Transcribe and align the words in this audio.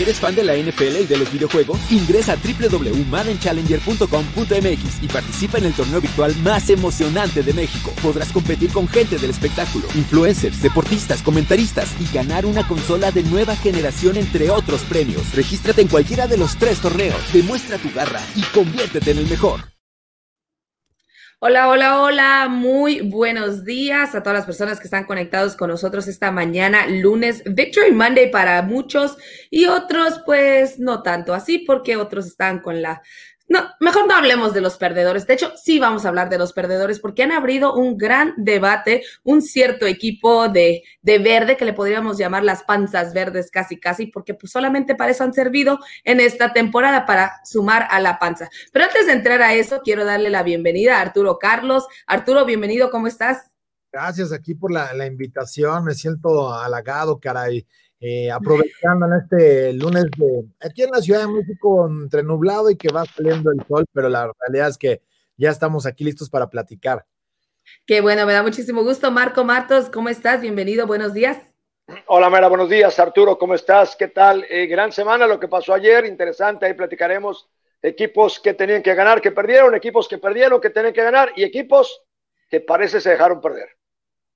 ¿Eres 0.00 0.18
fan 0.18 0.34
de 0.34 0.42
la 0.42 0.56
NFL 0.56 0.96
y 1.02 1.04
de 1.04 1.18
los 1.18 1.30
videojuegos? 1.30 1.78
Ingresa 1.90 2.32
a 2.32 2.36
www.maddenchallenger.com.mx 2.36 5.02
y 5.02 5.08
participa 5.08 5.58
en 5.58 5.66
el 5.66 5.74
torneo 5.74 6.00
virtual 6.00 6.34
más 6.36 6.70
emocionante 6.70 7.42
de 7.42 7.52
México. 7.52 7.92
Podrás 8.02 8.32
competir 8.32 8.72
con 8.72 8.88
gente 8.88 9.18
del 9.18 9.28
espectáculo, 9.28 9.86
influencers, 9.94 10.62
deportistas, 10.62 11.20
comentaristas 11.20 11.90
y 12.00 12.10
ganar 12.14 12.46
una 12.46 12.66
consola 12.66 13.10
de 13.10 13.24
nueva 13.24 13.56
generación 13.56 14.16
entre 14.16 14.48
otros 14.48 14.80
premios. 14.84 15.34
Regístrate 15.34 15.82
en 15.82 15.88
cualquiera 15.88 16.26
de 16.26 16.38
los 16.38 16.56
tres 16.56 16.80
torneos, 16.80 17.20
demuestra 17.34 17.76
tu 17.76 17.92
garra 17.92 18.22
y 18.34 18.40
conviértete 18.54 19.10
en 19.10 19.18
el 19.18 19.26
mejor. 19.26 19.69
Hola, 21.42 21.70
hola, 21.70 22.02
hola, 22.02 22.48
muy 22.50 23.00
buenos 23.00 23.64
días 23.64 24.14
a 24.14 24.22
todas 24.22 24.40
las 24.40 24.44
personas 24.44 24.78
que 24.78 24.84
están 24.84 25.06
conectados 25.06 25.56
con 25.56 25.70
nosotros 25.70 26.06
esta 26.06 26.30
mañana, 26.30 26.86
lunes, 26.86 27.42
Victory 27.46 27.92
Monday 27.92 28.30
para 28.30 28.60
muchos 28.60 29.16
y 29.48 29.64
otros 29.64 30.20
pues 30.26 30.78
no 30.78 31.02
tanto 31.02 31.32
así 31.32 31.60
porque 31.60 31.96
otros 31.96 32.26
están 32.26 32.60
con 32.60 32.82
la 32.82 33.00
no, 33.50 33.68
mejor 33.80 34.06
no 34.06 34.14
hablemos 34.14 34.54
de 34.54 34.60
los 34.60 34.76
perdedores. 34.76 35.26
De 35.26 35.34
hecho, 35.34 35.52
sí 35.56 35.80
vamos 35.80 36.04
a 36.04 36.08
hablar 36.08 36.28
de 36.28 36.38
los 36.38 36.52
perdedores 36.52 37.00
porque 37.00 37.24
han 37.24 37.32
abrido 37.32 37.74
un 37.74 37.98
gran 37.98 38.32
debate, 38.36 39.02
un 39.24 39.42
cierto 39.42 39.86
equipo 39.86 40.48
de, 40.48 40.84
de 41.02 41.18
verde 41.18 41.56
que 41.56 41.64
le 41.64 41.72
podríamos 41.72 42.16
llamar 42.16 42.44
las 42.44 42.62
panzas 42.62 43.12
verdes 43.12 43.50
casi 43.50 43.80
casi, 43.80 44.06
porque 44.06 44.34
pues 44.34 44.52
solamente 44.52 44.94
para 44.94 45.10
eso 45.10 45.24
han 45.24 45.34
servido 45.34 45.80
en 46.04 46.20
esta 46.20 46.52
temporada, 46.52 47.04
para 47.06 47.40
sumar 47.44 47.88
a 47.90 47.98
la 47.98 48.20
panza. 48.20 48.48
Pero 48.72 48.84
antes 48.84 49.08
de 49.08 49.14
entrar 49.14 49.42
a 49.42 49.52
eso, 49.52 49.80
quiero 49.82 50.04
darle 50.04 50.30
la 50.30 50.44
bienvenida 50.44 50.98
a 50.98 51.00
Arturo 51.00 51.36
Carlos. 51.36 51.88
Arturo, 52.06 52.44
bienvenido, 52.44 52.88
¿cómo 52.92 53.08
estás? 53.08 53.50
Gracias 53.90 54.30
aquí 54.32 54.54
por 54.54 54.70
la, 54.70 54.94
la 54.94 55.06
invitación, 55.06 55.82
me 55.82 55.94
siento 55.94 56.54
halagado, 56.54 57.18
caray. 57.18 57.66
Eh, 58.02 58.30
aprovechando 58.30 59.04
en 59.06 59.12
este 59.12 59.74
lunes 59.74 60.06
de 60.16 60.46
aquí 60.60 60.84
en 60.84 60.90
la 60.90 61.02
Ciudad 61.02 61.20
de 61.20 61.28
México 61.28 61.86
entre 61.86 62.22
nublado 62.22 62.70
y 62.70 62.76
que 62.76 62.88
va 62.88 63.04
saliendo 63.04 63.50
el 63.52 63.62
sol, 63.68 63.84
pero 63.92 64.08
la 64.08 64.32
realidad 64.40 64.70
es 64.70 64.78
que 64.78 65.02
ya 65.36 65.50
estamos 65.50 65.84
aquí 65.84 66.04
listos 66.04 66.30
para 66.30 66.48
platicar. 66.48 67.04
Qué 67.86 68.00
bueno, 68.00 68.24
me 68.24 68.32
da 68.32 68.42
muchísimo 68.42 68.82
gusto. 68.82 69.10
Marco 69.10 69.44
Martos, 69.44 69.90
¿cómo 69.90 70.08
estás? 70.08 70.40
Bienvenido, 70.40 70.86
buenos 70.86 71.12
días. 71.12 71.38
Hola, 72.06 72.30
Mera, 72.30 72.48
buenos 72.48 72.70
días. 72.70 72.98
Arturo, 72.98 73.38
¿cómo 73.38 73.54
estás? 73.54 73.94
¿Qué 73.96 74.08
tal? 74.08 74.46
Eh, 74.48 74.66
gran 74.66 74.92
semana 74.92 75.26
lo 75.26 75.38
que 75.38 75.48
pasó 75.48 75.74
ayer, 75.74 76.06
interesante, 76.06 76.64
ahí 76.64 76.74
platicaremos 76.74 77.50
equipos 77.82 78.40
que 78.40 78.54
tenían 78.54 78.82
que 78.82 78.94
ganar, 78.94 79.20
que 79.20 79.32
perdieron, 79.32 79.74
equipos 79.74 80.08
que 80.08 80.18
perdieron, 80.18 80.60
que 80.60 80.70
tenían 80.70 80.94
que 80.94 81.02
ganar 81.02 81.32
y 81.36 81.42
equipos 81.42 82.02
que 82.48 82.60
parece 82.60 83.00
se 83.00 83.10
dejaron 83.10 83.40
perder. 83.40 83.68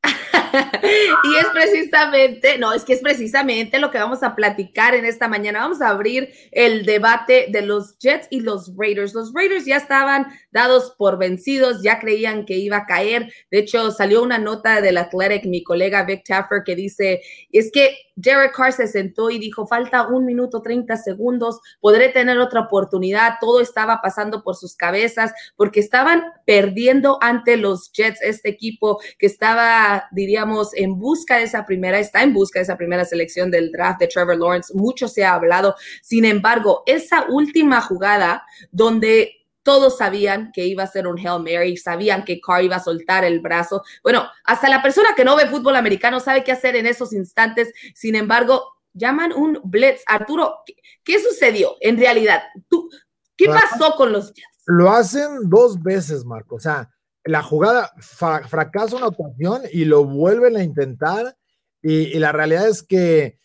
y 1.24 1.36
es 1.36 1.46
precisamente, 1.52 2.58
no, 2.58 2.72
es 2.72 2.84
que 2.84 2.92
es 2.92 3.00
precisamente 3.00 3.78
lo 3.78 3.90
que 3.90 3.98
vamos 3.98 4.22
a 4.22 4.34
platicar 4.34 4.94
en 4.94 5.04
esta 5.04 5.28
mañana. 5.28 5.60
Vamos 5.60 5.80
a 5.80 5.88
abrir 5.88 6.32
el 6.52 6.84
debate 6.84 7.46
de 7.50 7.62
los 7.62 7.98
Jets 7.98 8.28
y 8.30 8.40
los 8.40 8.72
Raiders. 8.76 9.14
Los 9.14 9.32
Raiders 9.32 9.64
ya 9.64 9.76
estaban 9.76 10.26
dados 10.50 10.94
por 10.96 11.18
vencidos, 11.18 11.82
ya 11.82 11.98
creían 11.98 12.44
que 12.44 12.54
iba 12.54 12.78
a 12.78 12.86
caer. 12.86 13.32
De 13.50 13.58
hecho, 13.58 13.90
salió 13.90 14.22
una 14.22 14.38
nota 14.38 14.80
del 14.80 14.98
Athletic, 14.98 15.46
mi 15.46 15.62
colega 15.62 16.04
Vic 16.04 16.24
Taffer, 16.24 16.62
que 16.64 16.76
dice, 16.76 17.22
es 17.52 17.70
que 17.72 17.96
Derek 18.16 18.54
Carr 18.54 18.72
se 18.72 18.86
sentó 18.86 19.30
y 19.30 19.38
dijo, 19.38 19.66
falta 19.66 20.06
un 20.06 20.24
minuto 20.24 20.62
30 20.62 20.96
segundos, 20.96 21.60
podré 21.80 22.08
tener 22.10 22.38
otra 22.38 22.60
oportunidad. 22.60 23.34
Todo 23.40 23.60
estaba 23.60 24.00
pasando 24.02 24.42
por 24.42 24.56
sus 24.56 24.76
cabezas 24.76 25.32
porque 25.56 25.80
estaban 25.80 26.24
perdiendo 26.46 27.18
ante 27.20 27.56
los 27.56 27.90
Jets, 27.92 28.22
este 28.22 28.48
equipo 28.48 29.00
que 29.18 29.26
estaba, 29.26 30.08
diríamos, 30.12 30.74
en 30.74 30.98
busca 30.98 31.36
de 31.36 31.44
esa 31.44 31.66
primera, 31.66 31.98
está 31.98 32.22
en 32.22 32.32
busca 32.32 32.58
de 32.58 32.64
esa 32.64 32.76
primera 32.76 33.04
selección 33.04 33.50
del 33.50 33.72
draft 33.72 34.00
de 34.00 34.08
Trevor 34.08 34.38
Lawrence. 34.38 34.72
Mucho 34.74 35.08
se 35.08 35.24
ha 35.24 35.34
hablado. 35.34 35.74
Sin 36.02 36.24
embargo, 36.24 36.82
esa 36.86 37.26
última 37.28 37.80
jugada 37.80 38.44
donde 38.70 39.43
todos 39.64 39.96
sabían 39.96 40.52
que 40.52 40.66
iba 40.66 40.84
a 40.84 40.86
ser 40.86 41.08
un 41.08 41.18
Hail 41.18 41.42
Mary, 41.42 41.76
sabían 41.76 42.24
que 42.24 42.40
Carr 42.40 42.62
iba 42.62 42.76
a 42.76 42.84
soltar 42.84 43.24
el 43.24 43.40
brazo. 43.40 43.82
Bueno, 44.02 44.24
hasta 44.44 44.68
la 44.68 44.82
persona 44.82 45.08
que 45.16 45.24
no 45.24 45.34
ve 45.34 45.48
fútbol 45.48 45.74
americano 45.74 46.20
sabe 46.20 46.44
qué 46.44 46.52
hacer 46.52 46.76
en 46.76 46.86
esos 46.86 47.12
instantes. 47.12 47.72
Sin 47.94 48.14
embargo, 48.14 48.62
llaman 48.92 49.32
un 49.32 49.58
blitz. 49.64 50.02
Arturo, 50.06 50.58
¿qué, 51.02 51.18
sucedió 51.18 51.76
en 51.80 51.98
realidad? 51.98 52.42
¿Tú, 52.68 52.88
¿Qué 53.36 53.46
pasó 53.46 53.96
con 53.96 54.12
los 54.12 54.32
Jets? 54.34 54.62
Lo 54.66 54.90
hacen 54.90 55.48
dos 55.48 55.82
veces, 55.82 56.24
Marco. 56.24 56.56
O 56.56 56.60
sea, 56.60 56.90
la 57.24 57.42
jugada 57.42 57.90
fracasa 57.98 58.96
una 58.96 59.08
ocasión 59.08 59.62
y 59.72 59.86
lo 59.86 60.04
vuelven 60.04 60.56
a 60.56 60.62
intentar. 60.62 61.36
Y, 61.82 62.18
la 62.18 62.32
realidad 62.32 62.68
es 62.68 62.82
que, 62.82 63.38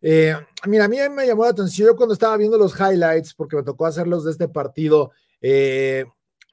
eh, 0.00 0.36
mira, 0.66 0.84
a 0.84 0.88
mí 0.88 0.96
me 1.10 1.26
llamó 1.26 1.44
la 1.44 1.50
atención 1.50 1.88
yo 1.88 1.96
cuando 1.96 2.12
estaba 2.12 2.36
viendo 2.36 2.58
los 2.58 2.74
highlights, 2.78 3.34
porque 3.34 3.56
me 3.56 3.62
tocó 3.62 3.86
hacerlos 3.86 4.24
de 4.24 4.32
este 4.32 4.48
partido 4.48 5.12
eh, 5.40 6.04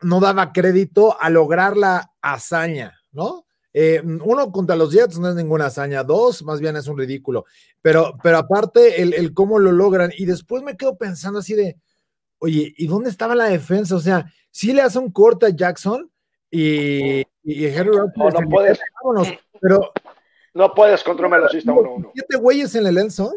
no 0.02 0.20
daba 0.20 0.52
crédito 0.54 1.20
a 1.20 1.30
lograr 1.30 1.76
la 1.78 2.12
hazaña, 2.22 3.00
¿no? 3.12 3.46
Eh, 3.74 4.02
uno 4.04 4.52
contra 4.52 4.76
los 4.76 4.92
Jets 4.92 5.20
no 5.20 5.30
es 5.30 5.36
ninguna 5.36 5.68
hazaña, 5.68 6.04
dos 6.04 6.44
más 6.44 6.60
bien 6.60 6.76
es 6.78 6.88
un 6.88 6.98
ridículo, 6.98 7.46
pero, 7.82 8.18
pero 8.24 8.38
aparte 8.38 9.02
el, 9.02 9.34
cómo 9.34 9.60
lo 9.60 9.72
logran 9.72 10.12
y 10.18 10.26
después 10.26 10.64
me 10.64 10.76
quedo 10.76 10.98
pensando 10.98 11.40
así 11.40 11.54
de, 11.54 11.78
oye, 12.40 12.74
¿y 12.76 12.88
dónde 12.88 13.10
estaba 13.10 13.36
la 13.36 13.46
defensa? 13.46 13.96
O 13.96 14.00
sea, 14.00 14.26
si 14.50 14.74
le 14.74 14.82
hace 14.82 14.98
un 14.98 15.12
corte 15.12 15.46
a 15.46 15.50
Jackson 15.50 16.10
y, 16.50 17.20
y 17.44 17.66
Henry 17.66 17.98
no, 17.98 18.30
no 18.30 18.50
puedes, 18.50 18.80
pero 19.62 19.92
no 20.56 20.74
puedes 20.74 21.04
contra 21.04 21.28
un 21.28 21.34
velocista 21.34 21.72
uno 21.72 21.92
uno. 21.92 22.12
Siete 22.16 22.38
güeyes 22.38 22.74
en 22.74 22.88
el 22.88 22.98
enzo. 22.98 23.32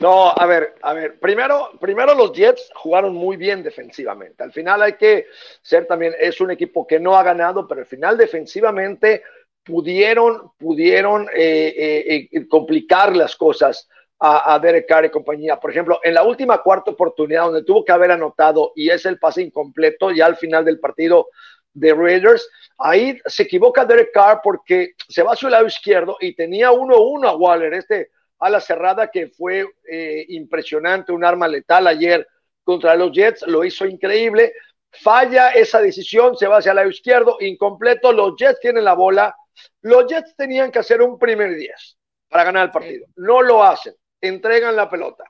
No, 0.00 0.30
a 0.30 0.46
ver, 0.46 0.76
a 0.82 0.92
ver, 0.92 1.18
primero, 1.18 1.70
primero 1.80 2.14
los 2.14 2.32
Jets 2.32 2.70
jugaron 2.74 3.14
muy 3.14 3.36
bien 3.36 3.64
defensivamente. 3.64 4.44
Al 4.44 4.52
final 4.52 4.82
hay 4.82 4.92
que 4.92 5.26
ser 5.60 5.86
también, 5.86 6.14
es 6.20 6.40
un 6.40 6.52
equipo 6.52 6.86
que 6.86 7.00
no 7.00 7.16
ha 7.16 7.24
ganado, 7.24 7.66
pero 7.66 7.80
al 7.80 7.86
final 7.86 8.16
defensivamente 8.16 9.22
pudieron, 9.64 10.52
pudieron 10.56 11.28
eh, 11.34 11.74
eh, 11.76 12.28
eh, 12.30 12.48
complicar 12.48 13.16
las 13.16 13.34
cosas 13.34 13.88
a, 14.20 14.54
a, 14.54 14.58
Derek 14.60 14.86
Carr 14.86 15.06
y 15.06 15.10
compañía. 15.10 15.58
Por 15.58 15.72
ejemplo, 15.72 15.98
en 16.04 16.14
la 16.14 16.22
última 16.22 16.62
cuarta 16.62 16.92
oportunidad 16.92 17.46
donde 17.46 17.64
tuvo 17.64 17.84
que 17.84 17.92
haber 17.92 18.12
anotado 18.12 18.72
y 18.76 18.90
es 18.90 19.04
el 19.04 19.18
pase 19.18 19.42
incompleto 19.42 20.12
ya 20.12 20.26
al 20.26 20.36
final 20.36 20.64
del 20.64 20.78
partido 20.78 21.28
de 21.72 21.92
Raiders, 21.92 22.48
ahí 22.78 23.18
se 23.26 23.42
equivoca 23.42 23.84
Derek 23.84 24.12
Carr 24.12 24.40
porque 24.42 24.94
se 25.08 25.22
va 25.22 25.32
a 25.32 25.36
su 25.36 25.48
lado 25.48 25.66
izquierdo 25.66 26.16
y 26.20 26.34
tenía 26.34 26.70
1-1 26.70 27.28
a 27.28 27.36
Waller, 27.36 27.74
este 27.74 28.10
a 28.38 28.50
la 28.50 28.60
cerrada 28.60 29.10
que 29.10 29.28
fue 29.28 29.66
eh, 29.90 30.24
impresionante, 30.28 31.12
un 31.12 31.24
arma 31.24 31.48
letal 31.48 31.86
ayer 31.86 32.26
contra 32.62 32.94
los 32.94 33.12
Jets, 33.12 33.46
lo 33.46 33.64
hizo 33.64 33.86
increíble. 33.86 34.52
Falla 34.90 35.50
esa 35.50 35.80
decisión, 35.80 36.36
se 36.36 36.46
va 36.46 36.58
hacia 36.58 36.70
el 36.70 36.76
lado 36.76 36.90
izquierdo, 36.90 37.36
incompleto, 37.40 38.12
los 38.12 38.34
Jets 38.36 38.60
tienen 38.60 38.84
la 38.84 38.94
bola. 38.94 39.34
Los 39.82 40.06
Jets 40.06 40.34
tenían 40.36 40.70
que 40.70 40.78
hacer 40.78 41.02
un 41.02 41.18
primer 41.18 41.54
10 41.54 41.98
para 42.28 42.44
ganar 42.44 42.66
el 42.66 42.70
partido. 42.70 43.06
No 43.16 43.42
lo 43.42 43.62
hacen, 43.62 43.94
entregan 44.20 44.76
la 44.76 44.88
pelota. 44.88 45.24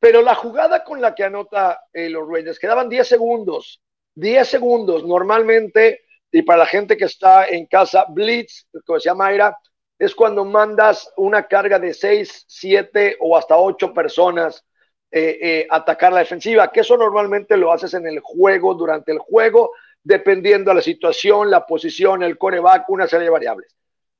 Pero 0.00 0.22
la 0.22 0.34
jugada 0.34 0.84
con 0.84 1.00
la 1.00 1.14
que 1.14 1.24
anota 1.24 1.82
eh, 1.92 2.08
los 2.08 2.28
Raiders, 2.28 2.58
quedaban 2.58 2.88
10 2.88 3.06
segundos, 3.06 3.82
10 4.14 4.48
segundos 4.48 5.04
normalmente, 5.04 6.02
y 6.30 6.42
para 6.42 6.60
la 6.60 6.66
gente 6.66 6.96
que 6.96 7.06
está 7.06 7.48
en 7.48 7.66
casa, 7.66 8.04
Blitz, 8.08 8.66
como 8.84 9.00
se 9.00 9.08
llama 9.08 9.32
era, 9.32 9.56
es 9.98 10.14
cuando 10.14 10.44
mandas 10.44 11.12
una 11.16 11.46
carga 11.46 11.78
de 11.78 11.92
seis, 11.92 12.44
siete 12.46 13.16
o 13.20 13.36
hasta 13.36 13.56
ocho 13.56 13.92
personas 13.92 14.64
eh, 15.10 15.38
eh, 15.40 15.66
atacar 15.70 16.12
la 16.12 16.20
defensiva, 16.20 16.70
que 16.70 16.80
eso 16.80 16.96
normalmente 16.96 17.56
lo 17.56 17.72
haces 17.72 17.94
en 17.94 18.06
el 18.06 18.20
juego, 18.20 18.74
durante 18.74 19.10
el 19.10 19.18
juego, 19.18 19.72
dependiendo 20.02 20.70
de 20.70 20.76
la 20.76 20.82
situación, 20.82 21.50
la 21.50 21.66
posición, 21.66 22.22
el 22.22 22.38
coreback, 22.38 22.88
una 22.90 23.08
serie 23.08 23.24
de 23.24 23.30
variables. 23.30 23.74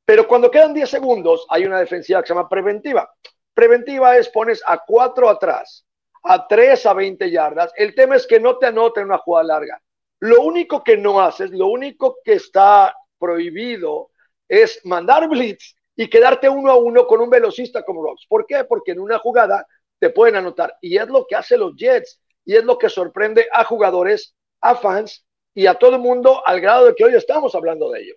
Pero 0.05 0.27
cuando 0.27 0.51
quedan 0.51 0.73
10 0.73 0.89
segundos, 0.89 1.47
hay 1.51 1.67
una 1.67 1.79
defensiva 1.79 2.23
que 2.23 2.29
se 2.29 2.35
llama 2.35 2.49
preventiva. 2.49 3.13
Preventiva 3.53 4.17
es 4.17 4.31
pones 4.31 4.63
a 4.67 4.79
cuatro 4.87 5.29
atrás, 5.29 5.85
a 6.23 6.49
tres 6.49 6.87
a 6.87 6.95
20 6.95 7.31
yardas. 7.31 7.71
El 7.77 7.95
tema 7.95 8.17
es 8.17 8.27
que 8.27 8.41
no 8.41 8.57
te 8.57 8.67
anoten 8.67 9.05
una 9.05 9.19
jugada 9.19 9.45
larga. 9.45 9.83
Lo 10.21 10.41
único 10.43 10.83
que 10.83 10.97
no 10.97 11.21
haces, 11.21 11.51
lo 11.51 11.67
único 11.67 12.17
que 12.25 12.33
está 12.35 12.97
prohibido 13.19 14.11
es 14.49 14.81
mandar 14.85 15.29
blitz 15.29 15.75
y 16.01 16.09
quedarte 16.09 16.49
uno 16.49 16.71
a 16.71 16.77
uno 16.77 17.09
con 17.09 17.21
un 17.21 17.29
velocista 17.29 17.83
como 17.83 18.05
Rocks. 18.05 18.25
¿Por 18.29 18.47
qué? 18.47 18.63
Porque 18.63 18.93
en 18.93 19.01
una 19.01 19.19
jugada 19.19 19.67
te 19.99 20.11
pueden 20.11 20.37
anotar. 20.37 20.77
Y 20.81 20.97
es 20.97 21.09
lo 21.09 21.27
que 21.27 21.35
hace 21.35 21.59
los 21.59 21.75
Jets. 21.75 22.21
Y 22.45 22.55
es 22.55 22.63
lo 22.63 22.79
que 22.79 22.89
sorprende 22.89 23.49
a 23.53 23.65
jugadores, 23.65 24.37
a 24.61 24.77
fans 24.77 25.27
y 25.55 25.67
a 25.67 25.75
todo 25.75 25.97
el 25.97 26.01
mundo 26.01 26.41
al 26.47 26.61
grado 26.61 26.87
de 26.87 26.95
que 26.95 27.05
hoy 27.05 27.17
estamos 27.17 27.53
hablando 27.57 27.91
de 27.91 28.03
ello. 28.03 28.15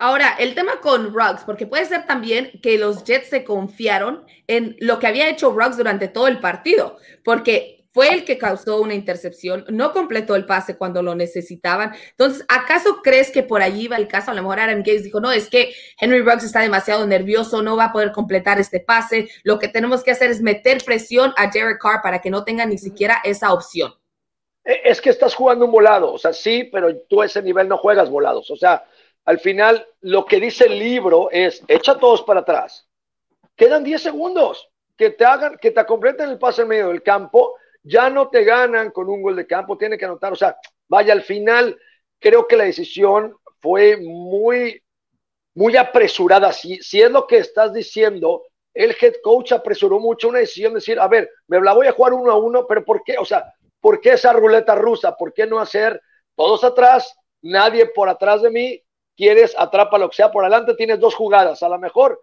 Ahora, 0.00 0.34
el 0.40 0.56
tema 0.56 0.80
con 0.80 1.14
Ruggs, 1.14 1.44
porque 1.44 1.68
puede 1.68 1.86
ser 1.86 2.04
también 2.04 2.60
que 2.60 2.78
los 2.78 3.04
Jets 3.04 3.28
se 3.28 3.44
confiaron 3.44 4.26
en 4.48 4.76
lo 4.80 4.98
que 4.98 5.06
había 5.06 5.30
hecho 5.30 5.52
Ruggs 5.52 5.76
durante 5.76 6.08
todo 6.08 6.26
el 6.26 6.40
partido, 6.40 6.98
porque 7.24 7.75
fue 7.96 8.12
el 8.12 8.26
que 8.26 8.36
causó 8.36 8.82
una 8.82 8.92
intercepción, 8.92 9.64
no 9.70 9.94
completó 9.94 10.36
el 10.36 10.44
pase 10.44 10.76
cuando 10.76 11.02
lo 11.02 11.14
necesitaban. 11.14 11.94
Entonces, 12.10 12.44
¿acaso 12.46 13.00
crees 13.02 13.30
que 13.30 13.42
por 13.42 13.62
allí 13.62 13.88
va 13.88 13.96
el 13.96 14.06
caso? 14.06 14.30
A 14.30 14.34
lo 14.34 14.42
mejor 14.42 14.60
Adam 14.60 14.80
Gates 14.80 15.04
dijo, 15.04 15.18
no, 15.18 15.32
es 15.32 15.48
que 15.48 15.72
Henry 15.98 16.20
Ruggs 16.20 16.44
está 16.44 16.60
demasiado 16.60 17.06
nervioso, 17.06 17.62
no 17.62 17.74
va 17.74 17.86
a 17.86 17.92
poder 17.92 18.12
completar 18.12 18.60
este 18.60 18.80
pase. 18.80 19.30
Lo 19.44 19.58
que 19.58 19.68
tenemos 19.68 20.04
que 20.04 20.10
hacer 20.10 20.30
es 20.30 20.42
meter 20.42 20.84
presión 20.84 21.32
a 21.38 21.46
Derek 21.46 21.80
Carr 21.80 22.02
para 22.02 22.20
que 22.20 22.28
no 22.28 22.44
tenga 22.44 22.66
ni 22.66 22.76
siquiera 22.76 23.22
esa 23.24 23.54
opción. 23.54 23.94
E, 24.62 24.78
es 24.84 25.00
que 25.00 25.08
estás 25.08 25.34
jugando 25.34 25.64
un 25.64 25.72
volado, 25.72 26.12
o 26.12 26.18
sea, 26.18 26.34
sí, 26.34 26.64
pero 26.70 26.94
tú 27.08 27.22
a 27.22 27.24
ese 27.24 27.40
nivel 27.40 27.66
no 27.66 27.78
juegas 27.78 28.10
volados. 28.10 28.50
O 28.50 28.56
sea, 28.56 28.84
al 29.24 29.38
final 29.38 29.86
lo 30.02 30.26
que 30.26 30.38
dice 30.38 30.66
el 30.66 30.78
libro 30.78 31.30
es, 31.32 31.64
echa 31.66 31.96
todos 31.98 32.22
para 32.24 32.40
atrás. 32.40 32.86
Quedan 33.56 33.84
10 33.84 34.02
segundos 34.02 34.68
que 34.98 35.08
te 35.08 35.24
hagan, 35.24 35.56
que 35.56 35.70
te 35.70 35.86
completen 35.86 36.28
el 36.28 36.38
pase 36.38 36.60
en 36.60 36.68
medio 36.68 36.88
del 36.88 37.02
campo 37.02 37.54
ya 37.86 38.10
no 38.10 38.28
te 38.28 38.42
ganan 38.42 38.90
con 38.90 39.08
un 39.08 39.22
gol 39.22 39.36
de 39.36 39.46
campo, 39.46 39.78
tiene 39.78 39.96
que 39.96 40.04
anotar, 40.04 40.32
o 40.32 40.36
sea, 40.36 40.56
vaya, 40.88 41.12
al 41.12 41.22
final 41.22 41.78
creo 42.18 42.46
que 42.46 42.56
la 42.56 42.64
decisión 42.64 43.36
fue 43.60 43.96
muy, 43.96 44.82
muy 45.54 45.76
apresurada. 45.76 46.52
Si, 46.52 46.78
si 46.82 47.00
es 47.00 47.10
lo 47.10 47.26
que 47.26 47.38
estás 47.38 47.72
diciendo, 47.72 48.42
el 48.74 48.96
head 49.00 49.14
coach 49.22 49.52
apresuró 49.52 50.00
mucho 50.00 50.28
una 50.28 50.40
decisión 50.40 50.72
de 50.72 50.78
decir, 50.78 50.98
a 50.98 51.06
ver, 51.06 51.30
me 51.46 51.60
la 51.60 51.72
voy 51.74 51.86
a 51.86 51.92
jugar 51.92 52.12
uno 52.12 52.32
a 52.32 52.36
uno, 52.36 52.66
pero 52.66 52.84
¿por 52.84 53.04
qué? 53.04 53.16
O 53.18 53.24
sea, 53.24 53.54
¿por 53.80 54.00
qué 54.00 54.14
esa 54.14 54.32
ruleta 54.32 54.74
rusa? 54.74 55.16
¿Por 55.16 55.32
qué 55.32 55.46
no 55.46 55.60
hacer 55.60 56.00
todos 56.34 56.64
atrás, 56.64 57.16
nadie 57.40 57.86
por 57.86 58.08
atrás 58.08 58.42
de 58.42 58.50
mí? 58.50 58.82
Quieres, 59.16 59.54
atrapa 59.56 59.96
lo 59.96 60.10
que 60.10 60.16
sea 60.16 60.32
por 60.32 60.44
adelante, 60.44 60.74
tienes 60.74 60.98
dos 60.98 61.14
jugadas, 61.14 61.62
a 61.62 61.68
lo 61.68 61.78
mejor 61.78 62.20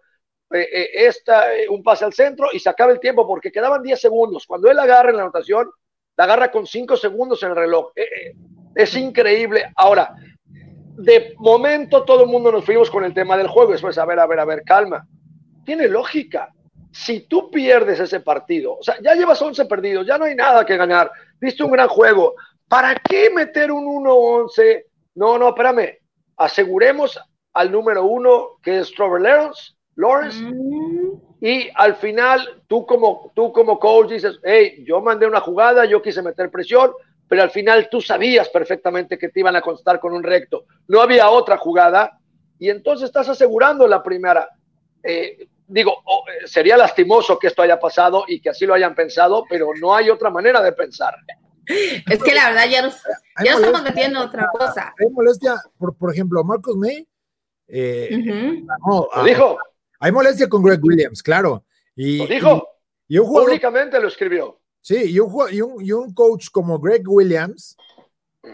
eh, 0.54 0.68
eh, 0.72 1.06
esta, 1.06 1.52
eh, 1.54 1.68
un 1.68 1.82
pase 1.82 2.04
al 2.04 2.12
centro 2.12 2.48
y 2.52 2.58
se 2.58 2.68
acaba 2.68 2.92
el 2.92 3.00
tiempo 3.00 3.26
porque 3.26 3.50
quedaban 3.50 3.82
10 3.82 4.00
segundos. 4.00 4.46
Cuando 4.46 4.70
él 4.70 4.78
agarra 4.78 5.10
en 5.10 5.16
la 5.16 5.22
anotación, 5.22 5.68
la 6.16 6.24
agarra 6.24 6.50
con 6.50 6.66
5 6.66 6.96
segundos 6.96 7.42
en 7.42 7.50
el 7.50 7.56
reloj. 7.56 7.92
es 8.74 8.96
increíble. 8.96 9.72
Ahora, 9.76 10.14
de 10.96 11.34
momento 11.38 12.04
todo 12.04 12.22
el 12.22 12.30
mundo 12.30 12.52
nos 12.52 12.64
fuimos 12.64 12.90
con 12.90 13.04
el 13.04 13.12
tema 13.12 13.36
del 13.36 13.48
juego. 13.48 13.72
Después, 13.72 13.98
a 13.98 14.04
ver, 14.04 14.20
a 14.20 14.26
ver, 14.26 14.38
a 14.38 14.44
ver, 14.44 14.62
calma. 14.64 15.06
Tiene 15.64 15.88
lógica. 15.88 16.52
Si 16.92 17.26
tú 17.26 17.50
pierdes 17.50 17.98
ese 17.98 18.20
partido, 18.20 18.78
o 18.78 18.82
sea, 18.82 18.96
ya 19.02 19.14
llevas 19.14 19.42
11 19.42 19.64
perdidos, 19.64 20.06
ya 20.06 20.16
no 20.16 20.26
hay 20.26 20.36
nada 20.36 20.64
que 20.64 20.76
ganar, 20.76 21.10
viste 21.40 21.64
un 21.64 21.72
gran 21.72 21.88
juego, 21.88 22.34
¿para 22.68 22.94
qué 22.94 23.30
meter 23.30 23.72
un 23.72 23.84
1-11? 24.04 24.84
No, 25.16 25.36
no, 25.36 25.48
espérame, 25.48 25.98
aseguremos 26.36 27.18
al 27.54 27.72
número 27.72 28.04
uno 28.04 28.58
que 28.62 28.80
es 28.80 28.92
Trevor 28.92 29.22
Lawrence. 29.22 29.73
Mm. 29.96 31.12
Y 31.40 31.68
al 31.74 31.96
final, 31.96 32.62
tú 32.66 32.86
como, 32.86 33.32
tú 33.34 33.52
como 33.52 33.78
coach 33.78 34.10
dices, 34.10 34.40
hey, 34.42 34.84
yo 34.86 35.00
mandé 35.00 35.26
una 35.26 35.40
jugada, 35.40 35.84
yo 35.84 36.00
quise 36.00 36.22
meter 36.22 36.50
presión, 36.50 36.92
pero 37.28 37.42
al 37.42 37.50
final 37.50 37.88
tú 37.90 38.00
sabías 38.00 38.48
perfectamente 38.48 39.18
que 39.18 39.28
te 39.28 39.40
iban 39.40 39.56
a 39.56 39.62
constar 39.62 40.00
con 40.00 40.12
un 40.12 40.22
recto. 40.22 40.64
No 40.88 41.00
había 41.00 41.28
otra 41.30 41.56
jugada 41.56 42.18
y 42.58 42.70
entonces 42.70 43.06
estás 43.06 43.28
asegurando 43.28 43.86
la 43.86 44.02
primera. 44.02 44.48
Eh, 45.02 45.48
digo, 45.66 45.94
oh, 46.04 46.24
eh, 46.28 46.46
sería 46.46 46.76
lastimoso 46.76 47.38
que 47.38 47.48
esto 47.48 47.62
haya 47.62 47.78
pasado 47.78 48.24
y 48.26 48.40
que 48.40 48.50
así 48.50 48.66
lo 48.66 48.74
hayan 48.74 48.94
pensado, 48.94 49.44
pero 49.48 49.68
no 49.80 49.94
hay 49.94 50.10
otra 50.10 50.30
manera 50.30 50.62
de 50.62 50.72
pensar. 50.72 51.14
Es 51.66 52.22
que 52.22 52.34
la 52.34 52.48
verdad 52.48 52.68
ya, 52.70 52.82
nos, 52.82 53.02
ya 53.44 53.54
estamos 53.54 53.82
metiendo 53.82 54.20
otra 54.20 54.48
cosa. 54.52 54.94
Hay 54.98 55.10
molestia, 55.10 55.56
por, 55.78 55.96
por 55.96 56.12
ejemplo, 56.12 56.44
Marcos 56.44 56.76
May. 56.76 57.06
Eh, 57.68 58.62
¿Lo 59.16 59.24
dijo? 59.24 59.58
Hay 60.00 60.12
molestia 60.12 60.48
con 60.48 60.62
Greg 60.62 60.80
Williams, 60.82 61.22
claro. 61.22 61.64
Y, 61.94 62.18
lo 62.18 62.26
dijo. 62.26 62.68
Y, 63.08 63.18
un 63.18 63.28
Públicamente 63.28 64.00
lo 64.00 64.08
escribió. 64.08 64.60
Sí, 64.80 65.12
y 65.12 65.18
un, 65.18 65.32
y, 65.50 65.60
un, 65.60 65.84
y 65.84 65.92
un 65.92 66.12
coach 66.12 66.48
como 66.50 66.78
Greg 66.78 67.02
Williams 67.06 67.76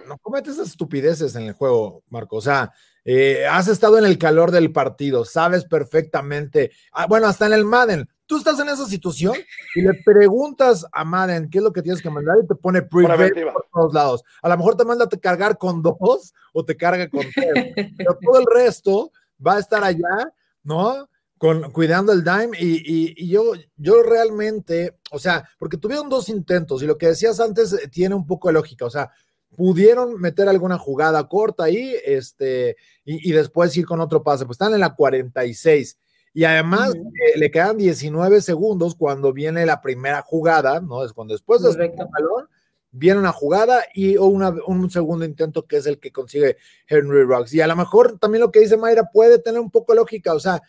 no 0.06 0.18
comete 0.18 0.50
esas 0.50 0.68
estupideces 0.68 1.34
en 1.36 1.44
el 1.44 1.52
juego, 1.52 2.02
Marco. 2.08 2.36
O 2.36 2.40
sea, 2.40 2.72
eh, 3.04 3.46
has 3.46 3.68
estado 3.68 3.98
en 3.98 4.04
el 4.04 4.18
calor 4.18 4.50
del 4.50 4.72
partido, 4.72 5.24
sabes 5.24 5.64
perfectamente. 5.64 6.70
Ah, 6.92 7.06
bueno, 7.06 7.26
hasta 7.26 7.46
en 7.46 7.52
el 7.52 7.64
Madden. 7.64 8.08
Tú 8.26 8.36
estás 8.36 8.60
en 8.60 8.68
esa 8.68 8.86
situación 8.86 9.34
y 9.74 9.82
le 9.82 9.94
preguntas 10.04 10.86
a 10.92 11.04
Madden 11.04 11.50
qué 11.50 11.58
es 11.58 11.64
lo 11.64 11.72
que 11.72 11.82
tienes 11.82 12.00
que 12.00 12.10
mandar 12.10 12.36
y 12.40 12.46
te 12.46 12.54
pone 12.54 12.82
prevent 12.82 13.34
por 13.52 13.66
todos 13.72 13.92
lados. 13.92 14.24
A 14.40 14.48
lo 14.48 14.56
mejor 14.56 14.76
te 14.76 14.84
manda 14.84 15.06
a 15.06 15.08
cargar 15.08 15.58
con 15.58 15.82
dos 15.82 16.32
o 16.52 16.64
te 16.64 16.76
carga 16.76 17.10
con 17.10 17.22
tres, 17.34 17.72
pero 17.96 18.16
todo 18.22 18.38
el 18.38 18.46
resto 18.46 19.10
va 19.44 19.56
a 19.56 19.58
estar 19.58 19.82
allá, 19.82 20.32
¿no? 20.62 21.08
Con, 21.40 21.72
cuidando 21.72 22.12
el 22.12 22.22
dime 22.22 22.58
y, 22.60 23.26
yo, 23.26 23.54
yo 23.78 24.02
realmente, 24.02 24.98
o 25.10 25.18
sea, 25.18 25.48
porque 25.58 25.78
tuvieron 25.78 26.10
dos 26.10 26.28
intentos 26.28 26.82
y 26.82 26.86
lo 26.86 26.98
que 26.98 27.06
decías 27.06 27.40
antes 27.40 27.72
eh, 27.72 27.88
tiene 27.88 28.14
un 28.14 28.26
poco 28.26 28.48
de 28.48 28.52
lógica, 28.52 28.84
o 28.84 28.90
sea, 28.90 29.10
pudieron 29.56 30.20
meter 30.20 30.50
alguna 30.50 30.76
jugada 30.76 31.26
corta 31.28 31.64
ahí, 31.64 31.94
este, 32.04 32.76
y, 33.06 33.32
después 33.32 33.74
ir 33.74 33.86
con 33.86 34.02
otro 34.02 34.22
pase, 34.22 34.44
pues 34.44 34.56
están 34.56 34.74
en 34.74 34.80
la 34.80 34.94
46 34.94 35.98
y 36.34 36.44
además 36.44 36.94
eh, 36.94 37.38
le 37.38 37.50
quedan 37.50 37.78
19 37.78 38.42
segundos 38.42 38.94
cuando 38.94 39.32
viene 39.32 39.64
la 39.64 39.80
primera 39.80 40.20
jugada, 40.20 40.78
¿no? 40.80 41.06
Es 41.06 41.14
cuando 41.14 41.32
después 41.32 41.62
de 41.62 41.70
el 41.70 41.90
balón 41.96 42.50
viene 42.90 43.18
una 43.18 43.32
jugada 43.32 43.82
y 43.94 44.18
o 44.18 44.26
un 44.26 44.90
segundo 44.90 45.24
intento 45.24 45.66
que 45.66 45.78
es 45.78 45.86
el 45.86 45.98
que 45.98 46.12
consigue 46.12 46.58
Henry 46.86 47.22
Rocks. 47.22 47.54
Y 47.54 47.62
a 47.62 47.66
lo 47.66 47.76
mejor 47.76 48.18
también 48.18 48.42
lo 48.42 48.52
que 48.52 48.60
dice 48.60 48.76
Mayra 48.76 49.08
puede 49.10 49.38
tener 49.38 49.58
un 49.58 49.70
poco 49.70 49.92
de 49.92 50.00
lógica, 50.00 50.34
o 50.34 50.40
sea, 50.40 50.62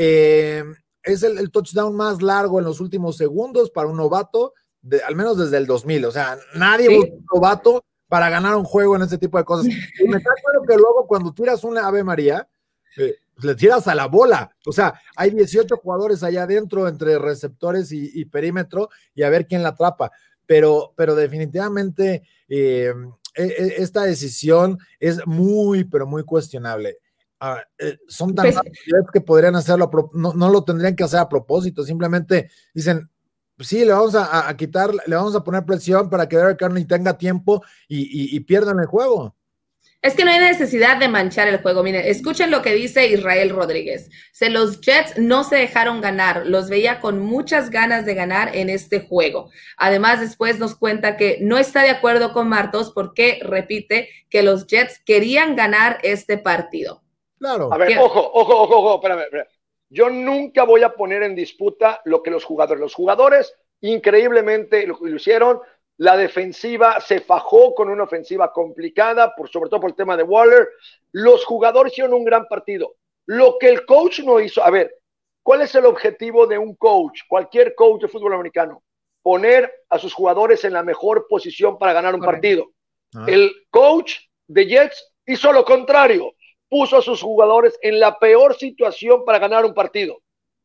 eh, 0.00 0.62
es 1.02 1.24
el, 1.24 1.50
touchdown 1.50 1.94
más 1.96 2.22
largo 2.22 2.60
en 2.60 2.64
los 2.64 2.80
últimos 2.80 3.16
segundos 3.16 3.70
para 3.70 3.88
un 3.88 3.96
novato, 3.96 4.54
de, 4.80 5.02
al 5.02 5.16
menos 5.16 5.36
desde 5.36 5.56
el 5.56 5.66
2000. 5.66 6.04
O 6.04 6.12
sea, 6.12 6.38
nadie 6.54 6.88
un 6.96 7.26
novato 7.34 7.84
para 8.06 8.30
ganar 8.30 8.54
un 8.54 8.64
juego 8.64 8.94
en 8.94 9.02
ese 9.02 9.18
tipo 9.18 9.38
de 9.38 9.44
cosas. 9.44 9.66
Y 9.66 10.06
me 10.06 10.18
está 10.18 10.30
claro 10.40 10.64
que 10.66 10.76
luego 10.76 11.04
cuando 11.08 11.34
tiras 11.34 11.64
una 11.64 11.86
Ave 11.86 12.04
María, 12.04 12.48
eh, 12.96 13.16
le 13.42 13.54
tiras 13.56 13.88
a 13.88 13.94
la 13.96 14.06
bola. 14.06 14.54
O 14.64 14.72
sea, 14.72 14.94
hay 15.16 15.30
18 15.30 15.76
jugadores 15.78 16.22
allá 16.22 16.44
adentro 16.44 16.86
entre 16.86 17.18
receptores 17.18 17.90
y, 17.90 18.24
perímetro 18.26 18.90
y 19.16 19.24
a 19.24 19.30
ver 19.30 19.48
quién 19.48 19.64
la 19.64 19.70
atrapa. 19.70 20.12
Pero, 20.46 20.94
pero 20.96 21.16
definitivamente 21.16 22.22
eh, 22.48 22.94
e, 23.34 23.42
e, 23.42 23.82
esta 23.82 24.04
decisión 24.04 24.78
es 25.00 25.26
muy, 25.26 25.82
pero 25.82 26.06
muy 26.06 26.22
cuestionable. 26.22 26.98
Ah, 27.40 27.62
eh, 27.78 27.98
son 28.08 28.34
tan 28.34 28.46
pues 28.46 28.56
que 29.12 29.20
podrían 29.20 29.54
hacerlo, 29.54 29.90
no, 30.12 30.32
no, 30.32 30.50
lo 30.50 30.64
tendrían 30.64 30.96
que 30.96 31.04
hacer 31.04 31.20
a 31.20 31.28
propósito, 31.28 31.84
simplemente 31.84 32.50
dicen, 32.74 33.08
sí, 33.60 33.84
le 33.84 33.92
vamos 33.92 34.16
a, 34.16 34.52
quitar, 34.56 34.90
le 35.06 35.14
vamos 35.14 35.36
a 35.36 35.44
poner 35.44 35.64
presión 35.64 36.10
para 36.10 36.28
que 36.28 36.36
Derek 36.36 36.58
Carney 36.58 36.84
tenga 36.84 37.16
tiempo 37.16 37.62
y, 37.86 38.34
y, 38.34 38.40
pierdan 38.40 38.80
el 38.80 38.86
juego. 38.86 39.36
Es 40.00 40.14
que 40.14 40.24
no 40.24 40.30
hay 40.30 40.38
necesidad 40.38 40.96
de 40.96 41.08
manchar 41.08 41.48
el 41.48 41.60
juego. 41.60 41.82
Miren, 41.82 42.06
escuchen 42.06 42.52
lo 42.52 42.62
que 42.62 42.72
dice 42.72 43.08
Israel 43.08 43.50
Rodríguez. 43.50 44.10
Se 44.32 44.48
los 44.48 44.80
Jets 44.80 45.18
no 45.18 45.42
se 45.42 45.56
dejaron 45.56 46.00
ganar, 46.00 46.46
los 46.46 46.68
veía 46.68 47.00
con 47.00 47.18
muchas 47.18 47.70
ganas 47.70 48.06
de 48.06 48.14
ganar 48.14 48.54
en 48.54 48.70
este 48.70 49.00
juego. 49.00 49.50
Además, 49.76 50.20
después 50.20 50.60
nos 50.60 50.76
cuenta 50.76 51.16
que 51.16 51.38
no 51.40 51.58
está 51.58 51.82
de 51.82 51.90
acuerdo 51.90 52.32
con 52.32 52.48
Martos 52.48 52.92
porque 52.94 53.40
repite 53.42 54.08
que 54.28 54.44
los 54.44 54.68
Jets 54.68 55.00
querían 55.04 55.56
ganar 55.56 55.98
este 56.04 56.38
partido. 56.38 57.02
Claro. 57.38 57.72
A 57.72 57.78
ver, 57.78 57.98
ojo, 57.98 58.30
ojo, 58.34 58.62
ojo, 58.62 58.76
ojo, 58.78 58.94
espérame, 58.96 59.22
espérame. 59.22 59.48
Yo 59.90 60.10
nunca 60.10 60.64
voy 60.64 60.82
a 60.82 60.94
poner 60.94 61.22
en 61.22 61.34
disputa 61.34 62.00
lo 62.04 62.22
que 62.22 62.30
los 62.30 62.44
jugadores. 62.44 62.80
Los 62.80 62.94
jugadores 62.94 63.54
increíblemente 63.80 64.86
lo, 64.86 64.98
lo 65.00 65.16
hicieron. 65.16 65.60
La 65.96 66.16
defensiva 66.16 67.00
se 67.00 67.20
fajó 67.20 67.74
con 67.74 67.88
una 67.88 68.04
ofensiva 68.04 68.52
complicada, 68.52 69.34
por, 69.34 69.48
sobre 69.48 69.70
todo 69.70 69.80
por 69.80 69.90
el 69.90 69.96
tema 69.96 70.16
de 70.16 70.22
Waller. 70.22 70.68
Los 71.12 71.44
jugadores 71.44 71.92
hicieron 71.92 72.14
un 72.14 72.24
gran 72.24 72.46
partido. 72.46 72.94
Lo 73.26 73.58
que 73.58 73.68
el 73.68 73.84
coach 73.84 74.20
no 74.20 74.40
hizo, 74.40 74.62
a 74.62 74.70
ver, 74.70 74.94
¿cuál 75.42 75.62
es 75.62 75.74
el 75.74 75.86
objetivo 75.86 76.46
de 76.46 76.58
un 76.58 76.76
coach? 76.76 77.22
Cualquier 77.28 77.74
coach 77.74 78.02
de 78.02 78.08
fútbol 78.08 78.34
americano. 78.34 78.82
Poner 79.22 79.72
a 79.88 79.98
sus 79.98 80.14
jugadores 80.14 80.64
en 80.64 80.72
la 80.72 80.82
mejor 80.82 81.26
posición 81.28 81.78
para 81.78 81.92
ganar 81.92 82.14
un 82.14 82.20
partido. 82.20 82.70
Ah. 83.14 83.26
El 83.26 83.50
coach 83.70 84.18
de 84.46 84.66
Jets 84.66 85.12
hizo 85.26 85.52
lo 85.52 85.64
contrario 85.64 86.34
puso 86.68 86.98
a 86.98 87.02
sus 87.02 87.22
jugadores 87.22 87.78
en 87.82 88.00
la 88.00 88.18
peor 88.18 88.54
situación 88.56 89.24
para 89.24 89.38
ganar 89.38 89.64
un 89.64 89.74
partido, 89.74 90.20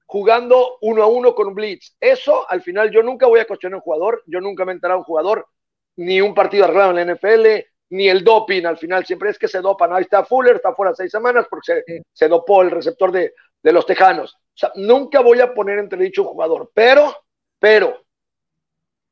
jugando 0.06 0.78
uno 0.82 1.04
a 1.04 1.08
uno 1.08 1.34
con 1.34 1.54
blitz. 1.54 1.96
Eso, 2.00 2.50
al 2.50 2.62
final, 2.62 2.92
yo 2.92 3.02
nunca 3.04 3.28
voy 3.28 3.40
a 3.40 3.48
cuestionar 3.48 3.76
a 3.76 3.78
un 3.78 3.84
jugador, 3.84 4.24
yo 4.26 4.42
nunca 4.42 4.66
me 4.66 4.72
he 4.72 4.76
enterado 4.76 4.98
a 4.98 5.02
un 5.02 5.06
jugador, 5.06 5.48
ni 5.96 6.22
un 6.22 6.34
partido 6.34 6.66
arreglado 6.66 6.98
en 6.98 7.08
la 7.08 7.14
NFL, 7.14 7.48
ni 7.90 8.10
el 8.10 8.24
doping, 8.24 8.66
al 8.66 8.78
final 8.78 9.06
siempre 9.06 9.30
es 9.30 9.38
que 9.38 9.48
se 9.48 9.62
dopan. 9.62 9.94
Ahí 9.94 10.02
está 10.02 10.26
Fuller, 10.26 10.56
está 10.56 10.74
fuera 10.74 10.96
seis 10.96 11.12
semanas 11.12 11.46
porque 11.50 11.84
se, 12.12 12.28
dopó 12.28 12.64
el 12.64 12.72
receptor 12.72 13.12
de, 13.12 13.34
de 13.62 13.72
los 13.72 13.86
Tejanos. 13.86 14.34
O 14.36 14.58
sea, 14.58 14.72
nunca 14.76 15.22
voy 15.22 15.40
a 15.42 15.54
poner 15.54 15.80
entre 15.80 16.00
dicho 16.00 16.24
un 16.24 16.30
jugador, 16.30 16.72
pero, 16.74 17.16
pero, 17.60 18.04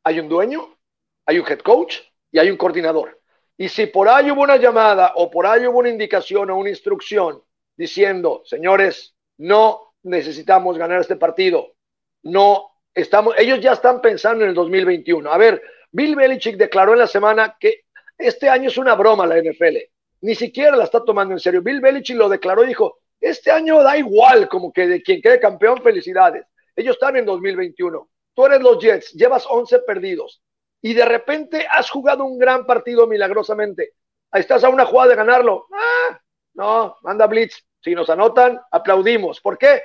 hay 0.04 0.20
un 0.20 0.30
dueño, 0.30 0.78
hay 1.26 1.40
un 1.40 1.48
head 1.48 1.60
coach 1.60 2.00
y 2.32 2.40
hay 2.40 2.50
un 2.50 2.58
coordinador. 2.58 3.21
Y 3.62 3.70
si 3.70 3.86
por 3.86 4.10
ahí 4.10 4.32
hubo 4.32 4.42
una 4.42 4.58
llamada 4.58 5.14
o 5.18 5.30
por 5.30 5.46
ahí 5.46 5.68
hubo 5.68 5.78
una 5.78 5.90
indicación 5.90 6.50
o 6.50 6.58
una 6.58 6.72
instrucción 6.72 7.44
diciendo, 7.78 8.42
señores, 8.44 9.14
no 9.38 9.94
necesitamos 10.02 10.80
ganar 10.80 11.02
este 11.02 11.16
partido, 11.16 11.76
no 12.24 12.72
estamos, 12.92 13.36
ellos 13.38 13.62
ya 13.62 13.74
están 13.74 14.02
pensando 14.02 14.44
en 14.44 14.50
el 14.50 14.56
2021. 14.56 15.32
A 15.32 15.38
ver, 15.38 15.62
Bill 15.92 16.16
Belichick 16.16 16.58
declaró 16.58 16.94
en 16.94 17.00
la 17.02 17.06
semana 17.06 17.56
que 17.60 17.82
este 18.18 18.50
año 18.50 18.68
es 18.68 18.80
una 18.80 18.96
broma 18.96 19.28
la 19.28 19.38
NFL. 19.38 19.78
Ni 20.22 20.34
siquiera 20.34 20.76
la 20.76 20.86
está 20.86 21.06
tomando 21.06 21.36
en 21.36 21.40
serio. 21.40 21.62
Bill 21.62 21.82
Belichick 21.82 22.18
lo 22.18 22.30
declaró 22.30 22.64
y 22.64 22.70
dijo, 22.70 22.98
este 23.20 23.52
año 23.52 23.84
da 23.84 23.96
igual, 23.96 24.50
como 24.50 24.74
que 24.74 24.88
de 24.88 25.04
quien 25.04 25.22
quede 25.22 25.40
campeón, 25.40 25.84
felicidades. 25.84 26.48
Ellos 26.76 26.96
están 26.96 27.16
en 27.16 27.28
2021. 27.28 28.10
Tú 28.34 28.44
eres 28.44 28.60
los 28.60 28.80
Jets, 28.84 29.12
llevas 29.12 29.46
11 29.48 29.82
perdidos 29.86 30.42
y 30.82 30.94
de 30.94 31.06
repente 31.06 31.66
has 31.70 31.90
jugado 31.90 32.26
un 32.26 32.40
gran 32.40 32.66
partido 32.66 33.08
milagrosamente. 33.08 33.94
Estás 34.34 34.64
a 34.64 34.70
una 34.70 34.86
jugada 34.86 35.10
de 35.10 35.16
ganarlo. 35.16 35.68
Ah, 35.74 36.20
no, 36.54 36.98
manda 37.04 37.28
Blitz. 37.28 37.64
Si 37.82 37.96
nos 37.96 38.10
anotan, 38.10 38.60
aplaudimos. 38.72 39.42
¿Por 39.42 39.58
qué? 39.58 39.82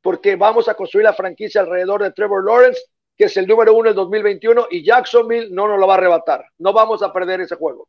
Porque 0.00 0.36
vamos 0.36 0.68
a 0.68 0.74
construir 0.74 1.04
la 1.04 1.12
franquicia 1.12 1.60
alrededor 1.60 2.02
de 2.02 2.12
Trevor 2.12 2.44
Lawrence, 2.44 2.80
que 3.16 3.24
es 3.24 3.36
el 3.36 3.46
número 3.46 3.74
uno 3.74 3.90
en 3.90 3.96
2021, 3.96 4.68
y 4.70 4.84
Jacksonville 4.84 5.48
no 5.50 5.68
nos 5.68 5.78
lo 5.78 5.86
va 5.86 5.94
a 5.94 5.96
arrebatar. 5.98 6.44
No 6.58 6.72
vamos 6.72 7.02
a 7.02 7.12
perder 7.12 7.40
ese 7.40 7.56
juego. 7.56 7.88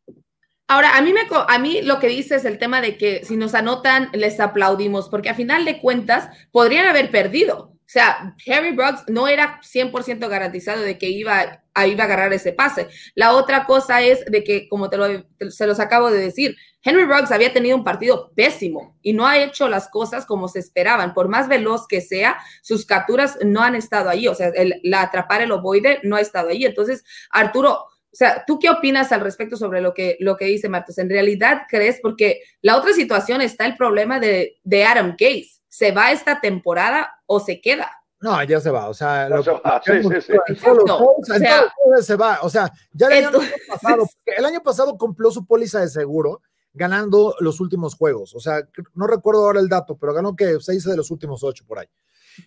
Ahora, 0.68 0.98
a 0.98 1.02
mí, 1.02 1.14
me, 1.14 1.22
a 1.30 1.60
mí 1.60 1.82
lo 1.82 2.00
que 2.00 2.08
dice 2.08 2.36
es 2.36 2.46
el 2.46 2.58
tema 2.58 2.82
de 2.82 2.98
que 2.98 3.24
si 3.26 3.38
nos 3.38 3.54
anotan, 3.54 4.10
les 4.14 4.40
aplaudimos, 4.40 5.10
porque 5.10 5.30
a 5.30 5.36
final 5.36 5.66
de 5.66 5.80
cuentas 5.80 6.30
podrían 6.52 6.88
haber 6.88 7.12
perdido. 7.12 7.71
O 7.92 7.94
sea, 7.94 8.38
Harry 8.48 8.72
Brooks 8.72 9.04
no 9.10 9.28
era 9.28 9.60
100% 9.62 10.30
garantizado 10.30 10.82
de 10.82 10.98
que 10.98 11.10
iba 11.10 11.62
a, 11.74 11.88
iba 11.88 12.04
a 12.04 12.06
agarrar 12.06 12.32
ese 12.32 12.54
pase. 12.54 12.88
La 13.16 13.34
otra 13.34 13.66
cosa 13.66 14.02
es 14.02 14.24
de 14.24 14.46
que, 14.46 14.70
como 14.70 14.90
te 14.90 14.96
lo, 14.96 15.26
se 15.50 15.68
los 15.68 15.78
acabo 15.82 16.10
de 16.10 16.22
decir, 16.22 16.56
Henry 16.84 17.04
Brooks 17.04 17.34
había 17.34 17.52
tenido 17.52 17.76
un 17.76 17.84
partido 17.84 18.32
pésimo 18.34 18.98
y 19.02 19.12
no 19.12 19.28
ha 19.28 19.40
hecho 19.40 19.68
las 19.68 19.90
cosas 19.90 20.26
como 20.26 20.48
se 20.48 20.60
esperaban. 20.60 21.14
Por 21.14 21.28
más 21.28 21.50
veloz 21.50 21.86
que 21.86 22.00
sea, 22.00 22.38
sus 22.62 22.86
capturas 22.86 23.38
no 23.44 23.62
han 23.62 23.76
estado 23.76 24.10
ahí. 24.10 24.26
O 24.30 24.36
sea, 24.36 24.48
el, 24.56 24.80
la 24.84 25.02
atrapar 25.02 25.42
el 25.42 25.52
ovoide 25.52 26.00
no 26.04 26.16
ha 26.16 26.22
estado 26.22 26.48
ahí. 26.48 26.64
Entonces, 26.64 27.04
Arturo, 27.30 27.74
o 27.74 28.16
sea, 28.16 28.46
¿tú 28.48 28.58
qué 28.58 28.70
opinas 28.70 29.12
al 29.12 29.20
respecto 29.20 29.58
sobre 29.58 29.82
lo 29.82 29.94
que, 29.94 30.16
lo 30.22 30.38
que 30.38 30.46
dice 30.46 30.70
Martos? 30.70 30.98
¿En 30.98 31.10
realidad 31.10 31.64
crees? 31.68 32.00
Porque 32.02 32.40
la 32.62 32.78
otra 32.78 32.94
situación 32.94 33.42
está 33.42 33.66
el 33.66 33.76
problema 33.76 34.22
de, 34.22 34.62
de 34.64 34.86
Adam 34.86 35.18
Gaze 35.20 35.61
¿Se 35.72 35.94
va 35.94 36.12
esta 36.12 36.42
temporada 36.42 37.10
o 37.26 37.40
se 37.40 37.62
queda? 37.62 37.90
No, 38.20 38.44
ya 38.44 38.60
se 38.60 38.70
va, 38.70 38.90
o 38.90 38.94
sea, 38.94 39.30
lo, 39.30 39.42
se 39.42 39.52
va, 39.52 39.82
sí, 39.84 40.04
sí, 40.04 40.22
sí. 40.22 40.34
se 42.02 42.16
va, 42.16 42.40
o 42.42 42.50
sea, 42.50 42.72
ya 42.92 43.08
el 43.08 43.26
año 43.26 43.40
pasado, 43.70 44.10
el 44.26 44.46
año 44.46 44.62
pasado 44.62 44.98
cumplió 44.98 45.32
su 45.32 45.46
póliza 45.46 45.80
de 45.80 45.88
seguro 45.88 46.42
ganando 46.74 47.36
los 47.40 47.62
últimos 47.62 47.96
juegos, 47.96 48.36
o 48.36 48.40
sea, 48.42 48.68
no 48.96 49.08
recuerdo 49.08 49.46
ahora 49.46 49.62
el 49.62 49.70
dato, 49.70 49.98
pero 49.98 50.14
ganó 50.14 50.36
que 50.36 50.60
seis 50.60 50.84
de 50.84 50.98
los 50.98 51.10
últimos 51.10 51.42
ocho 51.42 51.66
por 51.66 51.80
ahí. 51.80 51.88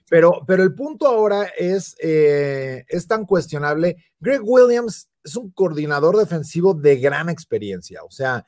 Pero, 0.08 0.42
pero 0.46 0.62
el 0.62 0.74
punto 0.74 1.06
ahora 1.06 1.50
es, 1.58 1.96
eh, 2.00 2.84
es 2.88 3.06
tan 3.06 3.26
cuestionable. 3.26 3.96
Greg 4.20 4.40
Williams 4.42 5.08
es 5.22 5.34
un 5.34 5.50
coordinador 5.50 6.16
defensivo 6.18 6.74
de 6.74 6.98
gran 6.98 7.30
experiencia, 7.30 8.04
o 8.04 8.10
sea, 8.10 8.46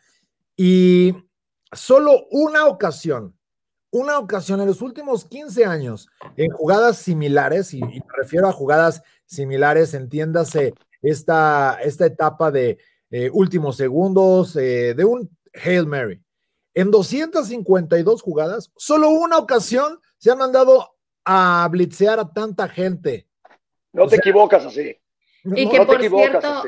y 0.55 1.15
solo 1.73 2.27
una 2.31 2.67
ocasión 2.67 3.37
una 3.97 4.19
ocasión 4.19 4.61
en 4.61 4.67
los 4.67 4.83
últimos 4.83 5.25
15 5.25 5.65
años 5.65 6.09
en 6.37 6.51
jugadas 6.51 6.99
similares, 6.99 7.73
y, 7.73 7.81
me 7.81 8.03
refiero 8.17 8.47
a 8.47 8.53
jugadas 8.53 9.03
similares, 9.25 9.95
entiéndase 9.95 10.75
esta, 11.03 11.79
esta 11.83 12.07
etapa 12.07 12.51
de 12.51 12.79
eh, 13.11 13.31
últimos 13.33 13.77
segundos 13.77 14.55
eh, 14.57 14.95
de 14.95 15.05
un 15.05 15.31
Hail 15.55 15.87
Mary. 15.87 16.23
En 16.75 16.91
252 16.91 18.21
jugadas, 18.21 18.71
solo 18.77 19.09
una 19.09 19.39
ocasión 19.39 19.99
se 20.19 20.31
ha 20.31 20.37
mandado 20.37 20.95
a 21.25 21.67
blitzear 21.71 22.21
a 22.21 22.31
tanta 22.31 22.69
gente. 22.69 23.27
No 23.93 24.07
te 24.07 24.17
equivocas 24.17 24.67
así. 24.67 24.95
Y 25.43 25.71
que 25.71 25.87
por 25.87 26.01
cierto, 26.01 26.65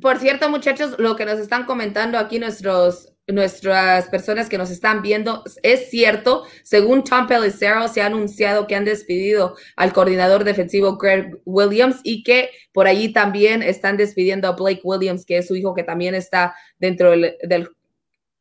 por 0.00 0.18
cierto, 0.18 0.50
muchachos, 0.50 0.96
lo 0.98 1.16
que 1.16 1.24
nos 1.24 1.38
están 1.38 1.64
comentando 1.64 2.18
aquí 2.18 2.38
nuestros 2.38 3.14
nuestras 3.32 4.08
personas 4.08 4.48
que 4.48 4.58
nos 4.58 4.70
están 4.70 5.02
viendo, 5.02 5.44
es 5.62 5.90
cierto, 5.90 6.44
según 6.62 7.04
Tom 7.04 7.26
Pelissero, 7.26 7.88
se 7.88 8.02
ha 8.02 8.06
anunciado 8.06 8.66
que 8.66 8.74
han 8.74 8.84
despedido 8.84 9.56
al 9.76 9.92
coordinador 9.92 10.44
defensivo 10.44 10.96
Greg 10.96 11.40
Williams 11.44 12.00
y 12.02 12.22
que 12.22 12.50
por 12.72 12.86
allí 12.86 13.12
también 13.12 13.62
están 13.62 13.96
despidiendo 13.96 14.48
a 14.48 14.52
Blake 14.52 14.80
Williams, 14.84 15.24
que 15.24 15.38
es 15.38 15.48
su 15.48 15.56
hijo 15.56 15.74
que 15.74 15.82
también 15.82 16.14
está 16.14 16.54
dentro 16.78 17.10
del, 17.10 17.68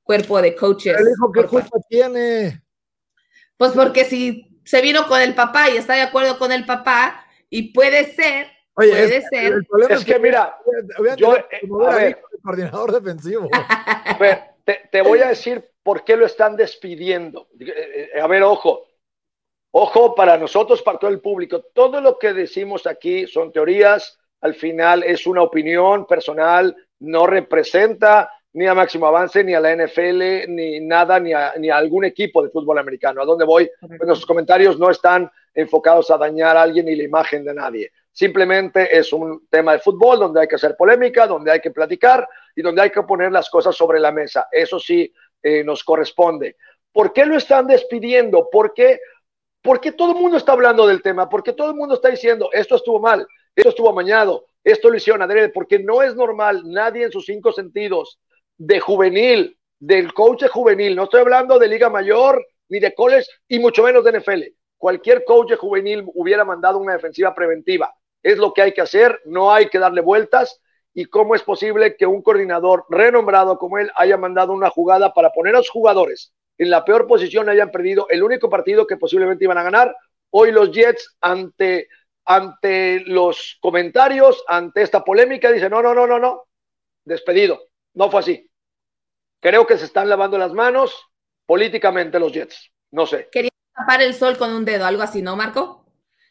cuerpo 0.03 0.41
de 0.41 0.55
coaches. 0.55 0.95
¿El 0.97 1.07
hijo 1.11 1.31
qué 1.31 1.43
culpa 1.43 1.77
tiene? 1.87 2.63
Pues 3.57 3.73
porque 3.73 4.05
si 4.05 4.59
se 4.63 4.81
vino 4.81 5.07
con 5.07 5.21
el 5.21 5.35
papá 5.35 5.69
y 5.69 5.77
está 5.77 5.93
de 5.93 6.01
acuerdo 6.01 6.39
con 6.39 6.51
el 6.51 6.65
papá, 6.65 7.25
y 7.49 7.73
puede 7.73 8.13
ser 8.13 8.47
Oye, 8.75 8.91
puede 8.91 9.17
es, 9.17 9.25
ser. 9.29 9.53
El 9.53 9.65
problema 9.65 9.95
es, 9.95 10.05
que, 10.05 10.19
mira, 10.19 10.57
yo, 11.17 11.35
eh, 11.35 11.45
a 11.89 11.95
ver, 11.95 12.21
coordinador 12.41 12.91
defensivo. 12.93 13.49
A 13.51 14.17
ver, 14.17 14.43
te, 14.63 15.01
voy 15.01 15.19
a 15.19 15.29
decir 15.29 15.63
por 15.83 16.03
qué 16.03 16.15
lo 16.15 16.25
están 16.25 16.55
despidiendo. 16.55 17.47
Eh, 17.59 18.11
eh, 18.15 18.21
a 18.21 18.27
ver, 18.27 18.43
ojo, 18.43 18.87
ojo 19.71 20.15
para 20.15 20.37
nosotros, 20.37 20.81
para 20.81 20.99
todo 20.99 21.11
el 21.11 21.21
público. 21.21 21.61
Todo 21.73 22.01
lo 22.01 22.17
que 22.17 22.33
decimos 22.33 22.85
aquí 22.87 23.27
son 23.27 23.51
teorías, 23.51 24.19
al 24.41 24.55
final 24.55 25.03
es 25.03 25.27
una 25.27 25.43
opinión 25.43 26.05
personal, 26.05 26.75
no 26.99 27.27
representa 27.27 28.31
ni 28.53 28.65
a 28.65 28.73
Máximo 28.73 29.05
Avance, 29.05 29.43
ni 29.43 29.53
a 29.53 29.59
la 29.59 29.75
NFL, 29.75 30.49
ni 30.49 30.79
nada, 30.79 31.19
ni 31.19 31.33
a, 31.33 31.53
ni 31.57 31.69
a 31.69 31.77
algún 31.77 32.05
equipo 32.05 32.41
de 32.41 32.49
fútbol 32.49 32.79
americano. 32.79 33.21
¿A 33.21 33.25
dónde 33.25 33.45
voy? 33.45 33.69
Pues 33.79 33.99
nuestros 34.01 34.25
comentarios 34.25 34.79
no 34.79 34.89
están 34.89 35.29
enfocados 35.53 36.09
a 36.09 36.17
dañar 36.17 36.57
a 36.57 36.63
alguien 36.63 36.85
ni 36.85 36.95
la 36.95 37.03
imagen 37.03 37.43
de 37.43 37.53
nadie. 37.53 37.91
Simplemente 38.11 38.97
es 38.97 39.13
un 39.13 39.47
tema 39.49 39.73
de 39.73 39.79
fútbol 39.79 40.19
donde 40.19 40.41
hay 40.41 40.47
que 40.47 40.55
hacer 40.55 40.75
polémica, 40.75 41.27
donde 41.27 41.51
hay 41.51 41.59
que 41.59 41.71
platicar 41.71 42.27
y 42.59 42.61
donde 42.61 42.81
hay 42.81 42.89
que 42.89 43.03
poner 43.03 43.31
las 43.31 43.49
cosas 43.49 43.73
sobre 43.73 44.01
la 44.01 44.11
mesa. 44.11 44.49
Eso 44.51 44.81
sí 44.81 45.13
eh, 45.41 45.63
nos 45.63 45.81
corresponde. 45.81 46.57
¿Por 46.91 47.13
qué 47.13 47.25
lo 47.25 47.37
están 47.37 47.67
despidiendo? 47.67 48.49
¿Por 48.51 48.73
qué? 48.73 48.99
Porque 49.61 49.93
todo 49.93 50.11
el 50.11 50.17
mundo 50.17 50.35
está 50.35 50.51
hablando 50.51 50.85
del 50.85 51.01
tema, 51.01 51.29
porque 51.29 51.53
todo 51.53 51.69
el 51.69 51.77
mundo 51.77 51.95
está 51.95 52.09
diciendo, 52.09 52.49
esto 52.51 52.75
estuvo 52.75 52.99
mal, 52.99 53.25
esto 53.55 53.69
estuvo 53.69 53.89
amañado, 53.89 54.45
esto 54.61 54.89
lo 54.89 54.97
hicieron 54.97 55.21
adrede, 55.21 55.47
porque 55.47 55.79
no 55.79 56.01
es 56.01 56.15
normal, 56.15 56.63
nadie 56.65 57.05
en 57.05 57.13
sus 57.13 57.25
cinco 57.25 57.53
sentidos 57.53 58.19
de 58.57 58.81
juvenil, 58.81 59.57
del 59.79 60.13
coach 60.13 60.43
juvenil, 60.51 60.97
no 60.97 61.05
estoy 61.05 61.21
hablando 61.21 61.59
de 61.59 61.69
liga 61.69 61.89
mayor 61.89 62.45
ni 62.67 62.79
de 62.81 62.93
college 62.93 63.27
y 63.47 63.59
mucho 63.59 63.83
menos 63.83 64.03
de 64.03 64.19
NFL. 64.19 64.43
Cualquier 64.77 65.23
coach 65.23 65.53
juvenil 65.53 66.03
hubiera 66.13 66.43
mandado 66.43 66.77
una 66.77 66.91
defensiva 66.91 67.33
preventiva 67.33 67.95
es 68.21 68.37
lo 68.37 68.53
que 68.53 68.63
hay 68.63 68.73
que 68.73 68.81
hacer, 68.81 69.21
no 69.23 69.53
hay 69.53 69.69
que 69.69 69.79
darle 69.79 70.01
vueltas. 70.01 70.59
¿Y 70.93 71.05
cómo 71.05 71.35
es 71.35 71.43
posible 71.43 71.95
que 71.95 72.05
un 72.05 72.21
coordinador 72.21 72.85
renombrado 72.89 73.57
como 73.57 73.77
él 73.77 73.91
haya 73.95 74.17
mandado 74.17 74.53
una 74.53 74.69
jugada 74.69 75.13
para 75.13 75.31
poner 75.31 75.55
a 75.55 75.59
los 75.59 75.69
jugadores 75.69 76.33
en 76.57 76.69
la 76.69 76.83
peor 76.83 77.07
posición, 77.07 77.47
hayan 77.47 77.71
perdido 77.71 78.07
el 78.09 78.23
único 78.23 78.49
partido 78.49 78.85
que 78.85 78.97
posiblemente 78.97 79.45
iban 79.45 79.57
a 79.57 79.63
ganar? 79.63 79.95
Hoy 80.31 80.51
los 80.51 80.71
Jets, 80.71 81.15
ante, 81.21 81.87
ante 82.25 83.01
los 83.05 83.57
comentarios, 83.61 84.43
ante 84.47 84.81
esta 84.81 85.03
polémica, 85.03 85.51
dicen, 85.51 85.71
no, 85.71 85.81
no, 85.81 85.93
no, 85.93 86.05
no, 86.05 86.19
no, 86.19 86.47
despedido. 87.05 87.61
No 87.93 88.11
fue 88.11 88.19
así. 88.19 88.49
Creo 89.39 89.65
que 89.65 89.77
se 89.77 89.85
están 89.85 90.09
lavando 90.09 90.37
las 90.37 90.53
manos 90.53 90.93
políticamente 91.45 92.19
los 92.19 92.31
Jets. 92.33 92.71
No 92.91 93.05
sé. 93.05 93.29
Quería 93.31 93.51
tapar 93.73 94.01
el 94.01 94.13
sol 94.13 94.37
con 94.37 94.51
un 94.51 94.65
dedo, 94.65 94.85
algo 94.85 95.01
así, 95.01 95.21
¿no, 95.21 95.35
Marco? 95.35 95.79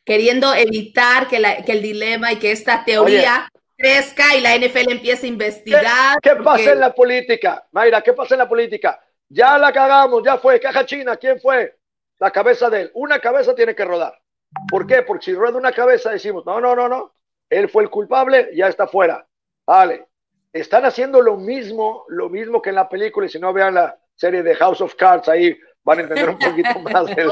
queriendo 0.09 0.55
evitar 0.55 1.29
que, 1.29 1.37
el 1.37 1.83
dilema 1.83 2.33
y 2.33 2.37
que 2.37 2.51
esta 2.51 2.83
teoría 2.83 3.47
crezca 3.79 4.35
y 4.37 4.41
la 4.41 4.57
NFL 4.57 4.91
empiece 4.91 5.27
a 5.27 5.29
investigar. 5.29 6.19
¿Qué, 6.21 6.35
pasa 6.37 6.73
en 6.73 6.81
la 6.81 6.93
política? 6.93 7.67
Mayra, 7.71 8.03
¿qué 8.03 8.13
pasa 8.13 8.35
en 8.35 8.41
la 8.41 8.49
política? 8.49 9.01
Ya 9.29 9.57
la 9.57 9.73
cagamos, 9.73 10.23
ya 10.25 10.37
fue. 10.37 10.59
Caja 10.61 10.85
China, 10.85 11.17
¿quién 11.17 11.41
fue? 11.41 11.79
La 12.19 12.31
cabeza 12.33 12.69
de 12.69 12.83
él. 12.83 12.91
Una 12.95 13.21
cabeza 13.21 13.55
tiene 13.55 13.75
que 13.75 13.85
rodar. 13.85 14.21
¿Por 14.69 14.87
qué? 14.87 15.03
Porque 15.03 15.27
si 15.27 15.35
rueda 15.35 15.57
una 15.57 15.73
cabeza 15.73 16.11
decimos, 16.11 16.45
no, 16.45 16.61
no, 16.61 16.75
no, 16.75 16.89
no. 16.89 17.15
Él 17.49 17.69
fue 17.69 17.85
el 17.85 17.91
culpable, 17.91 18.51
ya 18.55 18.67
está 18.67 18.89
fuera. 18.89 19.27
Vale. 19.65 20.09
Están 20.53 20.85
haciendo 20.85 21.21
lo 21.21 21.37
mismo, 21.37 22.05
lo 22.09 22.29
mismo 22.29 22.61
que 22.61 22.71
en 22.71 22.77
la 22.77 22.89
película, 22.89 23.27
y 23.27 23.31
si 23.31 23.39
no 23.39 23.53
vean 23.53 23.75
la 23.75 23.97
serie 24.17 24.43
de 24.43 24.57
House 24.57 24.81
of 24.81 24.95
Cards 24.97 25.29
ahí, 25.29 25.57
van 25.85 25.99
a 25.99 26.03
entender 26.03 26.31
un 26.31 26.39
poquito 26.39 26.79
más. 26.81 27.07
Del... 27.07 27.31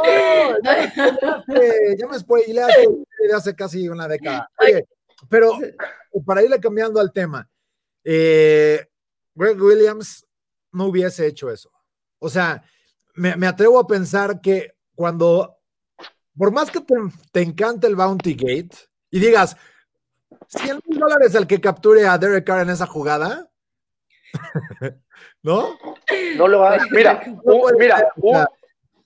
ya 1.98 2.06
me 2.06 2.18
spoilé 2.18 2.62
hace, 2.62 2.88
hace 3.34 3.56
casi 3.56 3.88
una 3.88 4.06
década. 4.06 4.48
Oye, 4.60 4.86
pero 5.28 5.52
para 6.24 6.42
irle 6.42 6.60
cambiando 6.60 7.00
al 7.00 7.12
tema, 7.12 7.48
eh, 8.04 8.86
Greg 9.34 9.60
Williams 9.60 10.26
no 10.72 10.86
hubiese 10.86 11.26
hecho 11.26 11.50
eso. 11.50 11.70
O 12.18 12.28
sea, 12.28 12.62
me, 13.14 13.36
me 13.36 13.46
atrevo 13.46 13.78
a 13.78 13.86
pensar 13.86 14.40
que 14.40 14.74
cuando, 14.94 15.58
por 16.36 16.52
más 16.52 16.70
que 16.70 16.80
te, 16.80 16.94
te 17.32 17.42
encante 17.42 17.86
el 17.86 17.96
Bounty 17.96 18.34
Gate 18.34 18.76
y 19.10 19.20
digas, 19.20 19.56
100 20.48 20.80
mil 20.86 20.98
dólares 20.98 21.34
el 21.34 21.46
que 21.46 21.60
capture 21.60 22.06
a 22.06 22.18
Derek 22.18 22.44
Carr 22.44 22.62
en 22.62 22.70
esa 22.70 22.86
jugada, 22.86 23.50
¿No? 25.42 25.78
No 26.36 26.48
lo 26.48 26.60
va. 26.60 26.78
Mira, 26.90 27.22
un, 27.44 27.76
mira, 27.78 28.12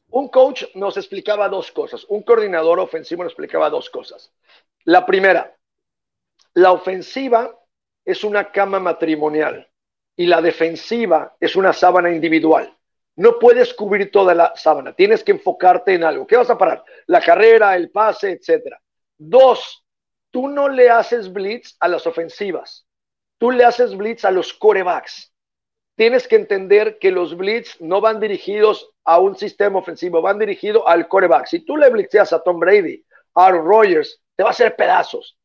un, 0.09 0.29
coach 0.29 0.65
nos 0.75 0.97
explicaba 0.97 1.49
dos 1.49 1.71
cosas. 1.71 2.05
Un 2.09 2.23
coordinador 2.23 2.81
ofensivo 2.81 3.23
nos 3.23 3.33
explicaba 3.33 3.71
dos 3.71 3.91
cosas. 3.91 4.33
La 4.85 5.07
primera, 5.07 5.55
la 6.55 6.73
ofensiva 6.73 7.57
es 8.05 8.25
una 8.25 8.51
cama 8.51 8.81
matrimonial 8.81 9.69
y 10.17 10.27
la 10.27 10.43
defensiva 10.43 11.37
es 11.41 11.57
una 11.57 11.73
sábana 11.73 12.11
individual. 12.11 12.77
No 13.17 13.39
puedes 13.39 13.75
cubrir 13.75 14.11
toda 14.11 14.35
la 14.35 14.53
sábana, 14.57 14.93
tienes 14.95 15.23
que 15.23 15.33
enfocarte 15.33 15.95
en 15.95 16.05
algo. 16.05 16.27
¿Qué 16.27 16.37
vas 16.37 16.51
a 16.51 16.59
parar? 16.59 16.85
La 17.07 17.21
carrera, 17.21 17.77
el 17.77 17.91
pase, 17.91 18.33
etcétera. 18.33 18.81
Dos, 19.19 19.85
tú 20.31 20.49
no 20.49 20.69
le 20.69 20.91
haces 20.91 21.33
blitz 21.33 21.77
a 21.81 21.89
las 21.89 22.07
ofensivas, 22.07 22.87
tú 23.39 23.51
le 23.51 23.65
haces 23.65 23.97
blitz 23.97 24.25
a 24.25 24.31
los 24.31 24.53
corebacks. 24.55 25.33
Tienes 25.97 26.27
que 26.27 26.37
entender 26.37 26.99
que 26.99 27.11
los 27.11 27.37
blitz 27.37 27.79
no 27.81 28.01
van 28.01 28.21
dirigidos 28.21 28.91
a 29.05 29.19
un 29.19 29.37
sistema 29.37 29.81
ofensivo, 29.81 30.23
van 30.23 30.39
dirigidos 30.39 30.83
al 30.87 31.09
coreback. 31.09 31.47
Si 31.47 31.61
tú 31.61 31.77
le 31.77 31.91
blitzeas 31.91 32.33
a 32.33 32.43
Tom 32.43 32.59
Brady, 32.59 33.05
a 33.35 33.47
Aaron 33.47 33.67
Rodgers, 33.67 34.19
te 34.35 34.43
va 34.43 34.49
a 34.49 34.53
hacer 34.53 34.77
pedazos. 34.77 35.37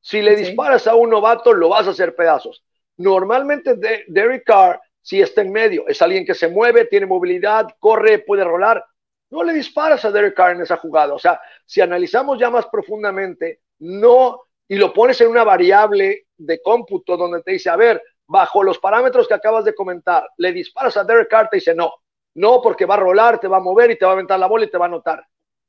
Si 0.00 0.22
le 0.22 0.36
disparas 0.36 0.86
a 0.86 0.94
un 0.94 1.10
novato, 1.10 1.52
lo 1.52 1.68
vas 1.68 1.86
a 1.86 1.90
hacer 1.90 2.14
pedazos. 2.14 2.64
Normalmente 2.96 3.76
Derek 4.06 4.44
Carr, 4.44 4.80
si 5.00 5.20
está 5.20 5.42
en 5.42 5.52
medio, 5.52 5.86
es 5.88 6.00
alguien 6.02 6.24
que 6.24 6.34
se 6.34 6.48
mueve, 6.48 6.86
tiene 6.86 7.06
movilidad, 7.06 7.66
corre, 7.78 8.18
puede 8.20 8.44
rolar. 8.44 8.84
No 9.30 9.42
le 9.42 9.52
disparas 9.52 10.04
a 10.04 10.10
Derek 10.10 10.34
Carr 10.34 10.52
en 10.52 10.62
esa 10.62 10.76
jugada. 10.76 11.14
O 11.14 11.18
sea, 11.18 11.40
si 11.64 11.80
analizamos 11.80 12.38
ya 12.38 12.50
más 12.50 12.66
profundamente, 12.66 13.60
no, 13.80 14.42
y 14.66 14.76
lo 14.76 14.92
pones 14.92 15.20
en 15.20 15.28
una 15.28 15.44
variable 15.44 16.26
de 16.36 16.62
cómputo 16.62 17.16
donde 17.16 17.42
te 17.42 17.52
dice, 17.52 17.70
a 17.70 17.76
ver, 17.76 18.02
bajo 18.26 18.62
los 18.62 18.78
parámetros 18.78 19.26
que 19.26 19.34
acabas 19.34 19.64
de 19.64 19.74
comentar, 19.74 20.28
le 20.36 20.52
disparas 20.52 20.96
a 20.96 21.04
Derek 21.04 21.28
Carr, 21.28 21.48
te 21.48 21.56
dice, 21.56 21.74
no, 21.74 21.92
no, 22.34 22.60
porque 22.62 22.86
va 22.86 22.94
a 22.94 22.98
rolar, 22.98 23.40
te 23.40 23.48
va 23.48 23.56
a 23.56 23.60
mover 23.60 23.90
y 23.90 23.98
te 23.98 24.04
va 24.04 24.12
a 24.12 24.14
aventar 24.14 24.38
la 24.38 24.46
bola 24.46 24.64
y 24.64 24.70
te 24.70 24.78
va 24.78 24.86
a 24.86 24.88
anotar. 24.88 25.26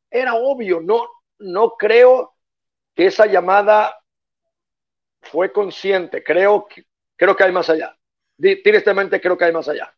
Era 0.09 0.35
obvio, 0.35 0.81
no, 0.81 1.07
no 1.39 1.71
creo 1.71 2.35
que 2.95 3.07
esa 3.07 3.25
llamada 3.25 3.97
fue 5.21 5.51
consciente. 5.51 6.23
Creo 6.23 6.67
que, 6.67 6.85
creo 7.15 7.35
que 7.35 7.43
hay 7.43 7.51
más 7.51 7.69
allá. 7.69 7.95
Tristemente 8.37 9.19
creo 9.19 9.37
que 9.37 9.45
hay 9.45 9.53
más 9.53 9.67
allá. 9.67 9.93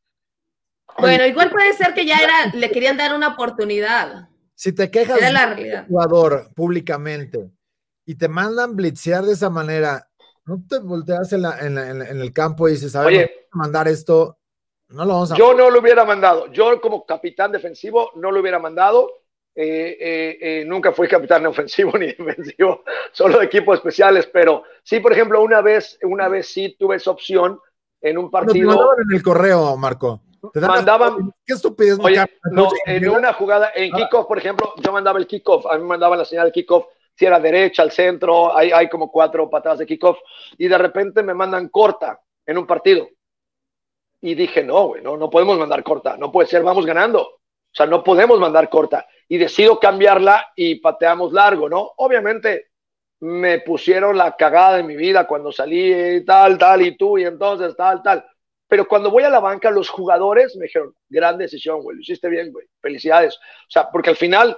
Bueno, 0.98 1.26
igual 1.26 1.50
puede 1.50 1.74
ser 1.74 1.94
que 1.94 2.06
ya 2.06 2.18
era, 2.18 2.54
le 2.54 2.70
querían 2.70 2.98
dar 2.98 3.14
una 3.14 3.30
oportunidad. 3.30 4.28
Si 4.56 4.74
te 4.74 4.92
quejas 4.92 5.20
del 5.20 5.86
jugador 5.88 6.54
públicamente 6.54 7.50
y 8.06 8.16
te 8.16 8.28
mandan 8.28 8.76
blitzear 8.76 9.24
de 9.24 9.34
esa 9.34 9.50
manera, 9.50 10.08
no 10.46 10.62
te 10.68 10.80
volteas 10.80 11.32
en, 11.34 11.44
el 11.46 12.34
campo 12.34 12.68
y 12.68 12.74
dices, 12.74 12.96
a 12.96 13.04
ver, 13.04 13.48
mandar 13.52 13.88
esto, 13.88 14.38
no 14.90 15.06
lo 15.06 15.14
vamos 15.14 15.32
a 15.32 15.36
Yo 15.36 15.54
no 15.54 15.70
lo 15.70 15.80
hubiera 15.80 16.04
mandado. 16.04 16.52
Yo 16.52 16.82
como 16.82 17.06
capitán 17.06 17.52
defensivo 17.52 18.12
no 18.16 18.32
lo 18.32 18.42
hubiera 18.42 18.60
mandado 18.60 19.21
eh, 19.54 19.98
eh, 20.00 20.38
eh, 20.42 20.66
nunca 20.66 20.94
fui 20.94 21.10
capitán 21.10 21.46
ofensivo 21.48 21.98
ni 21.98 22.08
defensivo, 22.08 22.84
solo 23.12 23.40
de 23.40 23.46
equipos 23.46 23.78
especiales, 23.78 24.28
pero 24.28 24.64
sí, 24.84 25.00
por 25.00 25.12
ejemplo, 25.12 25.42
una 25.42 25.62
vez, 25.62 26.00
una 26.04 26.28
vez 26.28 26.48
sí 26.48 26.76
tuve 26.80 26.96
esa 26.96 27.12
opción 27.12 27.60
en 28.02 28.18
un 28.18 28.32
partido. 28.32 28.70
mandaban 28.70 28.98
en 29.10 29.16
el 29.16 29.24
correo, 29.24 29.78
Marco. 29.78 30.22
mandaban. 30.56 31.32
Qué 31.46 31.54
estupidez. 31.54 31.98
no, 32.52 32.70
en 32.86 33.10
una 33.10 33.34
jugada, 33.34 33.72
en 33.76 33.94
ah. 33.94 33.98
kickoff, 33.98 34.26
por 34.26 34.38
ejemplo, 34.38 34.74
yo 34.78 34.92
mandaba 34.92 35.20
el 35.20 35.28
kickoff, 35.28 35.66
a 35.66 35.76
mí 35.76 35.82
me 35.82 35.90
mandaban 35.90 36.18
la 36.18 36.26
señal 36.26 36.46
de 36.46 36.52
kickoff, 36.54 36.86
si 37.14 37.26
era 37.26 37.40
derecha, 37.40 37.84
al 37.84 37.92
centro, 37.92 38.56
hay, 38.56 38.72
hay 38.72 38.90
como 38.90 39.12
cuatro 39.12 39.50
patadas 39.50 39.80
de 39.80 39.86
kickoff, 39.86 40.18
y 40.58 40.68
de 40.68 40.78
repente 40.78 41.22
me 41.22 41.34
mandan 41.34 41.68
corta 41.68 42.20
en 42.46 42.58
un 42.58 42.66
partido. 42.66 43.08
Y 44.22 44.34
dije, 44.36 44.64
no, 44.64 44.88
güey, 44.88 45.04
no, 45.04 45.18
no 45.18 45.30
podemos 45.30 45.60
mandar 45.60 45.84
corta, 45.84 46.16
no 46.16 46.32
puede 46.32 46.48
ser, 46.48 46.64
vamos 46.64 46.86
ganando. 46.86 47.22
O 47.22 47.74
sea, 47.74 47.86
no 47.86 48.04
podemos 48.04 48.40
mandar 48.40 48.70
corta 48.70 49.08
y 49.32 49.38
decido 49.38 49.80
cambiarla 49.80 50.52
y 50.58 50.76
pateamos 50.82 51.32
largo, 51.32 51.70
¿no? 51.70 51.94
Obviamente 51.96 52.72
me 53.22 53.60
pusieron 53.60 54.18
la 54.18 54.36
cagada 54.36 54.76
de 54.76 54.84
mi 54.84 54.98
vida 54.98 55.26
cuando 55.26 55.54
salí 55.54 56.26
tal, 56.26 56.58
tal, 56.58 56.82
y 56.82 56.98
tú, 56.98 57.18
y 57.18 57.24
entonces 57.24 57.74
tal, 57.78 58.04
tal. 58.04 58.26
Pero 58.68 58.86
cuando 58.86 59.10
voy 59.10 59.24
a 59.24 59.30
la 59.30 59.40
banca, 59.40 59.72
los 59.72 59.88
jugadores 59.88 60.58
me 60.58 60.66
dijeron, 60.66 60.94
gran 61.08 61.38
decisión, 61.38 61.82
güey, 61.82 61.96
lo 61.96 62.02
hiciste 62.02 62.28
bien, 62.28 62.52
güey, 62.52 62.68
felicidades. 62.82 63.38
O 63.38 63.70
sea, 63.70 63.90
porque 63.90 64.10
al 64.10 64.18
final 64.18 64.58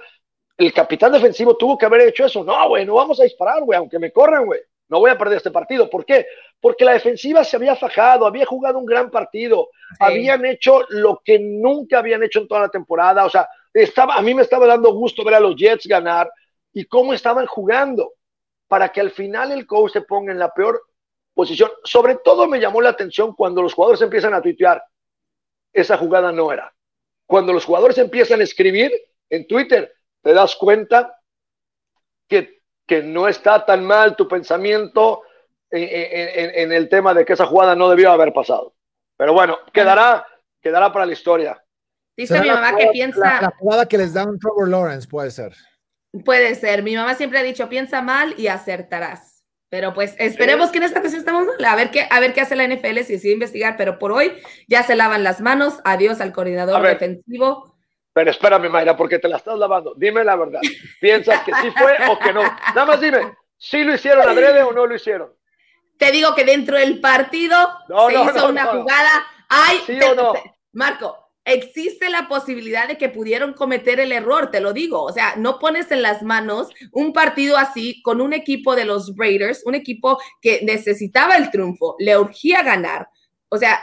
el 0.58 0.72
capitán 0.72 1.12
defensivo 1.12 1.56
tuvo 1.56 1.78
que 1.78 1.86
haber 1.86 2.08
hecho 2.08 2.26
eso. 2.26 2.42
No, 2.42 2.70
güey, 2.70 2.84
no 2.84 2.94
vamos 2.94 3.20
a 3.20 3.22
disparar, 3.22 3.62
güey, 3.62 3.78
aunque 3.78 4.00
me 4.00 4.10
corran, 4.10 4.44
güey. 4.44 4.60
No 4.88 4.98
voy 4.98 5.12
a 5.12 5.16
perder 5.16 5.36
este 5.36 5.52
partido. 5.52 5.88
¿Por 5.88 6.04
qué? 6.04 6.26
Porque 6.60 6.84
la 6.84 6.94
defensiva 6.94 7.44
se 7.44 7.54
había 7.54 7.76
fajado, 7.76 8.26
había 8.26 8.44
jugado 8.44 8.80
un 8.80 8.86
gran 8.86 9.08
partido, 9.08 9.68
habían 10.00 10.44
hecho 10.44 10.82
lo 10.88 11.22
que 11.24 11.38
nunca 11.38 12.00
habían 12.00 12.24
hecho 12.24 12.40
en 12.40 12.48
toda 12.48 12.62
la 12.62 12.68
temporada. 12.70 13.24
O 13.24 13.30
sea, 13.30 13.48
estaba, 13.74 14.14
a 14.14 14.22
mí 14.22 14.34
me 14.34 14.42
estaba 14.42 14.66
dando 14.66 14.92
gusto 14.92 15.24
ver 15.24 15.34
a 15.34 15.40
los 15.40 15.56
Jets 15.56 15.86
ganar 15.86 16.30
y 16.72 16.84
cómo 16.84 17.12
estaban 17.12 17.46
jugando 17.46 18.14
para 18.68 18.90
que 18.90 19.00
al 19.00 19.10
final 19.10 19.52
el 19.52 19.66
coach 19.66 19.92
se 19.92 20.02
ponga 20.02 20.32
en 20.32 20.38
la 20.38 20.52
peor 20.52 20.82
posición. 21.34 21.70
Sobre 21.82 22.16
todo 22.16 22.46
me 22.46 22.60
llamó 22.60 22.80
la 22.80 22.90
atención 22.90 23.34
cuando 23.34 23.62
los 23.62 23.74
jugadores 23.74 24.00
empiezan 24.00 24.34
a 24.34 24.40
tuitear. 24.40 24.82
Esa 25.72 25.98
jugada 25.98 26.32
no 26.32 26.52
era. 26.52 26.72
Cuando 27.26 27.52
los 27.52 27.64
jugadores 27.64 27.98
empiezan 27.98 28.40
a 28.40 28.44
escribir 28.44 28.92
en 29.28 29.46
Twitter, 29.46 29.92
te 30.22 30.32
das 30.32 30.54
cuenta 30.56 31.20
que, 32.28 32.62
que 32.86 33.02
no 33.02 33.28
está 33.28 33.64
tan 33.64 33.84
mal 33.84 34.14
tu 34.16 34.28
pensamiento 34.28 35.22
en, 35.70 36.50
en, 36.54 36.72
el 36.72 36.88
tema 36.88 37.12
de 37.12 37.24
que 37.24 37.32
esa 37.32 37.46
jugada 37.46 37.74
no 37.74 37.88
debió 37.88 38.12
haber 38.12 38.32
pasado. 38.32 38.74
Pero 39.16 39.32
bueno, 39.32 39.58
quedará, 39.72 40.26
quedará 40.60 40.92
para 40.92 41.06
la 41.06 41.12
historia. 41.12 41.63
Dice 42.16 42.40
mi 42.40 42.48
mamá 42.48 42.76
que 42.76 42.88
piensa. 42.92 43.40
La, 43.40 43.54
jugada 43.58 43.86
que 43.86 43.98
les 43.98 44.12
da 44.12 44.24
un 44.24 44.38
Trevor 44.38 44.68
Lawrence 44.68 45.08
puede 45.08 45.30
ser. 45.30 45.54
Puede 46.24 46.54
ser. 46.54 46.82
Mi 46.82 46.94
mamá 46.94 47.14
siempre 47.14 47.38
ha 47.38 47.42
dicho: 47.42 47.68
piensa 47.68 48.02
mal 48.02 48.34
y 48.38 48.46
acertarás. 48.46 49.44
Pero 49.68 49.92
pues 49.92 50.14
esperemos 50.18 50.70
que 50.70 50.78
en 50.78 50.84
esta 50.84 51.00
ocasión 51.00 51.18
estamos 51.18 51.46
mal. 51.46 51.64
A 51.64 51.74
ver 51.74 51.90
qué, 51.90 52.06
a 52.08 52.20
ver 52.20 52.32
qué 52.32 52.40
hace 52.40 52.54
la 52.54 52.66
NFL 52.66 53.00
si 53.00 53.14
decide 53.14 53.32
investigar. 53.32 53.76
Pero 53.76 53.98
por 53.98 54.12
hoy 54.12 54.32
ya 54.68 54.84
se 54.84 54.94
lavan 54.94 55.24
las 55.24 55.40
manos. 55.40 55.80
Adiós 55.84 56.20
al 56.20 56.32
coordinador 56.32 56.80
defensivo. 56.82 57.74
Pero 58.12 58.30
espérame, 58.30 58.68
Mayra, 58.70 58.96
porque 58.96 59.18
te 59.18 59.26
la 59.26 59.38
estás 59.38 59.58
lavando. 59.58 59.94
Dime 59.96 60.22
la 60.22 60.36
verdad. 60.36 60.60
¿Piensas 61.00 61.40
que 61.40 61.52
sí 61.54 61.70
fue 61.76 61.96
o 62.08 62.18
que 62.20 62.32
no? 62.32 62.42
Nada 62.42 62.84
más 62.84 63.00
dime, 63.00 63.34
¿sí 63.58 63.82
lo 63.82 63.94
hicieron 63.94 64.28
adrede 64.28 64.62
o 64.62 64.72
no 64.72 64.86
lo 64.86 64.94
hicieron? 64.94 65.34
Te 65.98 66.12
digo 66.12 66.32
que 66.36 66.44
dentro 66.44 66.76
del 66.76 67.00
partido 67.00 67.56
se 67.88 68.14
hizo 68.14 68.48
una 68.48 68.66
jugada. 68.66 69.26
Ay, 69.48 69.78
¿Sí 69.84 69.98
o 70.00 70.14
no? 70.14 70.34
Marco, 70.72 71.23
existe 71.44 72.08
la 72.08 72.28
posibilidad 72.28 72.88
de 72.88 72.96
que 72.96 73.08
pudieron 73.08 73.52
cometer 73.52 74.00
el 74.00 74.12
error, 74.12 74.50
te 74.50 74.60
lo 74.60 74.72
digo. 74.72 75.02
O 75.02 75.12
sea, 75.12 75.34
no 75.36 75.58
pones 75.58 75.90
en 75.90 76.02
las 76.02 76.22
manos 76.22 76.68
un 76.92 77.12
partido 77.12 77.56
así 77.56 78.00
con 78.02 78.20
un 78.20 78.32
equipo 78.32 78.74
de 78.74 78.84
los 78.84 79.14
Raiders, 79.16 79.62
un 79.66 79.74
equipo 79.74 80.18
que 80.40 80.60
necesitaba 80.64 81.36
el 81.36 81.50
triunfo, 81.50 81.96
le 81.98 82.18
urgía 82.18 82.62
ganar. 82.62 83.08
O 83.48 83.56
sea, 83.56 83.80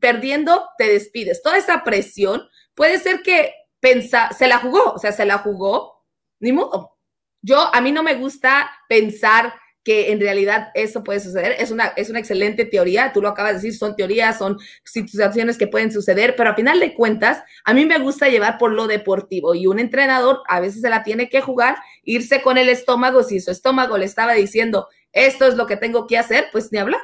perdiendo, 0.00 0.68
te 0.76 0.88
despides. 0.88 1.42
Toda 1.42 1.56
esa 1.56 1.84
presión 1.84 2.42
puede 2.74 2.98
ser 2.98 3.22
que 3.22 3.54
pensa, 3.80 4.30
se 4.36 4.46
la 4.46 4.58
jugó, 4.58 4.92
o 4.92 4.98
sea, 4.98 5.12
se 5.12 5.24
la 5.24 5.38
jugó, 5.38 6.04
ni 6.38 6.52
modo. 6.52 6.98
Yo, 7.42 7.74
a 7.74 7.80
mí 7.80 7.92
no 7.92 8.02
me 8.02 8.14
gusta 8.16 8.70
pensar 8.88 9.54
que 9.82 10.12
en 10.12 10.20
realidad 10.20 10.68
eso 10.74 11.02
puede 11.02 11.20
suceder. 11.20 11.56
Es 11.58 11.70
una, 11.70 11.86
es 11.96 12.10
una 12.10 12.18
excelente 12.18 12.64
teoría, 12.64 13.12
tú 13.12 13.22
lo 13.22 13.28
acabas 13.28 13.52
de 13.52 13.58
decir, 13.58 13.78
son 13.78 13.96
teorías, 13.96 14.38
son 14.38 14.58
situaciones 14.84 15.56
que 15.56 15.66
pueden 15.66 15.90
suceder, 15.90 16.36
pero 16.36 16.50
a 16.50 16.54
final 16.54 16.80
de 16.80 16.94
cuentas, 16.94 17.42
a 17.64 17.72
mí 17.72 17.86
me 17.86 17.98
gusta 17.98 18.28
llevar 18.28 18.58
por 18.58 18.72
lo 18.72 18.86
deportivo 18.86 19.54
y 19.54 19.66
un 19.66 19.78
entrenador 19.78 20.42
a 20.48 20.60
veces 20.60 20.82
se 20.82 20.90
la 20.90 21.02
tiene 21.02 21.28
que 21.28 21.40
jugar, 21.40 21.76
irse 22.02 22.42
con 22.42 22.58
el 22.58 22.68
estómago, 22.68 23.22
si 23.22 23.40
su 23.40 23.50
estómago 23.50 23.96
le 23.96 24.04
estaba 24.04 24.34
diciendo, 24.34 24.88
esto 25.12 25.46
es 25.46 25.54
lo 25.54 25.66
que 25.66 25.76
tengo 25.76 26.06
que 26.06 26.18
hacer, 26.18 26.48
pues 26.52 26.70
ni 26.72 26.78
hablar. 26.78 27.00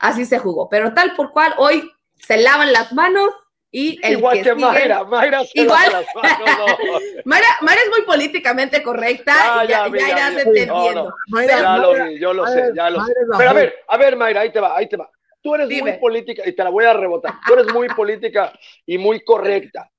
Así 0.00 0.24
se 0.24 0.38
jugó, 0.38 0.68
pero 0.68 0.94
tal 0.94 1.14
por 1.14 1.32
cual 1.32 1.54
hoy 1.58 1.90
se 2.16 2.38
lavan 2.38 2.72
las 2.72 2.92
manos, 2.92 3.30
y 3.78 3.98
el 4.02 4.12
igual 4.12 4.42
que, 4.42 4.54
Mayra, 4.54 5.04
Mayra, 5.04 5.42
igual, 5.52 6.06
Mayra, 7.26 7.46
Mayra, 7.60 7.80
es 7.82 7.90
muy 7.90 8.06
políticamente 8.06 8.82
correcta 8.82 9.34
ah, 9.36 9.64
y 9.66 9.68
ya, 9.68 9.86
ya, 9.86 10.08
irás 10.08 10.46
entendiendo. 10.46 11.14
ya 11.46 11.76
lo 11.76 11.92
vi, 11.92 12.18
yo 12.18 12.32
lo 12.32 12.46
sé, 12.46 12.72
ya 12.74 12.88
lo 12.88 13.04
sé. 13.04 13.12
Pero 13.36 13.50
a 13.50 13.52
ver, 13.52 13.74
a 13.86 13.98
ver, 13.98 14.16
Mayra, 14.16 14.40
ahí 14.40 14.50
te 14.50 14.60
va, 14.60 14.74
ahí 14.78 14.88
te 14.88 14.96
va. 14.96 15.10
Tú 15.42 15.54
eres 15.54 15.68
muy 15.68 15.92
política, 15.98 16.42
y 16.46 16.52
te 16.52 16.64
la 16.64 16.70
voy 16.70 16.86
a 16.86 16.94
rebotar, 16.94 17.34
tú 17.46 17.52
eres 17.52 17.70
muy 17.70 17.88
política 17.88 18.50
y 18.86 18.96
muy 18.96 19.20
correcta. 19.20 19.90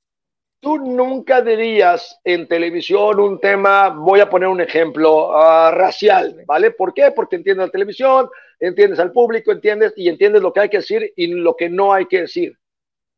Tú 0.60 0.80
nunca 0.80 1.42
dirías 1.42 2.20
en 2.24 2.48
televisión 2.48 3.20
un 3.20 3.40
tema, 3.40 3.90
voy 3.90 4.22
a 4.22 4.30
poner 4.30 4.50
un 4.50 4.60
ejemplo, 4.60 5.30
uh, 5.30 5.70
racial, 5.70 6.44
¿vale? 6.48 6.72
¿Por 6.72 6.96
qué? 6.96 7.12
Porque 7.12 7.36
entiendes 7.36 7.68
la 7.68 7.72
televisión, 7.72 8.28
entiendes 8.60 8.98
al 8.98 9.12
público, 9.12 9.52
entiendes 9.52 9.94
y 9.96 10.10
entiendes 10.10 10.42
lo 10.42 10.52
que 10.52 10.62
hay 10.62 10.70
que 10.70 10.78
decir 10.78 11.14
y 11.16 11.28
lo 11.28 11.56
que 11.56 11.70
no 11.70 11.94
hay 11.94 12.08
que 12.08 12.22
decir 12.22 12.58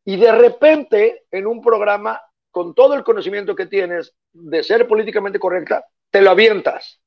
y 0.10 0.16
de 0.16 0.32
repente, 0.32 1.26
en 1.30 1.46
un 1.46 1.62
programa, 1.62 2.20
con 2.50 2.74
todo 2.74 2.96
el 2.96 3.04
conocimiento 3.04 3.56
que 3.56 3.68
tienes 3.68 4.16
de 4.34 4.64
ser 4.64 4.88
políticamente 4.88 5.38
correcta, 5.38 5.86
te 6.10 6.20
lo 6.20 6.32
avientas. 6.32 7.00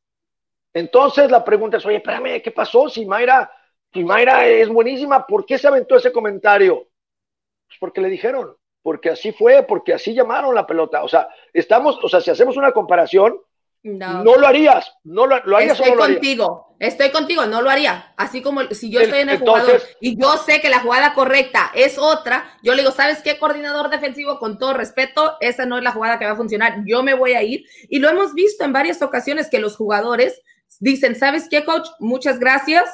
Entonces 0.73 1.29
la 1.29 1.45
pregunta 1.45 1.79
es, 1.79 1.85
oye, 1.85 1.97
espérame, 1.97 2.41
¿qué 2.41 2.53
pasó? 2.53 2.89
Si 2.89 3.05
Mayra, 3.05 3.51
si 3.93 4.05
Mayra 4.05 4.47
es 4.47 4.69
buenísima, 4.69 5.27
¿por 5.27 5.45
qué 5.45 5.59
se 5.59 5.67
aventó 5.67 5.97
ese 5.97 6.13
comentario? 6.13 6.91
Pues 7.67 7.77
porque 7.81 8.01
le 8.01 8.09
dijeron, 8.09 8.57
porque 8.83 9.11
así 9.11 9.33
fue, 9.33 9.65
porque 9.65 9.95
así 9.95 10.15
llamaron 10.15 10.55
la 10.55 10.65
pelota. 10.65 11.03
O 11.03 11.09
sea, 11.09 11.29
estamos, 11.53 11.99
o 12.05 12.09
sea, 12.09 12.21
si 12.21 12.31
hacemos 12.31 12.57
una 12.57 12.71
comparación, 12.71 13.37
No. 13.85 14.23
lo 14.23 14.47
harías, 14.47 14.93
no 15.03 15.27
lo, 15.27 15.35
harías 15.57 15.73
estoy 15.73 15.91
o 15.91 15.97
no 15.97 16.07
lo 16.07 16.13
contigo, 16.13 16.77
estoy 16.79 17.11
contigo, 17.11 17.47
no 17.47 17.63
lo 17.63 17.69
haría. 17.69 18.15
Así 18.17 18.41
como 18.41 18.63
si 18.71 18.91
yo 18.91 19.01
estoy 19.01 19.21
en 19.21 19.31
el 19.31 19.39
jugador 19.39 19.83
y 20.01 20.17
yo 20.17 20.37
sé 20.37 20.61
que 20.61 20.71
la 20.71 20.79
jugada 20.79 21.15
correcta 21.15 21.73
es 21.75 21.99
otra, 21.99 22.57
yo 22.63 22.75
le 22.75 22.83
digo, 22.83 22.93
¿sabes 22.93 23.23
qué, 23.23 23.41
coordinador 23.41 23.91
defensivo? 23.91 24.39
Con 24.39 24.57
todo 24.59 24.73
respeto, 24.73 25.37
esa 25.41 25.67
no 25.67 25.79
es 25.79 25.83
la 25.83 25.91
jugada 25.91 26.21
que 26.21 26.27
va 26.27 26.33
a 26.33 26.37
funcionar, 26.37 26.85
yo 26.87 27.03
me 27.03 27.15
voy 27.15 27.33
a 27.33 27.43
ir. 27.43 27.65
Y 27.89 27.99
lo 27.99 28.09
hemos 28.09 28.35
visto 28.35 28.65
en 28.65 28.73
varias 28.73 29.03
ocasiones 29.03 29.51
que 29.51 29.59
los 29.59 29.77
jugadores 29.77 30.41
dicen, 30.79 31.17
¿sabes 31.17 31.49
qué, 31.51 31.65
coach? 31.65 31.89
Muchas 31.99 32.39
gracias, 32.39 32.85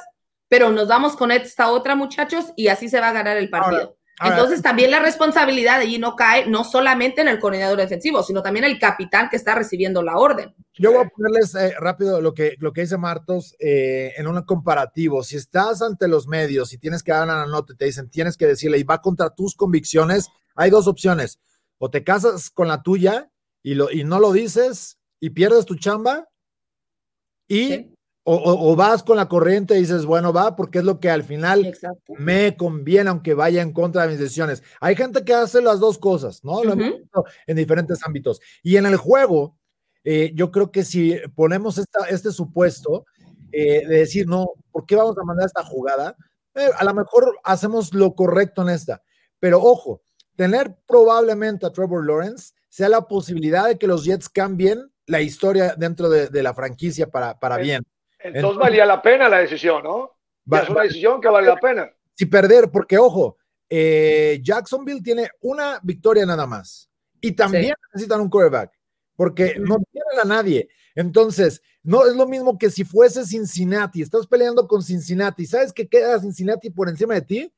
pero 0.48 0.70
nos 0.70 0.88
vamos 0.88 1.16
con 1.16 1.30
esta 1.32 1.70
otra, 1.70 1.96
muchachos, 1.96 2.46
y 2.56 2.68
así 2.68 2.88
se 2.88 3.00
va 3.00 3.08
a 3.08 3.12
ganar 3.12 3.36
el 3.36 3.50
partido. 3.50 3.97
Entonces 4.20 4.62
también 4.62 4.90
la 4.90 4.98
responsabilidad 5.00 5.76
de 5.76 5.84
allí 5.84 5.98
no 5.98 6.16
cae 6.16 6.46
no 6.46 6.64
solamente 6.64 7.20
en 7.20 7.28
el 7.28 7.38
coordinador 7.38 7.78
defensivo, 7.78 8.22
sino 8.22 8.42
también 8.42 8.64
el 8.64 8.78
capitán 8.78 9.28
que 9.28 9.36
está 9.36 9.54
recibiendo 9.54 10.02
la 10.02 10.16
orden. 10.16 10.54
Yo 10.74 10.92
voy 10.92 11.04
a 11.04 11.08
ponerles 11.08 11.54
eh, 11.54 11.74
rápido 11.78 12.20
lo 12.20 12.34
que, 12.34 12.56
lo 12.58 12.72
que 12.72 12.80
dice 12.82 12.96
Martos 12.96 13.54
eh, 13.60 14.14
en 14.16 14.26
un 14.26 14.42
comparativo. 14.42 15.22
Si 15.22 15.36
estás 15.36 15.82
ante 15.82 16.08
los 16.08 16.26
medios 16.26 16.72
y 16.72 16.78
tienes 16.78 17.02
que 17.02 17.12
dar 17.12 17.24
una 17.24 17.46
nota 17.46 17.72
y 17.72 17.76
te 17.76 17.84
dicen 17.84 18.10
tienes 18.10 18.36
que 18.36 18.46
decirle 18.46 18.78
y 18.78 18.82
va 18.84 19.00
contra 19.00 19.30
tus 19.30 19.54
convicciones, 19.54 20.28
hay 20.54 20.70
dos 20.70 20.88
opciones. 20.88 21.38
O 21.78 21.90
te 21.90 22.02
casas 22.02 22.50
con 22.50 22.66
la 22.66 22.82
tuya 22.82 23.30
y, 23.62 23.74
lo, 23.74 23.90
y 23.90 24.02
no 24.04 24.18
lo 24.18 24.32
dices 24.32 24.98
y 25.20 25.30
pierdes 25.30 25.64
tu 25.64 25.76
chamba 25.76 26.28
y 27.46 27.94
o, 28.30 28.76
vas 28.76 29.02
con 29.02 29.16
la 29.16 29.28
corriente 29.28 29.74
y 29.74 29.80
dices, 29.80 30.04
bueno, 30.04 30.34
va, 30.34 30.54
porque 30.54 30.80
es 30.80 30.84
lo 30.84 31.00
que 31.00 31.08
al 31.08 31.22
final 31.22 31.74
me 32.18 32.56
conviene, 32.56 33.08
aunque 33.08 33.32
vaya 33.32 33.62
en 33.62 33.72
contra 33.72 34.02
de 34.02 34.08
mis 34.08 34.18
decisiones. 34.18 34.62
Hay 34.80 34.96
gente 34.96 35.24
que 35.24 35.32
hace 35.32 35.62
las 35.62 35.80
dos 35.80 35.96
cosas, 35.96 36.44
¿no? 36.44 36.62
Lo 36.62 36.74
hemos 36.74 36.98
visto 36.98 37.24
en 37.46 37.56
diferentes 37.56 38.00
ámbitos. 38.04 38.40
Y 38.62 38.76
en 38.76 38.84
el 38.84 38.96
juego, 38.96 39.56
eh, 40.04 40.32
yo 40.34 40.50
creo 40.50 40.70
que 40.70 40.84
si 40.84 41.16
ponemos 41.34 41.78
esta, 41.78 42.04
este 42.10 42.30
supuesto 42.30 43.06
eh, 43.50 43.86
de 43.86 43.98
decir, 44.00 44.26
no, 44.26 44.50
¿por 44.70 44.84
qué 44.84 44.94
vamos 44.94 45.16
a 45.16 45.24
mandar 45.24 45.46
esta 45.46 45.64
jugada? 45.64 46.14
Eh, 46.54 46.68
a 46.76 46.84
lo 46.84 46.92
mejor 46.92 47.38
hacemos 47.44 47.94
lo 47.94 48.14
correcto 48.14 48.60
en 48.60 48.68
esta. 48.68 49.02
Pero 49.40 49.62
ojo, 49.62 50.02
tener 50.36 50.76
probablemente 50.86 51.64
a 51.64 51.72
Trevor 51.72 52.06
Lawrence 52.06 52.52
sea 52.68 52.90
la 52.90 53.08
posibilidad 53.08 53.68
de 53.68 53.78
que 53.78 53.86
los 53.86 54.04
Jets 54.04 54.28
cambien 54.28 54.92
la 55.06 55.22
historia 55.22 55.74
dentro 55.78 56.10
de, 56.10 56.42
la 56.42 56.52
franquicia 56.52 57.08
para, 57.08 57.38
para 57.40 57.56
bien. 57.56 57.82
Entonces, 58.20 58.58
valía 58.58 58.84
la 58.84 59.00
pena 59.00 59.28
la 59.28 59.38
decisión, 59.38 59.82
¿no? 59.82 60.18
es 60.50 60.68
una 60.68 60.82
decisión 60.82 61.20
que 61.20 61.28
vale 61.28 61.46
la 61.46 61.56
pena. 61.56 61.90
Si 62.14 62.26
perder, 62.26 62.70
porque 62.70 62.98
ojo, 62.98 63.36
eh, 63.68 64.40
Jacksonville 64.42 65.02
tiene 65.02 65.28
una 65.40 65.78
victoria 65.82 66.24
nada 66.24 66.46
más 66.46 66.90
y 67.20 67.32
también 67.32 67.74
necesitan 67.92 68.20
un 68.20 68.30
quarterback 68.30 68.72
porque 69.14 69.56
no 69.58 69.78
tienen 69.90 70.20
a 70.22 70.24
nadie. 70.24 70.68
Entonces, 70.94 71.60
no 71.82 72.06
es 72.06 72.14
lo 72.14 72.26
mismo 72.26 72.56
que 72.56 72.70
si 72.70 72.84
fuese 72.84 73.24
Cincinnati, 73.24 74.00
estás 74.00 74.26
peleando 74.26 74.66
con 74.68 74.82
Cincinnati, 74.82 75.44
¿sabes 75.44 75.72
que 75.72 75.88
queda 75.88 76.20
Cincinnati 76.20 76.70
por 76.70 76.88
encima 76.88 77.14
de 77.14 77.22
ti? 77.22 77.52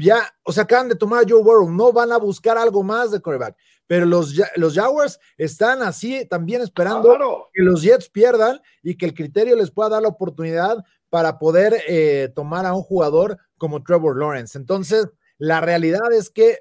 Ya, 0.00 0.32
o 0.42 0.52
sea, 0.52 0.64
acaban 0.64 0.88
de 0.88 0.94
tomar 0.94 1.24
a 1.24 1.28
Joe 1.28 1.42
Burrow, 1.42 1.70
no 1.70 1.92
van 1.92 2.12
a 2.12 2.18
buscar 2.18 2.58
algo 2.58 2.82
más 2.82 3.10
de 3.10 3.20
quarterback, 3.20 3.56
pero 3.86 4.06
los, 4.06 4.34
los 4.56 4.74
Jaguars 4.74 5.18
están 5.36 5.82
así 5.82 6.26
también 6.26 6.62
esperando 6.62 7.48
que 7.52 7.62
los 7.62 7.82
Jets 7.82 8.08
pierdan 8.08 8.60
y 8.82 8.96
que 8.96 9.06
el 9.06 9.14
criterio 9.14 9.56
les 9.56 9.70
pueda 9.70 9.90
dar 9.90 10.02
la 10.02 10.08
oportunidad 10.08 10.84
para 11.08 11.38
poder 11.38 11.82
eh, 11.88 12.30
tomar 12.34 12.66
a 12.66 12.74
un 12.74 12.82
jugador 12.82 13.38
como 13.58 13.82
Trevor 13.82 14.16
Lawrence. 14.16 14.56
Entonces, 14.56 15.08
la 15.38 15.60
realidad 15.60 16.12
es 16.12 16.30
que 16.30 16.60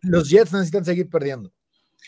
los 0.00 0.30
Jets 0.30 0.52
necesitan 0.52 0.84
seguir 0.84 1.10
perdiendo. 1.10 1.52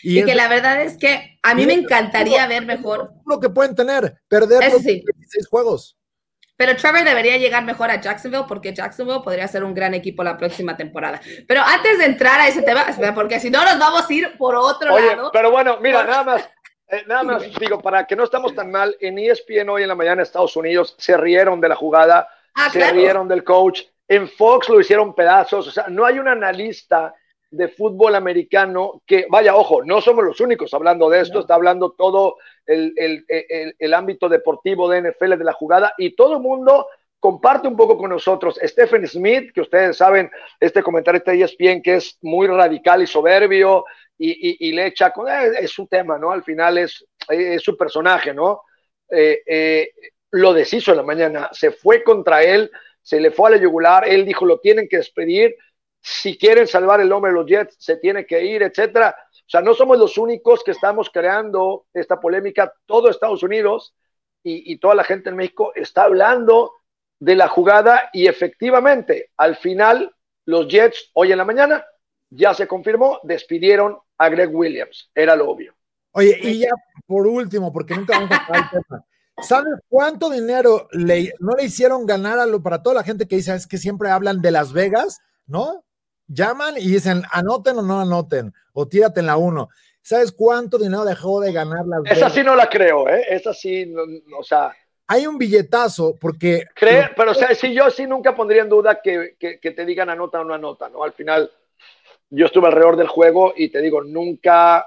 Y, 0.03 0.25
que 0.25 0.35
la 0.35 0.49
verdad 0.49 0.83
es 0.83 0.97
que 0.97 1.39
a 1.43 1.55
mí 1.55 1.67
me 1.67 1.75
encantaría 1.75 2.47
ver 2.47 2.67
mejor. 2.67 3.13
Lo 3.27 3.41
que 3.41 3.49
pueden 3.49 3.75
tener, 3.75 4.21
perder 4.29 4.73
los 4.73 4.83
16 4.83 5.47
juegos. 5.49 5.97
Pero 6.57 6.77
Trevor 6.77 7.05
debería 7.05 7.37
llegar 7.37 7.65
mejor 7.65 7.91
a 7.91 8.01
Jacksonville 8.01 8.45
porque 8.47 8.73
Jacksonville 8.73 9.23
podría 9.25 9.49
ser 9.49 9.65
un 9.65 9.75
gran 9.75 9.93
equipo 9.93 10.23
la 10.23 10.37
próxima 10.37 10.77
temporada. 10.77 11.21
Pero 11.49 11.63
antes 11.63 11.99
de 11.99 12.05
entrar 12.05 12.41
a 12.41 12.49
ese 12.49 12.63
tema, 12.63 12.85
porque 13.15 13.41
si 13.41 13.51
no 13.51 13.65
nos 13.65 13.79
vamos 13.79 14.09
a 14.09 14.13
ir 14.13 14.37
por 14.39 14.55
otro 14.55 14.97
lado. 14.99 15.31
Pero 15.33 15.51
bueno, 15.51 15.79
mira, 15.81 16.05
nada 16.05 16.23
más, 16.23 16.51
eh, 16.89 17.03
nada 17.07 17.25
más 17.25 17.43
digo, 17.61 17.81
para 17.81 18.07
que 18.07 18.15
no 18.15 18.25
estamos 18.25 18.55
tan 18.55 18.71
mal, 18.71 18.97
en 19.01 19.19
ESPN 19.19 19.69
hoy 19.69 19.83
en 19.83 19.89
la 19.89 19.97
mañana 19.97 20.15
en 20.15 20.21
Estados 20.21 20.57
Unidos 20.57 20.95
se 20.99 21.17
rieron 21.17 21.61
de 21.61 21.69
la 21.69 21.77
jugada, 21.77 22.29
ah, 22.55 22.71
se 22.71 22.93
rieron 22.93 23.27
del 23.27 23.43
coach. 23.43 23.83
En 24.07 24.29
Fox 24.29 24.69
lo 24.69 24.81
hicieron 24.81 25.15
pedazos, 25.15 25.67
o 25.67 25.71
sea, 25.71 25.87
no 25.89 26.05
hay 26.05 26.19
un 26.19 26.29
analista 26.29 27.15
de 27.51 27.69
fútbol 27.69 28.15
americano 28.15 29.03
que, 29.07 29.27
vaya, 29.31 29.55
ojo, 29.55 29.83
no 29.83 30.01
somos 30.01 30.25
los 30.25 30.41
únicos 30.41 30.75
hablando 30.75 31.09
de 31.09 31.21
esto, 31.21 31.41
está 31.41 31.55
hablando 31.55 31.93
todo 31.93 32.37
el, 32.67 33.25
el, 33.79 33.95
ámbito 33.95 34.29
deportivo 34.29 34.89
de 34.89 35.03
NFL 35.03 35.37
de 35.37 35.45
la 35.45 35.53
jugada 35.53 35.93
y 35.99 36.15
todo 36.15 36.35
el 36.35 36.41
mundo 36.41 36.87
comparte 37.21 37.69
un 37.69 37.77
poco 37.77 37.97
con 37.97 38.11
nosotros. 38.11 38.59
Stephen 38.63 39.07
Smith, 39.07 39.53
que 39.55 39.63
ustedes 39.63 39.97
saben, 39.97 40.31
este 40.61 40.83
comentarista 40.83 41.31
de 41.31 41.43
ESPN 41.43 41.83
que 41.83 41.95
es 41.95 42.19
muy 42.21 42.47
radical 42.47 43.03
y 43.03 43.07
soberbio 43.07 43.85
y, 44.19 44.73
le 44.73 44.87
echa, 44.87 45.11
con, 45.11 45.29
eh, 45.29 45.53
es, 45.61 45.71
su 45.71 45.87
tema, 45.87 46.19
¿no? 46.19 46.31
Al 46.31 46.43
final 46.43 46.79
es, 46.79 47.05
es 47.29 47.63
su 47.63 47.77
personaje, 47.77 48.33
¿no? 48.33 48.63
Eh, 49.11 49.43
eh, 49.47 49.91
lo 50.31 50.53
deshizo 50.53 50.91
en 50.91 50.99
la 50.99 51.03
mañana, 51.03 51.49
se 51.53 51.71
fue 51.71 52.03
contra 52.03 52.43
él, 52.43 52.71
se 53.01 53.21
le 53.21 53.31
fue 53.31 53.49
a 53.49 53.53
la 53.53 53.57
yugular, 53.57 54.09
él 54.09 54.25
dijo, 54.25 54.45
lo 54.45 54.59
tienen 54.61 54.89
que 54.89 54.99
despedir, 54.99 55.57
si 56.07 56.37
quieren 56.37 56.67
salvar 56.67 57.01
el 57.01 57.09
nombre 57.09 57.33
de 57.33 57.39
los 57.39 57.47
Jets, 57.47 57.77
se 57.79 57.97
tiene 57.97 58.27
que 58.27 58.45
ir, 58.45 58.63
etcétera. 58.63 59.17
O 59.33 59.49
sea, 59.49 59.63
no 59.63 59.73
somos 59.73 59.97
los 59.97 60.19
únicos 60.19 60.63
que 60.63 60.73
estamos 60.73 61.09
creando 61.09 61.87
esta 61.95 62.21
polémica. 62.21 62.71
Todo 62.85 63.09
Estados 63.09 63.43
Unidos 63.43 63.95
y, 64.43 64.77
toda 64.77 64.95
la 64.95 65.05
gente 65.05 65.31
en 65.31 65.37
México 65.37 65.73
está 65.75 66.03
hablando 66.03 66.73
de 67.19 67.37
la 67.37 67.49
jugada 67.49 68.11
y 68.13 68.27
efectivamente, 68.27 69.31
al 69.39 69.57
final, 69.57 70.15
los 70.45 70.69
Jets, 70.69 71.11
hoy 71.15 71.33
en 71.33 71.39
la 71.39 71.47
mañana, 71.47 71.87
ya 72.29 72.53
se 72.53 72.69
confirmó, 72.69 73.21
despidieron 73.23 73.97
a 74.19 74.29
Greg 74.29 74.55
Williams. 74.55 75.11
Era 75.15 75.35
lo 75.35 75.49
obvio. 75.49 75.75
Oye, 76.13 76.39
y 76.43 76.59
ya 76.59 76.71
por 77.07 77.27
último, 77.27 77.73
porque 77.73 77.95
nunca 77.95 78.19
vamos 78.19 78.31
a 78.31 78.59
el 78.59 78.71
tema. 78.71 79.07
¿Sabes 79.39 79.73
cuánto 79.89 80.29
dinero 80.29 80.87
le, 80.93 81.33
no 81.41 81.53
le 81.57 81.65
hicieron 81.65 82.05
ganar 82.05 82.39
a 82.39 82.45
lo, 82.45 82.63
para 82.63 82.83
toda 82.83 82.97
la 82.97 83.05
gente 83.05 83.27
que 83.27 83.37
dice, 83.37 83.55
es 83.55 83.67
que 83.67 83.79
siempre 83.79 84.11
hablan 84.11 84.43
de 84.43 84.51
Las 84.51 84.75
Vegas, 84.75 85.21
¿no? 85.47 85.83
Llaman 86.27 86.77
y 86.77 86.87
dicen, 86.87 87.23
anoten 87.31 87.79
o 87.79 87.83
no 87.83 88.01
anoten, 88.01 88.53
o 88.73 88.87
tírate 88.87 89.21
en 89.21 89.27
la 89.27 89.37
uno. 89.37 89.69
¿Sabes 90.03 90.33
cuánto 90.33 90.77
dinero 90.77 91.05
dejó 91.05 91.41
de 91.41 91.53
ganar 91.53 91.87
la 91.87 92.03
Esa 92.05 92.29
sí 92.29 92.43
no 92.43 92.55
la 92.55 92.69
creo, 92.69 93.09
¿eh? 93.09 93.25
Esa 93.29 93.55
sí, 93.55 93.93
o 94.39 94.43
sea. 94.43 94.71
Hay 95.07 95.27
un 95.27 95.39
billetazo 95.39 96.15
porque. 96.21 96.67
Cree, 96.75 97.11
pero 97.17 97.31
o 97.31 97.35
sea, 97.35 97.55
si 97.55 97.73
yo 97.73 97.91
sí 97.91 98.07
nunca 98.07 98.35
pondría 98.35 98.63
en 98.63 98.69
duda 98.69 99.01
que, 99.03 99.37
que, 99.39 99.59
que, 99.59 99.71
te 99.71 99.87
digan 99.87 100.11
anota 100.11 100.41
o 100.41 100.45
no 100.45 100.53
anota, 100.53 100.91
¿no? 100.91 101.05
Al 101.05 101.15
final, 101.15 101.51
yo 102.29 102.47
estuve 102.47 102.67
alrededor 102.67 102.97
del 102.97 103.09
juego 103.09 103.55
y 103.57 103.71
te 103.71 103.81
digo, 103.81 104.03
nunca, 104.03 104.87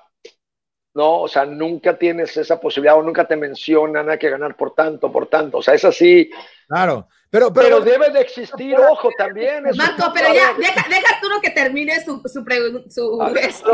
¿no? 0.94 1.22
O 1.22 1.28
sea, 1.28 1.46
nunca 1.46 1.98
tienes 1.98 2.38
esa 2.38 2.60
posibilidad 2.60 2.98
o 2.98 3.04
nunca 3.04 3.28
te 3.28 3.36
mencionan 3.36 4.10
hay 4.10 4.20
que 4.20 4.30
ganar 4.30 4.56
por 4.56 4.76
tanto, 4.76 5.12
por 5.12 5.28
tanto. 5.28 5.58
O 5.58 5.62
sea, 5.64 5.74
es 5.74 5.86
así. 5.86 6.30
Claro. 6.68 7.08
Pero, 7.30 7.52
pero, 7.52 7.82
debe 7.82 8.10
de 8.12 8.22
existir, 8.22 8.76
ojo, 8.78 9.10
también. 9.18 9.66
Marco, 9.76 10.12
pero 10.14 10.34
ya, 10.34 10.54
deja, 10.58 10.88
deja 10.88 11.20
tú 11.22 11.28
que 11.42 11.50
termine 11.50 12.04
su, 12.04 12.22
su, 12.26 12.44
su 12.90 13.22
ah, 13.22 13.32
es, 13.36 13.62
lo 13.64 13.72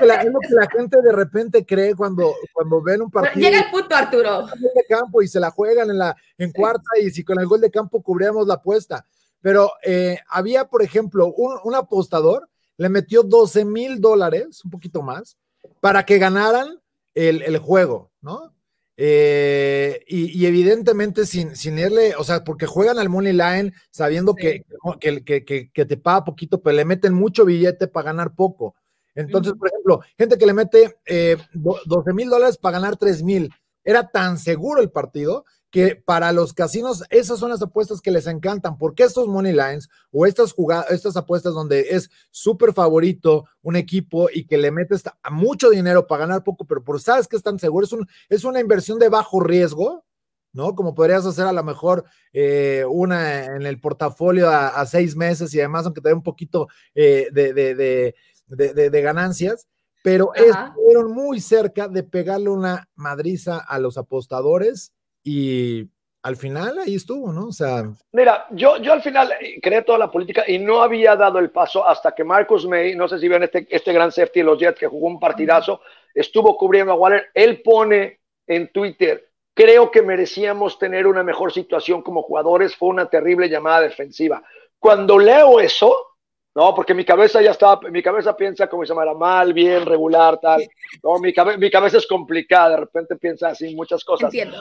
que 0.00 0.06
la, 0.06 0.22
es, 0.22 0.32
lo 0.32 0.40
que 0.40 0.54
la, 0.54 0.68
gente 0.68 1.02
de 1.02 1.12
repente 1.12 1.66
cree 1.66 1.94
cuando, 1.94 2.34
cuando 2.52 2.82
ven 2.82 3.02
un 3.02 3.10
partido. 3.10 3.46
Llega 3.46 3.64
el 3.64 3.70
punto, 3.70 3.94
Arturo. 3.94 4.46
De 4.46 4.84
campo 4.88 5.22
y 5.22 5.28
se 5.28 5.38
la 5.38 5.50
juegan 5.50 5.90
en 5.90 5.98
la 5.98 6.16
en 6.38 6.50
cuarta 6.52 6.98
y 7.00 7.10
si 7.10 7.24
con 7.24 7.38
el 7.38 7.46
gol 7.46 7.60
de 7.60 7.70
campo 7.70 8.02
cubríamos 8.02 8.46
la 8.46 8.54
apuesta. 8.54 9.04
Pero 9.40 9.72
eh, 9.82 10.18
había, 10.28 10.64
por 10.64 10.82
ejemplo, 10.82 11.32
un, 11.36 11.58
un 11.62 11.74
apostador, 11.74 12.48
le 12.76 12.88
metió 12.88 13.22
12 13.22 13.64
mil 13.64 14.00
dólares, 14.00 14.64
un 14.64 14.70
poquito 14.70 15.02
más, 15.02 15.36
para 15.80 16.04
que 16.04 16.18
ganaran 16.18 16.80
el, 17.14 17.42
el 17.42 17.58
juego, 17.58 18.10
¿no? 18.20 18.52
Eh, 19.00 20.02
y, 20.08 20.44
evidentemente 20.44 21.24
sin, 21.24 21.54
sin 21.54 21.78
irle, 21.78 22.16
o 22.16 22.24
sea, 22.24 22.42
porque 22.42 22.66
juegan 22.66 22.98
al 22.98 23.08
money 23.08 23.32
line 23.32 23.72
sabiendo 23.92 24.34
que, 24.34 24.64
que, 24.98 25.70
que, 25.72 25.84
te 25.84 25.96
paga 25.96 26.24
poquito, 26.24 26.60
pero 26.60 26.76
le 26.76 26.84
meten 26.84 27.14
mucho 27.14 27.44
billete 27.44 27.86
para 27.86 28.06
ganar 28.06 28.34
poco. 28.34 28.74
Entonces, 29.14 29.52
por 29.52 29.68
ejemplo, 29.68 30.00
gente 30.18 30.36
que 30.36 30.46
le 30.46 30.52
mete 30.52 30.96
eh, 31.06 31.36
12 31.54 32.12
mil 32.12 32.28
dólares 32.28 32.58
para 32.58 32.80
ganar 32.80 32.96
3 32.96 33.22
mil. 33.22 33.54
Era 33.84 34.08
tan 34.10 34.36
seguro 34.36 34.80
el 34.82 34.90
partido 34.90 35.44
que 35.70 35.96
para 35.96 36.32
los 36.32 36.52
casinos 36.54 37.04
esas 37.10 37.38
son 37.38 37.50
las 37.50 37.60
apuestas 37.60 38.00
que 38.00 38.10
les 38.10 38.26
encantan, 38.26 38.78
porque 38.78 39.02
estos 39.02 39.28
money 39.28 39.52
lines 39.52 39.88
o 40.10 40.26
estas 40.26 40.52
jugadas, 40.52 40.90
estas 40.90 41.16
apuestas 41.16 41.54
donde 41.54 41.88
es 41.90 42.10
súper 42.30 42.72
favorito 42.72 43.44
un 43.62 43.76
equipo 43.76 44.28
y 44.32 44.46
que 44.46 44.56
le 44.56 44.70
metes 44.70 45.04
mucho 45.30 45.70
dinero 45.70 46.06
para 46.06 46.20
ganar 46.20 46.44
poco, 46.44 46.64
pero 46.64 46.82
por 46.82 47.00
sabes 47.00 47.28
que 47.28 47.36
están 47.36 47.58
seguros, 47.58 47.90
es, 47.90 47.92
un, 47.98 48.08
es 48.28 48.44
una 48.44 48.60
inversión 48.60 48.98
de 48.98 49.10
bajo 49.10 49.40
riesgo, 49.40 50.04
¿no? 50.52 50.74
Como 50.74 50.94
podrías 50.94 51.26
hacer 51.26 51.46
a 51.46 51.52
lo 51.52 51.62
mejor 51.62 52.04
eh, 52.32 52.84
una 52.88 53.44
en 53.44 53.66
el 53.66 53.78
portafolio 53.78 54.48
a, 54.48 54.84
seis 54.86 55.14
meses 55.14 55.52
y 55.52 55.60
además 55.60 55.84
aunque 55.84 56.00
te 56.00 56.08
dé 56.08 56.14
un 56.14 56.22
poquito 56.22 56.68
eh, 56.94 57.28
de, 57.32 57.52
de, 57.52 58.14
de, 58.46 58.90
de 58.90 59.02
ganancias 59.02 59.68
pero 60.02 60.32
estuvieron 60.34 61.12
muy 61.12 61.40
cerca 61.40 61.88
de 61.88 62.02
pegarle 62.02 62.48
una 62.48 62.88
madriza 62.94 63.58
a 63.58 63.78
los 63.78 63.98
apostadores 63.98 64.92
y 65.22 65.88
al 66.22 66.36
final 66.36 66.78
ahí 66.78 66.96
estuvo, 66.96 67.32
¿no? 67.32 67.48
O 67.48 67.52
sea. 67.52 67.84
Mira, 68.12 68.46
yo, 68.50 68.76
yo 68.78 68.92
al 68.92 69.02
final 69.02 69.32
eh, 69.40 69.58
creé 69.62 69.82
toda 69.82 69.98
la 69.98 70.10
política 70.10 70.44
y 70.46 70.58
no 70.58 70.82
había 70.82 71.16
dado 71.16 71.38
el 71.38 71.50
paso 71.50 71.86
hasta 71.86 72.14
que 72.14 72.24
Marcus 72.24 72.66
May, 72.66 72.94
no 72.94 73.08
sé 73.08 73.18
si 73.18 73.28
ven 73.28 73.44
este, 73.44 73.66
este 73.70 73.92
gran 73.92 74.10
safety 74.10 74.40
de 74.40 74.44
los 74.44 74.58
Jets 74.58 74.78
que 74.78 74.88
jugó 74.88 75.06
un 75.06 75.20
partidazo, 75.20 75.80
estuvo 76.14 76.56
cubriendo 76.56 76.92
a 76.92 76.96
Waller. 76.96 77.28
Él 77.32 77.62
pone 77.62 78.20
en 78.46 78.68
Twitter, 78.72 79.30
creo 79.54 79.90
que 79.90 80.02
merecíamos 80.02 80.78
tener 80.78 81.06
una 81.06 81.22
mejor 81.22 81.52
situación 81.52 82.02
como 82.02 82.22
jugadores. 82.22 82.74
Fue 82.74 82.88
una 82.88 83.06
terrible 83.06 83.48
llamada 83.48 83.82
defensiva. 83.82 84.42
Cuando 84.78 85.18
leo 85.18 85.60
eso, 85.60 86.08
no, 86.54 86.74
porque 86.74 86.94
mi 86.94 87.04
cabeza 87.04 87.40
ya 87.40 87.52
está, 87.52 87.78
mi 87.90 88.02
cabeza 88.02 88.36
piensa 88.36 88.66
como 88.68 88.84
se 88.84 88.92
llama, 88.92 89.14
mal, 89.14 89.52
bien, 89.52 89.86
regular, 89.86 90.40
tal. 90.40 90.68
No, 91.02 91.18
mi, 91.18 91.32
mi 91.58 91.70
cabeza 91.70 91.98
es 91.98 92.06
complicada, 92.06 92.70
de 92.70 92.76
repente 92.78 93.16
piensa 93.16 93.48
así 93.48 93.74
muchas 93.76 94.02
cosas. 94.02 94.34
Entiendo. 94.34 94.58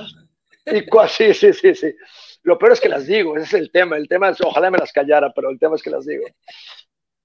Y 0.67 0.85
sí, 1.07 1.33
sí, 1.33 1.53
sí, 1.53 1.75
sí. 1.75 1.95
Lo 2.43 2.57
peor 2.57 2.73
es 2.73 2.81
que 2.81 2.89
las 2.89 3.07
digo, 3.07 3.35
ese 3.35 3.45
es 3.45 3.53
el 3.53 3.71
tema. 3.71 3.97
El 3.97 4.07
tema 4.07 4.33
ojalá 4.43 4.69
me 4.69 4.77
las 4.77 4.91
callara, 4.91 5.31
pero 5.33 5.49
el 5.49 5.59
tema 5.59 5.75
es 5.75 5.83
que 5.83 5.89
las 5.89 6.05
digo. 6.05 6.25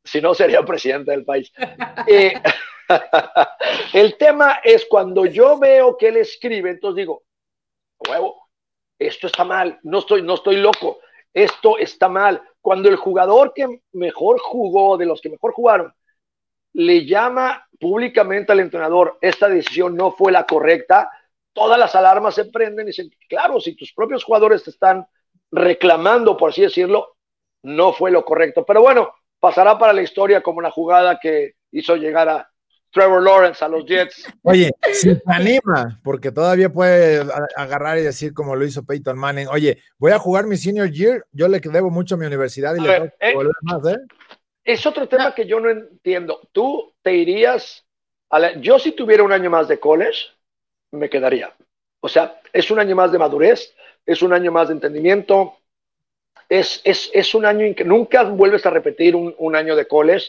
Si 0.04 0.20
no, 0.20 0.34
sería 0.34 0.64
presidente 0.64 1.10
del 1.10 1.24
país. 1.24 1.52
El 3.94 4.16
tema 4.18 4.60
es 4.62 4.84
cuando 4.86 5.24
yo 5.24 5.58
veo 5.58 5.96
que 5.96 6.08
él 6.08 6.18
escribe, 6.18 6.70
entonces 6.70 6.96
digo, 6.96 7.22
huevo, 8.08 8.48
esto 8.98 9.28
está 9.28 9.44
mal, 9.44 9.78
no 9.82 10.00
estoy, 10.00 10.22
no 10.22 10.34
estoy 10.34 10.56
loco, 10.56 10.98
esto 11.32 11.78
está 11.78 12.08
mal. 12.08 12.42
Cuando 12.60 12.88
el 12.88 12.96
jugador 12.96 13.52
que 13.54 13.80
mejor 13.92 14.38
jugó, 14.40 14.96
de 14.98 15.06
los 15.06 15.20
que 15.20 15.30
mejor 15.30 15.52
jugaron, 15.52 15.94
le 16.74 17.06
llama 17.06 17.66
públicamente 17.78 18.52
al 18.52 18.60
entrenador, 18.60 19.18
esta 19.20 19.48
decisión 19.48 19.96
no 19.96 20.12
fue 20.12 20.32
la 20.32 20.46
correcta, 20.46 21.10
todas 21.52 21.78
las 21.78 21.94
alarmas 21.94 22.34
se 22.34 22.46
prenden 22.46 22.86
y 22.86 22.90
dicen, 22.90 23.10
claro, 23.28 23.60
si 23.60 23.74
tus 23.74 23.92
propios 23.92 24.24
jugadores 24.24 24.64
te 24.64 24.70
están 24.70 25.06
reclamando, 25.50 26.36
por 26.36 26.50
así 26.50 26.62
decirlo, 26.62 27.16
no 27.62 27.92
fue 27.92 28.10
lo 28.10 28.24
correcto. 28.24 28.64
Pero 28.64 28.82
bueno, 28.82 29.12
pasará 29.38 29.78
para 29.78 29.92
la 29.92 30.02
historia 30.02 30.42
como 30.42 30.60
la 30.60 30.70
jugada 30.70 31.18
que 31.20 31.54
hizo 31.70 31.96
llegar 31.96 32.28
a 32.28 32.48
Trevor 32.92 33.22
Lawrence 33.22 33.64
a 33.64 33.68
los 33.68 33.84
Jets. 33.86 34.24
Oye, 34.42 34.70
si 34.92 35.14
te 35.14 35.22
anima, 35.26 36.00
porque 36.04 36.30
todavía 36.30 36.70
puede 36.70 37.24
agarrar 37.56 37.98
y 37.98 38.02
decir 38.02 38.34
como 38.34 38.54
lo 38.54 38.64
hizo 38.64 38.84
Peyton 38.84 39.18
Manning, 39.18 39.48
oye, 39.48 39.78
voy 39.98 40.12
a 40.12 40.18
jugar 40.18 40.46
mi 40.46 40.56
senior 40.56 40.90
year, 40.90 41.24
yo 41.32 41.48
le 41.48 41.60
debo 41.60 41.90
mucho 41.90 42.14
a 42.14 42.18
mi 42.18 42.26
universidad 42.26 42.74
y 42.74 42.80
le 42.80 42.92
tengo 42.92 43.06
que 43.18 43.30
eh, 43.30 43.34
volver 43.34 43.54
más, 43.62 43.86
¿eh? 43.86 43.98
Es 44.64 44.86
otro 44.86 45.08
tema 45.08 45.34
que 45.34 45.46
yo 45.46 45.58
no 45.58 45.70
entiendo. 45.70 46.48
Tú 46.52 46.94
te 47.02 47.14
irías 47.14 47.84
a 48.30 48.38
la, 48.38 48.60
yo 48.60 48.78
si 48.78 48.92
tuviera 48.92 49.24
un 49.24 49.32
año 49.32 49.50
más 49.50 49.66
de 49.68 49.80
college, 49.80 50.28
me 50.92 51.10
quedaría. 51.10 51.52
O 52.00 52.08
sea, 52.08 52.40
es 52.52 52.70
un 52.70 52.78
año 52.78 52.94
más 52.94 53.10
de 53.12 53.18
madurez, 53.18 53.74
es 54.06 54.22
un 54.22 54.32
año 54.32 54.52
más 54.52 54.68
de 54.68 54.74
entendimiento, 54.74 55.56
es, 56.48 56.80
es, 56.84 57.10
es 57.12 57.34
un 57.34 57.46
año 57.46 57.64
en 57.64 57.74
que 57.74 57.84
nunca 57.84 58.22
vuelves 58.24 58.66
a 58.66 58.70
repetir 58.70 59.16
un, 59.16 59.34
un, 59.38 59.56
año 59.56 59.74
de 59.74 59.88
college. 59.88 60.26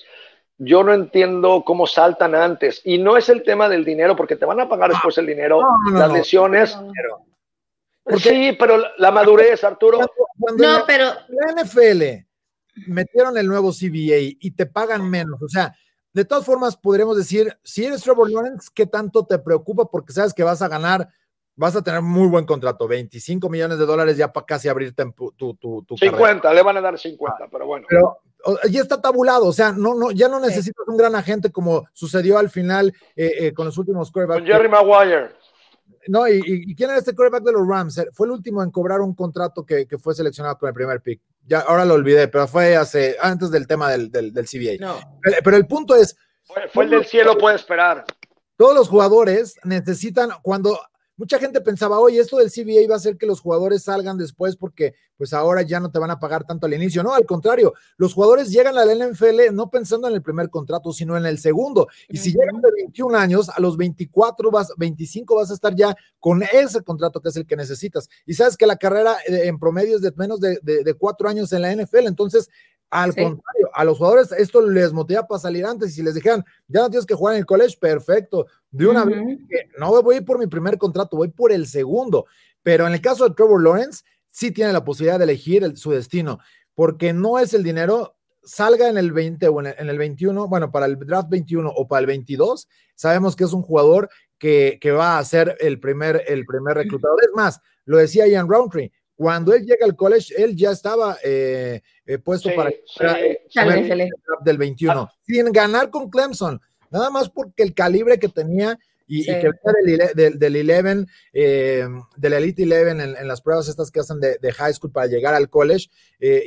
Yo 0.57 0.83
no 0.83 0.93
entiendo 0.93 1.63
cómo 1.65 1.85
saltan 1.85 2.35
antes. 2.35 2.81
Y 2.85 2.97
no 2.97 3.17
es 3.17 3.27
el 3.29 3.43
tema 3.43 3.67
del 3.67 3.83
dinero, 3.83 4.15
porque 4.15 4.35
te 4.35 4.45
van 4.45 4.59
a 4.61 4.69
pagar 4.69 4.91
después 4.91 5.17
el 5.17 5.25
dinero, 5.25 5.61
las 5.91 6.11
lesiones. 6.13 6.77
Sí, 8.17 8.55
pero 8.57 8.81
la 8.97 9.11
madurez, 9.11 9.63
Arturo. 9.63 9.99
no, 10.57 10.83
pero. 10.85 11.05
La 11.27 11.63
NFL 11.63 12.25
metieron 12.87 13.37
el 13.37 13.47
nuevo 13.47 13.71
CBA 13.71 14.37
y 14.39 14.51
te 14.51 14.65
pagan 14.65 15.09
menos. 15.09 15.41
O 15.41 15.49
sea, 15.49 15.75
de 16.13 16.25
todas 16.25 16.45
formas, 16.45 16.77
podríamos 16.77 17.17
decir, 17.17 17.57
si 17.63 17.85
eres 17.85 18.03
Trevor 18.03 18.29
Lawrence, 18.29 18.69
¿qué 18.73 18.85
tanto 18.85 19.25
te 19.25 19.39
preocupa? 19.39 19.85
Porque 19.85 20.13
sabes 20.13 20.33
que 20.33 20.43
vas 20.43 20.61
a 20.61 20.67
ganar, 20.67 21.09
vas 21.55 21.75
a 21.75 21.83
tener 21.83 22.03
muy 22.03 22.27
buen 22.27 22.45
contrato, 22.45 22.87
25 22.87 23.49
millones 23.49 23.79
de 23.79 23.85
dólares 23.85 24.15
ya 24.15 24.31
para 24.31 24.45
casi 24.45 24.69
abrirte 24.69 25.03
tu, 25.15 25.33
tu, 25.33 25.55
tu 25.55 25.97
50, 25.97 26.53
le 26.53 26.61
van 26.61 26.77
a 26.77 26.81
dar 26.81 26.99
50, 26.99 27.47
pero 27.51 27.65
bueno. 27.65 27.87
Pero 27.89 28.19
ya 28.69 28.81
está 28.81 29.01
tabulado, 29.01 29.47
o 29.47 29.53
sea, 29.53 29.71
no, 29.71 29.95
no, 29.95 30.11
ya 30.11 30.27
no 30.27 30.39
necesitas 30.39 30.87
un 30.87 30.97
gran 30.97 31.15
agente 31.15 31.51
como 31.51 31.85
sucedió 31.93 32.37
al 32.37 32.49
final 32.49 32.93
eh, 33.15 33.33
eh, 33.39 33.53
con 33.53 33.65
los 33.65 33.77
últimos 33.79 34.11
quarterbacks. 34.11 34.41
Con 34.41 34.51
Jerry 34.51 34.69
Maguire. 34.69 35.31
No, 36.07 36.27
y, 36.27 36.75
quién 36.75 36.89
era 36.89 36.99
este 36.99 37.15
quarterback 37.15 37.43
de 37.43 37.53
los 37.53 37.67
Rams? 37.67 38.05
Fue 38.11 38.27
el 38.27 38.33
último 38.33 38.61
en 38.61 38.69
cobrar 38.69 39.01
un 39.01 39.15
contrato 39.15 39.65
que, 39.65 39.87
que 39.87 39.97
fue 39.97 40.13
seleccionado 40.13 40.57
con 40.57 40.67
el 40.67 40.75
primer 40.75 41.01
pick 41.01 41.21
ya 41.45 41.59
ahora 41.59 41.85
lo 41.85 41.95
olvidé, 41.95 42.27
pero 42.27 42.47
fue 42.47 42.75
hace, 42.75 43.17
antes 43.21 43.51
del 43.51 43.67
tema 43.67 43.91
del, 43.91 44.11
del, 44.11 44.33
del 44.33 44.45
CBA. 44.45 45.03
Pero, 45.43 45.57
el 45.57 45.67
punto 45.67 45.95
es. 45.95 46.15
Fue, 46.71 46.83
el 46.83 46.89
del 46.89 47.05
cielo, 47.05 47.37
puede 47.37 47.55
esperar. 47.55 48.05
Todos 48.55 48.75
los 48.75 48.87
jugadores 48.87 49.55
necesitan, 49.63 50.29
cuando 50.41 50.79
mucha 51.17 51.39
gente 51.39 51.61
pensaba, 51.61 51.99
oye, 51.99 52.19
esto 52.19 52.37
del 52.37 52.51
CBA 52.51 52.81
iba 52.81 52.95
a 52.95 52.97
hacer 52.97 53.17
que 53.17 53.25
los 53.25 53.39
jugadores 53.39 53.83
salgan 53.83 54.17
después 54.17 54.55
porque 54.55 54.95
pues 55.17 55.33
ahora 55.33 55.61
ya 55.61 55.79
no 55.79 55.91
te 55.91 55.99
van 55.99 56.11
a 56.11 56.19
pagar 56.19 56.43
tanto 56.43 56.65
al 56.65 56.73
inicio. 56.73 57.03
No, 57.03 57.13
al 57.13 57.25
contrario, 57.25 57.73
los 57.97 58.13
jugadores 58.13 58.49
llegan 58.49 58.77
a 58.77 58.85
la 58.85 58.93
NFL 58.93 59.53
no 59.53 59.69
pensando 59.69 60.07
en 60.07 60.15
el 60.15 60.21
primer 60.21 60.49
contrato, 60.49 60.91
sino 60.91 61.15
en 61.15 61.25
el 61.25 61.37
segundo. 61.37 61.87
Y 62.09 62.17
si 62.17 62.31
llegan 62.31 62.61
de 62.61 62.71
21 62.75 63.17
años, 63.17 63.49
a 63.49 63.59
los 63.61 63.77
24, 63.77 64.51
vas, 64.51 64.73
25 64.77 65.35
vas 65.35 65.51
a 65.51 65.53
estar 65.53 65.75
ya 65.75 65.95
con 66.19 66.43
ese 66.43 66.81
contrato 66.81 67.21
que 67.21 67.29
es 67.29 67.35
el 67.37 67.45
que 67.45 67.55
necesitas. 67.55 68.09
Y 68.25 68.33
sabes 68.33 68.57
que 68.57 68.67
la 68.67 68.77
carrera 68.77 69.15
eh, 69.27 69.43
en 69.45 69.59
promedio 69.59 69.95
es 69.95 70.01
de 70.01 70.11
menos 70.15 70.39
de, 70.39 70.59
de, 70.61 70.93
cuatro 70.95 71.29
años 71.29 71.51
en 71.53 71.61
la 71.61 71.75
NFL. 71.75 72.07
Entonces, 72.07 72.49
al 72.93 73.09
contrario, 73.15 73.69
a 73.73 73.83
los 73.83 73.97
jugadores 73.97 74.31
esto 74.33 74.61
les 74.61 74.93
motiva 74.93 75.25
para 75.25 75.39
salir 75.39 75.65
antes. 75.65 75.89
Y 75.89 75.93
si 75.95 76.03
les 76.03 76.13
dijeran, 76.13 76.45
ya 76.67 76.81
no 76.81 76.89
tienes 76.91 77.07
que 77.07 77.15
jugar 77.15 77.33
en 77.33 77.39
el 77.39 77.45
college, 77.47 77.75
perfecto. 77.79 78.45
De 78.69 78.85
una 78.85 79.03
vez, 79.03 79.17
no 79.79 80.03
voy 80.03 80.15
a 80.15 80.17
ir 80.19 80.25
por 80.25 80.37
mi 80.37 80.45
primer 80.45 80.77
contrato, 80.77 81.17
voy 81.17 81.29
por 81.29 81.51
el 81.51 81.65
segundo. 81.65 82.27
Pero 82.61 82.85
en 82.85 82.93
el 82.93 83.01
caso 83.01 83.27
de 83.27 83.33
Trevor 83.33 83.63
Lawrence, 83.63 84.03
sí 84.29 84.51
tiene 84.51 84.71
la 84.71 84.85
posibilidad 84.85 85.17
de 85.17 85.23
elegir 85.23 85.75
su 85.75 85.89
destino, 85.89 86.37
porque 86.75 87.13
no 87.13 87.39
es 87.39 87.55
el 87.55 87.63
dinero, 87.63 88.15
salga 88.43 88.87
en 88.87 88.99
el 88.99 89.11
20 89.11 89.47
o 89.47 89.61
en 89.61 89.89
el, 89.89 89.97
21, 89.97 90.47
bueno, 90.47 90.71
para 90.71 90.85
el 90.85 90.99
draft 90.99 91.29
21 91.29 91.71
o 91.75 91.87
para 91.87 92.01
el 92.01 92.05
22, 92.05 92.67
sabemos 92.93 93.35
que 93.35 93.45
es 93.45 93.53
un 93.53 93.63
jugador 93.63 94.07
que, 94.37 94.79
va 94.95 95.17
a 95.17 95.25
ser 95.25 95.57
el 95.59 95.79
primer, 95.79 96.23
el 96.27 96.45
primer 96.45 96.75
reclutador. 96.75 97.17
Es 97.23 97.31
más, 97.33 97.59
lo 97.85 97.97
decía 97.97 98.27
Ian 98.27 98.47
Roundtree, 98.47 98.91
cuando 99.15 99.53
él 99.53 99.65
llega 99.65 99.85
al 99.85 99.95
college, 99.95 100.33
él 100.37 100.55
ya 100.55 100.71
estaba 100.71 101.17
eh, 101.23 101.81
eh, 102.05 102.17
puesto 102.17 102.49
para, 102.55 102.69
el 102.69 104.09
del 104.43 104.57
21, 104.57 104.99
ah. 104.99 105.13
sin 105.25 105.51
ganar 105.51 105.89
con 105.89 106.09
Clemson, 106.09 106.59
nada 106.89 107.09
más 107.09 107.29
porque 107.29 107.63
el 107.63 107.73
calibre 107.73 108.19
que 108.19 108.29
tenía 108.29 108.77
y, 109.05 109.25
que 109.25 109.33
venga 109.33 110.11
del, 110.15 110.39
del, 110.39 110.71
11, 110.71 111.11
eh, 111.33 111.87
del 112.15 112.33
Elite 112.33 112.63
11 112.63 112.89
en, 113.19 113.27
las 113.27 113.41
pruebas 113.41 113.67
estas 113.67 113.91
que 113.91 113.99
hacen 113.99 114.19
de, 114.19 114.51
high 114.53 114.73
school 114.73 114.91
para 114.91 115.07
llegar 115.07 115.35
al 115.35 115.49
college, 115.49 115.89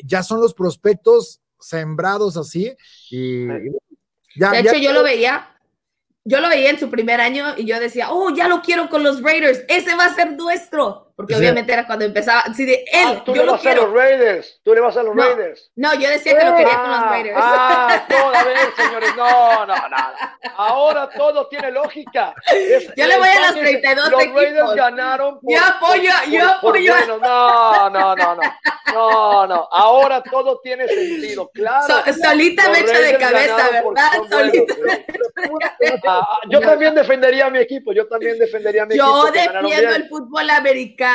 ya 0.05 0.23
son 0.23 0.41
los 0.41 0.55
prospectos 0.55 1.41
sembrados 1.61 2.37
así 2.37 2.75
y, 3.11 3.47
ya, 4.37 4.51
de 4.51 4.61
hecho 4.61 4.77
yo 4.77 4.93
lo 4.93 5.03
veía 5.03 5.57
yo 6.27 6.41
lo 6.41 6.49
veía 6.49 6.71
en 6.71 6.79
su 6.79 6.91
primer 6.91 7.21
año 7.21 7.55
y 7.57 7.67
yo 7.67 7.79
decía, 7.79 8.11
oh, 8.11 8.35
ya 8.35 8.49
lo 8.49 8.61
quiero 8.61 8.91
con 8.91 9.05
los 9.05 9.23
Raiders, 9.23 9.63
ese 9.69 9.95
va 9.95 10.07
a 10.07 10.15
ser 10.15 10.33
nuestro. 10.33 11.06
Porque 11.17 11.35
obviamente 11.35 11.73
era 11.73 11.87
cuando 11.87 12.05
empezaba, 12.05 12.45
sí, 12.55 12.67
de 12.67 12.85
él, 12.93 13.07
ah, 13.07 13.23
tú 13.25 13.35
yo 13.35 13.43
le 13.43 13.51
vas 13.51 13.65
a 13.65 13.75
los 13.75 13.91
Raiders, 13.91 14.61
tú 14.63 14.75
le 14.75 14.83
vas 14.83 14.99
a 14.99 15.03
los 15.03 15.17
Raiders. 15.17 15.71
No, 15.75 15.95
yo 15.95 16.11
decía 16.11 16.39
que 16.39 16.45
lo 16.45 16.55
quería 16.55 16.79
con 16.79 16.91
los 16.91 17.01
ah, 17.01 17.09
Raiders. 17.09 17.37
Ah, 17.41 18.07
toda 18.11 18.45
vez, 18.45 18.59
señores, 18.77 19.17
no, 19.17 19.65
no, 19.65 19.75
no. 19.75 19.97
Ahora 20.59 21.09
todo 21.09 21.49
tiene 21.49 21.71
lógica. 21.71 22.35
yo 22.95 23.07
le 23.07 23.17
voy 23.17 23.29
a 23.29 23.47
los 23.47 23.59
32 23.59 24.11
Los 24.11 24.35
Raiders 24.35 24.75
ganaron 24.75 25.41
por, 25.41 25.51
Yo 25.51 25.59
apoyo, 25.65 26.11
yo 26.29 26.49
apoyo. 26.51 26.95
no, 27.07 27.89
no, 27.89 28.15
no, 28.15 28.35
no. 28.35 28.43
No, 28.93 29.47
no. 29.47 29.69
Ahora 29.73 30.23
todo 30.23 30.61
tiene 30.61 30.87
sentido, 30.87 31.51
claro. 31.53 31.95
solita 32.23 32.69
me 32.69 32.81
echo 32.81 32.93
de 32.93 33.17
cabeza, 33.17 33.71
¿verdad? 33.71 34.11
Solita. 34.29 34.75
Ah, 36.07 36.41
yo 36.51 36.61
también 36.61 36.95
defendería 36.95 37.47
a 37.47 37.51
mi 37.51 37.59
equipo, 37.59 37.93
yo 37.93 38.07
también 38.07 38.39
defendería 38.39 38.83
a 38.83 38.87
mi 38.87 38.95
equipo. 38.95 39.07
Yo 39.07 39.33
defiendo 39.33 39.95
el 39.95 40.09
fútbol 40.09 40.51
americano 40.51 41.06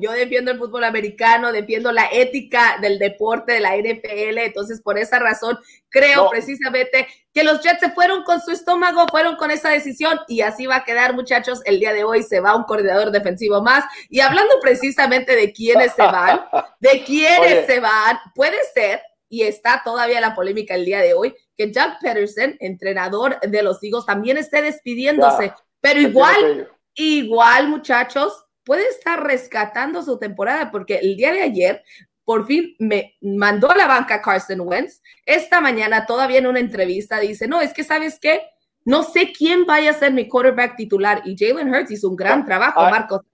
yo 0.00 0.12
defiendo 0.12 0.50
el 0.50 0.58
fútbol 0.58 0.84
americano, 0.84 1.52
defiendo 1.52 1.92
la 1.92 2.08
ética 2.12 2.78
del 2.80 2.98
deporte 2.98 3.52
de 3.52 3.60
la 3.60 3.76
NFL, 3.76 4.38
entonces 4.38 4.80
por 4.80 4.98
esa 4.98 5.18
razón 5.18 5.58
creo 5.88 6.28
precisamente 6.30 7.06
que 7.32 7.44
los 7.44 7.60
Jets 7.62 7.80
se 7.80 7.90
fueron 7.90 8.22
con 8.24 8.40
su 8.40 8.50
estómago, 8.50 9.06
fueron 9.10 9.36
con 9.36 9.50
esa 9.50 9.70
decisión 9.70 10.18
y 10.28 10.40
así 10.40 10.66
va 10.66 10.76
a 10.76 10.84
quedar 10.84 11.14
muchachos, 11.14 11.60
el 11.64 11.80
día 11.80 11.92
de 11.92 12.04
hoy 12.04 12.22
se 12.22 12.40
va 12.40 12.56
un 12.56 12.64
coordinador 12.64 13.10
defensivo 13.10 13.62
más 13.62 13.84
y 14.08 14.20
hablando 14.20 14.54
precisamente 14.60 15.36
de 15.36 15.52
quiénes 15.52 15.92
se 15.92 16.02
van, 16.02 16.40
de 16.80 17.02
quiénes 17.04 17.66
se 17.66 17.80
van, 17.80 18.18
puede 18.34 18.58
ser 18.74 19.00
y 19.30 19.42
está 19.42 19.80
todavía 19.84 20.20
la 20.20 20.34
polémica 20.34 20.74
el 20.74 20.84
día 20.84 21.00
de 21.00 21.14
hoy, 21.14 21.34
que 21.56 21.68
Doug 21.68 21.98
Peterson, 22.02 22.56
entrenador 22.58 23.38
de 23.40 23.62
los 23.62 23.82
Eagles, 23.82 24.04
también 24.04 24.36
esté 24.36 24.60
despidiéndose. 24.60 25.54
pero 25.80 26.00
igual, 26.00 26.68
igual, 26.94 27.68
muchachos, 27.68 28.44
puede 28.70 28.86
estar 28.86 29.20
rescatando 29.24 30.00
su 30.00 30.16
temporada 30.16 30.70
porque 30.70 30.98
el 30.98 31.16
día 31.16 31.32
de 31.32 31.42
ayer 31.42 31.82
por 32.22 32.46
fin 32.46 32.76
me 32.78 33.16
mandó 33.20 33.68
a 33.68 33.76
la 33.76 33.88
banca 33.88 34.22
Carson 34.22 34.60
Wentz. 34.60 35.02
Esta 35.26 35.60
mañana 35.60 36.06
todavía 36.06 36.38
en 36.38 36.46
una 36.46 36.60
entrevista 36.60 37.18
dice, 37.18 37.48
no, 37.48 37.60
es 37.60 37.74
que 37.74 37.82
sabes 37.82 38.20
qué, 38.20 38.42
No 38.84 39.02
sé 39.02 39.32
quién 39.32 39.66
vaya 39.66 39.90
a 39.90 39.94
ser 39.94 40.12
mi 40.12 40.28
quarterback 40.28 40.76
titular 40.76 41.20
y 41.24 41.36
Jalen 41.36 41.68
Hurts 41.68 41.90
hizo 41.90 42.08
un 42.08 42.14
gran 42.14 42.44
trabajo, 42.44 42.80
Marco. 42.82 43.24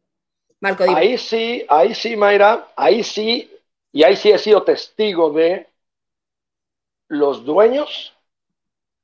Marco 0.59 0.85
ahí 0.85 1.19
sí, 1.19 1.67
ahí 1.69 1.95
sí, 1.95 2.17
Mayra, 2.17 2.69
ahí 2.75 3.05
sí, 3.05 3.55
y 3.93 4.05
ahí 4.05 4.17
sí 4.17 4.31
he 4.31 4.39
sido 4.39 4.63
testigo 4.63 5.33
de 5.33 5.69
los 7.09 7.45
dueños 7.45 8.15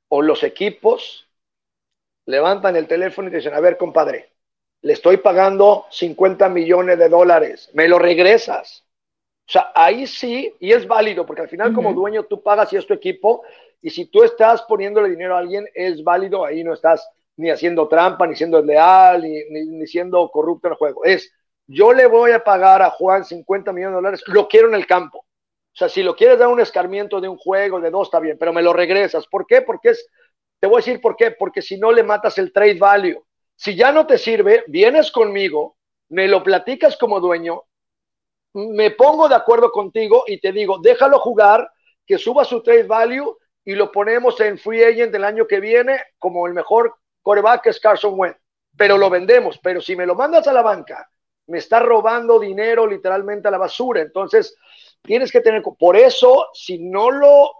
o 0.07 0.23
los 0.23 0.41
equipos 0.41 1.27
levantan 2.25 2.75
el 2.75 2.87
teléfono 2.87 3.29
y 3.29 3.35
dicen, 3.35 3.53
a 3.53 3.59
ver, 3.59 3.77
compadre, 3.77 4.32
le 4.83 4.93
estoy 4.93 5.17
pagando 5.17 5.85
50 5.91 6.49
millones 6.49 6.99
de 6.99 7.09
dólares, 7.09 7.69
me 7.73 7.87
lo 7.87 7.99
regresas. 7.99 8.83
O 9.47 9.51
sea, 9.51 9.71
ahí 9.73 10.05
sí, 10.05 10.53
y 10.59 10.73
es 10.73 10.85
válido, 10.87 11.25
porque 11.25 11.41
al 11.41 11.49
final 11.49 11.73
como 11.73 11.93
dueño 11.93 12.23
tú 12.23 12.43
pagas 12.43 12.71
y 12.73 12.77
es 12.77 12.85
tu 12.85 12.93
equipo, 12.93 13.43
y 13.81 13.89
si 13.89 14.05
tú 14.05 14.23
estás 14.23 14.61
poniéndole 14.63 15.09
dinero 15.09 15.35
a 15.35 15.39
alguien, 15.39 15.67
es 15.73 16.03
válido, 16.03 16.45
ahí 16.45 16.63
no 16.63 16.73
estás 16.73 17.07
ni 17.37 17.49
haciendo 17.49 17.87
trampa, 17.87 18.27
ni 18.27 18.35
siendo 18.35 18.61
leal, 18.61 19.23
ni, 19.23 19.43
ni, 19.49 19.87
siendo 19.87 20.29
corrupto 20.29 20.67
en 20.67 20.73
el 20.73 20.77
juego. 20.77 21.03
Es, 21.05 21.33
yo 21.65 21.93
le 21.93 22.05
voy 22.05 22.31
a 22.31 22.43
pagar 22.43 22.81
a 22.81 22.89
Juan 22.89 23.23
50 23.23 23.71
millones 23.71 23.91
de 23.91 23.95
dólares, 23.95 24.23
lo 24.27 24.47
quiero 24.49 24.67
en 24.67 24.75
el 24.75 24.85
campo. 24.85 25.19
O 25.19 25.75
sea, 25.75 25.87
si 25.87 26.03
lo 26.03 26.15
quieres 26.15 26.39
dar 26.39 26.49
un 26.49 26.59
escarmiento 26.59 27.19
de 27.21 27.29
un 27.29 27.37
juego, 27.37 27.79
de 27.79 27.89
dos, 27.89 28.07
está 28.07 28.19
bien, 28.19 28.37
pero 28.37 28.51
me 28.51 28.61
lo 28.61 28.73
regresas. 28.73 29.27
¿Por 29.27 29.47
qué? 29.47 29.61
Porque 29.61 29.89
es, 29.89 30.07
te 30.59 30.67
voy 30.67 30.75
a 30.75 30.85
decir 30.85 31.01
por 31.01 31.15
qué, 31.15 31.31
porque 31.31 31.61
si 31.61 31.77
no 31.77 31.91
le 31.91 32.03
matas 32.03 32.37
el 32.37 32.51
trade 32.51 32.77
value. 32.77 33.23
Si 33.55 33.75
ya 33.75 33.91
no 33.91 34.05
te 34.05 34.17
sirve, 34.17 34.63
vienes 34.67 35.11
conmigo, 35.11 35.77
me 36.09 36.27
lo 36.27 36.43
platicas 36.43 36.97
como 36.97 37.19
dueño, 37.19 37.63
me 38.53 38.91
pongo 38.91 39.27
de 39.27 39.35
acuerdo 39.35 39.71
contigo 39.71 40.23
y 40.27 40.39
te 40.39 40.51
digo, 40.51 40.77
déjalo 40.79 41.19
jugar, 41.19 41.69
que 42.05 42.17
suba 42.17 42.45
su 42.45 42.61
trade 42.61 42.83
value 42.83 43.37
y 43.65 43.75
lo 43.75 43.91
ponemos 43.91 44.39
en 44.41 44.57
free 44.57 44.83
agent 44.83 45.11
del 45.11 45.23
año 45.23 45.47
que 45.47 45.59
viene 45.59 46.01
como 46.17 46.47
el 46.47 46.53
mejor 46.53 46.95
coreback 47.21 47.63
que 47.63 47.69
es 47.69 47.79
Carson 47.79 48.13
Wentz. 48.15 48.39
Pero 48.75 48.97
lo 48.97 49.09
vendemos. 49.09 49.59
Pero 49.63 49.81
si 49.81 49.95
me 49.95 50.05
lo 50.05 50.15
mandas 50.15 50.47
a 50.47 50.53
la 50.53 50.61
banca, 50.61 51.09
me 51.47 51.59
está 51.59 51.79
robando 51.79 52.39
dinero 52.39 52.85
literalmente 52.87 53.47
a 53.47 53.51
la 53.51 53.57
basura. 53.57 54.01
Entonces, 54.01 54.55
tienes 55.01 55.31
que 55.31 55.41
tener, 55.41 55.61
por 55.77 55.95
eso, 55.95 56.47
si 56.53 56.79
no 56.79 57.11
lo, 57.11 57.51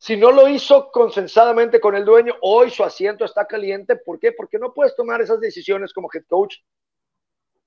si 0.00 0.16
no 0.16 0.32
lo 0.32 0.48
hizo 0.48 0.90
consensadamente 0.90 1.78
con 1.78 1.94
el 1.94 2.06
dueño, 2.06 2.34
hoy 2.40 2.70
su 2.70 2.82
asiento 2.82 3.26
está 3.26 3.46
caliente. 3.46 3.96
¿Por 3.96 4.18
qué? 4.18 4.32
Porque 4.32 4.58
no 4.58 4.72
puedes 4.72 4.96
tomar 4.96 5.20
esas 5.20 5.40
decisiones 5.40 5.92
como 5.92 6.08
head 6.10 6.24
coach, 6.26 6.56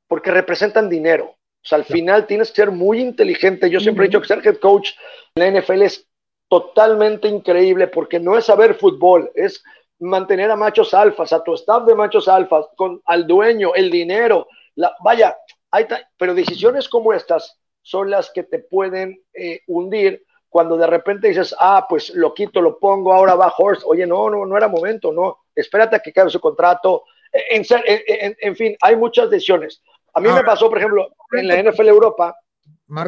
porque 0.07 0.31
representan 0.31 0.89
dinero. 0.89 1.25
O 1.25 1.65
sea, 1.65 1.77
al 1.77 1.85
final 1.85 2.25
tienes 2.25 2.49
que 2.49 2.55
ser 2.55 2.71
muy 2.71 2.99
inteligente. 2.99 3.69
Yo 3.69 3.79
siempre 3.79 4.05
he 4.05 4.07
dicho 4.07 4.19
que 4.19 4.27
ser 4.27 4.41
head 4.43 4.57
coach 4.57 4.93
en 5.35 5.53
la 5.53 5.61
NFL 5.61 5.83
es 5.83 6.07
totalmente 6.49 7.27
increíble 7.27 7.87
porque 7.87 8.19
no 8.19 8.35
es 8.35 8.45
saber 8.45 8.73
fútbol, 8.73 9.31
es 9.35 9.63
mantener 9.99 10.49
a 10.49 10.55
machos 10.55 10.95
alfas, 10.95 11.33
a 11.33 11.43
tu 11.43 11.53
staff 11.53 11.85
de 11.85 11.93
machos 11.93 12.27
alfas, 12.27 12.65
con, 12.75 12.99
al 13.05 13.27
dueño, 13.27 13.75
el 13.75 13.91
dinero. 13.91 14.47
La, 14.73 14.91
vaya, 15.03 15.37
hay 15.69 15.85
pero 16.17 16.33
decisiones 16.33 16.89
como 16.89 17.13
estas 17.13 17.59
son 17.83 18.09
las 18.09 18.31
que 18.31 18.41
te 18.41 18.57
pueden 18.57 19.21
eh, 19.35 19.59
hundir 19.67 20.25
cuando 20.53 20.77
de 20.77 20.85
repente 20.85 21.29
dices, 21.29 21.55
ah, 21.57 21.87
pues 21.89 22.11
lo 22.11 22.31
quito, 22.31 22.61
lo 22.61 22.77
pongo, 22.77 23.11
ahora 23.11 23.33
va 23.33 23.51
Horst. 23.57 23.81
Oye, 23.87 24.05
no, 24.05 24.29
no, 24.29 24.45
no 24.45 24.55
era 24.55 24.67
momento, 24.67 25.11
no. 25.11 25.45
Espérate 25.55 25.95
a 25.95 25.99
que 25.99 26.11
acabe 26.11 26.29
su 26.29 26.39
contrato. 26.39 27.05
En, 27.31 27.63
en, 27.67 28.37
en, 28.39 28.55
fin, 28.55 28.77
hay 28.79 28.95
muchas 28.95 29.31
decisiones. 29.31 29.81
A 30.13 30.21
mí 30.21 30.29
me 30.29 30.43
pasó, 30.43 30.69
por 30.69 30.77
ejemplo, 30.77 31.09
en 31.31 31.47
la 31.47 31.59
NFL 31.59 31.87
Europa, 31.87 32.37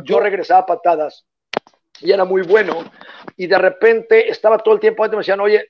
yo 0.05 0.19
regresaba 0.19 0.65
patadas 0.65 1.27
y 2.01 2.11
era 2.11 2.25
muy 2.25 2.41
bueno. 2.41 2.83
Y 3.37 3.45
de 3.45 3.59
repente 3.59 4.27
estaba 4.27 4.57
todo 4.57 4.73
el 4.73 4.79
tiempo 4.79 5.03
antes, 5.03 5.15
me 5.15 5.21
decían, 5.21 5.39
oye, 5.39 5.69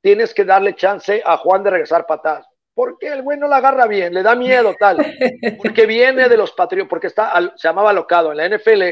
tienes 0.00 0.34
que 0.34 0.44
darle 0.44 0.74
chance 0.74 1.22
a 1.24 1.36
Juan 1.36 1.62
de 1.62 1.70
regresar 1.70 2.06
patadas 2.06 2.44
porque 2.74 3.06
el 3.06 3.22
güey 3.22 3.38
no 3.38 3.46
la 3.46 3.58
agarra 3.58 3.86
bien, 3.86 4.12
le 4.12 4.24
da 4.24 4.34
miedo 4.34 4.74
tal, 4.76 4.96
porque 5.62 5.86
viene 5.86 6.28
de 6.28 6.36
los 6.36 6.50
Patriotas, 6.50 6.90
porque 6.90 7.06
está, 7.06 7.32
se 7.54 7.68
llamaba 7.68 7.92
locado. 7.92 8.32
En 8.32 8.38
la 8.38 8.48
NFL 8.48 8.82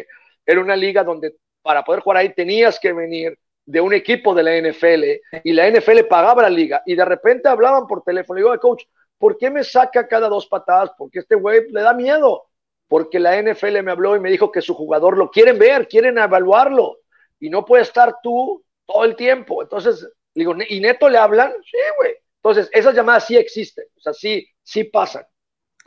era 0.47 0.61
una 0.61 0.77
liga 0.77 1.03
donde 1.03 1.37
para 1.63 1.85
poder 1.85 2.03
jugar 2.03 2.19
ahí 2.19 2.35
tenías 2.35 2.79
que 2.79 2.93
venir 2.93 3.39
de 3.65 3.81
un 3.81 3.93
equipo 3.95 4.35
de 4.35 4.43
la 4.43 4.57
NFL 4.57 5.05
y 5.45 5.53
la 5.53 5.69
NFL 5.69 6.07
pagaba 6.09 6.43
la 6.43 6.51
liga 6.51 6.83
y 6.85 6.95
de 6.95 7.05
repente 7.05 7.49
hablaban 7.49 7.87
por 7.87 8.03
teléfono. 8.03 8.39
Y 8.39 8.43
digo, 8.43 8.59
coach, 8.59 8.85
¿por 9.19 9.39
qué 9.39 9.51
me 9.51 9.63
saca 9.63 10.09
cada 10.09 10.29
dos 10.29 10.47
patadas? 10.47 10.91
Porque 10.99 11.21
este 11.21 11.37
güey 11.37 11.71
le 11.71 11.83
da 11.83 11.95
miedo. 11.95 12.45
Porque 12.89 13.19
la 13.19 13.41
NFL 13.41 13.83
me 13.83 13.93
habló 13.93 14.17
y 14.17 14.21
me 14.21 14.31
dijo 14.31 14.53
que 14.53 14.61
su 14.61 14.75
jugador 14.75 15.17
lo 15.17 15.31
quieren 15.31 15.59
ver, 15.59 15.89
quieren 15.89 16.19
evaluarlo 16.19 16.99
y 17.41 17.49
no 17.49 17.65
puede 17.65 17.85
estar 17.85 18.17
tú 18.23 18.63
todo 18.85 19.05
el 19.05 19.17
tiempo. 19.17 19.63
Entonces, 19.63 20.07
digo, 20.35 20.55
¿y 20.69 20.81
neto 20.81 21.09
le 21.09 21.17
hablan? 21.17 21.53
Sí, 21.65 21.79
güey 21.97 22.17
entonces, 22.43 22.69
esas 22.73 22.95
llamadas 22.97 23.27
sí 23.27 23.37
existen, 23.37 23.85
o 23.97 24.01
sea, 24.01 24.13
sí, 24.13 24.49
sí 24.65 24.83
pasan. 24.83 25.25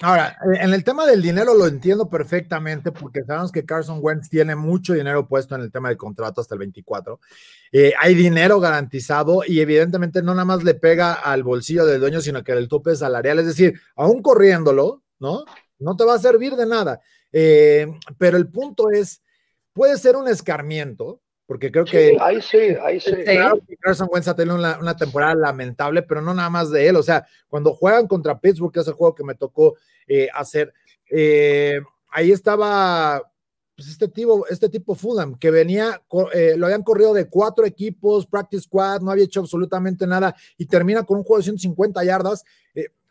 Ahora, 0.01 0.37
en 0.59 0.73
el 0.73 0.83
tema 0.83 1.05
del 1.05 1.21
dinero 1.21 1.53
lo 1.53 1.67
entiendo 1.67 2.09
perfectamente 2.09 2.91
porque 2.91 3.23
sabemos 3.23 3.51
que 3.51 3.63
Carson 3.63 3.99
Wentz 4.01 4.29
tiene 4.29 4.55
mucho 4.55 4.93
dinero 4.93 5.25
puesto 5.25 5.55
en 5.55 5.61
el 5.61 5.71
tema 5.71 5.87
del 5.87 5.97
contrato 5.97 6.41
hasta 6.41 6.55
el 6.55 6.59
24. 6.59 7.19
Eh, 7.71 7.93
hay 7.99 8.13
dinero 8.13 8.59
garantizado 8.59 9.41
y 9.47 9.61
evidentemente 9.61 10.21
no 10.21 10.33
nada 10.33 10.45
más 10.45 10.63
le 10.63 10.73
pega 10.73 11.13
al 11.13 11.43
bolsillo 11.43 11.85
del 11.85 12.01
dueño, 12.01 12.19
sino 12.19 12.43
que 12.43 12.51
el 12.51 12.67
tope 12.67 12.95
salarial. 12.95 13.39
Es 13.39 13.45
decir, 13.45 13.79
aún 13.95 14.21
corriéndolo, 14.21 15.03
¿no? 15.19 15.45
No 15.79 15.95
te 15.95 16.03
va 16.03 16.15
a 16.15 16.19
servir 16.19 16.55
de 16.55 16.65
nada. 16.65 16.99
Eh, 17.31 17.87
pero 18.17 18.35
el 18.35 18.49
punto 18.49 18.91
es, 18.91 19.21
puede 19.71 19.97
ser 19.97 20.17
un 20.17 20.27
escarmiento, 20.27 21.21
porque 21.45 21.71
creo 21.71 21.85
que. 21.85 22.17
ahí 22.19 22.41
sí, 22.41 22.75
ahí 22.81 22.99
sí. 22.99 23.11
Claro 23.23 23.59
que 23.67 23.77
Carson 23.77 24.07
Wentz 24.11 24.27
ha 24.27 24.35
tenido 24.35 24.55
una, 24.55 24.97
temporada 24.97 25.35
lamentable, 25.35 26.01
pero 26.01 26.21
no 26.21 26.33
nada 26.33 26.49
más 26.49 26.71
de 26.71 26.87
él. 26.87 26.95
O 26.95 27.03
sea, 27.03 27.25
cuando 27.47 27.73
juegan 27.73 28.07
contra 28.07 28.39
Pittsburgh, 28.39 28.73
que 28.73 28.79
es 28.79 28.87
el 28.87 28.93
juego 28.93 29.13
que 29.13 29.23
me 29.23 29.35
tocó 29.35 29.75
eh, 30.07 30.27
hacer, 30.33 30.73
eh, 31.09 31.79
ahí 32.11 32.31
estaba 32.31 33.21
pues 33.75 33.89
este 33.89 34.07
tipo, 34.07 34.47
este 34.47 34.69
tipo 34.69 34.95
Fulham, 34.95 35.37
que 35.37 35.51
venía, 35.51 36.01
eh, 36.33 36.55
lo 36.57 36.65
habían 36.65 36.81
corrido 36.81 37.13
de 37.13 37.27
cuatro 37.27 37.65
equipos, 37.65 38.25
practice 38.25 38.63
squad, 38.63 39.01
no 39.01 39.11
había 39.11 39.25
hecho 39.25 39.41
absolutamente 39.41 40.07
nada 40.07 40.33
y 40.57 40.65
termina 40.65 41.03
con 41.03 41.17
un 41.17 41.23
juego 41.23 41.39
de 41.39 41.43
150 41.43 42.03
yardas. 42.05 42.45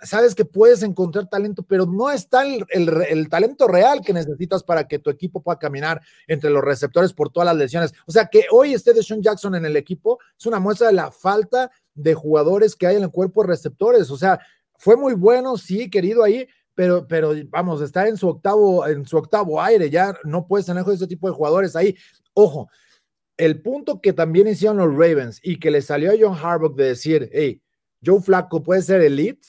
Sabes 0.04 0.34
que 0.34 0.44
puedes 0.44 0.82
encontrar 0.82 1.28
talento, 1.28 1.62
pero 1.62 1.86
no 1.86 2.10
está 2.10 2.44
el, 2.44 2.64
el, 2.70 3.28
talento 3.28 3.66
real 3.66 4.02
que 4.04 4.12
necesitas 4.12 4.62
para 4.62 4.86
que 4.86 4.98
tu 4.98 5.10
equipo 5.10 5.42
pueda 5.42 5.58
caminar 5.58 6.00
entre 6.26 6.50
los 6.50 6.62
receptores 6.62 7.12
por 7.12 7.30
todas 7.30 7.46
las 7.46 7.56
lesiones. 7.56 7.92
O 8.06 8.12
sea, 8.12 8.26
que 8.26 8.46
hoy 8.50 8.74
esté 8.74 8.92
Deshaun 8.92 9.22
Jackson 9.22 9.54
en 9.54 9.66
el 9.66 9.76
equipo 9.76 10.18
es 10.38 10.46
una 10.46 10.60
muestra 10.60 10.88
de 10.88 10.92
la 10.92 11.10
falta 11.10 11.70
de 11.94 12.14
jugadores 12.14 12.76
que 12.76 12.86
hay 12.86 12.96
en 12.96 13.04
el 13.04 13.10
cuerpo 13.10 13.42
de 13.42 13.48
receptores. 13.48 14.10
O 14.10 14.16
sea, 14.16 14.38
fue 14.76 14.96
muy 14.96 15.14
bueno, 15.14 15.56
sí, 15.56 15.88
querido 15.90 16.22
ahí, 16.22 16.46
pero, 16.74 17.06
pero 17.06 17.32
vamos, 17.48 17.80
está 17.80 18.06
en 18.08 18.16
su 18.16 18.28
octavo, 18.28 18.86
en 18.86 19.06
su 19.06 19.16
octavo 19.16 19.60
aire, 19.60 19.90
ya 19.90 20.14
no 20.24 20.46
puedes 20.46 20.66
tener 20.66 20.84
ese 20.88 21.06
tipo 21.06 21.28
de 21.28 21.34
jugadores 21.34 21.76
ahí. 21.76 21.96
Ojo, 22.34 22.68
el 23.36 23.62
punto 23.62 24.00
que 24.00 24.12
también 24.12 24.48
hicieron 24.48 24.76
los 24.76 24.92
Ravens 24.92 25.40
y 25.42 25.58
que 25.58 25.70
le 25.70 25.82
salió 25.82 26.10
a 26.10 26.14
John 26.18 26.36
Harbaugh 26.36 26.74
de 26.74 26.84
decir, 26.84 27.30
hey, 27.32 27.60
Joe 28.04 28.20
Flaco 28.20 28.62
puede 28.62 28.82
ser 28.82 29.00
elite, 29.00 29.46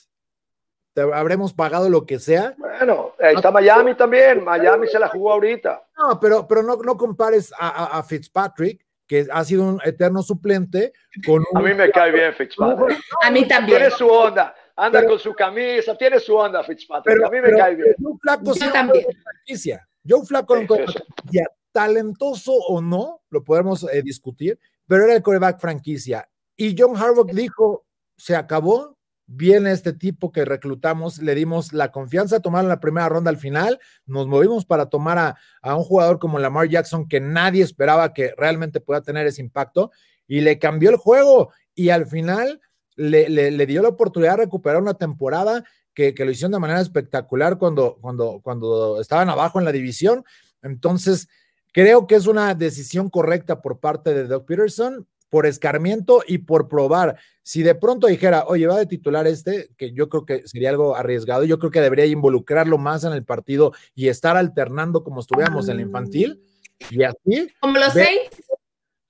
te 0.96 1.02
habremos 1.02 1.52
pagado 1.52 1.90
lo 1.90 2.06
que 2.06 2.18
sea. 2.18 2.54
Bueno, 2.56 3.12
ahí 3.20 3.34
está 3.34 3.50
Miami 3.50 3.94
también, 3.94 4.42
Miami 4.42 4.86
se 4.86 4.98
la 4.98 5.08
jugó 5.08 5.32
ahorita. 5.32 5.84
No, 5.98 6.18
pero, 6.18 6.48
pero 6.48 6.62
no, 6.62 6.76
no 6.76 6.96
compares 6.96 7.52
a, 7.58 8.02
Fitzpatrick, 8.02 8.82
que 9.06 9.26
ha 9.30 9.44
sido 9.44 9.64
un 9.64 9.78
eterno 9.84 10.22
suplente, 10.22 10.94
con 11.26 11.44
A 11.54 11.60
mí 11.60 11.74
me 11.74 11.90
cae 11.90 12.12
bien 12.12 12.32
Fitzpatrick. 12.32 12.98
A 13.22 13.30
mí 13.30 13.46
también. 13.46 13.76
Tiene 13.78 13.94
su 13.94 14.08
onda 14.08 14.54
anda 14.74 15.06
con 15.06 15.18
su 15.18 15.34
camisa, 15.34 15.96
tiene 15.98 16.18
su 16.18 16.34
onda 16.34 16.64
Fitzpatrick. 16.64 17.22
a 17.22 17.28
mí 17.28 17.40
me 17.42 17.50
cae 17.50 17.74
bien. 17.74 17.94
Joe 18.02 18.14
Flaco 18.18 18.54
sí 18.54 18.64
también. 18.72 19.04
franquicia. 19.22 19.86
Joe 20.08 20.24
Flaco 20.24 20.54
franquicia. 20.54 21.50
Talentoso 21.72 22.52
o 22.52 22.80
no, 22.80 23.20
lo 23.28 23.44
podemos 23.44 23.86
eh, 23.92 24.00
discutir, 24.02 24.58
pero 24.86 25.04
era 25.04 25.14
el 25.14 25.22
coreback 25.22 25.60
franquicia. 25.60 26.26
Y 26.56 26.74
John 26.78 26.96
Harbaugh 26.96 27.30
dijo, 27.30 27.84
se 28.16 28.34
acabó, 28.34 28.95
viene 29.26 29.72
este 29.72 29.92
tipo 29.92 30.30
que 30.30 30.44
reclutamos, 30.44 31.18
le 31.18 31.34
dimos 31.34 31.72
la 31.72 31.90
confianza, 31.90 32.40
tomaron 32.40 32.68
la 32.68 32.80
primera 32.80 33.08
ronda 33.08 33.30
al 33.30 33.38
final, 33.38 33.80
nos 34.06 34.28
movimos 34.28 34.64
para 34.64 34.86
tomar 34.86 35.18
a, 35.62 35.76
un 35.76 35.82
jugador 35.82 36.18
como 36.18 36.38
Lamar 36.38 36.68
Jackson 36.68 37.08
que 37.08 37.20
nadie 37.20 37.62
esperaba 37.62 38.14
que 38.14 38.34
realmente 38.36 38.80
pueda 38.80 39.02
tener 39.02 39.26
ese 39.26 39.42
impacto 39.42 39.90
y 40.28 40.40
le 40.40 40.58
cambió 40.58 40.90
el 40.90 40.96
juego 40.96 41.52
y 41.74 41.90
al 41.90 42.06
final 42.06 42.60
le, 42.94 43.66
dio 43.66 43.82
la 43.82 43.88
oportunidad 43.88 44.32
de 44.32 44.44
recuperar 44.44 44.80
una 44.80 44.94
temporada 44.94 45.64
que, 45.92 46.14
lo 46.18 46.30
hicieron 46.30 46.52
de 46.52 46.58
manera 46.58 46.80
espectacular 46.80 47.58
cuando, 47.58 47.98
cuando, 48.00 48.40
cuando 48.42 49.00
estaban 49.00 49.28
abajo 49.30 49.58
en 49.58 49.64
la 49.64 49.72
división. 49.72 50.24
Entonces, 50.62 51.28
creo 51.72 52.06
que 52.06 52.16
es 52.16 52.26
una 52.26 52.54
decisión 52.54 53.08
correcta 53.08 53.62
por 53.62 53.80
parte 53.80 54.14
de 54.14 54.26
Doug 54.26 54.44
Peterson 54.44 55.06
por 55.36 55.44
escarmiento 55.44 56.22
y 56.26 56.38
por 56.38 56.66
probar. 56.66 57.18
Si 57.42 57.62
de 57.62 57.74
pronto 57.74 58.06
dijera, 58.06 58.46
oye, 58.46 58.66
va 58.66 58.78
de 58.78 58.86
titular 58.86 59.26
este, 59.26 59.68
que 59.76 59.92
yo 59.92 60.08
creo 60.08 60.24
que 60.24 60.48
sería 60.48 60.70
algo 60.70 60.96
arriesgado, 60.96 61.44
yo 61.44 61.58
creo 61.58 61.70
que 61.70 61.82
debería 61.82 62.06
involucrarlo 62.06 62.78
más 62.78 63.04
en 63.04 63.12
el 63.12 63.22
partido 63.22 63.74
y 63.94 64.08
estar 64.08 64.34
alternando 64.38 65.04
como 65.04 65.20
estuviéramos 65.20 65.68
en 65.68 65.76
la 65.76 65.82
infantil. 65.82 66.42
Y 66.88 67.02
así. 67.02 67.52
Como 67.60 67.78
los 67.78 67.92
Saints. 67.92 68.44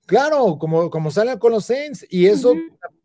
Claro, 0.05 0.57
como, 0.59 0.89
como 0.89 1.11
salen 1.11 1.39
con 1.39 1.53
los 1.53 1.63
Saints. 1.63 2.05
Y 2.09 2.25
eso 2.25 2.53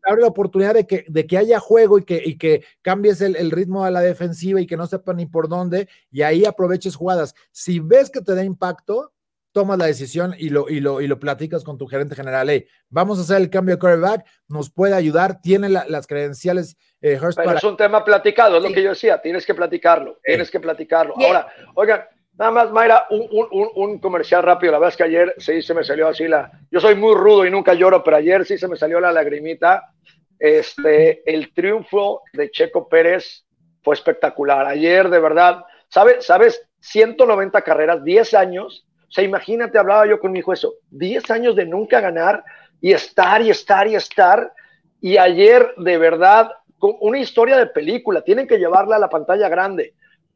abre 0.03 0.23
la 0.23 0.27
oportunidad 0.27 0.73
de 0.73 0.85
que, 0.85 1.05
de 1.07 1.25
que 1.25 1.37
haya 1.37 1.61
juego 1.61 1.99
y 1.99 2.03
que, 2.03 2.21
y 2.25 2.37
que 2.37 2.65
cambies 2.81 3.21
el, 3.21 3.37
el, 3.37 3.51
ritmo 3.51 3.85
a 3.85 3.91
la 3.91 4.01
defensiva 4.01 4.59
y 4.59 4.67
que 4.67 4.75
no 4.75 4.85
sepan 4.85 5.15
ni 5.15 5.27
por 5.27 5.47
dónde, 5.47 5.87
y 6.11 6.23
ahí 6.23 6.43
aproveches 6.43 6.97
jugadas. 6.97 7.35
Si 7.53 7.79
ves 7.79 8.09
que 8.09 8.19
te 8.19 8.35
da 8.35 8.43
impacto, 8.43 9.12
tomas 9.53 9.77
la 9.77 9.85
decisión 9.85 10.35
y 10.37 10.49
lo, 10.49 10.67
y 10.67 10.79
lo, 10.81 10.99
y 10.99 11.07
lo 11.07 11.19
platicas 11.19 11.63
con 11.63 11.77
tu 11.77 11.87
gerente 11.87 12.15
general. 12.15 12.49
Hey, 12.49 12.67
vamos 12.89 13.19
a 13.19 13.21
hacer 13.21 13.37
el 13.37 13.49
cambio 13.49 13.75
de 13.75 13.79
quarterback, 13.79 14.25
nos 14.49 14.69
puede 14.69 14.95
ayudar, 14.95 15.39
tiene 15.41 15.69
las 15.69 16.07
credenciales. 16.07 16.75
Eh, 17.01 17.19
Pero 17.35 17.51
es 17.51 17.63
un 17.63 17.77
tema 17.77 18.03
platicado, 18.03 18.57
es 18.57 18.63
lo 18.63 18.73
que 18.73 18.83
yo 18.83 18.89
decía, 18.89 19.21
tienes 19.21 19.45
que 19.45 19.53
platicarlo, 19.53 20.19
tienes 20.23 20.51
que 20.51 20.59
platicarlo. 20.59 21.13
Ahora, 21.17 21.47
oigan, 21.75 22.03
nada 22.37 22.51
más, 22.51 22.71
Mayra, 22.71 23.05
un, 23.11 23.27
un, 23.31 23.69
un, 23.75 23.99
comercial 23.99 24.43
rápido. 24.43 24.71
La 24.71 24.79
verdad 24.79 24.93
es 24.93 24.97
que 24.97 25.03
ayer 25.03 25.35
sí 25.37 25.61
se 25.61 25.73
me 25.73 25.83
salió 25.83 26.07
así 26.07 26.27
la. 26.27 26.51
Yo 26.71 26.79
soy 26.79 26.95
muy 26.95 27.15
rudo 27.15 27.45
y 27.45 27.51
nunca 27.51 27.73
lloro, 27.73 28.03
pero 28.03 28.17
ayer 28.17 28.45
sí 28.45 28.57
se 28.57 28.67
me 28.67 28.75
salió 28.75 28.99
la 28.99 29.11
lagrimita. 29.11 29.93
Este, 30.39 31.29
el 31.31 31.53
triunfo 31.53 32.23
de 32.33 32.49
Checo 32.51 32.89
Pérez 32.89 33.45
fue 33.81 33.95
espectacular. 33.95 34.65
Ayer, 34.65 35.09
de 35.09 35.19
verdad, 35.19 35.63
¿sabes? 35.89 36.25
¿Sabes? 36.25 36.67
190 36.79 37.61
carreras, 37.61 38.03
10 38.03 38.33
años 38.33 38.85
sea, 39.13 39.23
imagínate, 39.23 39.77
hablaba 39.77 40.07
yo 40.07 40.19
con 40.19 40.31
mi 40.31 40.39
hijo 40.39 40.53
eso, 40.53 40.75
10 40.91 41.31
años 41.31 41.55
de 41.55 41.65
nunca 41.65 42.01
ganar 42.01 42.43
y 42.81 42.91
estar 42.91 43.41
y 43.41 43.49
estar 43.49 43.87
y 43.87 43.95
estar. 43.95 44.51
Y 44.99 45.17
ayer, 45.17 45.73
de 45.77 45.97
verdad, 45.97 46.51
una 46.79 47.19
historia 47.19 47.57
de 47.57 47.67
película, 47.67 48.21
tienen 48.21 48.47
que 48.47 48.57
llevarla 48.57 48.97
a 48.97 48.99
la 48.99 49.09
pantalla 49.09 49.47
grande. 49.49 49.93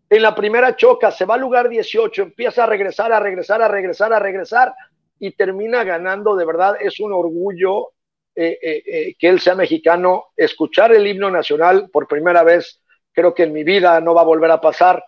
En 0.09 0.21
la 0.21 0.33
primera 0.33 0.75
choca, 0.75 1.11
se 1.11 1.25
va 1.25 1.35
al 1.35 1.41
lugar 1.41 1.67
18, 1.67 2.21
empieza 2.21 2.63
a 2.63 2.67
regresar, 2.67 3.11
a 3.11 3.19
regresar, 3.19 3.61
a 3.61 3.67
regresar, 3.67 4.13
a 4.13 4.19
regresar 4.19 4.73
y 5.19 5.31
termina 5.31 5.83
ganando. 5.83 6.35
De 6.35 6.45
verdad, 6.45 6.77
es 6.79 6.99
un 6.99 7.11
orgullo 7.11 7.91
eh, 8.33 8.57
eh, 8.61 8.83
eh, 8.85 9.15
que 9.19 9.27
él 9.27 9.39
sea 9.41 9.55
mexicano. 9.55 10.27
Escuchar 10.37 10.93
el 10.93 11.05
himno 11.05 11.29
nacional 11.29 11.89
por 11.91 12.07
primera 12.07 12.43
vez, 12.43 12.81
creo 13.11 13.33
que 13.33 13.43
en 13.43 13.53
mi 13.53 13.63
vida 13.63 13.99
no 13.99 14.13
va 14.13 14.21
a 14.21 14.25
volver 14.25 14.51
a 14.51 14.61
pasar. 14.61 15.03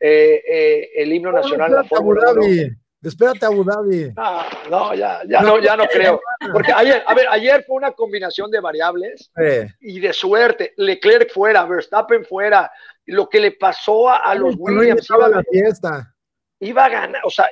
el 0.00 1.12
himno 1.12 1.32
nacional 1.32 1.72
la 1.72 1.84
Fórmula 1.84 2.32
1. 3.02 3.08
Espérate 3.08 3.46
Abu 3.46 3.64
Dhabi. 3.64 4.12
Ah, 4.16 4.48
no, 4.70 4.94
ya, 4.94 5.22
ya 5.28 5.40
no, 5.40 5.60
ya 5.60 5.76
no 5.76 5.86
creo. 5.86 6.20
Porque 6.52 6.72
ayer, 6.72 7.02
a 7.06 7.14
ver, 7.14 7.26
ayer 7.28 7.64
fue 7.66 7.76
una 7.76 7.92
combinación 7.92 8.50
de 8.50 8.60
variables 8.60 9.30
y 9.80 10.00
de 10.00 10.12
suerte. 10.12 10.74
Leclerc 10.76 11.32
fuera, 11.32 11.64
Verstappen 11.64 12.24
fuera. 12.24 12.70
Lo 13.06 13.28
que 13.28 13.40
le 13.40 13.52
pasó 13.52 14.10
a, 14.10 14.34
los 14.34 14.54
Williams. 14.58 15.08
Iba 15.08 15.26
a 15.26 15.28
la 15.28 15.42
fiesta. 15.42 16.14
Iba 16.60 16.86
a 16.86 16.88
ganar, 16.88 17.22
o 17.24 17.30
sea, 17.30 17.48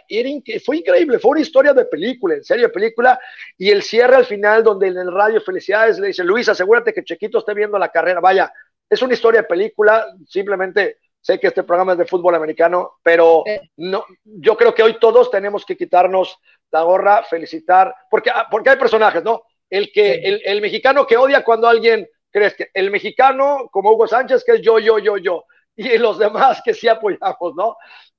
fue 0.64 0.78
increíble, 0.78 1.20
fue 1.20 1.30
una 1.30 1.40
historia 1.40 1.72
de 1.72 1.84
película, 1.84 2.34
en 2.34 2.42
serio, 2.42 2.66
de 2.66 2.72
película. 2.72 3.18
Y 3.56 3.70
el 3.70 3.82
cierre 3.82 4.16
al 4.16 4.26
final, 4.26 4.64
donde 4.64 4.88
en 4.88 4.98
el 4.98 5.12
radio 5.12 5.40
Felicidades 5.40 6.00
le 6.00 6.08
dice, 6.08 6.24
Luis, 6.24 6.48
asegúrate 6.48 6.92
que 6.92 7.04
Chequito 7.04 7.38
esté 7.38 7.54
viendo 7.54 7.78
la 7.78 7.90
carrera. 7.90 8.18
Vaya, 8.18 8.52
es 8.90 9.00
una 9.02 9.14
historia 9.14 9.42
de 9.42 9.46
película, 9.46 10.06
simplemente 10.26 10.98
Sé 11.26 11.40
que 11.40 11.48
este 11.48 11.64
programa 11.64 11.90
es 11.90 11.98
de 11.98 12.06
fútbol 12.06 12.36
americano, 12.36 12.98
pero 13.02 13.42
no, 13.78 14.04
yo 14.22 14.56
creo 14.56 14.72
que 14.72 14.84
hoy 14.84 14.96
todos 15.00 15.28
tenemos 15.28 15.66
que 15.66 15.76
quitarnos 15.76 16.38
la 16.70 16.82
gorra, 16.82 17.24
felicitar, 17.24 17.92
porque, 18.08 18.30
ah, 18.30 18.46
porque 18.48 18.70
hay 18.70 18.76
personajes, 18.76 19.24
¿no? 19.24 19.42
El, 19.68 19.90
que, 19.90 20.20
el, 20.22 20.60
mexicano 20.60 21.04
que 21.04 21.16
odia 21.16 21.42
cuando 21.42 21.66
alguien 21.66 22.08
crees 22.30 22.54
que 22.54 22.70
el 22.72 22.92
mexicano 22.92 23.68
como 23.72 23.90
Hugo 23.90 24.06
Sánchez, 24.06 24.44
que 24.44 24.52
es 24.52 24.62
yo, 24.62 24.78
yo, 24.78 25.00
yo, 25.00 25.16
yo, 25.16 25.44
y 25.76 25.98
los 25.98 26.16
demás 26.16 26.62
que 26.64 26.72
sí 26.72 26.86
apoyamos, 26.86 27.56
¿no? 27.56 27.76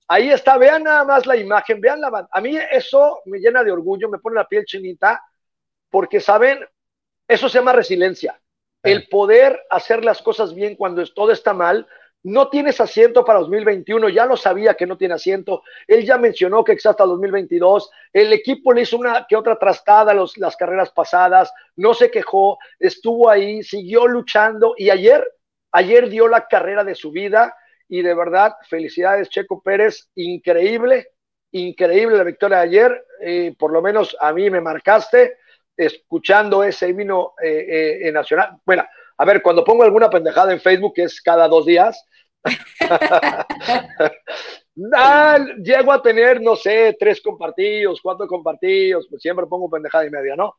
Ahí 0.09 0.29
está, 0.29 0.57
vean 0.57 0.83
nada 0.83 1.05
más 1.05 1.25
la 1.25 1.37
imagen, 1.37 1.79
vean 1.79 2.01
la 2.01 2.27
A 2.29 2.41
mí 2.41 2.59
eso 2.71 3.21
me 3.23 3.39
llena 3.39 3.63
de 3.63 3.71
orgullo, 3.71 4.09
me 4.09 4.19
pone 4.19 4.35
la 4.35 4.49
piel 4.49 4.65
chinita, 4.65 5.23
porque 5.89 6.19
saben, 6.19 6.59
eso 7.25 7.47
se 7.47 7.59
llama 7.59 7.71
resiliencia. 7.71 8.37
El 8.83 9.07
poder 9.07 9.61
hacer 9.69 10.03
las 10.03 10.21
cosas 10.21 10.53
bien 10.53 10.75
cuando 10.75 11.05
todo 11.13 11.31
está 11.31 11.53
mal, 11.53 11.87
no 12.27 12.49
tienes 12.49 12.81
asiento 12.81 13.23
para 13.23 13.39
2021, 13.39 14.09
ya 14.09 14.25
lo 14.25 14.35
sabía 14.35 14.73
que 14.73 14.85
no 14.85 14.97
tiene 14.97 15.13
asiento, 15.13 15.63
él 15.87 16.05
ya 16.05 16.17
mencionó 16.17 16.61
que 16.61 16.73
está 16.73 16.89
hasta 16.89 17.05
2022, 17.05 17.89
el 18.11 18.33
equipo 18.33 18.73
le 18.73 18.81
hizo 18.81 18.97
una 18.97 19.25
que 19.29 19.37
otra 19.37 19.57
trastada 19.57 20.13
los, 20.13 20.37
las 20.37 20.57
carreras 20.57 20.91
pasadas, 20.91 21.53
no 21.77 21.93
se 21.93 22.11
quejó, 22.11 22.59
estuvo 22.79 23.29
ahí, 23.29 23.63
siguió 23.63 24.07
luchando 24.07 24.73
y 24.77 24.89
ayer, 24.89 25.25
ayer 25.71 26.09
dio 26.09 26.27
la 26.27 26.47
carrera 26.47 26.83
de 26.83 26.95
su 26.95 27.11
vida 27.11 27.55
y 27.87 28.01
de 28.01 28.13
verdad, 28.13 28.55
felicidades 28.67 29.29
Checo 29.29 29.61
Pérez, 29.61 30.09
increíble, 30.15 31.11
increíble 31.51 32.17
la 32.17 32.25
victoria 32.25 32.57
de 32.57 32.63
ayer, 32.63 33.05
eh, 33.21 33.55
por 33.57 33.71
lo 33.71 33.81
menos 33.81 34.17
a 34.19 34.33
mí 34.33 34.49
me 34.49 34.59
marcaste 34.59 35.37
escuchando 35.77 36.61
ese 36.61 36.91
vino 36.91 37.35
eh, 37.41 37.99
eh, 38.01 38.11
nacional. 38.11 38.57
Bueno, 38.65 38.85
a 39.17 39.25
ver, 39.25 39.41
cuando 39.41 39.63
pongo 39.63 39.83
alguna 39.83 40.09
pendejada 40.09 40.51
en 40.51 40.59
Facebook, 40.59 40.93
que 40.95 41.03
es 41.03 41.21
cada 41.21 41.47
dos 41.47 41.65
días, 41.65 42.05
ah, 44.95 45.37
llego 45.63 45.91
a 45.91 46.01
tener, 46.01 46.41
no 46.41 46.55
sé, 46.55 46.95
tres 46.99 47.21
compartidos, 47.21 48.01
cuatro 48.01 48.27
compartidos, 48.27 49.07
pues 49.09 49.21
siempre 49.21 49.45
pongo 49.45 49.69
pendejada 49.69 50.05
y 50.05 50.09
media, 50.09 50.35
¿no? 50.35 50.55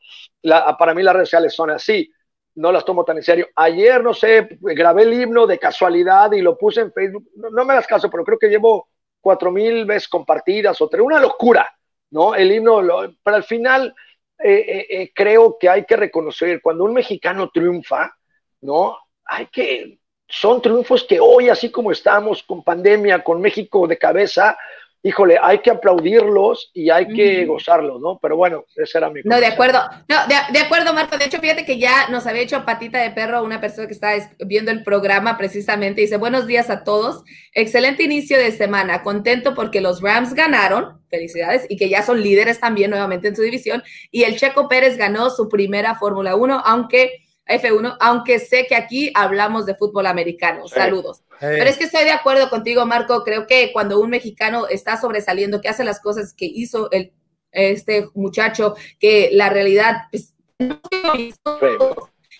para 0.78 0.94
mí 0.94 1.02
las 1.02 1.14
redes 1.14 1.28
sociales 1.28 1.54
son 1.54 1.70
así, 1.70 2.10
no 2.54 2.72
las 2.72 2.84
tomo 2.84 3.04
tan 3.04 3.16
en 3.16 3.22
serio. 3.22 3.48
Ayer, 3.54 4.02
no 4.02 4.12
sé, 4.12 4.48
grabé 4.60 5.02
el 5.02 5.14
himno 5.14 5.46
de 5.46 5.58
casualidad 5.58 6.32
y 6.32 6.40
lo 6.40 6.58
puse 6.58 6.80
en 6.80 6.92
Facebook, 6.92 7.28
no, 7.34 7.64
me 7.64 7.74
das 7.74 7.86
caso, 7.86 8.10
pero 8.10 8.24
creo 8.24 8.38
que 8.38 8.48
llevo 8.48 8.88
cuatro 9.20 9.50
mil 9.50 9.84
veces 9.84 10.08
compartidas 10.08 10.80
o 10.80 10.88
tres, 10.88 11.02
una 11.02 11.20
locura, 11.20 11.68
¿no? 12.10 12.34
El 12.34 12.50
himno, 12.50 12.80
pero 13.22 13.36
al 13.36 13.44
final 13.44 13.94
eh, 14.38 14.52
eh, 14.52 14.86
eh, 14.90 15.12
creo 15.14 15.56
que 15.58 15.68
hay 15.68 15.84
que 15.84 15.96
reconocer, 15.96 16.60
cuando 16.62 16.84
un 16.84 16.94
mexicano 16.94 17.50
triunfa, 17.50 18.16
¿no? 18.60 18.96
Hay 19.24 19.46
que, 19.46 19.98
son 20.28 20.60
triunfos 20.60 21.04
que 21.04 21.20
hoy, 21.20 21.48
así 21.48 21.70
como 21.70 21.90
estamos 21.90 22.42
con 22.42 22.62
pandemia, 22.62 23.24
con 23.24 23.40
México 23.40 23.86
de 23.86 23.96
cabeza, 23.96 24.56
híjole, 25.02 25.38
hay 25.40 25.60
que 25.60 25.70
aplaudirlos 25.70 26.70
y 26.74 26.90
hay 26.90 27.08
que 27.08 27.46
gozarlos, 27.46 28.00
¿no? 28.00 28.18
Pero 28.20 28.36
bueno, 28.36 28.64
ese 28.76 28.98
era 28.98 29.10
mi. 29.10 29.20
No, 29.24 29.38
de 29.38 29.46
acuerdo. 29.46 29.80
No, 30.08 30.16
de, 30.26 30.58
acuerdo, 30.58 30.92
Marco. 30.92 31.16
De 31.16 31.24
hecho, 31.24 31.38
fíjate 31.38 31.64
que 31.64 31.78
ya 31.78 32.08
nos 32.08 32.26
había 32.26 32.42
hecho 32.42 32.64
patita 32.64 32.98
de 32.98 33.10
perro 33.10 33.42
una 33.42 33.60
persona 33.60 33.86
que 33.86 33.94
estaba 33.94 34.14
viendo 34.40 34.70
el 34.70 34.82
programa 34.82 35.38
precisamente. 35.38 36.00
Dice: 36.00 36.16
Buenos 36.16 36.46
días 36.46 36.68
a 36.68 36.84
todos. 36.84 37.22
Excelente 37.54 38.02
inicio 38.02 38.38
de 38.38 38.52
semana. 38.52 39.02
Contento 39.02 39.54
porque 39.54 39.80
los 39.80 40.02
Rams 40.02 40.34
ganaron. 40.34 41.00
Felicidades. 41.08 41.64
Y 41.68 41.76
que 41.76 41.88
ya 41.88 42.02
son 42.02 42.20
líderes 42.20 42.60
también 42.60 42.90
nuevamente 42.90 43.28
en 43.28 43.36
su 43.36 43.42
división. 43.42 43.82
Y 44.10 44.24
el 44.24 44.36
Checo 44.36 44.68
Pérez 44.68 44.96
ganó 44.96 45.30
su 45.30 45.48
primera 45.48 45.94
Fórmula 45.94 46.36
1, 46.36 46.62
aunque 46.66 47.27
F1, 47.48 47.96
aunque 48.00 48.38
sé 48.38 48.66
que 48.66 48.76
aquí 48.76 49.10
hablamos 49.14 49.66
de 49.66 49.74
fútbol 49.74 50.06
americano. 50.06 50.68
Saludos. 50.68 51.22
Pero 51.40 51.64
es 51.64 51.76
que 51.76 51.84
estoy 51.84 52.04
de 52.04 52.10
acuerdo 52.10 52.50
contigo, 52.50 52.84
Marco. 52.86 53.24
Creo 53.24 53.46
que 53.46 53.72
cuando 53.72 54.00
un 54.00 54.10
mexicano 54.10 54.66
está 54.68 55.00
sobresaliendo, 55.00 55.60
que 55.60 55.68
hace 55.68 55.84
las 55.84 56.00
cosas 56.00 56.34
que 56.34 56.46
hizo 56.46 56.90
el, 56.90 57.12
este 57.52 58.08
muchacho, 58.14 58.74
que 58.98 59.30
la 59.32 59.48
realidad, 59.48 60.02
pues, 60.10 60.34
no 60.58 60.80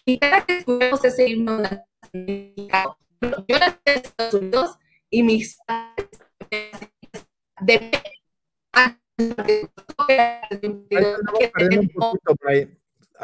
y 0.04 0.18
cada 0.18 0.44
que 0.44 0.58
escuchamos 0.58 1.04
ese 1.04 1.28
himno 1.28 1.62
yo 2.12 3.58
nací 3.58 3.78
en 3.84 3.94
Estados 3.94 4.34
Unidos 4.34 4.78
y 5.10 5.22
mis 5.22 5.58
de 7.60 7.90
Ah, 8.72 8.96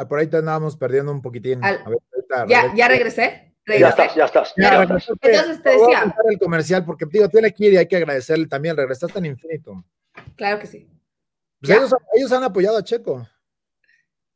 por 0.08 0.18
ahí 0.18 0.26
te 0.26 0.38
andábamos 0.38 0.76
perdiendo 0.76 1.12
un 1.12 1.22
poquitín. 1.22 1.60
ya, 2.48 2.72
ya 2.74 2.88
regresé. 2.88 3.54
Ya 3.66 3.88
estás, 3.88 4.14
ya 4.14 4.24
estás. 4.26 4.54
Entonces 4.56 5.62
te 5.62 5.70
decía. 5.70 6.14
el 6.30 6.38
comercial 6.38 6.84
porque 6.84 7.06
digo, 7.06 7.28
tiene 7.28 7.52
que 7.52 7.64
ir 7.66 7.72
y 7.74 7.76
hay 7.78 7.88
que 7.88 7.96
agradecerle 7.96 8.46
también. 8.46 8.76
Regresaste 8.76 9.18
en 9.18 9.26
infinito. 9.26 9.84
Claro 10.36 10.58
que 10.58 10.66
sí. 10.66 10.88
Pues 11.60 11.92
ellos, 12.14 12.32
han 12.32 12.44
apoyado 12.44 12.76
a 12.76 12.84
Checo. 12.84 13.26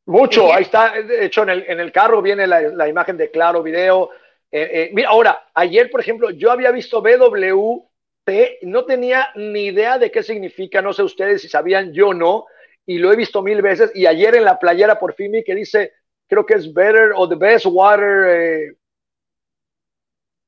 Mucho, 0.06 0.52
ahí 0.52 0.62
está. 0.62 0.92
De 1.02 1.26
hecho, 1.26 1.42
en 1.42 1.50
el, 1.50 1.64
en 1.68 1.80
el 1.80 1.92
carro 1.92 2.22
viene 2.22 2.46
la, 2.46 2.88
imagen 2.88 3.18
de 3.18 3.30
Claro 3.30 3.62
Video. 3.62 4.11
Eh, 4.50 4.70
eh, 4.72 4.90
mira, 4.94 5.11
ahora, 5.11 5.50
ayer, 5.52 5.90
por 5.90 6.00
ejemplo, 6.00 6.30
yo 6.30 6.50
había 6.50 6.70
visto 6.70 7.02
BWT, 7.02 8.62
no 8.62 8.86
tenía 8.86 9.28
ni 9.34 9.66
idea 9.66 9.98
de 9.98 10.11
qué 10.11 10.22
significa, 10.22 10.80
no 10.80 10.94
sé 10.94 11.02
ustedes 11.02 11.42
si 11.42 11.48
sabían, 11.50 11.92
yo 11.92 12.14
no 12.14 12.46
y 12.89 12.97
lo 12.97 13.12
he 13.12 13.16
visto 13.16 13.43
mil 13.43 13.61
veces. 13.61 13.93
Y 13.95 14.07
ayer 14.07 14.34
en 14.34 14.45
la 14.45 14.59
playera 14.59 14.99
por 14.99 15.12
fin 15.12 15.30
que 15.45 15.55
dice, 15.55 15.93
creo 16.26 16.47
que 16.47 16.55
es 16.55 16.72
Better 16.72 17.12
o 17.14 17.28
The 17.28 17.34
Best 17.34 17.66
Water, 17.66 18.24
eh, 18.26 18.76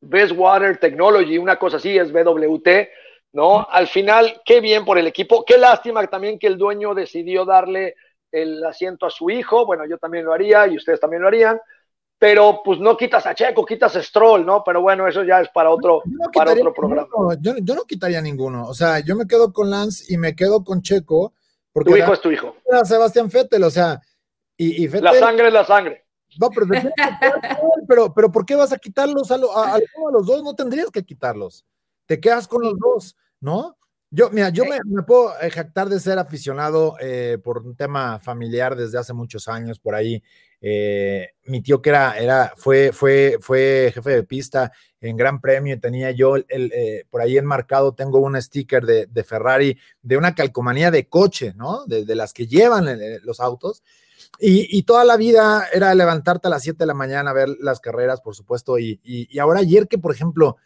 Best 0.00 0.32
Water 0.34 0.78
Technology, 0.78 1.36
una 1.36 1.58
cosa 1.58 1.76
así, 1.76 1.98
es 1.98 2.10
BWT, 2.10 2.68
¿no? 3.34 3.68
Al 3.70 3.86
final, 3.88 4.40
qué 4.42 4.62
bien 4.62 4.86
por 4.86 4.96
el 4.96 5.06
equipo. 5.06 5.44
Qué 5.44 5.58
lástima 5.58 6.06
también 6.06 6.38
que 6.38 6.46
el 6.46 6.56
dueño 6.56 6.94
decidió 6.94 7.44
darle 7.44 7.94
el 8.32 8.64
asiento 8.64 9.04
a 9.04 9.10
su 9.10 9.28
hijo. 9.28 9.66
Bueno, 9.66 9.84
yo 9.86 9.98
también 9.98 10.24
lo 10.24 10.32
haría 10.32 10.66
y 10.66 10.78
ustedes 10.78 10.98
también 10.98 11.20
lo 11.20 11.28
harían. 11.28 11.60
Pero 12.18 12.62
pues 12.64 12.80
no 12.80 12.96
quitas 12.96 13.26
a 13.26 13.34
Checo, 13.34 13.66
quitas 13.66 13.96
a 13.96 14.02
Stroll, 14.02 14.46
¿no? 14.46 14.64
Pero 14.64 14.80
bueno, 14.80 15.06
eso 15.06 15.24
ya 15.24 15.42
es 15.42 15.50
para 15.50 15.70
otro, 15.70 16.02
para 16.32 16.52
otro 16.52 16.72
programa. 16.72 17.06
yo, 17.38 17.52
yo, 17.60 17.74
no 17.74 17.84
quitaría 17.84 18.22
ninguno. 18.22 18.66
O 18.66 18.72
sea, 18.72 19.00
yo 19.00 19.14
me 19.14 19.26
quedo 19.26 19.52
con 19.52 19.68
Lance 19.68 20.04
y 20.08 20.16
me 20.16 20.34
quedo 20.34 20.64
con 20.64 20.80
Checo 20.80 21.34
tu 21.72 21.96
hijo 21.96 22.12
es 22.12 22.20
tu 22.20 22.30
hijo. 22.30 22.56
Sebastián 22.84 23.30
Fettel, 23.30 23.62
o 23.64 23.70
sea, 23.70 24.00
y, 24.56 24.88
La 24.88 25.14
sangre 25.14 25.48
es 25.48 25.52
la 25.54 25.64
sangre. 25.64 26.04
No, 26.38 26.50
pero, 26.50 26.66
pero, 27.88 28.14
pero 28.14 28.32
¿por 28.32 28.46
qué 28.46 28.54
vas 28.54 28.72
a 28.72 28.78
quitarlos 28.78 29.30
a, 29.30 29.34
a, 29.34 29.78
los 30.12 30.26
dos? 30.26 30.42
No 30.42 30.54
tendrías 30.54 30.90
que 30.90 31.02
quitarlos. 31.02 31.64
Te 32.06 32.20
quedas 32.20 32.46
con 32.46 32.62
los 32.62 32.78
dos, 32.78 33.16
¿no? 33.40 33.76
Yo, 34.12 34.28
mira, 34.30 34.48
yo 34.50 34.64
me, 34.64 35.02
puedo 35.04 35.32
jactar 35.52 35.88
de 35.88 36.00
ser 36.00 36.18
aficionado 36.18 36.96
eh, 37.00 37.38
por 37.42 37.58
un 37.58 37.76
tema 37.76 38.18
familiar 38.18 38.74
desde 38.74 38.98
hace 38.98 39.12
muchos 39.12 39.46
años 39.46 39.78
por 39.78 39.94
ahí. 39.94 40.22
Eh, 40.60 41.28
mi 41.44 41.62
tío 41.62 41.80
que 41.80 41.90
era, 41.90 42.18
era, 42.18 42.52
fue, 42.56 42.90
fue, 42.92 43.38
fue 43.40 43.92
jefe 43.94 44.10
de 44.10 44.24
pista 44.24 44.72
en 45.00 45.16
Gran 45.16 45.40
Premio 45.40 45.74
y 45.74 45.80
tenía 45.80 46.10
yo 46.10 46.36
el, 46.36 46.46
eh, 46.48 47.04
por 47.10 47.20
ahí 47.20 47.38
enmarcado, 47.38 47.92
tengo 47.92 48.18
un 48.18 48.40
sticker 48.40 48.84
de, 48.84 49.24
Ferrari, 49.24 49.78
de 50.02 50.16
una 50.16 50.34
calcomanía 50.34 50.90
de 50.90 51.08
coche, 51.08 51.54
¿no? 51.56 51.84
De, 51.86 52.14
las 52.14 52.32
que 52.32 52.46
llevan 52.46 52.86
los 53.22 53.40
autos. 53.40 53.82
Y, 54.38 54.82
toda 54.84 55.04
la 55.04 55.16
vida 55.16 55.66
era 55.72 55.94
levantarte 55.94 56.48
a 56.48 56.50
las 56.50 56.62
7 56.62 56.78
de 56.78 56.86
la 56.86 56.94
mañana 56.94 57.30
a 57.30 57.34
ver 57.34 57.48
las 57.60 57.80
carreras, 57.80 58.20
por 58.20 58.34
supuesto. 58.34 58.78
Y, 58.78 59.28
ahora 59.38 59.60
ayer 59.60 59.88
que, 59.88 59.98
por 59.98 60.14
ejemplo, 60.14 60.56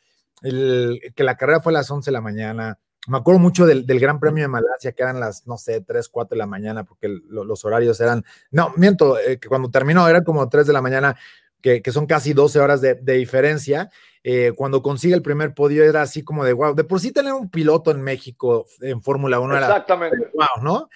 que 0.43 1.25
la 1.25 1.37
carrera 1.37 1.61
fue 1.61 1.73
a 1.73 1.75
las 1.75 1.91
11 1.91 2.11
de 2.11 2.13
la 2.13 2.21
mañana, 2.21 2.79
me 3.07 3.19
acuerdo 3.19 3.39
mucho 3.39 3.67
del, 3.67 3.85
Gran 4.01 4.19
Premio 4.19 4.45
de 4.45 4.49
Malasia, 4.49 4.93
que 4.93 5.03
eran 5.03 5.21
las, 5.21 5.47
no 5.47 5.59
sé, 5.59 5.81
3, 5.81 6.09
4 6.09 6.35
de 6.35 6.39
la 6.39 6.47
mañana, 6.47 6.85
porque 6.85 7.09
los 7.29 7.65
horarios 7.65 8.01
eran, 8.01 8.25
no, 8.51 8.73
miento, 8.77 9.19
eh, 9.19 9.39
que 9.39 9.49
cuando 9.49 9.71
terminó 9.71 10.09
eran 10.09 10.25
como 10.25 10.49
3 10.49 10.67
de 10.67 10.73
la 10.73 10.81
mañana, 10.81 11.17
que, 11.65 11.93
son 11.93 12.07
casi 12.07 12.35
12 12.35 12.61
horas 12.61 12.81
de, 12.83 12.95
diferencia. 12.95 13.91
Eh, 14.23 14.53
cuando 14.55 14.83
consigue 14.83 15.15
el 15.15 15.23
primer 15.23 15.55
podio 15.55 15.85
era 15.85 16.03
así 16.03 16.23
como 16.23 16.45
de 16.45 16.53
wow, 16.53 16.75
de 16.75 16.85
por 16.85 17.01
sí 17.01 17.13
tener 17.13 17.33
un 17.33 17.51
piloto 17.51 17.91
en 17.91 18.01
México 18.01 18.65
en 18.81 19.03
Fórmula 19.03 19.39
1 19.39 19.57
era 19.57 19.67
Exactamente. 19.67 20.31
wow, 20.35 20.63
¿no? 20.63 20.89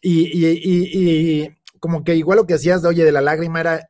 Y, 0.00 0.30
y, 0.34 1.56
como 1.78 2.02
que 2.02 2.16
igual 2.16 2.38
lo 2.38 2.46
que 2.46 2.54
hacías 2.54 2.82
de 2.82 2.88
oye, 2.88 3.04
de 3.04 3.12
la 3.12 3.20
lágrima 3.20 3.60
era, 3.60 3.88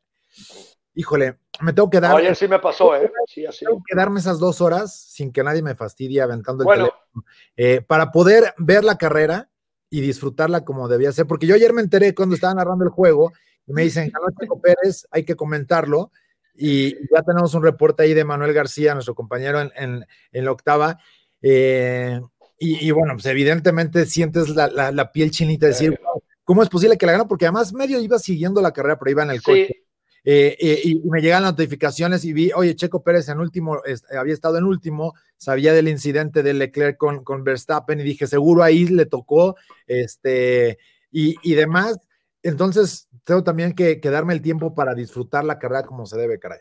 híjole, 0.95 1.39
me 1.61 1.73
tengo 1.73 1.91
que 1.91 2.01
dar. 2.01 2.17
Ayer 2.17 2.37
sí 2.37 2.49
me 2.49 2.59
pasó, 2.59 2.95
¿eh? 2.97 3.11
Sí, 3.27 3.47
así. 3.47 3.65
Tengo 3.65 3.83
que 3.87 3.95
darme 3.95 4.21
esas 4.21 4.39
dos 4.39 4.61
horas 4.61 4.95
sin 4.95 5.33
que 5.33 5.43
nadie 5.43 5.63
me 5.63 5.75
fastidie 5.75 6.21
aventando 6.21 6.65
el 6.65 6.79
teléfono 6.79 7.25
eh, 7.57 7.83
para 7.87 8.11
poder 8.11 8.55
ver 8.59 8.85
la 8.85 8.97
carrera 8.97 9.51
y 9.91 10.01
disfrutarla 10.01 10.65
como 10.65 10.89
debía 10.89 11.13
ser. 11.13 11.27
Porque 11.27 11.47
yo 11.47 11.55
ayer 11.55 11.73
me 11.75 11.83
enteré 11.83 12.15
cuando 12.15 12.35
estaba 12.35 12.55
narrando 12.55 12.85
el 12.85 12.91
juego 12.91 13.33
y 13.67 13.73
me 13.73 13.83
dicen, 13.83 14.11
Chico 14.41 14.61
Pérez, 14.61 15.07
hay 15.11 15.25
que 15.25 15.37
comentarlo. 15.37 16.11
Y 16.55 16.93
ya 17.13 17.23
tenemos 17.23 17.55
un 17.55 17.63
reporte 17.63 18.03
ahí 18.03 18.15
de 18.15 18.25
Manuel 18.25 18.53
García, 18.53 18.95
nuestro 18.95 19.15
compañero 19.15 19.61
en, 19.61 20.05
en, 20.33 20.45
la 20.45 20.53
octava. 20.53 20.99
Eh, 21.41 22.21
y, 22.59 22.91
bueno, 22.93 23.15
pues 23.15 23.27
evidentemente 23.27 24.07
sientes 24.07 24.49
la, 24.51 24.69
la, 24.69 25.11
piel 25.11 25.33
chinita 25.33 25.67
de 25.67 25.73
decir, 25.73 25.99
¿cómo 26.45 26.63
es 26.63 26.69
posible 26.69 26.97
que 26.97 27.07
la 27.07 27.13
ganó? 27.13 27.27
Porque 27.27 27.47
además 27.47 27.73
medio 27.73 28.01
iba 28.01 28.21
siguiendo 28.21 28.63
la 28.63 28.73
carrera, 28.73 28.99
pero 28.99 29.11
iba 29.11 29.23
en 29.25 29.31
el 29.31 29.43
coche. 29.43 29.83
Eh, 30.25 30.57
eh, 30.61 30.81
y, 30.85 31.01
me 31.11 31.21
llegan 31.21 31.43
notificaciones 31.43 32.25
y 32.25 32.33
vi, 32.33 32.53
oye, 32.55 32.77
Checo 32.77 33.03
Pérez 33.03 33.29
en 33.29 33.41
último, 33.41 33.81
había 34.17 34.35
estado 34.35 34.59
en 34.59 34.65
último, 34.65 35.15
sabía 35.37 35.73
del 35.73 35.89
incidente 35.89 36.45
de 36.45 36.55
Leclerc 36.55 36.97
con, 36.97 37.25
con 37.25 37.43
Verstappen 37.43 37.99
y 37.99 38.05
dije, 38.05 38.29
seguro 38.29 38.63
ahí 38.63 38.87
le 38.87 39.07
tocó, 39.07 39.57
este, 39.87 40.79
y, 41.11 41.35
y 41.43 41.55
demás. 41.55 41.99
Entonces, 42.43 43.09
tengo 43.25 43.45
también 43.45 43.75
que, 43.75 43.99
darme 44.03 44.35
el 44.35 44.43
tiempo 44.43 44.75
para 44.75 44.95
disfrutar 44.95 45.45
la 45.45 45.59
carrera 45.59 45.85
como 45.85 46.07
se 46.07 46.19
debe, 46.19 46.39
caray. 46.39 46.59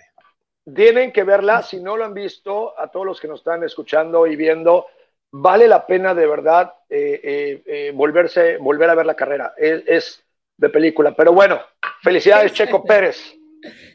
Tienen 0.76 1.12
que 1.12 1.24
verla, 1.24 1.64
si 1.64 1.80
no 1.80 1.98
lo 1.98 2.06
han 2.06 2.14
visto, 2.14 2.80
a 2.80 2.90
todos 2.90 3.06
los 3.06 3.20
que 3.20 3.28
nos 3.28 3.40
están 3.40 3.64
escuchando 3.64 4.28
y 4.28 4.36
viendo, 4.36 4.86
vale 5.32 5.68
la 5.68 5.88
pena 5.88 6.14
de 6.14 6.28
verdad 6.28 6.74
eh, 6.88 7.92
volverse, 7.96 8.58
volver 8.58 8.90
a 8.90 8.96
ver 8.96 9.06
la 9.06 9.16
carrera. 9.16 9.54
Es, 9.58 9.84
es 9.88 10.24
de 10.58 10.70
película. 10.70 11.14
Pero 11.16 11.34
bueno, 11.34 11.60
felicidades, 12.04 12.54
Checo 12.54 12.84
Pérez. 12.84 13.18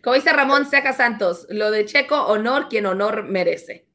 Como 0.02 0.14
dice 0.14 0.32
Ramón 0.32 0.66
Seca 0.66 0.92
Santos, 0.92 1.46
lo 1.48 1.70
de 1.70 1.84
Checo, 1.84 2.26
honor 2.26 2.68
quien 2.68 2.86
honor 2.86 3.24
merece. 3.24 3.86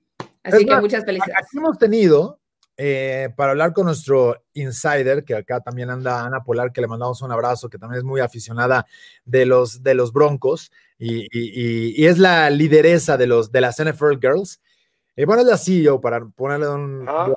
Así 0.44 0.66
que 0.66 0.76
muchas 0.78 1.06
felicidades. 1.06 1.46
Aquí 1.46 1.58
hemos 1.58 1.78
tenido, 1.78 2.41
eh, 2.78 3.30
para 3.36 3.52
hablar 3.52 3.74
con 3.74 3.86
nuestro 3.86 4.44
insider, 4.54 5.24
que 5.24 5.36
acá 5.36 5.60
también 5.62 5.90
anda 5.90 6.26
Ana 6.26 6.44
Polar, 6.44 6.72
que 6.72 6.82
le 6.82 6.88
mandamos 6.88 7.22
un 7.22 7.32
abrazo, 7.32 7.70
que 7.70 7.78
también 7.78 8.00
es 8.00 8.04
muy 8.04 8.22
aficionada 8.22 8.86
de 9.26 9.46
los, 9.46 9.84
de 9.84 9.94
los 9.94 10.14
Broncos 10.14 10.72
y, 10.98 12.06
es 12.06 12.18
la 12.18 12.50
lideresa 12.50 13.18
de, 13.18 13.28
los, 13.28 13.52
de 13.52 13.62
las 13.62 13.84
NFL 13.84 14.20
Girls. 14.22 14.62
Y 15.16 15.26
bueno, 15.26 15.42
es 15.42 15.48
la 15.48 15.58
CEO 15.58 16.00
para 16.00 16.26
ponerle 16.26 16.70
un... 16.70 17.06
Ah. 17.08 17.34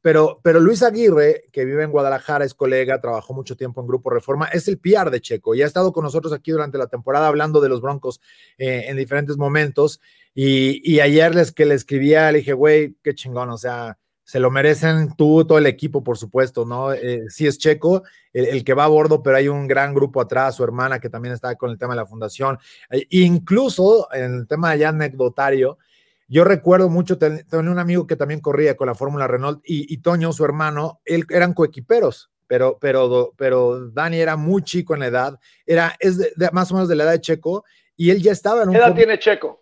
Pero, 0.00 0.40
pero 0.42 0.60
Luis 0.60 0.82
Aguirre, 0.82 1.44
que 1.52 1.64
vive 1.64 1.84
en 1.84 1.90
Guadalajara, 1.90 2.44
es 2.44 2.54
colega, 2.54 3.00
trabajó 3.00 3.34
mucho 3.34 3.56
tiempo 3.56 3.80
en 3.80 3.86
Grupo 3.86 4.10
Reforma, 4.10 4.46
es 4.46 4.66
el 4.66 4.78
PR 4.78 5.10
de 5.10 5.20
Checo 5.20 5.54
y 5.54 5.62
ha 5.62 5.66
estado 5.66 5.92
con 5.92 6.04
nosotros 6.04 6.32
aquí 6.32 6.50
durante 6.50 6.78
la 6.78 6.86
temporada 6.86 7.28
hablando 7.28 7.60
de 7.60 7.68
los 7.68 7.80
Broncos 7.80 8.20
eh, 8.58 8.86
en 8.88 8.96
diferentes 8.96 9.36
momentos. 9.36 10.00
Y, 10.34 11.00
ayer 11.00 11.34
les 11.34 11.52
que 11.52 11.66
le 11.66 11.74
escribía, 11.74 12.32
le 12.32 12.38
dije, 12.38 12.54
güey, 12.54 12.96
qué 13.02 13.14
chingón, 13.14 13.50
o 13.50 13.58
sea, 13.58 13.98
se 14.24 14.40
lo 14.40 14.50
merecen 14.50 15.14
tú, 15.16 15.44
todo 15.44 15.58
el 15.58 15.66
equipo, 15.66 16.04
por 16.04 16.16
supuesto, 16.16 16.64
¿no? 16.64 16.92
Eh, 16.92 17.24
sí 17.28 17.46
es 17.46 17.58
Checo, 17.58 18.02
el, 18.32 18.64
que 18.64 18.74
va 18.74 18.84
a 18.84 18.88
bordo, 18.88 19.22
pero 19.22 19.36
hay 19.36 19.48
un 19.48 19.66
gran 19.66 19.94
grupo 19.94 20.20
atrás, 20.20 20.56
su 20.56 20.64
hermana 20.64 21.00
que 21.00 21.08
también 21.08 21.34
está 21.34 21.54
con 21.56 21.70
el 21.70 21.78
tema 21.78 21.94
de 21.94 22.00
la 22.00 22.06
fundación, 22.06 22.58
e 22.90 23.06
incluso 23.10 24.08
en 24.12 24.34
el 24.34 24.46
tema 24.46 24.74
ya 24.76 24.90
anecdotario, 24.90 25.78
yo 26.28 26.44
recuerdo 26.44 26.88
mucho, 26.88 27.18
tenía 27.18 27.44
un 27.50 27.78
amigo 27.78 28.06
que 28.06 28.16
también 28.16 28.40
corría 28.40 28.74
con 28.74 28.86
la 28.86 28.94
Fórmula 28.94 29.26
Renault 29.26 29.60
y, 29.64 29.98
Toño, 29.98 30.32
su 30.32 30.44
hermano, 30.44 31.00
él, 31.04 31.26
eran 31.28 31.52
coequiperos, 31.52 32.30
pero, 32.46 32.78
pero, 32.80 33.34
pero 33.36 33.90
Dani 33.90 34.18
era 34.18 34.36
muy 34.36 34.62
chico 34.62 34.94
en 34.94 35.00
la 35.00 35.06
edad, 35.08 35.40
era, 35.66 35.94
es 35.98 36.18
más 36.52 36.70
o 36.70 36.74
menos 36.74 36.88
de 36.88 36.96
la 36.96 37.04
edad 37.04 37.12
de 37.12 37.20
Checo 37.20 37.64
y 37.96 38.10
él 38.10 38.22
ya 38.22 38.32
estaba 38.32 38.62
en 38.62 38.70
un... 38.70 38.74
¿Qué 38.74 38.80
edad 38.80 38.94
tiene 38.94 39.18
Checo? 39.18 39.61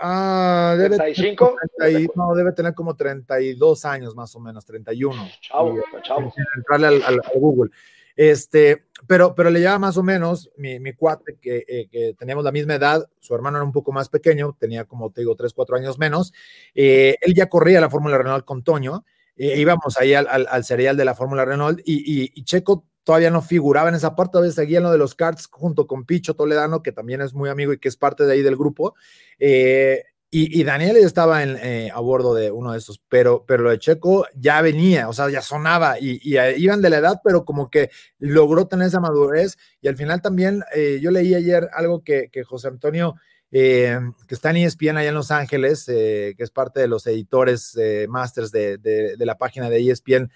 Ah, 0.00 0.74
debe 0.76 0.96
Tener, 0.98 2.10
no, 2.14 2.34
debe 2.34 2.52
tener 2.52 2.74
como 2.74 2.96
32 2.96 3.84
años 3.84 4.14
más 4.14 4.34
o 4.34 4.40
menos, 4.40 4.64
31. 4.64 5.28
Chavo, 5.40 5.76
chavo. 6.02 6.32
Entrarle 6.56 7.04
al, 7.04 7.20
Google. 7.34 7.70
Este, 8.16 8.84
pero, 9.06 9.34
pero 9.34 9.50
le 9.50 9.60
lleva 9.60 9.78
más 9.78 9.96
o 9.96 10.02
menos 10.02 10.50
mi, 10.56 10.78
mi 10.78 10.92
cuate 10.92 11.36
que, 11.40 11.64
eh, 11.66 11.88
que, 11.90 12.14
teníamos 12.18 12.44
la 12.44 12.52
misma 12.52 12.74
edad, 12.74 13.08
su 13.18 13.34
hermano 13.34 13.58
era 13.58 13.64
un 13.64 13.72
poco 13.72 13.92
más 13.92 14.08
pequeño, 14.08 14.56
tenía 14.58 14.84
como 14.84 15.10
te 15.10 15.20
digo, 15.20 15.34
3, 15.34 15.52
4 15.52 15.76
años 15.76 15.98
menos. 15.98 16.32
Eh, 16.74 17.16
él 17.20 17.34
ya 17.34 17.48
corría 17.48 17.80
la 17.80 17.90
Fórmula 17.90 18.18
Renault 18.18 18.44
con 18.44 18.62
Toño, 18.62 19.04
eh, 19.36 19.58
íbamos 19.58 19.98
ahí 19.98 20.14
al, 20.14 20.28
al, 20.28 20.64
serial 20.64 20.96
de 20.96 21.04
la 21.04 21.14
Fórmula 21.14 21.44
Renault 21.44 21.80
y, 21.84 22.30
y, 22.32 22.44
Checo 22.44 22.84
todavía 23.04 23.30
no 23.30 23.42
figuraba 23.42 23.88
en 23.90 23.94
esa 23.94 24.16
parte, 24.16 24.32
todavía 24.32 24.52
seguía 24.52 24.78
en 24.78 24.84
lo 24.84 24.90
de 24.90 24.98
los 24.98 25.14
karts 25.14 25.46
junto 25.50 25.86
con 25.86 26.04
Picho 26.04 26.34
Toledano, 26.34 26.82
que 26.82 26.92
también 26.92 27.20
es 27.20 27.34
muy 27.34 27.50
amigo 27.50 27.72
y 27.72 27.78
que 27.78 27.88
es 27.88 27.96
parte 27.96 28.24
de 28.24 28.32
ahí 28.32 28.42
del 28.42 28.56
grupo. 28.56 28.94
Eh, 29.38 30.02
y, 30.36 30.64
Daniel 30.64 30.96
estaba 30.96 31.44
eh, 31.44 31.92
a 31.94 32.00
bordo 32.00 32.34
de 32.34 32.50
uno 32.50 32.72
de 32.72 32.78
esos, 32.78 33.00
pero, 33.08 33.44
pero 33.46 33.62
lo 33.62 33.70
de 33.70 33.78
Checo 33.78 34.26
ya 34.34 34.60
venía, 34.62 35.08
o 35.08 35.12
sea, 35.12 35.30
ya 35.30 35.40
sonaba 35.40 36.00
y, 36.00 36.18
iban 36.56 36.82
de 36.82 36.90
la 36.90 36.96
edad, 36.96 37.20
pero 37.22 37.44
como 37.44 37.70
que 37.70 37.90
logró 38.18 38.66
tener 38.66 38.88
esa 38.88 38.98
madurez. 38.98 39.56
Y 39.80 39.86
al 39.86 39.96
final 39.96 40.20
también, 40.22 40.64
eh, 40.74 40.98
yo 41.00 41.12
leí 41.12 41.36
ayer 41.36 41.68
algo 41.72 42.02
que, 42.02 42.28
José 42.44 42.66
Antonio, 42.66 43.14
eh, 43.52 43.96
que 44.26 44.34
está 44.34 44.50
en 44.50 44.56
ESPN 44.56 44.96
allá 44.96 45.10
en 45.10 45.14
Los 45.14 45.30
Ángeles, 45.30 45.84
que 45.86 46.34
es 46.36 46.50
parte 46.50 46.80
de 46.80 46.88
los 46.88 47.06
editores 47.06 47.78
masters 48.08 48.50
de, 48.50 48.76
de, 48.78 49.16
la 49.24 49.38
página 49.38 49.70
de 49.70 49.88
ESPN 49.88 50.32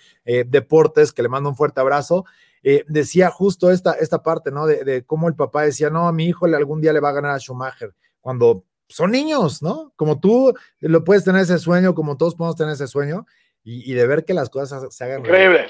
Deportes, 0.47 1.13
que 1.13 1.25
le 1.25 1.29
mando 1.29 1.49
un 1.49 1.57
fuerte 1.57 1.81
abrazo. 1.81 2.25
Decía 2.63 3.31
justo 3.31 3.71
esta, 3.71 3.93
esta 3.93 4.23
parte, 4.23 4.51
¿no? 4.51 4.67
De, 4.67 4.85
de 4.85 5.05
cómo 5.05 5.29
el 5.29 5.35
papá 5.35 5.63
decía, 5.63 5.91
no, 5.91 6.09
a 6.09 6.13
mi 6.13 6.27
hijo 6.27 6.47
algún 6.47 6.81
día 6.81 6.93
le 6.93 7.01
va 7.01 7.11
a 7.11 7.13
ganar 7.13 7.33
a 7.33 7.39
Schumacher, 7.39 7.95
cuando 8.21 8.65
son 8.89 9.11
niños, 9.11 9.63
¿no? 9.63 9.93
Como 9.97 10.19
tú 10.19 10.55
lo 10.81 11.05
puedes 11.05 11.25
tener 11.25 11.43
ese 11.43 11.59
sueño, 11.59 11.95
como 11.95 12.17
todos 12.17 12.35
podemos 12.35 12.57
tener 12.57 12.73
ese 12.73 12.87
sueño, 12.87 13.27
y, 13.65 13.93
de 13.93 14.07
ver 14.07 14.25
que 14.25 14.33
las 14.33 14.49
cosas 14.49 14.95
se 14.95 15.05
hagan. 15.05 15.21
Increíble. 15.21 15.67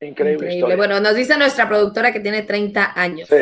Increíble. 0.00 0.46
Increíble. 0.46 0.76
Bueno, 0.76 0.98
nos 0.98 1.14
dice 1.14 1.38
nuestra 1.38 1.68
productora 1.68 2.12
que 2.12 2.18
tiene 2.18 2.42
30 2.42 2.92
años. 3.00 3.28
Sí. 3.28 3.36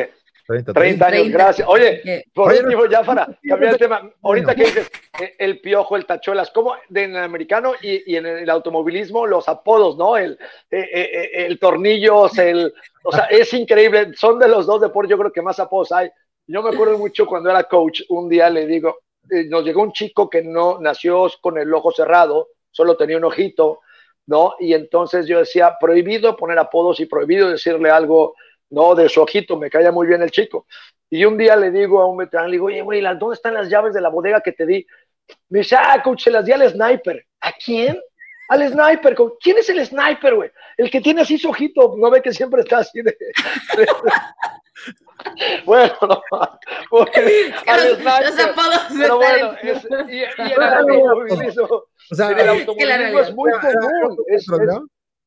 30, 0.47 1.07
años, 1.07 1.29
gracias. 1.29 1.69
Oye, 1.69 2.25
por 2.35 2.53
último, 2.53 2.87
ya 2.87 3.03
para 3.03 3.27
cambiar 3.49 3.73
el 3.75 3.79
tema, 3.79 4.11
ahorita 4.23 4.55
que 4.55 4.65
dices 4.65 4.91
eh, 5.21 5.35
el 5.39 5.61
piojo, 5.61 5.97
el 5.97 6.07
tachuelas, 6.07 6.51
como 6.51 6.75
en 6.93 7.17
el 7.17 7.23
americano 7.23 7.73
y, 7.81 8.17
en 8.17 8.27
el 8.27 8.51
automovilismo, 8.51 9.27
los 9.27 9.49
apodos, 9.49 9.97
¿no? 9.97 10.17
El, 10.17 10.39
eh, 10.71 10.89
eh, 10.93 11.31
el 11.47 11.59
tornillos, 11.59 12.37
el, 12.39 12.73
o 13.05 13.13
sea, 13.13 13.25
es 13.25 13.53
increíble, 13.55 14.13
son 14.15 14.39
de 14.39 14.49
los 14.49 14.67
dos 14.67 14.81
deportes, 14.81 15.11
yo 15.11 15.19
creo 15.19 15.33
que 15.33 15.43
más 15.43 15.59
apodos 15.59 15.93
hay. 15.93 16.11
Yo 16.47 16.63
me 16.63 16.71
acuerdo 16.71 16.99
mucho 16.99 17.27
cuando 17.27 17.51
era 17.51 17.65
coach, 17.65 18.03
un 18.09 18.29
día 18.29 18.51
le 18.51 18.67
digo, 18.67 18.99
eh, 19.31 19.45
nos 19.45 19.65
llegó 19.65 19.83
un 19.83 19.93
chico 19.93 20.29
que 20.29 20.43
no 20.43 20.79
nació 20.81 21.29
con 21.41 21.59
el 21.59 21.73
ojo 21.73 21.93
cerrado, 21.93 22.49
solo 22.71 22.97
tenía 22.97 23.17
un 23.17 23.25
ojito, 23.25 23.81
¿no? 24.27 24.55
Y 24.59 24.75
entonces 24.75 25.27
yo 25.27 25.39
decía, 25.39 25.77
prohibido 25.81 26.37
poner 26.37 26.59
apodos 26.59 27.01
y 27.01 27.07
prohibido 27.07 27.49
decirle 27.49 27.91
algo, 27.91 28.35
¿no? 28.73 28.95
De 28.95 29.09
su 29.09 29.23
ojito, 29.23 29.57
me 29.57 29.71
caía 29.71 29.93
muy 29.93 30.07
bien 30.07 30.23
el 30.23 30.31
chico. 30.31 30.67
Y 31.09 31.25
un 31.25 31.39
día 31.39 31.55
le 31.57 31.71
digo 31.71 32.01
a 32.01 32.07
un 32.07 32.17
veterano, 32.17 32.49
le 32.49 32.55
digo, 32.55 32.67
oye, 32.67 32.83
güey, 32.83 33.01
¿dónde 33.19 33.35
están 33.35 33.55
las 33.55 33.69
llaves 33.69 33.95
de 33.95 34.01
la 34.01 34.09
bodega 34.09 34.41
que 34.41 34.53
te 34.53 34.67
di? 34.67 34.87
Me 35.51 35.61
dice, 35.61 35.77
ah, 35.79 36.03
coach, 36.03 36.25
se 36.25 36.31
las 36.31 36.45
di 36.45 36.53
al 36.53 36.69
sniper. 36.69 37.25
¿A 37.41 37.53
quién? 37.53 37.99
al 38.53 38.71
sniper. 38.71 39.17
¿Quién 39.41 39.59
es 39.59 39.69
el 39.71 39.85
sniper, 39.85 40.35
güey? 40.35 40.51
El 40.77 40.91
que 40.91 41.01
tiene 41.01 41.23
así 41.23 41.39
su 41.39 41.49
ojito, 41.49 41.95
no 41.97 42.11
ve 42.11 42.21
que 42.21 42.33
siempre 42.33 42.61
está 42.63 42.79
así 42.79 43.01
de. 43.03 43.17
bueno, 45.65 45.95
no, 46.03 46.23
al 47.67 47.97
sniper. 47.97 48.55
pero 48.99 49.17
bueno, 49.17 49.55
es, 49.63 49.87
y, 50.09 50.17
y 50.17 50.53
el 50.53 50.63
automovilismo, 50.63 51.67
o 52.11 52.15
sea, 52.15 52.31
el 52.31 52.49
automovilismo 52.49 53.21
es 53.21 53.35
muy 53.35 53.53
común. 53.53 54.19
Es, 54.29 54.47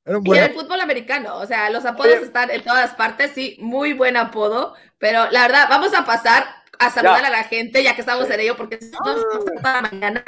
y 0.05 0.37
el 0.37 0.53
fútbol 0.53 0.81
americano, 0.81 1.37
o 1.37 1.45
sea, 1.47 1.69
los 1.69 1.85
apodos 1.85 2.21
están 2.21 2.51
en 2.51 2.63
todas 2.63 2.93
partes, 2.93 3.31
sí, 3.33 3.57
muy 3.59 3.93
buen 3.93 4.17
apodo, 4.17 4.75
pero 4.99 5.31
la 5.31 5.41
verdad, 5.41 5.67
vamos 5.69 5.93
a 5.95 6.05
pasar 6.05 6.45
a 6.77 6.91
saludar 6.91 7.25
a 7.25 7.29
la 7.29 7.43
gente, 7.45 7.83
ya 7.83 7.95
que 7.95 8.01
estamos 8.01 8.29
en 8.29 8.39
ello, 8.39 8.55
porque 8.55 8.75
esta 8.75 9.81
mañana 9.81 10.23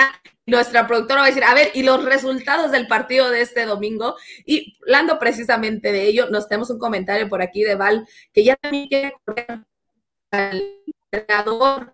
nuestra 0.45 0.88
productora 0.88 1.21
va 1.21 1.28
a 1.28 1.30
decir, 1.30 1.43
a 1.43 1.53
ver, 1.53 1.71
y 1.73 1.84
los 1.84 2.03
resultados 2.03 2.71
del 2.71 2.88
partido 2.88 3.30
de 3.30 3.41
este 3.41 3.65
domingo, 3.65 4.15
y 4.45 4.78
hablando 4.84 5.19
precisamente 5.19 5.91
de 5.91 6.03
ello, 6.03 6.30
nos 6.30 6.47
tenemos 6.47 6.69
un 6.69 6.80
comentario 6.80 7.30
por 7.30 7.41
aquí 7.41 7.63
de 7.63 7.75
Val, 7.75 8.07
que 8.34 8.43
ya 8.43 8.55
también 8.55 8.88
quiere 8.88 9.13
correr 9.25 9.59
al 10.32 10.63
entrenador 11.11 11.93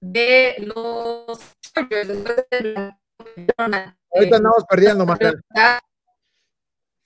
de 0.00 0.56
los 0.60 1.40
Chargers. 1.60 2.10
Ahorita 3.56 4.36
andamos 4.36 4.64
perdiendo, 4.68 5.06
Manuel. 5.06 5.40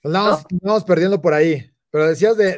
Andamos, 0.03 0.83
perdiendo 0.85 1.21
por 1.21 1.33
ahí. 1.33 1.71
Pero 1.91 2.07
decías 2.07 2.37
de, 2.37 2.57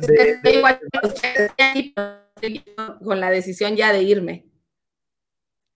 con 3.03 3.19
la 3.19 3.29
decisión 3.29 3.75
ya 3.75 3.93
de 3.93 4.03
irme. 4.03 4.45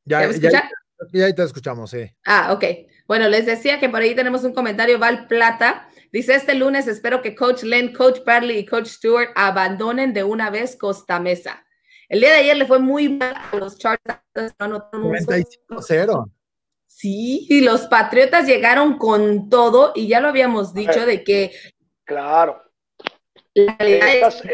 Ya, 0.03 0.29
ya, 0.29 0.69
ya, 1.11 1.33
te 1.33 1.43
escuchamos, 1.43 1.91
sí. 1.91 2.11
Ah, 2.25 2.53
ok. 2.53 2.63
Bueno, 3.07 3.27
les 3.29 3.45
decía 3.45 3.79
que 3.79 3.89
por 3.89 4.01
ahí 4.01 4.15
tenemos 4.15 4.43
un 4.43 4.53
comentario, 4.53 4.99
Val 4.99 5.27
Plata. 5.27 5.89
Dice, 6.11 6.35
este 6.35 6.55
lunes 6.55 6.87
espero 6.87 7.21
que 7.21 7.35
Coach 7.35 7.63
Len, 7.63 7.93
Coach 7.93 8.19
Bradley 8.23 8.59
y 8.59 8.65
Coach 8.65 8.87
Stewart 8.87 9.29
abandonen 9.35 10.13
de 10.13 10.23
una 10.23 10.49
vez 10.49 10.75
Costa 10.75 11.19
Mesa. 11.19 11.65
El 12.07 12.19
día 12.19 12.29
de 12.31 12.37
ayer 12.37 12.57
le 12.57 12.65
fue 12.65 12.79
muy 12.79 13.09
mal 13.09 13.35
a 13.35 13.55
los 13.55 13.77
Chargers. 13.77 14.19
95-0. 14.35 16.31
Sí, 16.97 17.45
y 17.49 17.59
los 17.59 17.87
Patriotas 17.87 18.47
llegaron 18.47 18.97
con 18.97 19.49
todo 19.49 19.91
y 19.95 20.07
ya 20.07 20.21
lo 20.21 20.29
habíamos 20.29 20.73
dicho 20.73 21.05
de 21.05 21.25
que... 21.25 21.51
Claro. 22.05 22.63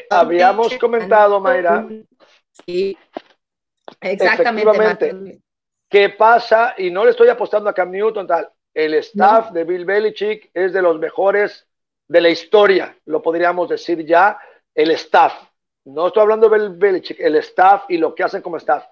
habíamos 0.09 0.75
comentado, 0.79 1.39
Mayra. 1.39 1.87
Sí, 2.65 2.97
exactamente. 3.99 5.39
¿Qué 5.87 6.09
pasa? 6.09 6.73
Y 6.79 6.89
no 6.89 7.05
le 7.05 7.11
estoy 7.11 7.29
apostando 7.29 7.69
a 7.69 7.75
Cam 7.75 7.91
Newton, 7.91 8.25
tal. 8.25 8.49
El 8.73 8.95
staff 8.95 9.51
de 9.51 9.63
Bill 9.63 9.85
Belichick 9.85 10.49
es 10.51 10.73
de 10.73 10.81
los 10.81 10.97
mejores 10.97 11.67
de 12.07 12.21
la 12.21 12.29
historia, 12.29 12.97
lo 13.05 13.21
podríamos 13.21 13.69
decir 13.69 14.03
ya, 14.03 14.39
el 14.73 14.89
staff. 14.91 15.35
No 15.85 16.07
estoy 16.07 16.23
hablando 16.23 16.49
de 16.49 16.57
Bill 16.57 16.75
Belichick, 16.75 17.19
el 17.19 17.35
staff 17.35 17.83
y 17.87 17.97
lo 17.97 18.15
que 18.15 18.23
hacen 18.23 18.41
como 18.41 18.57
staff 18.57 18.83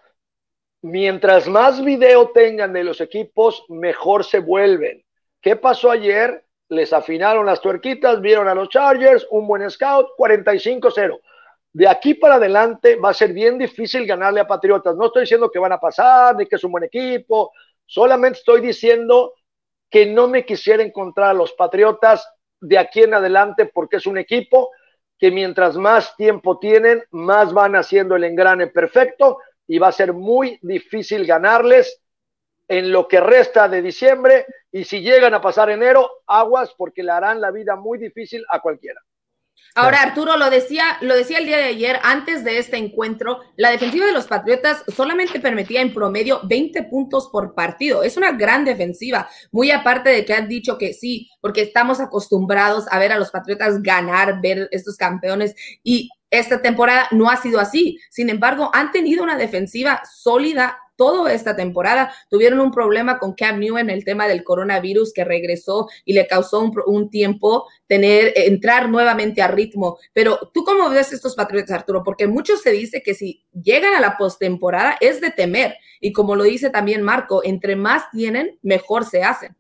mientras 0.82 1.48
más 1.48 1.84
video 1.84 2.30
tengan 2.30 2.74
de 2.74 2.84
los 2.84 3.02
equipos, 3.02 3.66
mejor 3.70 4.24
se 4.24 4.40
vuelven. 4.40 5.04
¿Qué 5.42 5.56
pasó 5.56 5.92
ayer? 5.92 6.46
Les 6.70 6.94
afinaron 6.94 7.46
las 7.46 7.62
tuerquitas, 7.62 8.22
vieron 8.22 8.48
a 8.48 8.54
los 8.54 8.70
Chargers, 8.70 9.26
un 9.32 9.48
buen 9.48 9.70
scout, 9.70 10.08
45-0. 10.18 11.20
De 11.72 11.88
aquí 11.88 12.14
para 12.14 12.36
adelante 12.36 12.96
va 12.96 13.10
a 13.10 13.14
ser 13.14 13.34
bien 13.34 13.58
difícil 13.58 14.06
ganarle 14.06 14.40
a 14.40 14.48
Patriotas. 14.48 14.96
No 14.96 15.08
estoy 15.08 15.22
diciendo 15.22 15.50
que 15.50 15.60
van 15.60 15.72
a 15.72 15.80
pasar, 15.80 16.36
ni 16.36 16.46
que 16.46 16.56
es 16.56 16.64
un 16.64 16.72
buen 16.72 16.84
equipo, 16.84 17.52
solamente 17.86 18.40
estoy 18.40 18.62
diciendo 18.62 19.34
que 19.90 20.06
no 20.06 20.28
me 20.28 20.46
quisiera 20.46 20.84
encontrar 20.84 21.32
a 21.32 21.34
los 21.34 21.54
Patriotas 21.54 22.28
de 22.62 22.78
aquí 22.78 23.02
en 23.02 23.14
adelante 23.14 23.66
porque 23.66 23.98
es 23.98 24.06
un 24.06 24.18
equipo 24.18 24.70
que 25.18 25.32
mientras 25.32 25.76
más 25.76 26.16
tiempo 26.16 26.60
tienen, 26.60 27.04
más 27.12 27.54
van 27.54 27.76
haciendo 27.76 28.16
el 28.16 28.24
engrane 28.24 28.68
perfecto 28.68 29.40
y 29.70 29.78
va 29.78 29.90
a 29.90 29.94
ser 29.94 30.14
muy 30.14 30.58
difícil 30.64 31.28
ganarles 31.28 32.02
en 32.68 32.92
lo 32.92 33.08
que 33.08 33.20
resta 33.20 33.70
de 33.70 33.84
diciembre 33.84 34.48
y 34.72 34.84
si 34.84 35.02
llegan 35.02 35.36
a 35.36 35.42
pasar 35.42 35.70
enero, 35.70 36.10
aguas 36.26 36.74
porque 36.76 37.04
le 37.04 37.12
harán 37.12 37.40
la 37.40 37.52
vida 37.52 37.76
muy 37.76 38.00
difícil 38.00 38.44
a 38.50 38.62
cualquiera. 38.62 39.00
Ahora, 39.76 40.02
Arturo, 40.02 40.38
lo 40.38 40.50
decía, 40.50 40.98
lo 41.02 41.16
decía 41.16 41.38
el 41.38 41.46
día 41.46 41.58
de 41.58 41.66
ayer, 41.66 42.00
antes 42.02 42.44
de 42.44 42.58
este 42.58 42.78
encuentro, 42.78 43.42
la 43.56 43.70
defensiva 43.70 44.08
de 44.08 44.12
los 44.12 44.26
Patriotas 44.26 44.84
solamente 44.88 45.40
permitía 45.40 45.82
en 45.82 45.94
promedio 45.94 46.42
20 46.46 46.84
puntos 46.84 47.30
por 47.32 47.54
partido. 47.54 48.02
Es 48.02 48.18
una 48.18 48.32
gran 48.32 48.66
defensiva, 48.66 49.30
muy 49.52 49.70
aparte 49.70 50.10
de 50.10 50.26
que 50.26 50.34
han 50.34 50.50
dicho 50.50 50.80
que 50.80 50.94
sí, 50.94 51.30
porque 51.42 51.62
estamos 51.62 52.00
acostumbrados 52.00 52.86
a 52.90 52.98
ver 52.98 53.12
a 53.12 53.20
los 53.20 53.30
Patriotas 53.30 53.84
ganar, 53.84 54.42
ver 54.42 54.68
estos 54.72 54.98
campeones 54.98 55.56
y 55.84 56.10
esta 56.30 56.62
temporada 56.62 57.08
no 57.12 57.30
ha 57.30 57.38
sido 57.38 57.60
así. 57.60 58.00
Sin 58.10 58.30
embargo, 58.30 58.70
han 58.74 58.92
tenido 58.92 59.24
una 59.24 59.38
defensiva 59.38 60.02
sólida 60.10 60.78
toda 61.00 61.34
esta 61.34 61.56
temporada. 61.56 62.14
Tuvieron 62.30 62.60
un 62.60 62.72
problema 62.72 63.20
con 63.20 63.34
Cam 63.34 63.60
Newton, 63.60 63.90
el 63.90 64.04
tema 64.04 64.28
del 64.28 64.44
coronavirus 64.44 65.14
que 65.14 65.24
regresó 65.24 65.88
y 66.04 66.12
le 66.14 66.28
causó 66.28 66.60
un, 66.86 67.10
tiempo 67.10 67.68
tener, 67.88 68.34
entrar 68.36 68.90
nuevamente 68.90 69.42
a 69.42 69.48
ritmo. 69.48 69.98
Pero 70.12 70.52
tú 70.54 70.66
cómo 70.66 70.90
ves 70.90 71.14
estos 71.14 71.36
Patriotas, 71.36 71.72
Arturo? 71.72 72.04
Porque 72.04 72.28
muchos 72.28 72.62
se 72.62 72.72
dice 72.72 73.02
que 73.02 73.14
si 73.14 73.46
llegan 73.54 73.94
a 73.94 74.02
la 74.02 74.18
postemporada 74.18 74.98
es 75.00 75.22
de 75.22 75.32
temer. 75.32 75.78
Y 76.02 76.12
como 76.12 76.36
lo 76.36 76.44
dice 76.44 76.70
también 76.70 77.02
Marco, 77.02 77.42
entre 77.46 77.78
más 77.78 78.12
tienen, 78.12 78.60
mejor 78.62 79.06
se 79.06 79.24
hacen. 79.24 79.56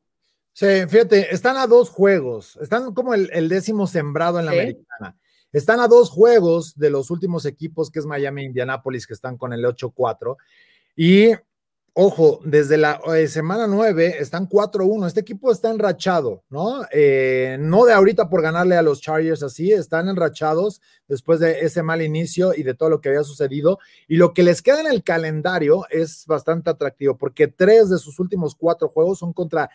Sí, 0.51 0.65
fíjate, 0.89 1.33
están 1.33 1.55
a 1.55 1.67
dos 1.67 1.89
juegos, 1.89 2.59
están 2.61 2.93
como 2.93 3.13
el, 3.13 3.47
décimo 3.47 3.87
sembrado 3.87 4.39
en 4.39 4.45
la 4.45 4.51
americana. 4.51 5.17
Están 5.51 5.79
a 5.79 5.87
dos 5.87 6.09
juegos 6.09 6.77
de 6.77 6.91
los 6.91 7.09
últimos 7.09 7.45
equipos, 7.45 7.89
que 7.89 7.99
es 7.99 8.05
Miami 8.05 8.43
e 8.43 8.45
Indianapolis, 8.45 9.07
que 9.07 9.13
están 9.13 9.37
con 9.37 9.51
el 9.51 9.65
8-4. 9.65 10.37
Y, 10.95 11.31
ojo, 11.93 12.39
desde 12.43 12.77
la 12.77 13.01
eh, 13.15 13.27
semana 13.27 13.65
9 13.65 14.17
están 14.19 14.47
4-1. 14.47 15.07
Este 15.07 15.21
equipo 15.21 15.51
está 15.51 15.71
enrachado, 15.71 16.43
¿no? 16.49 16.83
Eh, 16.91 17.57
no 17.59 17.85
de 17.85 17.93
ahorita 17.93 18.29
por 18.29 18.43
ganarle 18.43 18.75
a 18.75 18.83
los 18.83 19.01
Chargers 19.01 19.41
así, 19.41 19.71
están 19.71 20.07
enrachados 20.07 20.81
después 21.07 21.39
de 21.39 21.61
ese 21.61 21.81
mal 21.81 22.03
inicio 22.03 22.53
y 22.53 22.61
de 22.61 22.75
todo 22.75 22.89
lo 22.89 23.01
que 23.01 23.09
había 23.09 23.23
sucedido. 23.23 23.79
Y 24.07 24.17
lo 24.17 24.35
que 24.35 24.43
les 24.43 24.61
queda 24.61 24.81
en 24.81 24.87
el 24.87 25.03
calendario 25.03 25.85
es 25.89 26.25
bastante 26.27 26.69
atractivo, 26.69 27.17
porque 27.17 27.47
tres 27.47 27.89
de 27.89 27.97
sus 27.97 28.19
últimos 28.19 28.53
cuatro 28.53 28.89
juegos 28.89 29.17
son 29.17 29.33
contra 29.33 29.71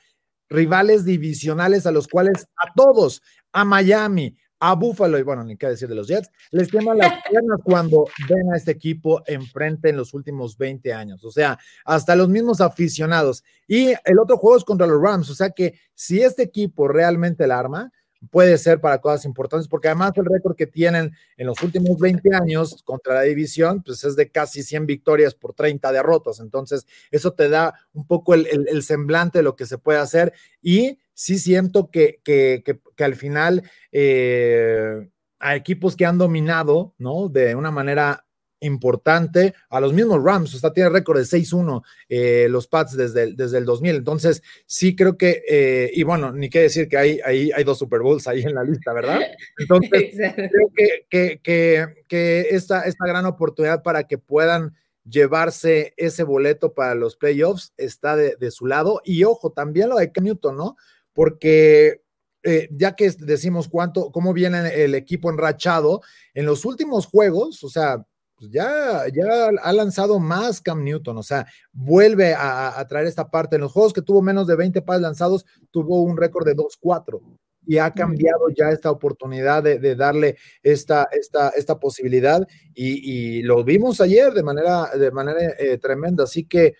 rivales 0.49 1.05
divisionales 1.05 1.85
a 1.87 1.91
los 1.91 2.07
cuales 2.07 2.47
a 2.57 2.72
todos, 2.75 3.22
a 3.53 3.64
Miami, 3.64 4.37
a 4.61 4.75
Buffalo, 4.75 5.19
y 5.19 5.23
bueno, 5.23 5.45
ni 5.45 5.57
qué 5.57 5.69
decir 5.69 5.89
de 5.89 5.95
los 5.95 6.09
Jets, 6.09 6.31
les 6.51 6.71
queman 6.71 6.99
las 6.99 7.13
piernas 7.31 7.61
cuando 7.65 8.07
ven 8.29 8.53
a 8.53 8.57
este 8.57 8.71
equipo 8.71 9.23
enfrente 9.27 9.91
en 9.91 9.97
los 9.97 10.15
últimos 10.15 10.57
20 10.57 10.93
años. 10.93 11.25
O 11.25 11.31
sea, 11.31 11.59
hasta 11.85 12.17
los 12.17 12.29
mismos 12.29 12.61
aficionados. 12.61 13.45
Y 13.67 13.89
el 14.05 14.19
otro 14.19 14.37
juego 14.37 14.57
es 14.57 14.65
contra 14.65 14.87
los 14.87 15.01
Rams. 15.01 15.31
O 15.31 15.35
sea 15.35 15.51
que 15.51 15.79
si 15.95 16.23
este 16.23 16.43
equipo 16.43 16.89
realmente 16.89 17.47
la 17.47 17.59
arma, 17.59 17.93
puede 18.31 18.59
ser 18.59 18.81
para 18.81 19.01
cosas 19.01 19.25
importantes, 19.25 19.68
porque 19.68 19.89
además 19.89 20.12
el 20.16 20.27
récord 20.27 20.57
que 20.57 20.66
tienen 20.66 21.12
en 21.37 21.47
los 21.47 21.62
últimos 21.62 21.99
20 21.99 22.35
años 22.35 22.83
contra 22.85 23.14
la 23.14 23.22
división, 23.22 23.83
pues 23.83 24.05
es 24.05 24.16
de 24.16 24.31
casi 24.31 24.62
100 24.62 24.87
victorias 24.87 25.35
por 25.35 25.55
30 25.55 25.93
derrotas. 25.93 26.41
Entonces, 26.41 26.87
eso 27.11 27.33
te 27.33 27.49
da 27.49 27.75
un 27.93 28.07
poco 28.07 28.35
el, 28.35 28.83
semblante 28.83 29.39
de 29.39 29.45
lo 29.45 29.57
que 29.57 29.66
se 29.66 29.79
puede 29.79 29.99
hacer 29.99 30.33
y 30.61 30.99
sí 31.14 31.39
siento 31.39 31.91
que, 31.91 32.20
que, 32.25 32.62
que, 32.64 33.05
al 33.05 33.14
final 33.14 33.62
eh, 33.93 35.09
a 35.39 35.57
equipos 35.57 35.97
que 35.97 36.07
han 36.07 36.18
dominado, 36.18 36.95
¿no? 36.99 37.29
De 37.29 37.55
una 37.55 37.70
manera 37.70 38.24
importante 38.65 39.55
a 39.69 39.81
los 39.81 39.93
mismos 39.93 40.23
Rams, 40.23 40.55
o 40.55 40.59
sea, 40.59 40.73
tiene 40.73 40.91
récord 40.91 41.19
de 41.19 41.25
6-1 41.25 41.83
eh, 42.09 42.47
los 42.51 42.67
Pats 42.67 42.97
desde 42.97 43.25
el, 43.25 43.37
desde 43.37 43.59
el 43.59 43.65
2000, 43.65 43.97
entonces 43.97 44.43
sí 44.67 44.97
creo 44.97 45.17
que, 45.17 45.43
eh, 45.49 45.91
y 45.95 46.03
bueno, 46.03 46.33
ni 46.33 46.51
qué 46.51 46.61
decir 46.61 46.89
que 46.89 46.97
hay, 46.97 47.21
hay, 47.25 47.51
hay 47.53 47.65
dos 47.65 47.79
Super 47.79 48.01
Bowls 48.01 48.27
ahí 48.27 48.43
en 48.43 48.55
la 48.55 48.65
lista, 48.65 48.93
¿verdad? 48.93 49.21
Entonces, 49.59 49.91
creo 50.37 50.73
que, 50.75 51.07
que, 51.09 51.41
que, 51.43 51.87
que 52.09 52.41
esta, 52.51 52.83
esta 52.83 53.07
gran 53.07 53.27
oportunidad 53.27 53.83
para 53.83 54.05
que 54.05 54.19
puedan 54.19 54.75
llevarse 55.05 55.93
ese 55.97 56.23
boleto 56.23 56.73
para 56.73 56.95
los 56.95 57.17
playoffs 57.17 57.75
está 57.77 58.17
de, 58.17 58.37
de 58.37 58.51
su 58.51 58.67
lado, 58.67 59.01
y 59.05 59.25
ojo, 59.25 59.53
también 59.53 59.91
lo 59.91 59.97
de 59.97 60.12
Cam 60.12 60.25
Newton, 60.25 60.57
¿no? 60.57 60.77
Porque 61.12 62.05
eh, 62.47 62.69
ya 62.71 62.95
que 62.95 63.11
decimos 63.11 63.69
cuánto, 63.69 64.12
cómo 64.12 64.35
viene 64.35 64.85
el 64.85 64.95
equipo 64.95 65.31
enrachado, 65.31 66.03
en 66.35 66.45
los 66.45 66.67
últimos 66.67 67.07
juegos, 67.07 67.65
o 67.65 67.71
sea, 67.71 68.07
pues 68.45 68.53
ya, 68.53 69.05
ya 69.13 69.51
ha 69.63 69.73
lanzado 69.73 70.19
más 70.19 70.61
Cam 70.61 70.85
Newton, 70.85 71.17
o 71.17 71.23
sea, 71.23 71.47
vuelve 71.73 72.35
a, 72.37 72.85
traer 72.89 73.07
esta 73.07 73.31
parte. 73.31 73.57
En 73.57 73.63
los 73.63 73.73
juegos 73.73 73.93
que 73.93 74.03
tuvo 74.03 74.23
menos 74.23 74.47
de 74.47 74.57
20 74.57 74.83
pases 74.83 75.03
lanzados, 75.03 75.47
tuvo 75.71 76.03
un 76.03 76.17
récord 76.17 76.47
de 76.47 76.55
2-4 76.55 77.21
y 77.67 77.79
ha 77.79 77.91
cambiado 77.93 78.51
ya 78.55 78.69
esta 78.71 78.91
oportunidad 78.91 79.63
de, 79.63 79.97
darle 79.97 80.37
esta, 80.63 81.09
esta, 81.11 81.49
esta 81.51 81.79
posibilidad 81.79 82.47
y, 82.75 83.43
lo 83.43 83.65
vimos 83.65 84.01
ayer 84.01 84.35
de 84.35 84.43
manera, 84.43 84.91
de 84.97 85.11
manera 85.11 85.55
eh, 85.59 85.79
tremenda, 85.79 86.25
así 86.25 86.45
que 86.45 86.75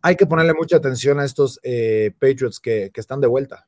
hay 0.00 0.16
que 0.16 0.26
ponerle 0.26 0.54
mucha 0.54 0.76
atención 0.76 1.18
a 1.18 1.24
estos 1.24 1.58
eh, 1.62 2.12
Patriots 2.20 2.60
que, 2.60 2.90
que 2.92 3.00
están 3.00 3.20
de 3.20 3.26
vuelta. 3.26 3.66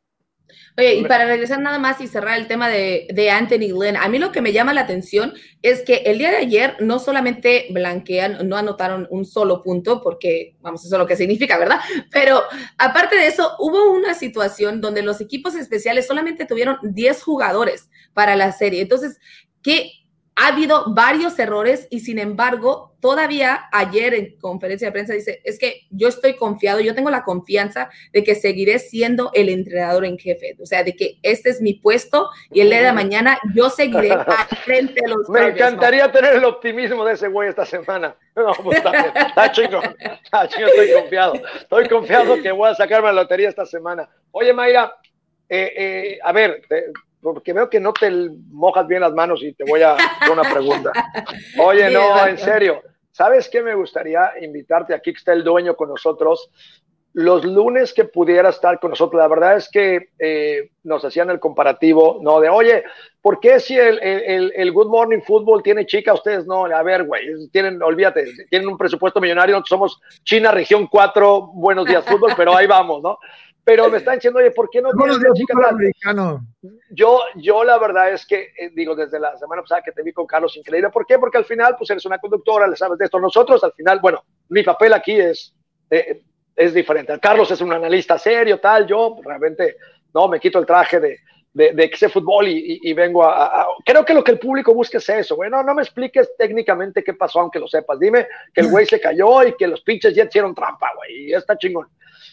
Oye, 0.77 0.95
y 0.95 1.05
para 1.05 1.27
regresar 1.27 1.61
nada 1.61 1.79
más 1.79 2.01
y 2.01 2.07
cerrar 2.07 2.39
el 2.39 2.47
tema 2.47 2.69
de, 2.69 3.07
de, 3.13 3.31
Anthony 3.31 3.73
Lynn, 3.79 3.97
a 3.97 4.09
mí 4.09 4.19
lo 4.19 4.33
que 4.33 4.41
me 4.41 4.53
llama 4.53 4.75
la 4.75 4.83
atención 4.83 5.33
es 5.63 5.83
que 5.83 6.03
el 6.07 6.19
día 6.19 6.31
de 6.31 6.39
ayer 6.39 6.77
no 6.81 6.99
solamente 6.99 7.67
blanquean, 7.71 8.49
no 8.49 8.57
anotaron 8.57 9.07
un 9.11 9.25
solo 9.25 9.63
punto, 9.63 10.03
porque 10.03 10.57
vamos, 10.61 10.85
eso 10.85 10.95
es 10.95 10.99
lo 10.99 11.07
que 11.07 11.17
significa, 11.17 11.59
¿verdad? 11.59 11.81
Pero 12.11 12.43
aparte 12.79 13.17
de 13.17 13.27
eso, 13.27 13.55
hubo 13.59 13.93
una 13.93 14.15
situación 14.15 14.81
donde 14.81 15.03
los 15.03 15.21
equipos 15.21 15.55
especiales 15.55 16.07
solamente 16.07 16.45
tuvieron 16.47 16.79
10 16.83 17.23
jugadores 17.23 17.89
para 18.13 18.37
la 18.37 18.53
serie. 18.53 18.83
Entonces, 18.83 19.19
¿qué, 19.63 19.91
ha 20.37 20.49
habido 20.49 20.93
varios 20.93 21.39
errores 21.39 21.87
y 21.91 22.01
sin 22.01 22.19
embargo, 22.19 22.97
todavía 23.01 23.69
ayer 23.71 24.15
en 24.15 24.37
conferencia 24.39 24.89
de 24.89 24.93
prensa 24.93 25.13
dice, 25.13 25.41
es 25.45 25.59
que 25.59 25.83
yo 25.91 26.09
estoy 26.09 26.35
confiado, 26.35 26.81
yo 26.81 26.95
tengo 26.95 27.11
la 27.11 27.23
confianza 27.23 27.89
de 28.13 28.25
que 28.25 28.35
seguiré 28.35 28.79
siendo 28.79 29.31
el 29.35 29.49
entrenador 29.49 30.05
en 30.05 30.19
jefe, 30.19 30.57
o 30.61 30.67
sea, 30.67 30.83
de 30.83 30.97
que 30.97 31.19
este 31.23 31.51
es 31.51 31.61
mi 31.61 31.75
puesto 31.75 32.31
y 32.51 32.63
el 32.63 32.71
día 32.71 32.83
de 32.83 32.93
mañana 32.93 33.39
yo 33.55 33.71
seguiré 33.71 34.11
al 34.13 34.57
frente 34.65 35.01
de 35.05 35.09
los... 35.09 35.29
Me 35.29 35.49
encantaría 35.49 36.11
tener 36.11 36.35
el 36.35 36.45
optimismo 36.45 37.05
de 37.05 37.15
ese 37.15 37.29
güey 37.29 37.49
esta 37.49 37.65
semana. 37.65 38.17
No, 38.37 38.53
pues 38.65 38.79
está, 38.79 38.91
está 39.29 39.53
chico, 39.53 39.81
está 39.81 40.49
chico, 40.49 40.67
estoy 40.67 40.93
confiado, 40.93 41.35
estoy 41.57 41.89
confiado 41.89 42.43
que 42.43 42.51
voy 42.51 42.69
a 42.69 42.75
sacarme 42.75 43.07
la 43.07 43.23
lotería 43.23 43.49
esta 43.49 43.65
semana. 43.65 44.09
Oye, 44.33 44.53
Mayra, 44.53 44.93
eh, 45.49 45.73
eh, 45.77 46.19
a 46.21 46.33
ver, 46.33 46.63
porque 47.33 47.55
veo 47.55 47.71
que 47.71 47.81
no 47.81 47.95
te 47.95 48.11
mojas 48.51 48.87
bien 48.87 49.01
las 49.01 49.15
manos 49.15 49.43
y 49.43 49.55
te 49.55 49.65
voy 49.65 49.81
a 49.81 49.95
hacer 49.95 50.31
una 50.31 50.43
pregunta. 50.43 50.93
Oye, 51.59 51.91
no, 51.91 52.27
en 52.27 52.37
serio, 52.37 52.83
¿sabes 53.11 53.49
qué 53.49 53.63
me 53.63 53.75
gustaría 53.75 54.33
invitarte? 54.43 54.95
Aquí 54.95 55.11
está 55.11 55.33
el 55.33 55.43
dueño 55.43 55.75
con 55.75 55.89
nosotros. 55.89 56.51
Los 57.15 57.45
lunes 57.45 57.95
que 57.95 58.05
pudiera 58.05 58.51
estar 58.51 58.79
con 58.79 58.91
nosotros, 58.91 59.19
la 59.19 59.29
verdad 59.29 59.57
es 59.57 59.71
que 59.71 60.11
eh, 60.19 60.71
nos 60.83 61.03
hacían 61.05 61.31
el 61.31 61.41
comparativo, 61.41 62.19
¿no? 62.21 62.41
De, 62.41 62.51
oye, 62.51 62.85
¿por 63.23 63.41
qué 63.41 63.59
si 63.59 63.79
el, 63.79 64.03
el, 64.03 64.53
el, 64.55 64.73
Good 64.73 64.89
Morning 64.89 65.21
Football 65.21 65.63
tiene 65.63 65.87
chica, 65.87 66.13
ustedes 66.13 66.45
no? 66.45 66.67
A 66.67 66.83
ver, 66.83 67.05
güey, 67.05 67.49
tienen, 67.53 67.81
olvídate, 67.83 68.27
tienen 68.51 68.69
un 68.69 68.77
presupuesto 68.77 69.21
millonario, 69.21 69.55
nosotros 69.55 69.69
somos 69.69 70.23
China, 70.25 70.51
región 70.51 70.89
4, 70.89 71.53
buenos 71.55 71.87
días 71.87 72.05
fútbol, 72.05 72.33
pero 72.37 72.55
ahí 72.55 72.67
vamos, 72.67 73.01
¿no? 73.01 73.19
Pero 73.65 73.89
me 73.89 73.97
están 73.97 74.17
diciendo, 74.17 74.41
oye, 74.41 74.51
¿por 74.51 74.69
qué 74.69 74.83
no 74.83 74.91
tienes 74.93 75.19
chica 75.35 75.55
americano? 75.69 76.47
Yo, 76.91 77.21
yo 77.37 77.65
la 77.65 77.79
verdad 77.79 78.13
es 78.13 78.27
que, 78.27 78.53
eh, 78.59 78.71
digo, 78.75 78.95
desde 78.95 79.19
la 79.19 79.37
semana 79.39 79.63
pasada 79.63 79.83
que 79.83 79.93
te 79.93 80.03
vi 80.03 80.13
con 80.13 80.27
Carlos, 80.27 80.57
increíble. 80.57 80.91
¿Por 80.91 81.07
qué? 81.07 81.19
Porque 81.19 81.39
al 81.39 81.47
final, 81.47 81.75
pues 81.77 81.89
eres 81.89 82.05
una 82.05 82.19
conductora, 82.19 82.67
le 82.67 82.77
sabes 82.77 82.99
de 82.99 83.07
esto. 83.07 83.19
Nosotros, 83.19 83.65
al 83.65 83.73
final, 83.73 84.01
bueno, 84.01 84.23
mi 84.51 84.63
papel 84.63 84.93
aquí 84.93 85.13
es, 85.13 85.55
eh, 85.89 86.23
es 86.55 86.75
diferente. 86.75 87.19
Carlos 87.19 87.51
es 87.51 87.61
un 87.63 87.73
analista 87.73 88.19
serio, 88.19 88.61
tal. 88.61 88.87
Yo 88.87 89.17
realmente, 89.25 89.77
no, 90.13 90.29
me 90.29 90.39
quito 90.39 90.59
el 90.59 90.67
traje 90.67 91.01
de, 91.01 91.19
de, 91.55 91.73
de 91.73 91.89
que 91.89 91.97
sé 91.97 92.11
fútbol 92.11 92.47
y, 92.49 92.81
y, 92.83 92.93
vengo 92.93 93.25
a, 93.25 93.67
Creo 93.83 94.05
que 94.05 94.13
lo 94.13 94.23
que 94.23 94.33
el 94.33 94.39
público 94.39 94.75
busca 94.75 94.99
es 94.99 95.09
eso, 95.09 95.37
güey. 95.37 95.49
No, 95.49 95.63
no 95.63 95.75
me 95.75 95.83
expliques 95.83 96.37
técnicamente 96.37 97.03
qué 97.03 97.15
pasó, 97.15 97.41
aunque 97.41 97.61
lo 97.61 97.67
sepas. 97.67 97.99
Dime 97.99 98.27
que 98.53 98.61
el 98.61 98.69
güey 98.69 98.85
se 98.85 99.01
cayó 99.01 99.43
y 99.43 99.57
que 99.57 99.67
los 99.67 99.81
pinches 99.81 100.15
ya 100.15 100.25
hicieron 100.25 100.55
trampa, 100.55 100.93
güey. 100.97 101.29
Y 101.29 101.33
está 101.33 101.57
chingón. 101.57 101.89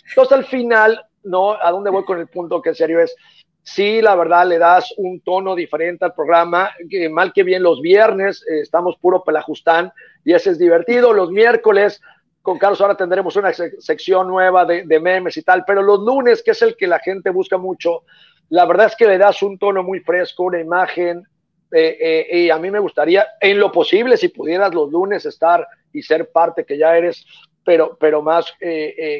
Entonces, 0.09 0.37
al 0.37 0.45
final, 0.45 1.05
no, 1.23 1.53
a 1.53 1.71
dónde 1.71 1.89
voy 1.89 2.03
con 2.03 2.19
el 2.19 2.27
punto 2.27 2.61
que 2.61 2.73
serio 2.73 2.99
es, 2.99 3.15
sí, 3.63 4.01
la 4.01 4.15
verdad, 4.15 4.47
le 4.47 4.57
das 4.57 4.93
un 4.97 5.21
tono 5.21 5.55
diferente 5.55 6.05
al 6.05 6.13
programa, 6.13 6.71
que 6.89 7.09
mal 7.09 7.31
que 7.33 7.43
bien 7.43 7.63
los 7.63 7.81
viernes 7.81 8.43
eh, 8.49 8.61
estamos 8.61 8.97
puro 8.97 9.23
pelajustán 9.23 9.91
y 10.23 10.33
ese 10.33 10.51
es 10.51 10.59
divertido, 10.59 11.13
los 11.13 11.31
miércoles 11.31 12.01
con 12.41 12.57
Carlos 12.57 12.81
ahora 12.81 12.97
tendremos 12.97 13.35
una 13.35 13.53
sección 13.53 14.27
nueva 14.27 14.65
de, 14.65 14.99
memes 14.99 15.37
y 15.37 15.43
tal, 15.43 15.63
pero 15.63 15.83
los 15.83 15.99
lunes, 15.99 16.41
que 16.41 16.51
es 16.51 16.61
el 16.63 16.75
que 16.75 16.87
la 16.87 16.97
gente 16.97 17.29
busca 17.29 17.59
mucho, 17.59 18.03
la 18.49 18.65
verdad 18.65 18.87
es 18.87 18.95
que 18.95 19.05
le 19.05 19.19
das 19.19 19.43
un 19.43 19.59
tono 19.59 19.83
muy 19.83 19.99
fresco, 19.99 20.45
una 20.45 20.59
imagen, 20.59 21.23
eh, 21.71 22.25
eh, 22.31 22.39
y 22.39 22.49
a 22.49 22.57
mí 22.57 22.71
me 22.71 22.79
gustaría, 22.79 23.27
en 23.39 23.59
lo 23.59 23.71
posible, 23.71 24.17
si 24.17 24.29
pudieras 24.29 24.73
los 24.73 24.91
lunes 24.91 25.23
estar 25.27 25.67
y 25.93 26.01
ser 26.01 26.31
parte 26.31 26.65
que 26.65 26.79
ya 26.79 26.97
eres, 26.97 27.23
pero, 27.63 27.95
pero 27.99 28.23
más 28.23 28.51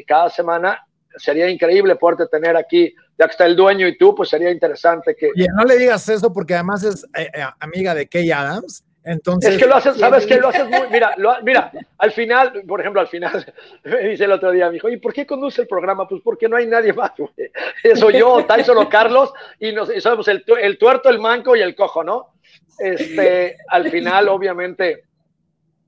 cada 0.04 0.28
semana, 0.28 0.84
sería 1.16 1.48
increíble 1.48 1.96
poderte 1.96 2.26
tener 2.26 2.56
aquí, 2.56 2.94
ya 3.18 3.26
que 3.26 3.32
está 3.32 3.46
el 3.46 3.56
dueño 3.56 3.86
y 3.86 3.96
tú, 3.96 4.14
pues 4.14 4.28
sería 4.28 4.50
interesante 4.50 5.14
que... 5.14 5.30
Y 5.34 5.46
no 5.46 5.64
le 5.64 5.76
digas 5.76 6.08
eso 6.08 6.32
porque 6.32 6.54
además 6.54 6.84
es 6.84 7.04
eh, 7.16 7.30
eh, 7.34 7.44
amiga 7.60 7.94
de 7.94 8.08
Kay 8.08 8.30
Adams. 8.30 8.84
Entonces, 9.04 9.54
es 9.54 9.58
que 9.58 9.66
lo 9.66 9.74
haces, 9.74 9.96
sabes 9.96 10.24
que 10.26 10.38
lo 10.38 10.48
haces 10.48 10.68
muy, 10.68 10.82
mira, 10.88 11.16
mira, 11.42 11.72
al 11.98 12.12
final, 12.12 12.62
por 12.68 12.80
ejemplo, 12.80 13.00
al 13.00 13.08
final, 13.08 13.44
me 13.84 14.08
dice 14.08 14.24
el 14.24 14.32
otro 14.32 14.52
día, 14.52 14.66
me 14.66 14.74
dijo, 14.74 14.88
¿y 14.88 14.96
por 14.98 15.12
qué 15.12 15.26
conduce 15.26 15.62
el 15.62 15.66
programa? 15.66 16.06
Pues 16.06 16.22
porque 16.22 16.48
no 16.48 16.56
hay 16.56 16.66
nadie 16.68 16.92
más, 16.92 17.10
güey. 17.18 17.32
Soy 17.96 18.18
yo, 18.18 18.44
Tyson 18.46 18.78
o 18.78 18.88
Carlos, 18.88 19.32
y, 19.58 19.72
nos, 19.72 19.88
somos 20.00 20.28
el, 20.28 20.44
el, 20.60 20.78
tuerto, 20.78 21.08
el 21.08 21.18
manco 21.18 21.56
y 21.56 21.62
el 21.62 21.74
cojo, 21.74 22.04
¿no? 22.04 22.34
Este, 22.78 23.56
al 23.68 23.90
final, 23.90 24.28
obviamente, 24.28 25.04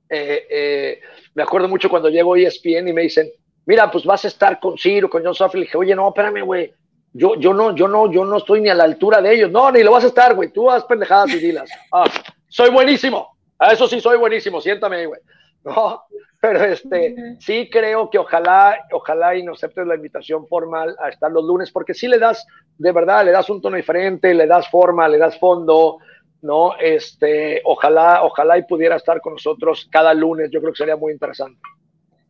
eh, 0.09 1.01
me 1.35 1.45
acuerdo 1.45 1.69
mucho 1.69 1.89
cuando 1.89 2.09
llego 2.09 2.35
a 2.35 2.39
ESPN 2.39 2.89
y 2.89 2.93
me 2.93 3.03
dicen, 3.03 3.31
mira, 3.67 3.91
pues 3.91 4.05
vas 4.05 4.25
a 4.25 4.29
estar 4.29 4.61
con 4.61 4.77
Ciro, 4.79 5.09
con 5.09 5.25
John 5.25 5.35
Sophie. 5.35 5.61
Le 5.61 5.67
dije, 5.67 5.79
oye, 5.79 5.95
no, 5.95 6.09
espérame, 6.09 6.43
güey. 6.43 6.73
Yo, 7.13 7.37
yo 7.37 7.55
no, 7.55 7.75
yo 7.75 7.87
no, 7.87 8.11
yo 8.11 8.25
no 8.25 8.39
estoy 8.39 8.61
ni 8.61 8.69
a 8.69 8.75
la 8.75 8.85
altura 8.85 9.21
de 9.21 9.35
ellos. 9.35 9.51
No, 9.51 9.71
ni 9.71 9.83
lo 9.83 9.93
vas 9.93 10.05
a 10.05 10.09
estar, 10.09 10.35
güey. 10.35 10.51
Tú 10.51 10.71
haz 10.71 10.85
pendejadas 10.85 11.31
y 11.31 11.39
dilas. 11.39 11.71
Ah, 11.93 12.05
soy 12.49 12.71
buenísimo. 12.71 13.37
A 13.59 13.73
eso 13.73 13.87
sí 13.87 14.01
soy 14.01 14.19
buenísimo. 14.19 14.61
Siéntame 14.61 14.97
ahí, 14.97 15.07
güey. 15.07 15.21
No, 15.65 16.03
pero 16.43 16.63
este, 16.63 17.15
sí 17.41 17.71
creo 17.71 18.11
que 18.11 18.19
ojalá, 18.19 18.79
ojalá 18.93 19.35
y 19.35 19.43
nos 19.43 19.57
aceptes 19.57 19.87
la 19.87 19.95
invitación 19.95 20.47
formal 20.47 20.95
a 21.01 21.09
estar 21.09 21.33
los 21.33 21.43
lunes, 21.43 21.71
porque 21.71 21.95
sí 21.95 22.07
le 22.07 22.19
das, 22.19 22.47
de 22.77 22.93
verdad, 22.93 23.25
le 23.25 23.31
das 23.31 23.49
un 23.49 23.63
tono 23.63 23.79
diferente, 23.79 24.35
le 24.35 24.47
das 24.47 24.69
forma, 24.69 25.09
le 25.09 25.17
das 25.17 25.39
fondo, 25.39 26.01
¿no? 26.43 26.77
Este, 26.79 27.63
ojalá, 27.65 28.25
ojalá 28.25 28.59
y 28.59 28.65
pudiera 28.65 28.97
estar 28.97 29.23
con 29.23 29.33
nosotros 29.33 29.89
cada 29.91 30.13
lunes. 30.13 30.51
Yo 30.51 30.61
creo 30.61 30.73
que 30.75 30.77
sería 30.77 30.97
muy 30.97 31.15
interesante. 31.15 31.59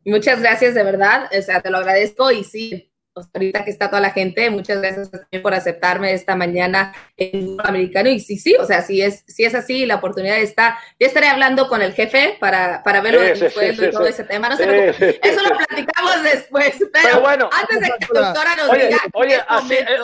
Muchas 0.04 0.40
gracias, 0.40 0.74
de 0.74 0.82
verdad. 0.82 1.30
O 1.36 1.42
sea, 1.42 1.60
te 1.60 1.70
lo 1.70 1.78
agradezco 1.78 2.30
y 2.30 2.44
sí, 2.44 2.92
pues, 3.14 3.28
ahorita 3.32 3.64
que 3.64 3.70
está 3.70 3.88
toda 3.88 4.00
la 4.00 4.10
gente, 4.10 4.50
muchas 4.50 4.80
gracias 4.80 5.08
también 5.08 5.40
por 5.40 5.54
aceptarme 5.54 6.12
esta 6.12 6.34
mañana 6.34 6.92
en 7.16 7.56
americano. 7.62 8.08
Y 8.08 8.18
sí, 8.18 8.36
sí, 8.36 8.56
o 8.56 8.64
sea, 8.64 8.82
si 8.82 9.00
es, 9.02 9.24
si 9.28 9.44
es 9.44 9.54
así, 9.54 9.86
la 9.86 9.96
oportunidad 9.96 10.38
está. 10.38 10.78
Ya 10.98 11.06
estaré 11.06 11.28
hablando 11.28 11.68
con 11.68 11.80
el 11.80 11.92
jefe 11.92 12.36
para, 12.40 12.82
para 12.82 13.00
verlo 13.00 13.20
sí, 13.36 13.46
y 13.46 13.90
todo 13.90 14.06
ese 14.06 14.24
tema. 14.24 14.48
No 14.48 14.56
sé, 14.56 14.88
eso 15.22 15.42
lo 15.48 15.56
platicamos 15.56 16.22
después. 16.24 16.74
Pero, 16.92 17.20
bueno, 17.20 17.48
antes 17.52 17.80
de 17.80 17.86
que 17.86 18.12
la 18.12 18.20
doctora 18.20 18.56
nos 18.56 18.68
oye, 18.70 18.86
diga. 18.86 18.98
Oye, 19.12 19.40
así, 19.46 19.74
eh, 19.74 19.98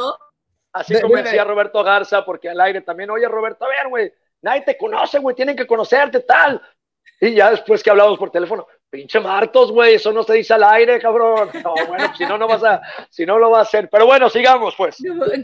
así 0.72 1.01
como 1.01 1.16
decía 1.16 1.42
Roberto 1.42 1.82
Garza, 1.82 2.24
porque 2.24 2.48
al 2.48 2.61
aire 2.61 2.80
también, 2.82 3.11
oye, 3.11 3.26
Roberto, 3.26 3.64
a 3.64 3.68
ver, 3.68 3.88
güey, 3.88 4.12
nadie 4.40 4.62
te 4.62 4.78
conoce, 4.78 5.18
güey, 5.18 5.34
tienen 5.34 5.57
que 5.57 5.66
conocerte, 5.66 6.20
tal. 6.20 6.62
Y 7.20 7.34
ya 7.34 7.51
después 7.51 7.82
que 7.82 7.90
hablamos 7.90 8.18
por 8.18 8.30
teléfono, 8.30 8.68
pinche 8.91 9.20
Martos, 9.20 9.72
güey, 9.72 9.95
eso 9.95 10.12
no 10.12 10.22
se 10.22 10.34
dice 10.34 10.55
al 10.55 10.64
aire, 10.64 11.01
cabrón. 11.01 11.49
No, 11.62 11.74
bueno, 11.86 12.12
si 12.16 12.24
no, 12.24 12.36
no 12.36 12.49
vas 12.49 12.64
a, 12.64 12.80
si 13.09 13.24
no 13.24 13.38
lo 13.38 13.51
va 13.51 13.61
a 13.61 13.62
hacer. 13.62 13.88
Pero 13.91 14.07
bueno, 14.07 14.28
sigamos, 14.28 14.74
pues. 14.76 14.97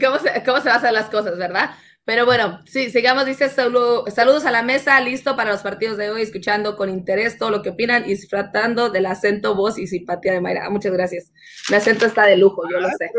¿Cómo 0.03 0.19
se, 0.19 0.43
cómo 0.43 0.59
se 0.59 0.69
hacer 0.69 0.91
las 0.91 1.09
cosas, 1.09 1.37
verdad? 1.37 1.71
Pero 2.07 2.25
bueno, 2.25 2.61
sí, 2.65 2.89
sigamos, 2.89 3.25
dice 3.25 3.49
saludos 3.49 4.45
a 4.45 4.51
la 4.51 4.63
mesa, 4.63 4.97
listo 5.01 5.35
para 5.35 5.51
los 5.51 5.61
partidos 5.61 5.97
de 5.97 6.09
hoy, 6.09 6.21
escuchando 6.21 6.77
con 6.77 6.89
interés 6.89 7.37
todo 7.37 7.49
lo 7.49 7.61
que 7.61 7.71
opinan 7.71 8.05
y 8.05 8.11
disfrutando 8.11 8.89
del 8.89 9.07
acento, 9.07 9.55
voz 9.55 9.77
y 9.77 9.87
simpatía 9.87 10.31
de 10.31 10.39
Mayra. 10.39 10.69
Muchas 10.69 10.93
gracias. 10.93 11.33
Mi 11.69 11.75
acento 11.75 12.05
está 12.05 12.25
de 12.25 12.37
lujo, 12.37 12.63
yo 12.71 12.79
lo 12.79 12.87
sé. 12.97 13.11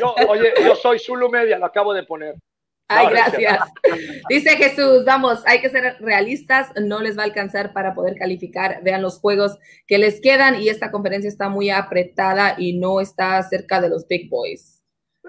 Yo, 0.00 0.14
oye, 0.28 0.54
yo 0.64 0.74
soy 0.76 0.98
Zulu 0.98 1.28
Media, 1.28 1.58
lo 1.58 1.66
acabo 1.66 1.92
de 1.92 2.04
poner. 2.04 2.36
Ay, 2.88 3.08
gracias. 3.10 3.60
Dice 4.30 4.56
Jesús, 4.56 5.04
vamos, 5.04 5.42
hay 5.46 5.60
que 5.60 5.68
ser 5.68 5.96
realistas, 6.00 6.68
no 6.80 7.00
les 7.00 7.18
va 7.18 7.22
a 7.22 7.26
alcanzar 7.26 7.72
para 7.72 7.94
poder 7.94 8.16
calificar. 8.16 8.80
Vean 8.82 9.02
los 9.02 9.18
juegos 9.18 9.58
que 9.86 9.98
les 9.98 10.20
quedan 10.20 10.60
y 10.60 10.70
esta 10.70 10.90
conferencia 10.90 11.28
está 11.28 11.50
muy 11.50 11.70
apretada 11.70 12.54
y 12.56 12.78
no 12.78 13.00
está 13.00 13.42
cerca 13.42 13.80
de 13.80 13.90
los 13.90 14.08
big 14.08 14.30
boys. 14.30 14.82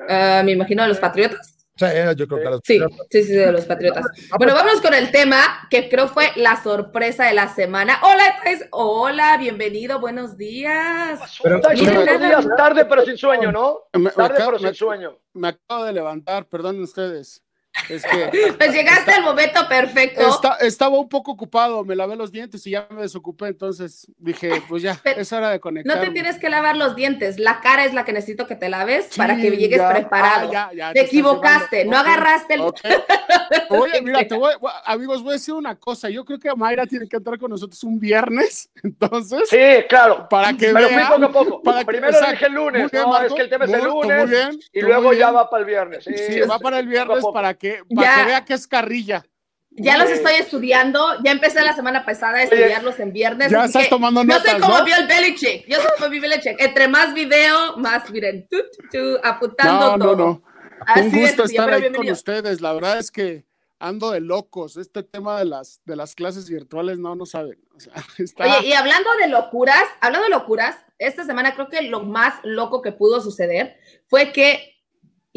Ah, 0.07 0.41
me 0.45 0.53
imagino 0.53 0.83
de 0.83 0.89
los 0.89 0.99
Patriotas. 0.99 1.55
Sí, 1.75 1.85
yo 2.17 2.27
creo 2.27 2.39
que 2.39 2.49
los 2.49 2.61
sí, 2.65 2.79
sí, 3.09 3.23
sí, 3.23 3.33
de 3.33 3.51
los 3.53 3.65
Patriotas. 3.65 4.05
Bueno, 4.37 4.53
vámonos 4.53 4.81
con 4.81 4.93
el 4.93 5.11
tema 5.11 5.65
que 5.69 5.87
creo 5.87 6.09
fue 6.09 6.31
la 6.35 6.61
sorpresa 6.61 7.25
de 7.25 7.33
la 7.33 7.47
semana. 7.47 7.99
Hola, 8.03 8.37
pues, 8.43 8.65
hola, 8.71 9.37
bienvenido, 9.37 9.99
buenos 10.01 10.35
días. 10.37 11.19
Pero, 11.41 11.61
buenos 11.61 12.19
días, 12.19 12.47
tarde 12.57 12.83
pero 12.83 13.05
sin 13.05 13.17
sueño, 13.17 13.51
¿no? 13.53 13.83
Tarde 14.13 14.43
pero 14.45 14.59
sin 14.59 14.75
sueño. 14.75 15.17
Me 15.33 15.49
acabo 15.49 15.85
de 15.85 15.93
levantar, 15.93 16.45
perdonen 16.47 16.81
ustedes. 16.81 17.41
Es 17.87 18.03
que, 18.03 18.53
pues 18.57 18.73
llegaste 18.73 19.11
al 19.11 19.23
momento 19.23 19.67
perfecto. 19.67 20.21
estaba 20.59 20.97
un 20.97 21.09
poco 21.09 21.31
ocupado, 21.31 21.83
me 21.83 21.95
lavé 21.95 22.15
los 22.15 22.31
dientes 22.31 22.65
y 22.67 22.71
ya 22.71 22.87
me 22.91 23.01
desocupé, 23.01 23.47
entonces 23.47 24.07
dije, 24.17 24.61
pues 24.67 24.83
ya, 24.83 24.99
es 25.03 25.31
hora 25.33 25.49
de 25.49 25.59
conectar. 25.59 25.95
No 25.95 26.01
te 26.01 26.11
tienes 26.11 26.37
que 26.37 26.49
lavar 26.49 26.77
los 26.77 26.95
dientes, 26.95 27.39
la 27.39 27.61
cara 27.61 27.85
es 27.85 27.93
la 27.93 28.05
que 28.05 28.13
necesito 28.13 28.47
que 28.47 28.55
te 28.55 28.69
laves 28.69 29.09
para 29.15 29.35
que 29.35 29.51
llegues 29.51 29.81
preparado. 29.81 30.51
Ah, 30.55 30.91
te, 30.93 31.01
equivocaste, 31.01 31.85
no 31.85 31.97
agarraste 31.97 32.55
el... 32.55 32.61
Oye, 33.69 34.01
mira, 34.03 34.27
te 34.27 34.35
voy, 34.35 34.53
amigos, 34.85 35.23
voy 35.23 35.31
a 35.31 35.33
decir 35.33 35.53
una 35.53 35.75
cosa, 35.75 36.09
yo 36.09 36.25
creo 36.25 36.39
que 36.39 36.53
Mayra 36.55 36.85
tiene 36.85 37.07
que 37.07 37.17
entrar 37.17 37.37
con 37.37 37.49
nosotros 37.49 37.83
un 37.83 37.99
viernes, 37.99 38.69
entonces. 38.83 39.49
Sí, 39.49 39.57
claro. 39.87 40.27
Para 40.29 40.53
que 40.53 40.71
Pero 40.73 40.89
vea, 40.89 41.09
poco 41.09 41.25
a 41.25 41.31
poco. 41.31 41.63
Para 41.63 41.85
Primero 41.85 42.17
dije 42.29 42.45
el 42.45 42.53
lunes, 42.53 42.93
no, 42.93 43.21
es 43.21 43.33
que 43.33 43.41
el 43.41 43.49
tema 43.49 43.65
es 43.65 43.73
el 43.73 43.83
lunes 43.83 44.69
y 44.73 44.81
luego 44.81 45.13
ya 45.13 45.31
va 45.31 45.49
para 45.49 45.61
el 45.61 45.67
viernes. 45.67 46.03
Sí, 46.03 46.39
va 46.41 46.59
para 46.59 46.79
el 46.79 46.87
viernes 46.87 47.23
para 47.33 47.53
que 47.53 47.68
para 47.95 48.15
que 48.15 48.25
vea 48.25 48.45
que 48.45 48.53
es 48.53 48.67
carrilla. 48.67 49.25
Ya 49.71 49.97
los 49.97 50.09
estoy 50.09 50.33
estudiando, 50.33 51.21
ya 51.23 51.31
empecé 51.31 51.61
la 51.63 51.75
semana 51.75 52.03
pasada 52.03 52.39
a 52.39 52.43
estudiarlos 52.43 52.99
en 52.99 53.13
viernes. 53.13 53.51
Ya 53.51 53.65
estás 53.65 53.87
tomando 53.89 54.23
notas, 54.23 54.43
Yo 54.43 54.51
soy 54.51 54.61
como 54.61 54.77
¿no? 54.79 54.83
Bill 54.83 55.07
Belichick, 55.07 55.67
yo 55.67 55.77
soy 55.77 55.91
como 55.97 56.09
Bill 56.09 56.21
Belichick. 56.21 56.59
Entre 56.59 56.87
más 56.87 57.13
video, 57.13 57.77
más, 57.77 58.09
miren, 58.09 58.47
apuntando 59.23 59.97
no, 59.97 60.03
todo. 60.03 60.15
No, 60.15 60.43
no, 60.95 61.01
Un 61.01 61.11
gusto 61.11 61.43
estar 61.43 61.69
ahí 61.71 61.91
con 61.91 62.09
ustedes. 62.09 62.61
La 62.61 62.73
verdad 62.73 62.97
es 62.97 63.11
que 63.11 63.45
ando 63.79 64.11
de 64.11 64.21
locos. 64.21 64.75
Este 64.77 65.03
tema 65.03 65.39
de 65.39 65.45
las, 65.45 65.81
de 65.85 65.95
las 65.95 66.15
clases 66.15 66.49
virtuales, 66.49 66.99
no, 66.99 67.15
no 67.15 67.25
saben. 67.25 67.59
Oye, 68.37 68.67
y 68.67 68.73
hablando 68.73 69.09
de 69.21 69.29
locuras, 69.29 69.85
hablando 70.01 70.25
de 70.25 70.31
locuras, 70.31 70.77
esta 70.97 71.23
semana 71.23 71.53
creo 71.53 71.69
que 71.69 71.83
lo 71.83 72.03
más 72.03 72.35
loco 72.43 72.81
que 72.81 72.91
pudo 72.91 73.21
suceder 73.21 73.77
fue 74.07 74.31
que 74.31 74.78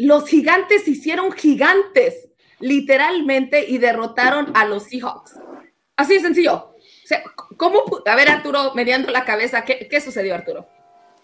los 0.03 0.27
gigantes 0.27 0.87
hicieron 0.87 1.31
gigantes, 1.31 2.29
literalmente, 2.59 3.65
y 3.67 3.77
derrotaron 3.77 4.51
a 4.55 4.65
los 4.65 4.83
Seahawks. 4.83 5.39
Así 5.95 6.15
de 6.15 6.19
sencillo. 6.21 6.73
¿cómo? 7.57 7.83
A 8.05 8.15
ver, 8.15 8.29
Arturo, 8.29 8.73
mediando 8.73 9.11
la 9.11 9.25
cabeza, 9.25 9.63
¿qué, 9.63 9.87
qué 9.89 10.01
sucedió, 10.01 10.35
Arturo? 10.35 10.67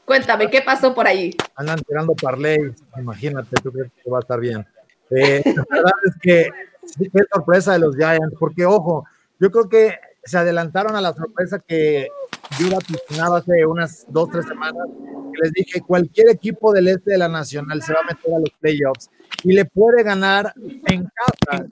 Cuéntame, 0.05 0.49
¿qué 0.49 0.61
pasó 0.61 0.93
por 0.93 1.07
ahí? 1.07 1.31
Andan 1.55 1.79
tirando 1.81 2.15
parlays, 2.15 2.73
imagínate, 2.97 3.55
tú 3.61 3.71
crees 3.71 3.91
que 4.03 4.09
va 4.09 4.17
a 4.17 4.21
estar 4.21 4.39
bien. 4.39 4.65
Eh, 5.11 5.41
la 5.45 5.65
verdad 5.69 5.91
es 6.05 6.15
que 6.21 6.49
qué 6.97 7.23
sorpresa 7.31 7.73
de 7.73 7.79
los 7.79 7.95
Giants, 7.95 8.35
porque 8.39 8.65
ojo, 8.65 9.05
yo 9.39 9.51
creo 9.51 9.69
que 9.69 9.99
se 10.23 10.37
adelantaron 10.37 10.95
a 10.95 11.01
la 11.01 11.13
sorpresa 11.13 11.59
que 11.59 12.07
yo 12.59 12.67
iba 12.67 12.77
hace 13.37 13.65
unas 13.65 14.05
dos, 14.09 14.29
tres 14.31 14.45
semanas, 14.45 14.87
les 15.41 15.51
dije, 15.53 15.81
cualquier 15.81 16.29
equipo 16.29 16.73
del 16.73 16.87
este 16.87 17.11
de 17.11 17.17
la 17.17 17.29
Nacional 17.29 17.81
se 17.81 17.93
va 17.93 17.99
a 18.01 18.13
meter 18.13 18.33
a 18.33 18.39
los 18.39 18.49
playoffs 18.59 19.09
y 19.43 19.53
le 19.53 19.65
puede 19.65 20.03
ganar 20.03 20.53
en 20.87 21.03
casa, 21.03 21.65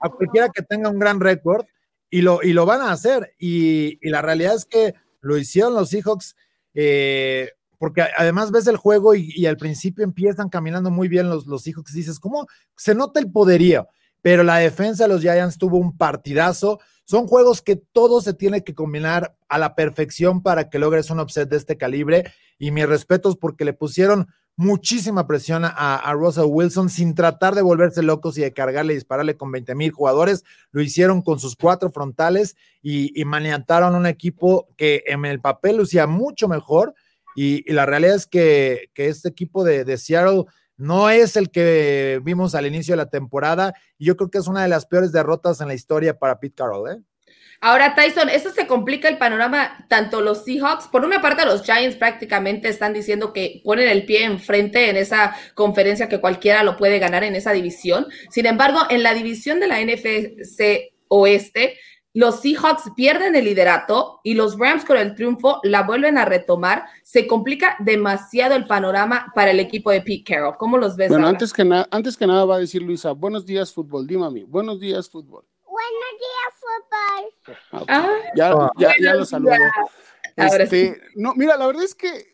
a 0.00 0.08
cualquiera 0.08 0.48
que 0.48 0.62
tenga 0.62 0.90
un 0.90 0.98
gran 0.98 1.20
récord 1.20 1.64
y 2.10 2.22
lo, 2.22 2.42
y 2.42 2.52
lo 2.52 2.66
van 2.66 2.82
a 2.82 2.92
hacer. 2.92 3.34
Y, 3.38 3.98
la 4.08 4.20
realidad 4.22 4.54
es 4.54 4.64
que 4.64 4.94
lo 5.20 5.38
hicieron 5.38 5.74
los 5.74 5.90
Seahawks, 5.90 6.36
eh, 6.74 7.50
porque 7.78 8.02
además 8.16 8.50
ves 8.50 8.66
el 8.66 8.76
juego 8.76 9.14
y, 9.14 9.46
al 9.46 9.56
principio 9.56 10.04
empiezan 10.04 10.48
caminando 10.48 10.90
muy 10.90 11.08
bien 11.08 11.28
los, 11.28 11.46
los 11.46 11.62
Seahawks. 11.62 11.94
Dices, 11.94 12.20
¿cómo 12.20 12.46
se 12.76 12.94
nota 12.94 13.20
el 13.20 13.30
poderío? 13.30 13.88
Pero 14.20 14.42
la 14.42 14.58
defensa 14.58 15.04
de 15.04 15.08
los 15.08 15.22
Giants 15.22 15.58
tuvo 15.58 15.78
un 15.78 15.96
partidazo 15.96 16.78
son 17.04 17.26
juegos 17.26 17.62
que 17.62 17.76
todo 17.76 18.20
se 18.20 18.34
tiene 18.34 18.64
que 18.64 18.74
combinar 18.74 19.36
a 19.48 19.58
la 19.58 19.74
perfección 19.74 20.42
para 20.42 20.70
que 20.70 20.78
logres 20.78 21.10
un 21.10 21.20
upset 21.20 21.48
de 21.48 21.56
este 21.56 21.76
calibre. 21.76 22.32
Y 22.58 22.70
mis 22.70 22.86
respetos 22.86 23.36
porque 23.36 23.64
le 23.64 23.72
pusieron 23.72 24.28
muchísima 24.56 25.26
presión 25.26 25.64
a, 25.64 25.96
a, 25.96 26.12
Russell 26.12 26.44
Wilson 26.46 26.90
sin 26.90 27.14
tratar 27.14 27.54
de 27.54 27.62
volverse 27.62 28.02
locos 28.02 28.36
y 28.36 28.42
de 28.42 28.52
cargarle 28.52 28.92
y 28.92 28.96
dispararle 28.96 29.36
con 29.36 29.50
20 29.50 29.74
mil 29.74 29.90
jugadores. 29.90 30.44
Lo 30.70 30.82
hicieron 30.82 31.22
con 31.22 31.40
sus 31.40 31.56
cuatro 31.56 31.90
frontales 31.90 32.56
y, 32.82 33.18
y 33.20 33.24
maniataron 33.24 33.94
un 33.94 34.06
equipo 34.06 34.68
que 34.76 35.02
en 35.06 35.24
el 35.24 35.40
papel 35.40 35.78
lucía 35.78 36.06
mucho 36.06 36.48
mejor. 36.48 36.94
Y, 37.34 37.70
la 37.72 37.86
realidad 37.86 38.16
es 38.16 38.26
que, 38.26 38.90
este 38.94 39.28
equipo 39.28 39.64
de, 39.64 39.84
de 39.84 39.96
Seattle 39.96 40.44
no 40.76 41.10
es 41.10 41.36
el 41.36 41.50
que 41.50 42.20
vimos 42.22 42.54
al 42.54 42.66
inicio 42.66 42.92
de 42.92 42.98
la 42.98 43.10
temporada 43.10 43.74
y 43.98 44.06
yo 44.06 44.16
creo 44.16 44.30
que 44.30 44.38
es 44.38 44.46
una 44.46 44.62
de 44.62 44.68
las 44.68 44.86
peores 44.86 45.12
derrotas 45.12 45.60
en 45.60 45.68
la 45.68 45.74
historia 45.74 46.18
para 46.18 46.40
Pete 46.40 46.54
Carroll. 46.56 46.90
¿eh? 46.90 47.02
Ahora, 47.64 47.94
Tyson, 47.94 48.28
eso 48.28 48.50
se 48.50 48.66
complica 48.66 49.08
el 49.08 49.18
panorama, 49.18 49.86
tanto 49.88 50.20
los 50.20 50.44
Seahawks, 50.44 50.88
por 50.88 51.04
una 51.04 51.22
parte 51.22 51.44
los 51.44 51.62
Giants 51.62 51.96
prácticamente 51.96 52.68
están 52.68 52.92
diciendo 52.92 53.32
que 53.32 53.62
ponen 53.64 53.88
el 53.88 54.04
pie 54.04 54.24
enfrente 54.24 54.90
en 54.90 54.96
esa 54.96 55.36
conferencia 55.54 56.08
que 56.08 56.20
cualquiera 56.20 56.64
lo 56.64 56.76
puede 56.76 56.98
ganar 56.98 57.22
en 57.22 57.36
esa 57.36 57.52
división. 57.52 58.08
Sin 58.30 58.46
embargo, 58.46 58.80
en 58.90 59.04
la 59.04 59.14
división 59.14 59.60
de 59.60 59.68
la 59.68 59.80
NFC 59.80 60.92
Oeste, 61.06 61.78
los 62.14 62.40
Seahawks 62.40 62.90
pierden 62.94 63.34
el 63.36 63.46
liderato 63.46 64.20
y 64.22 64.34
los 64.34 64.58
Rams 64.58 64.84
con 64.84 64.98
el 64.98 65.14
triunfo 65.14 65.60
la 65.62 65.82
vuelven 65.82 66.18
a 66.18 66.24
retomar. 66.24 66.84
Se 67.02 67.26
complica 67.26 67.76
demasiado 67.78 68.54
el 68.54 68.66
panorama 68.66 69.32
para 69.34 69.50
el 69.50 69.60
equipo 69.60 69.90
de 69.90 70.02
Pete 70.02 70.24
Carroll. 70.24 70.56
¿Cómo 70.58 70.76
los 70.76 70.96
ves? 70.96 71.08
Bueno, 71.08 71.26
antes 71.26 71.52
que, 71.52 71.84
antes 71.90 72.16
que 72.16 72.26
nada 72.26 72.44
va 72.44 72.56
a 72.56 72.58
decir 72.58 72.82
Luisa, 72.82 73.12
buenos 73.12 73.46
días 73.46 73.72
fútbol, 73.72 74.06
dime 74.06 74.26
a 74.26 74.30
mí, 74.30 74.44
buenos 74.44 74.78
días 74.78 75.08
fútbol. 75.08 75.44
Buenos 75.64 76.12
días 76.20 77.56
fútbol. 77.70 77.86
Ah, 77.88 78.10
ya, 78.36 78.54
ya, 78.78 78.94
ya, 79.00 79.14
lo 79.14 79.24
saludo. 79.24 79.54
Este, 80.36 81.00
no, 81.14 81.34
mira, 81.34 81.56
la 81.56 81.66
verdad 81.66 81.84
es 81.84 81.94
que 81.94 82.26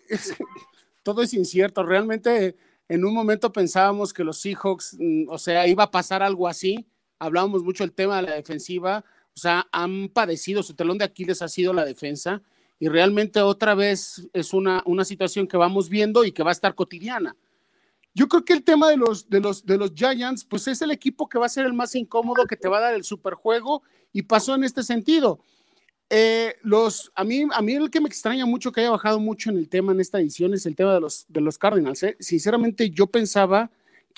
todo 1.05 1.23
es 1.23 1.33
incierto. 1.35 1.85
Realmente 1.85 2.57
en 2.89 3.05
un 3.05 3.15
momento 3.15 3.53
pensábamos 3.53 4.13
que 4.13 4.25
los 4.25 4.41
Seahawks, 4.41 4.97
mm, 4.99 5.29
o 5.29 5.39
sea, 5.39 5.69
iba 5.69 5.85
a 5.85 5.91
pasar 5.91 6.23
algo 6.23 6.49
así. 6.49 6.89
Hablábamos 7.21 7.63
mucho 7.63 7.85
del 7.85 7.93
tema 7.93 8.17
de 8.17 8.23
la 8.23 8.35
defensiva 8.35 9.05
o 9.39 9.41
sea, 9.41 9.69
han 9.71 10.09
padecido, 10.09 10.65
su 10.65 10.75
telón 10.75 10.99
de 10.99 11.05
Aquiles 11.05 11.43
ha 11.43 11.49
sido 11.49 11.73
la 11.73 11.85
defensa 11.85 12.43
y 12.81 12.89
realmente 12.89 13.41
otra 13.41 13.77
vez 13.77 14.29
es 14.33 14.53
una, 14.53 14.83
una 14.85 15.05
situación 15.05 15.47
que 15.47 15.57
vamos 15.57 15.89
viendo 15.89 16.25
y 16.25 16.33
que 16.33 16.43
va 16.43 16.51
a 16.51 16.53
estar 16.53 16.75
cotidiana. 16.75 17.37
Yo 18.15 18.27
creo 18.27 18.45
que 18.45 18.53
el 18.53 18.65
tema 18.65 18.91
de 18.91 18.97
los, 18.97 19.31
de, 19.31 19.39
los, 19.39 19.65
de 19.65 19.79
los 19.79 19.93
Giants, 19.95 20.45
pues 20.45 20.67
es 20.67 20.83
el 20.83 20.91
equipo 20.91 21.29
que 21.29 21.39
va 21.39 21.47
a 21.47 21.49
ser 21.49 21.67
el 21.67 21.73
más 21.73 21.95
incómodo, 21.95 22.47
que 22.47 22.57
te 22.57 22.67
va 22.67 22.79
a 22.79 22.81
dar 22.81 22.95
el 22.95 23.05
superjuego 23.05 23.85
y 24.13 24.23
pasó 24.23 24.57
en 24.57 24.65
este 24.65 24.83
sentido. 24.83 25.39
Eh, 26.11 26.57
los, 26.63 27.13
a, 27.15 27.23
mí, 27.23 27.45
a 27.53 27.63
mí 27.63 27.75
el 27.75 27.91
que 27.91 28.01
me 28.01 28.09
extraña 28.09 28.45
mucho 28.45 28.73
que 28.73 28.81
haya 28.81 28.91
bajado 28.91 29.21
mucho 29.21 29.51
en 29.51 29.59
el 29.59 29.69
tema 29.69 29.93
en 29.93 30.01
esta 30.01 30.19
edición 30.19 30.53
es 30.53 30.67
el 30.67 30.75
tema 30.75 30.95
de 30.95 31.01
los, 31.01 31.27
de 31.29 31.41
los 31.41 31.59
Cardinals. 31.59 32.03
¿eh? 32.03 32.17
Sinceramente 32.19 32.91
yo 32.91 33.07
pensaba 33.07 33.71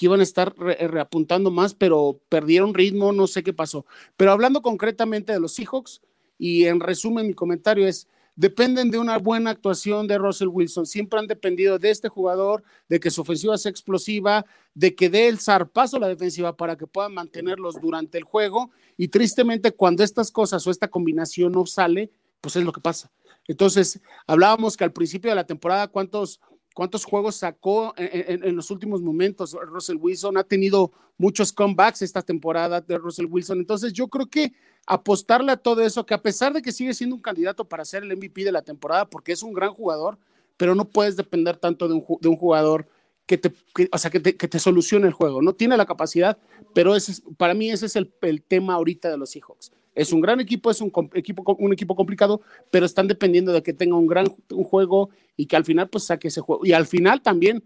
iban 0.07 0.21
a 0.21 0.25
estar 0.25 0.55
eh, 0.79 0.89
reapuntando 0.89 1.51
más, 1.51 1.75
pero 1.75 2.21
perdieron 2.29 2.75
ritmo, 2.75 3.13
no 3.13 3.27
sé 3.27 3.43
qué 3.43 3.53
pasó. 3.53 3.87
Pero 4.17 4.33
hablando 4.33 4.63
concretamente 4.63 5.33
de 5.33 5.41
los 5.41 5.53
Seahawks, 5.55 6.01
y 6.39 6.65
en 6.65 6.81
resumen 6.81 7.27
mi 7.27 7.35
comentario 7.35 7.87
es, 7.87 8.09
dependen 8.35 8.91
de 8.91 8.99
una 8.99 9.19
buena 9.19 9.51
actuación 9.51 10.07
de 10.07 10.17
Russell 10.17 10.49
Wilson. 10.49 10.87
Siempre 10.87 11.19
han 11.19 11.27
dependido 11.27 11.79
de 11.79 11.91
este 11.91 12.09
jugador, 12.09 12.63
de 12.89 12.99
que 12.99 13.11
su 13.11 13.21
ofensiva 13.21 13.59
sea 13.59 13.71
explosiva, 13.71 14.47
de 14.75 14.95
que 14.95 15.11
dé 15.11 15.29
el 15.29 15.39
zarpazo 15.39 15.99
a 15.99 16.01
la 16.01 16.09
defensiva 16.09 16.57
para 16.57 16.77
que 16.77 16.87
puedan 16.87 17.13
mantenerlos 17.13 17.79
durante 17.79 18.17
el 18.17 18.25
juego. 18.25 18.71
Y 18.97 19.09
tristemente, 19.09 19.73
cuando 19.73 20.03
estas 20.03 20.31
cosas 20.31 20.67
o 20.67 20.71
esta 20.71 20.89
combinación 20.89 21.53
no 21.53 21.67
sale, 21.67 22.11
pues 22.41 22.57
es 22.57 22.65
lo 22.65 22.73
que 22.73 22.81
pasa. 22.81 23.11
Entonces, 23.47 24.01
hablábamos 24.27 24.77
que 24.77 24.85
al 24.85 24.93
principio 24.93 25.31
de 25.31 25.35
la 25.35 25.45
temporada, 25.45 25.89
¿cuántos 25.89 26.41
cuántos 26.75 27.05
juegos 27.05 27.37
sacó 27.37 27.95
en, 27.97 28.57
los 28.57 28.71
últimos 28.71 29.03
momentos 29.03 29.57
Russell 29.67 29.97
Wilson. 29.97 30.37
Ha 30.37 30.45
tenido 30.45 30.93
muchos 31.19 31.53
comebacks 31.53 32.03
esta 32.03 32.23
temporada 32.23 32.81
de 32.81 32.99
Russell 32.99 33.27
Wilson. 33.27 33.59
Entonces 33.59 33.93
yo 33.93 34.09
creo 34.09 34.27
que 34.27 34.53
apostarle 34.87 35.53
a 35.53 35.57
todo 35.57 35.83
eso, 35.83 36.07
que 36.07 36.15
a 36.15 36.23
pesar 36.23 36.53
de 36.53 36.63
que 36.63 36.73
sigue 36.73 36.95
siendo 36.95 37.17
un 37.17 37.23
candidato 37.23 37.65
para 37.65 37.85
ser 37.85 38.03
el 38.03 38.17
MVP 38.17 38.45
de 38.45 38.53
la 38.53 38.63
temporada, 38.63 39.09
porque 39.09 39.33
es 39.33 39.43
un 39.43 39.53
gran 39.53 39.73
jugador, 39.73 40.19
pero 40.57 40.75
no 40.75 40.85
puedes 40.85 41.17
depender 41.17 41.57
tanto 41.57 41.89
de 41.89 41.95
un, 41.95 42.05
de 42.21 42.29
un 42.29 42.37
jugador 42.37 42.89
que 43.27 43.39
te, 43.39 43.53
o 43.93 43.99
sea, 43.99 44.11
que 44.11 44.21
te, 44.21 44.37
que 44.37 44.49
te, 44.49 44.59
solucione 44.59 45.07
el 45.07 45.13
juego. 45.13 45.41
No 45.41 45.55
tiene 45.55 45.77
la 45.77 45.87
capacidad, 45.87 46.39
pero 46.75 46.97
ese 46.97 47.23
para 47.37 47.55
mí 47.55 47.71
ese 47.71 47.87
es 47.87 47.97
el, 47.97 48.13
el 48.23 48.43
tema 48.43 48.75
ahorita 48.75 49.09
de 49.09 49.17
los 49.17 49.31
Seahawks. 49.31 49.73
Es 49.95 50.13
un 50.13 50.21
gran 50.21 50.41
equipo, 50.41 50.71
es 50.71 50.81
un 50.81 50.93
equipo, 51.15 51.57
un 51.59 51.73
equipo 51.73 51.97
complicado, 51.97 52.41
pero 52.71 52.87
están 52.87 53.09
dependiendo 53.09 53.53
de 53.53 53.63
que 53.63 53.73
tenga 53.73 53.97
un 53.97 54.07
gran 54.07 54.27
un 54.51 54.65
juego 54.65 55.11
y 55.37 55.47
que 55.47 55.57
al 55.57 55.65
final 55.65 55.89
pues 55.89 56.05
saque 56.05 56.29
ese 56.29 56.41
juego. 56.41 56.65
Y 56.65 56.73
al 56.73 56.87
final 56.87 57.23
también, 57.23 57.65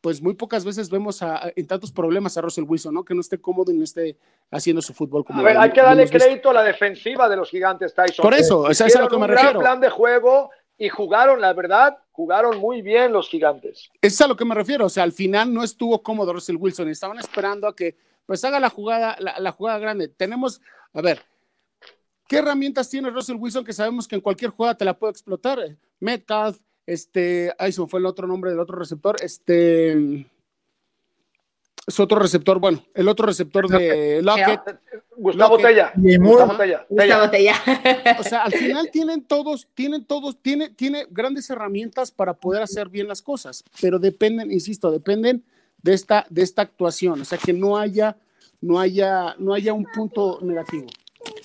pues 0.00 0.22
muy 0.22 0.34
pocas 0.34 0.64
veces 0.64 0.88
vemos 0.88 1.22
a, 1.22 1.52
en 1.56 1.66
tantos 1.66 1.90
problemas 1.90 2.36
a 2.36 2.40
Russell 2.40 2.64
Wilson, 2.64 2.94
¿no? 2.94 3.04
Que 3.04 3.14
no 3.14 3.20
esté 3.20 3.38
cómodo 3.38 3.72
y 3.72 3.76
no 3.76 3.84
esté 3.84 4.16
haciendo 4.50 4.80
su 4.80 4.94
fútbol 4.94 5.24
como 5.24 5.40
A 5.40 5.42
ver, 5.42 5.58
hay 5.58 5.72
que 5.72 5.82
darle 5.82 6.08
crédito 6.08 6.50
a 6.50 6.52
la 6.52 6.62
defensiva 6.62 7.28
de 7.28 7.36
los 7.36 7.50
gigantes 7.50 7.92
Tyson. 7.94 8.22
Por 8.22 8.34
eso, 8.34 8.70
es 8.70 8.80
a 8.80 9.00
lo 9.00 9.08
que 9.08 9.18
me 9.18 9.26
refiero. 9.26 9.50
Gran 9.50 9.60
plan 9.60 9.80
de 9.80 9.90
juego 9.90 10.50
y 10.78 10.88
jugaron, 10.88 11.40
la 11.40 11.52
verdad, 11.52 11.98
jugaron 12.12 12.58
muy 12.58 12.82
bien 12.82 13.12
los 13.12 13.28
gigantes. 13.28 13.90
Es 14.00 14.20
a 14.20 14.28
lo 14.28 14.36
que 14.36 14.44
me 14.44 14.54
refiero, 14.54 14.86
o 14.86 14.90
sea, 14.90 15.02
al 15.02 15.12
final 15.12 15.52
no 15.52 15.64
estuvo 15.64 16.02
cómodo 16.02 16.34
Russell 16.34 16.56
Wilson, 16.56 16.88
estaban 16.88 17.18
esperando 17.18 17.66
a 17.66 17.74
que 17.74 17.96
pues 18.26 18.44
haga 18.44 18.60
la 18.60 18.70
jugada, 18.70 19.16
la, 19.18 19.40
la 19.40 19.52
jugada 19.52 19.78
grande. 19.78 20.08
Tenemos, 20.08 20.60
a 20.92 21.00
ver, 21.00 21.22
¿Qué 22.28 22.38
herramientas 22.38 22.88
tiene 22.88 23.10
Russell 23.10 23.36
Wilson 23.36 23.64
que 23.64 23.72
sabemos 23.72 24.08
que 24.08 24.16
en 24.16 24.20
cualquier 24.20 24.50
jugada 24.50 24.76
te 24.76 24.84
la 24.84 24.98
puede 24.98 25.12
explotar? 25.12 25.58
Metcalf, 26.00 26.58
este, 26.86 27.52
ahí 27.58 27.72
se 27.72 27.80
me 27.80 27.86
fue 27.86 28.00
el 28.00 28.06
otro 28.06 28.26
nombre 28.26 28.50
del 28.50 28.60
otro 28.60 28.78
receptor, 28.78 29.16
este, 29.20 30.26
es 31.86 32.00
otro 32.00 32.18
receptor, 32.18 32.58
bueno, 32.58 32.82
el 32.94 33.06
otro 33.06 33.26
receptor 33.26 33.68
de 33.68 34.20
Lockett. 34.20 34.60
Gustavo 35.16 35.56
Tella. 35.56 35.92
Gustavo 35.94 36.56
Tella. 36.56 36.84
Gustavo 36.88 37.30
Tella. 37.30 37.54
O 38.18 38.22
sea, 38.24 38.42
al 38.42 38.52
final 38.52 38.90
tienen 38.90 39.22
todos, 39.22 39.68
tienen 39.72 40.04
todos, 40.04 40.36
tiene, 40.42 40.70
tiene 40.70 41.06
grandes 41.08 41.48
herramientas 41.48 42.10
para 42.10 42.34
poder 42.34 42.62
hacer 42.62 42.88
bien 42.88 43.06
las 43.06 43.22
cosas, 43.22 43.62
pero 43.80 44.00
dependen, 44.00 44.50
insisto, 44.50 44.90
dependen 44.90 45.44
de 45.80 45.94
esta, 45.94 46.26
de 46.28 46.42
esta 46.42 46.62
actuación, 46.62 47.20
o 47.20 47.24
sea, 47.24 47.38
que 47.38 47.52
no 47.52 47.78
haya, 47.78 48.16
no 48.60 48.80
haya, 48.80 49.36
no 49.38 49.54
haya 49.54 49.72
un 49.72 49.84
punto 49.84 50.40
negativo. 50.42 50.88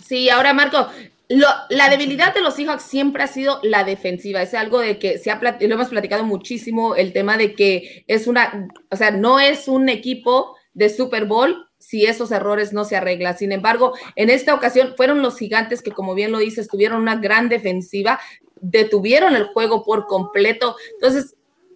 Sí, 0.06 0.30
ahora 0.30 0.54
Marco, 0.54 0.88
la 1.28 1.90
debilidad 1.90 2.34
de 2.34 2.42
los 2.42 2.56
Seahawks 2.56 2.84
siempre 2.84 3.24
ha 3.24 3.28
sido 3.28 3.60
la 3.64 3.84
defensiva. 3.84 4.42
Es 4.42 4.54
algo 4.54 4.80
de 4.80 5.00
que 5.00 5.18
se 5.18 5.32
ha 5.32 5.40
lo 5.40 5.74
hemos 5.74 5.90
platicado 5.90 6.26
muchísimo, 6.26 6.96
el 6.96 7.14
tema 7.14 7.38
de 7.38 7.56
que 7.56 8.04
es 8.08 8.28
una, 8.28 8.68
o 8.90 8.96
sea, 8.96 9.12
no 9.12 9.40
es 9.40 9.68
un 9.68 9.88
equipo 9.90 10.56
de 10.74 10.90
Super 10.90 11.26
Bowl 11.26 11.68
si 11.78 12.06
esos 12.06 12.32
errores 12.32 12.74
no 12.74 12.86
se 12.86 12.96
arreglan. 12.96 13.38
Sin 13.38 13.52
embargo, 13.52 13.94
en 14.16 14.30
esta 14.30 14.54
ocasión 14.54 14.94
fueron 14.96 15.22
los 15.22 15.38
gigantes 15.38 15.82
que, 15.82 15.92
como 15.92 16.14
bien 16.14 16.32
lo 16.32 16.40
dices, 16.40 16.68
tuvieron 16.68 17.02
una 17.02 17.16
gran 17.16 17.50
defensiva, 17.50 18.20
detuvieron 18.60 19.36
el 19.36 19.46
juego 19.46 19.84
por 19.84 20.08
completo. 20.08 20.76
Entonces, 20.94 21.36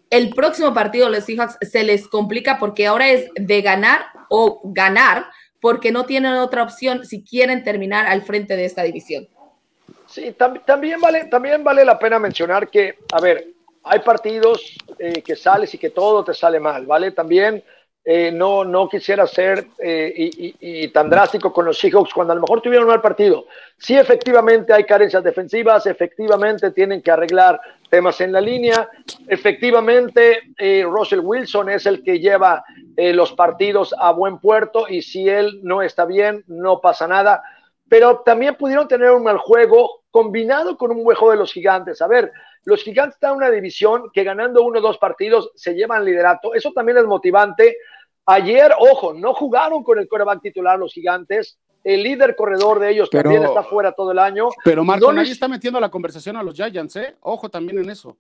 el 0.09 0.29
próximo 0.29 0.73
partido 0.73 1.09
los 1.09 1.25
Seahawks 1.25 1.57
se 1.61 1.83
les 1.83 2.07
complica 2.07 2.59
porque 2.59 2.87
ahora 2.87 3.09
es 3.09 3.29
de 3.35 3.61
ganar 3.61 4.05
o 4.29 4.61
ganar 4.63 5.25
porque 5.66 5.91
no 5.91 6.05
tienen 6.05 6.34
otra 6.34 6.61
opción 6.61 7.07
si 7.07 7.24
quieren 7.24 7.63
terminar 7.63 8.05
al 8.05 8.22
frente 8.22 8.55
de 8.55 8.66
esta 8.66 8.84
división. 8.84 9.28
Sí, 10.05 10.36
también, 10.63 11.01
vale, 11.01 11.26
también 11.26 11.63
vale 11.63 11.84
la 11.84 11.97
pena 11.97 12.20
mencionar 12.20 12.70
que, 12.70 12.99
a 13.11 13.20
ver, 13.20 13.47
hay 13.82 13.97
partidos 14.01 14.78
eh, 14.99 15.24
que 15.24 15.36
sales 15.36 15.74
y 15.74 15.80
que 15.80 15.89
todo 15.89 16.24
te 16.24 16.36
sale 16.36 16.59
mal, 16.59 16.86
¿vale? 16.86 17.09
También 17.13 17.63
eh, 18.03 18.32
no, 18.32 18.63
no 18.63 18.88
quisiera 18.88 19.26
ser 19.26 19.66
eh, 19.80 20.13
y, 20.16 20.88
tan 20.89 21.09
drástico 21.09 21.51
con 21.51 21.66
los 21.66 21.80
Seahawks 21.80 22.13
cuando 22.13 22.34
a 22.34 22.36
lo 22.36 22.43
mejor 22.43 22.61
tuvieron 22.61 22.86
un 22.86 22.91
mal 22.91 23.01
partido. 23.01 23.47
Sí, 23.76 23.97
efectivamente 23.97 24.72
hay 24.72 24.84
carencias 24.84 25.24
defensivas, 25.24 25.88
efectivamente 25.88 26.70
tienen 26.70 27.01
que 27.01 27.09
arreglar 27.09 27.59
temas 27.89 28.22
en 28.22 28.32
la 28.34 28.39
línea, 28.39 28.88
efectivamente 29.28 30.41
Russell 30.84 31.22
Wilson 31.24 31.70
es 31.70 31.88
el 31.88 32.03
que 32.03 32.20
lleva 32.20 32.63
los 32.97 33.33
partidos 33.33 33.93
a 33.99 34.11
buen 34.11 34.39
puerto 34.39 34.87
y 34.87 35.01
si 35.01 35.27
él 35.27 35.59
no 35.63 35.81
está 35.81 36.05
bien, 36.05 36.43
no 36.47 36.81
pasa 36.81 37.07
nada 37.07 37.43
pero 37.87 38.19
también 38.19 38.55
pudieron 38.55 38.87
tener 38.87 39.11
un 39.11 39.23
mal 39.23 39.37
juego 39.37 40.03
combinado 40.11 40.77
con 40.77 40.91
un 40.91 41.03
buen 41.03 41.17
juego 41.17 41.31
de 41.31 41.37
los 41.37 41.51
gigantes. 41.51 42.01
A 42.01 42.07
ver, 42.07 42.31
los 42.63 42.81
gigantes 42.83 43.15
están 43.15 43.31
en 43.31 43.37
una 43.37 43.51
división 43.51 44.09
que 44.13 44.23
ganando 44.23 44.63
uno 44.63 44.79
o 44.79 44.81
dos 44.81 44.97
partidos 44.97 45.51
se 45.55 45.73
llevan 45.73 46.03
liderato. 46.03 46.53
Eso 46.53 46.71
también 46.71 46.97
es 46.97 47.05
motivante. 47.05 47.77
Ayer, 48.25 48.73
ojo, 48.79 49.13
no 49.13 49.33
jugaron 49.33 49.83
con 49.83 49.99
el 49.99 50.07
coreback 50.07 50.41
titular 50.41 50.79
los 50.79 50.93
gigantes. 50.93 51.59
El 51.83 52.01
líder 52.01 52.35
corredor 52.35 52.79
de 52.79 52.91
ellos 52.91 53.09
también 53.11 53.43
está 53.43 53.61
fuera 53.61 53.91
todo 53.91 54.11
el 54.11 54.17
año. 54.17 54.49
Pero 54.63 54.83
Marco, 54.83 55.13
nadie 55.13 55.31
está 55.31 55.47
metiendo 55.47 55.79
la 55.79 55.89
conversación 55.89 56.35
a 56.37 56.41
los 56.41 56.55
Giants, 56.55 56.95
¿eh? 56.95 57.15
Ojo 57.21 57.49
también 57.49 57.77
en 57.77 57.91
eso. 57.91 58.17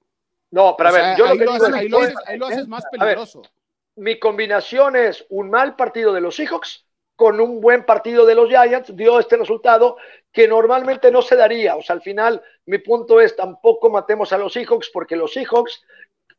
No, 0.51 0.75
pero 0.77 0.89
a 0.89 0.91
ver, 0.91 1.17
yo 1.17 1.25
lo 1.25 1.33
que 1.33 1.39
digo 1.39 1.55
es, 1.55 1.73
ahí, 1.73 1.89
lo 1.89 1.99
haces, 2.01 2.15
ahí 2.27 2.37
lo 2.37 2.45
haces 2.45 2.67
más 2.67 2.83
peligroso. 2.91 3.41
Mi 3.95 4.19
combinación 4.19 4.95
es 4.95 5.25
un 5.29 5.49
mal 5.49 5.75
partido 5.75 6.13
de 6.13 6.21
los 6.21 6.35
Seahawks 6.35 6.85
con 7.15 7.39
un 7.39 7.61
buen 7.61 7.85
partido 7.85 8.25
de 8.25 8.35
los 8.35 8.49
Giants, 8.49 8.95
dio 8.95 9.19
este 9.19 9.37
resultado 9.37 9.97
que 10.31 10.47
normalmente 10.47 11.11
no 11.11 11.21
se 11.21 11.35
daría. 11.35 11.77
O 11.77 11.81
sea, 11.81 11.95
al 11.95 12.01
final, 12.01 12.43
mi 12.65 12.77
punto 12.79 13.21
es, 13.21 13.35
tampoco 13.35 13.89
matemos 13.89 14.33
a 14.33 14.37
los 14.37 14.51
Seahawks 14.51 14.89
porque 14.91 15.15
los 15.15 15.31
Seahawks 15.31 15.81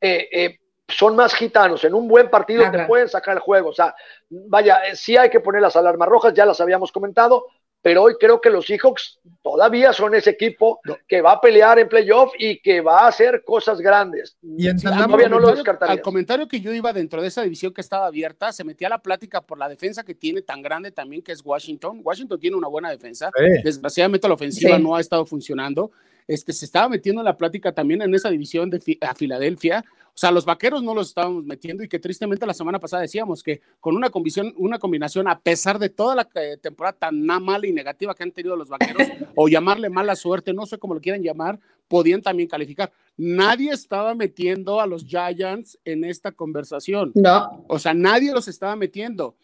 eh, 0.01 0.29
eh, 0.31 0.59
son 0.87 1.17
más 1.17 1.35
gitanos. 1.35 1.83
En 1.85 1.95
un 1.95 2.07
buen 2.07 2.29
partido 2.29 2.71
te 2.71 2.85
pueden 2.85 3.09
sacar 3.09 3.37
el 3.37 3.41
juego. 3.41 3.71
O 3.71 3.73
sea, 3.73 3.95
vaya, 4.29 4.85
eh, 4.87 4.97
sí 4.97 5.17
hay 5.17 5.31
que 5.31 5.41
poner 5.41 5.63
las 5.63 5.77
alarmas 5.77 6.09
rojas, 6.09 6.35
ya 6.35 6.45
las 6.45 6.61
habíamos 6.61 6.93
comentado, 6.93 7.47
pero 7.83 8.03
hoy 8.03 8.15
creo 8.19 8.41
que 8.41 8.51
los 8.51 8.67
Seahawks 8.67 9.21
todavía 9.43 9.93
son 9.93 10.15
ese 10.15 10.31
equipo 10.31 10.81
que 11.07 11.21
va 11.23 11.33
a 11.33 11.41
pelear 11.41 11.79
en 11.79 11.89
playoff 11.89 12.33
y 12.39 12.59
que 12.61 12.81
va 12.81 13.03
a 13.03 13.09
hacer 13.09 13.45
cosas 13.45 13.81
grandes. 13.81 14.37
Y 14.43 14.75
todavía 14.77 15.29
no 15.29 15.39
lo 15.39 15.53
descartaría. 15.53 15.93
Al 15.93 16.01
comentario 16.01 16.49
que 16.49 16.61
yo 16.61 16.73
iba 16.73 16.93
dentro 16.93 17.23
de 17.23 17.29
esa 17.29 17.43
división 17.43 17.73
que 17.73 17.81
estaba 17.81 18.07
abierta, 18.07 18.53
se 18.53 18.65
metía 18.65 18.89
la 18.89 18.99
plática 18.99 19.41
por 19.41 19.59
la 19.59 19.69
defensa 19.69 20.03
que 20.03 20.15
tiene 20.15 20.43
tan 20.43 20.63
grande 20.63 20.91
también, 20.91 21.23
que 21.23 21.33
es 21.33 21.43
Washington. 21.45 22.01
Washington 22.03 22.41
tiene 22.41 22.57
una 22.57 22.69
buena 22.69 22.91
defensa. 22.91 23.31
Desgraciadamente 23.63 24.27
la 24.27 24.35
ofensiva 24.35 24.79
no 24.79 24.97
ha 24.97 25.01
estado 25.01 25.25
funcionando. 25.25 25.93
Este, 26.27 26.53
se 26.53 26.65
estaba 26.65 26.89
metiendo 26.89 27.21
en 27.21 27.27
la 27.27 27.37
plática 27.37 27.73
también 27.73 28.03
en 28.03 28.13
esa 28.15 28.31
división 28.31 28.69
de 28.69 28.99
a 29.01 29.15
Filadelfia. 29.15 29.85
O 30.17 30.19
sea, 30.19 30.31
los 30.31 30.47
vaqueros 30.47 30.83
no 30.83 30.95
los 30.95 31.09
estábamos 31.09 31.45
metiendo 31.45 31.85
y 31.85 31.89
que 31.89 31.99
tristemente 31.99 32.47
la 32.47 32.55
semana 32.55 32.81
pasada 32.81 33.03
decíamos 33.03 33.43
que 33.43 33.61
con 33.81 33.95
una 33.95 34.09
combinación, 34.09 34.55
una 34.57 34.79
combinación 34.79 35.29
a 35.29 35.39
pesar 35.39 35.79
de 35.79 35.91
toda 35.91 36.15
la 36.15 36.27
eh, 36.37 36.57
temporada 36.57 36.97
tan 36.97 37.23
mala 37.23 37.67
y 37.67 37.73
negativa 37.75 38.15
que 38.15 38.23
han 38.23 38.33
tenido 38.33 38.57
los 38.57 38.71
vaqueros, 38.71 39.07
o 39.37 39.47
llamarle 39.47 39.91
mala 39.91 40.17
suerte, 40.17 40.55
no 40.55 40.65
sé 40.65 40.79
cómo 40.79 40.95
lo 40.95 41.03
quieran 41.03 41.23
llamar, 41.23 41.61
podían 41.87 42.23
también 42.23 42.49
calificar. 42.49 42.91
Nadie 43.19 43.73
estaba 43.73 44.15
metiendo 44.15 44.81
a 44.81 44.87
los 44.87 45.05
Giants 45.05 45.79
en 45.85 46.03
esta 46.03 46.33
conversación. 46.33 47.13
No. 47.15 47.67
O 47.69 47.79
sea, 47.79 47.93
nadie 47.93 48.33
los 48.33 48.49
estaba 48.49 48.75
metiendo. 48.75 49.37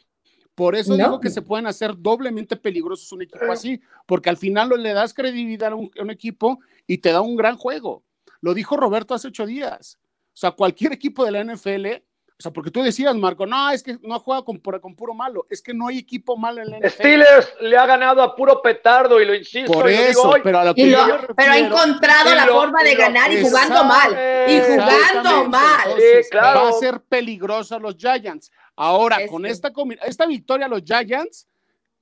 Por 0.55 0.75
eso 0.75 0.97
digo 0.97 1.21
que 1.21 1.29
se 1.29 1.43
pueden 1.43 1.67
hacer 1.67 1.95
doblemente 1.99 2.57
peligrosos 2.57 3.13
un 3.13 3.21
equipo 3.21 3.53
así, 3.53 3.83
porque 4.07 4.31
al 4.31 4.39
final 4.39 4.71
le 4.71 4.95
das 4.95 5.13
credibilidad 5.13 5.73
a 5.73 5.77
un 5.77 6.11
equipo 6.11 6.61
y 6.87 6.97
te 6.97 7.13
da 7.13 7.21
un 7.21 7.37
gran 7.37 7.59
juego. 7.59 8.05
Lo 8.41 8.55
dijo 8.55 8.79
Roberto 8.79 9.13
hace 9.13 9.29
ocho 9.29 9.45
días. 9.45 9.99
O 10.33 10.37
sea, 10.37 10.51
cualquier 10.53 10.93
equipo 10.93 11.25
de 11.25 11.31
la 11.31 11.45
NFL, 11.45 11.87
o 11.87 12.43
sea, 12.43 12.53
porque 12.53 12.71
tú 12.71 12.83
decías, 12.83 13.15
Marco, 13.15 13.47
no, 13.47 13.71
es 13.71 13.83
que 13.83 13.99
no 14.03 14.19
juega 14.19 14.43
con, 14.43 14.59
con 14.59 14.97
puro 14.97 15.15
malo, 15.15 15.47
es 15.49 15.63
que 15.63 15.73
no 15.73 15.87
hay 15.89 15.99
equipo 15.99 16.37
malo 16.37 16.63
en 16.63 16.71
la 16.71 16.79
NFL. 16.79 16.89
Steelers 16.89 17.55
le 17.61 17.77
ha 17.77 17.87
ganado 17.87 18.21
a 18.21 18.35
puro 18.35 18.61
petardo 18.61 19.21
y 19.21 19.25
lo 19.25 19.35
insisto. 19.35 19.73
Por 19.73 19.89
eso, 19.89 20.35
pero, 20.43 20.59
a 20.59 20.65
lo 20.65 20.75
que 20.75 20.97
pero 21.37 21.53
ha 21.53 21.59
encontrado 21.59 22.35
la 22.35 22.47
forma 22.47 22.83
de 22.83 22.95
ganar 22.97 23.31
y 23.31 23.43
jugando 23.43 23.85
mal. 23.85 24.19
Y 24.49 24.59
jugando 24.61 25.49
mal. 25.49 25.95
sí, 25.97 26.31
claro. 26.31 26.63
Va 26.65 26.69
a 26.71 26.73
ser 26.73 27.01
peligroso 27.03 27.77
a 27.77 27.79
los 27.79 27.97
Giants. 27.97 28.51
Ahora, 28.75 29.19
con 29.29 29.47
esta, 29.47 29.71
esta 30.05 30.27
victoria, 30.27 30.67
los 30.67 30.83
Giants, 30.83 31.47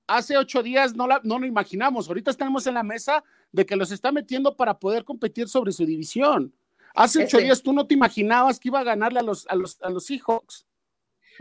hace 0.06 0.38
ocho 0.38 0.62
días 0.62 0.94
no, 0.94 1.06
la, 1.06 1.20
no 1.22 1.38
lo 1.38 1.44
imaginamos. 1.44 2.08
Ahorita 2.08 2.30
estamos 2.30 2.66
en 2.66 2.74
la 2.74 2.82
mesa 2.82 3.22
de 3.52 3.66
que 3.66 3.76
los 3.76 3.90
está 3.90 4.10
metiendo 4.10 4.56
para 4.56 4.78
poder 4.78 5.04
competir 5.04 5.48
sobre 5.48 5.72
su 5.72 5.84
división. 5.84 6.54
Hace 6.94 7.24
ocho 7.24 7.38
días 7.38 7.62
tú 7.62 7.72
no 7.72 7.86
te 7.86 7.94
imaginabas 7.94 8.58
que 8.58 8.68
iba 8.68 8.80
a 8.80 8.84
ganarle 8.84 9.20
a 9.20 9.22
los, 9.22 9.46
a 9.48 9.54
los, 9.54 9.80
a 9.82 9.90
los 9.90 10.06
Seahawks. 10.06 10.66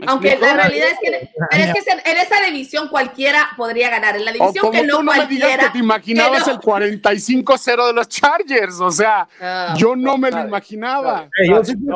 Aunque 0.06 0.36
la 0.36 0.54
realidad 0.54 0.88
es 0.88 0.98
que, 0.98 1.30
pero 1.50 1.64
es 1.64 1.84
que 1.84 2.10
en 2.10 2.16
esa 2.16 2.40
división 2.46 2.88
cualquiera 2.88 3.50
podría 3.56 3.90
ganar. 3.90 4.16
En 4.16 4.24
la 4.24 4.32
división 4.32 4.70
que 4.70 4.82
no, 4.82 5.04
cualquiera. 5.04 5.64
que 5.64 5.70
te 5.70 5.78
imaginabas 5.78 6.48
el 6.48 6.58
45-0 6.58 7.86
de 7.86 7.92
los 7.92 8.08
Chargers. 8.08 8.80
O 8.80 8.90
sea, 8.90 9.28
ah, 9.40 9.74
yo 9.76 9.94
no 9.96 10.16
me 10.16 10.30
lo 10.30 10.40
imaginaba. 10.40 11.28
yo 11.46 11.64
sí 11.64 11.74
fui 11.76 11.88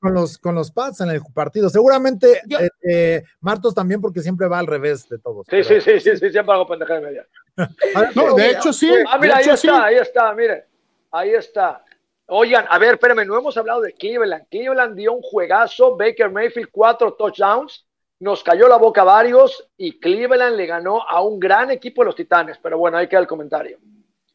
con, 0.00 0.14
los, 0.14 0.38
con, 0.38 0.54
los, 0.54 0.70
Pats 0.70 1.00
en 1.00 1.10
el 1.10 1.20
partido. 1.34 1.68
Seguramente 1.68 2.40
eh, 2.48 2.68
eh, 2.88 3.24
Martos 3.40 3.74
también, 3.74 4.00
porque 4.00 4.20
siempre 4.20 4.48
va 4.48 4.58
al 4.58 4.66
revés 4.66 5.08
de 5.08 5.18
todos. 5.18 5.46
Sí, 5.50 5.62
sí, 5.64 5.80
sí, 5.80 6.00
sí, 6.00 6.16
sí, 6.16 6.30
siempre 6.30 6.54
hago 6.54 6.66
pendejada 6.66 7.00
de 7.00 7.06
media. 7.06 7.26
no, 8.14 8.34
de 8.34 8.50
hecho 8.50 8.72
sí. 8.72 8.90
Ah, 9.08 9.18
mira, 9.18 9.36
ahí 9.36 9.48
está, 9.48 9.84
ahí 9.84 9.96
está, 9.96 10.34
mire. 10.34 10.64
Ahí 11.12 11.30
está. 11.30 11.84
Oigan, 12.32 12.64
a 12.68 12.78
ver, 12.78 12.94
espérame, 12.94 13.26
no 13.26 13.36
hemos 13.36 13.56
hablado 13.56 13.80
de 13.80 13.92
Cleveland. 13.92 14.46
Cleveland 14.48 14.94
dio 14.94 15.12
un 15.12 15.20
juegazo, 15.20 15.96
Baker 15.96 16.30
Mayfield 16.30 16.68
cuatro 16.70 17.14
touchdowns, 17.14 17.88
nos 18.20 18.44
cayó 18.44 18.68
la 18.68 18.76
boca 18.76 19.02
varios 19.02 19.68
y 19.76 19.98
Cleveland 19.98 20.54
le 20.54 20.66
ganó 20.66 21.02
a 21.08 21.22
un 21.22 21.40
gran 21.40 21.72
equipo 21.72 22.02
de 22.02 22.06
los 22.06 22.14
Titanes. 22.14 22.56
Pero 22.62 22.78
bueno, 22.78 22.98
ahí 22.98 23.08
queda 23.08 23.18
el 23.18 23.26
comentario. 23.26 23.80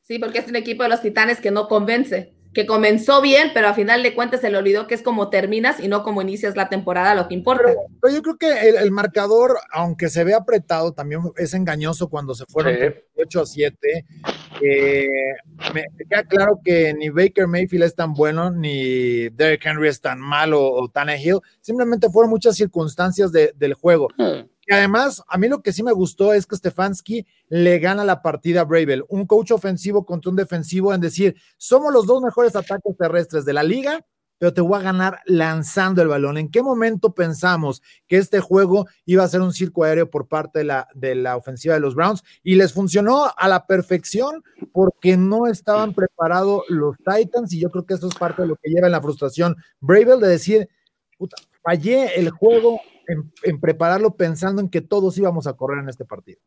Sí, 0.01 0.19
porque 0.19 0.39
es 0.39 0.47
un 0.49 0.57
equipo 0.57 0.83
de 0.83 0.89
los 0.89 1.01
Titanes 1.01 1.39
que 1.39 1.51
no 1.51 1.69
convence 1.69 2.34
que 2.55 2.65
comenzó 2.65 3.21
bien, 3.21 3.51
pero 3.53 3.67
a 3.67 3.73
final 3.73 4.01
de 4.01 4.15
cuentas 4.15 4.39
se 4.39 4.49
le 4.49 4.57
olvidó 4.57 4.87
que 4.87 4.95
es 4.95 5.01
como 5.01 5.29
terminas 5.29 5.81
y 5.81 5.89
no 5.89 6.03
como 6.03 6.21
inicias 6.21 6.55
la 6.55 6.69
temporada, 6.69 7.13
lo 7.13 7.27
que 7.27 7.33
importa. 7.33 7.63
Pero, 8.01 8.15
yo 8.15 8.21
creo 8.21 8.37
que 8.37 8.69
el, 8.69 8.91
marcador, 8.91 9.57
aunque 9.73 10.07
se 10.07 10.23
ve 10.23 10.33
apretado, 10.33 10.93
también 10.93 11.21
es 11.35 11.53
engañoso 11.53 12.09
cuando 12.09 12.33
se 12.33 12.45
fueron 12.45 12.95
8 13.17 13.41
a 13.41 13.45
7. 13.45 14.05
Eh, 14.61 15.07
me, 15.73 15.83
queda 16.09 16.23
claro 16.23 16.61
que 16.63 16.93
ni 16.93 17.09
Baker 17.09 17.45
Mayfield 17.45 17.83
es 17.83 17.93
tan 17.93 18.13
bueno, 18.13 18.49
ni 18.49 19.27
Derrick 19.29 19.65
Henry 19.65 19.89
es 19.89 19.99
tan 19.99 20.21
malo 20.21 20.63
o, 20.63 20.87
tan 20.87 21.09
Hill. 21.09 21.41
Simplemente 21.59 22.09
fueron 22.09 22.29
muchas 22.29 22.55
circunstancias 22.55 23.33
del 23.33 23.73
juego. 23.73 24.07
Hmm. 24.17 24.47
Y 24.67 24.73
además, 24.73 25.21
a 25.27 25.37
mí 25.37 25.47
lo 25.47 25.61
que 25.61 25.71
sí 25.71 25.83
me 25.83 25.91
gustó 25.91 26.33
es 26.33 26.47
que 26.47 26.55
Stefanski 26.55 27.25
le 27.49 27.79
gana 27.79 28.03
la 28.03 28.21
partida 28.21 28.61
a 28.61 28.65
Bravel, 28.65 29.05
un 29.09 29.25
coach 29.27 29.51
ofensivo 29.51 30.05
contra 30.05 30.31
un 30.31 30.35
defensivo 30.35 30.93
en 30.93 31.01
decir, 31.01 31.35
somos 31.57 31.93
los 31.93 32.07
dos 32.07 32.21
mejores 32.21 32.55
ataques 32.55 32.97
terrestres 32.97 33.45
de 33.45 33.53
la 33.53 33.63
liga, 33.63 34.03
pero 34.37 34.53
te 34.53 34.61
voy 34.61 34.79
a 34.79 34.83
ganar 34.83 35.19
lanzando 35.25 36.01
el 36.01 36.07
balón. 36.07 36.37
¿En 36.37 36.49
qué 36.49 36.61
momento 36.61 37.13
pensamos 37.13 37.81
que 38.07 38.17
este 38.17 38.39
juego 38.39 38.87
iba 39.05 39.23
a 39.23 39.27
ser 39.27 39.41
un 39.41 39.53
circo 39.53 39.83
aéreo 39.83 40.09
por 40.09 40.27
parte 40.27 40.59
de 40.59 40.65
la, 40.65 40.87
de 40.93 41.15
la 41.15 41.37
ofensiva 41.37 41.75
de 41.75 41.79
los 41.79 41.95
Browns? 41.95 42.23
Y 42.43 42.55
les 42.55 42.73
funcionó 42.73 43.31
a 43.37 43.47
la 43.47 43.65
perfección 43.65 44.43
porque 44.73 45.15
no 45.15 45.47
estaban 45.47 45.93
preparados 45.93 46.63
los 46.69 46.97
Titans 46.97 47.53
y 47.53 47.59
yo 47.59 47.69
creo 47.69 47.85
que 47.85 47.93
eso 47.93 48.07
es 48.07 48.15
parte 48.15 48.41
de 48.41 48.49
lo 48.49 48.55
que 48.57 48.69
lleva 48.69 48.87
en 48.87 48.91
la 48.91 49.01
frustración 49.01 49.55
Bravel 49.79 50.19
de 50.19 50.27
decir, 50.27 50.69
puta, 51.17 51.37
fallé 51.65 52.19
el 52.19 52.29
juego 52.29 52.79
en, 53.07 53.59
prepararlo 53.59 54.15
pensando 54.15 54.61
en 54.61 54.69
que 54.69 54.81
todos 54.81 55.17
íbamos 55.17 55.47
a 55.47 55.53
correr 55.53 55.79
en 55.79 55.89
este 55.89 56.05
partido. 56.05 56.39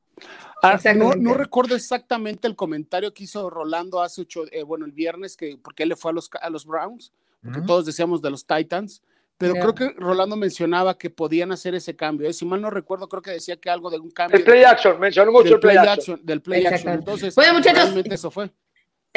Ah, 0.63 0.79
no, 0.95 1.35
recuerdo 1.35 1.75
exactamente 1.75 2.47
el 2.47 2.57
comentario 2.57 3.13
que 3.13 3.25
hizo 3.25 3.51
Rolando 3.51 4.01
hace 4.01 4.23
ocho, 4.23 4.45
eh, 4.53 4.63
bueno, 4.63 4.87
el 4.87 4.93
viernes, 4.93 5.37
que 5.37 5.59
porque 5.63 5.83
él 5.83 5.91
le 5.91 5.97
fue 5.97 6.13
a 6.13 6.15
los, 6.15 6.31
a 6.41 6.51
los 6.51 6.65
Browns, 6.65 7.13
porque 7.43 7.61
todos 7.63 7.85
decíamos 7.85 8.23
de 8.23 8.31
los 8.31 8.47
Titans, 8.47 9.03
pero 9.37 9.55
creo 9.55 9.75
que 9.75 9.91
Rolando 9.97 10.37
mencionaba 10.37 10.99
que 10.99 11.11
podían 11.11 11.53
hacer 11.53 11.75
ese 11.77 11.95
cambio. 11.95 12.29
¿eh? 12.29 12.33
Si 12.33 12.45
mal 12.45 12.61
no 12.61 12.71
recuerdo, 12.71 13.09
creo 13.09 13.23
que 13.23 13.31
decía 13.31 13.57
que 13.57 13.71
algo 13.71 13.89
de 13.89 13.99
un 13.99 14.11
cambio. 14.11 14.37
El 14.37 14.45
play 14.45 14.65
action, 14.65 14.99
mencionó 14.99 15.31
mucho 15.31 15.55
el 15.55 15.61
play, 15.61 15.77
action. 15.77 16.21
Del 16.25 16.43
play 16.43 16.67
action. 16.67 16.95
Entonces, 16.95 17.37
bueno, 17.37 17.55
muchachos, 17.55 17.95
eso 18.05 18.31
fue. 18.33 18.51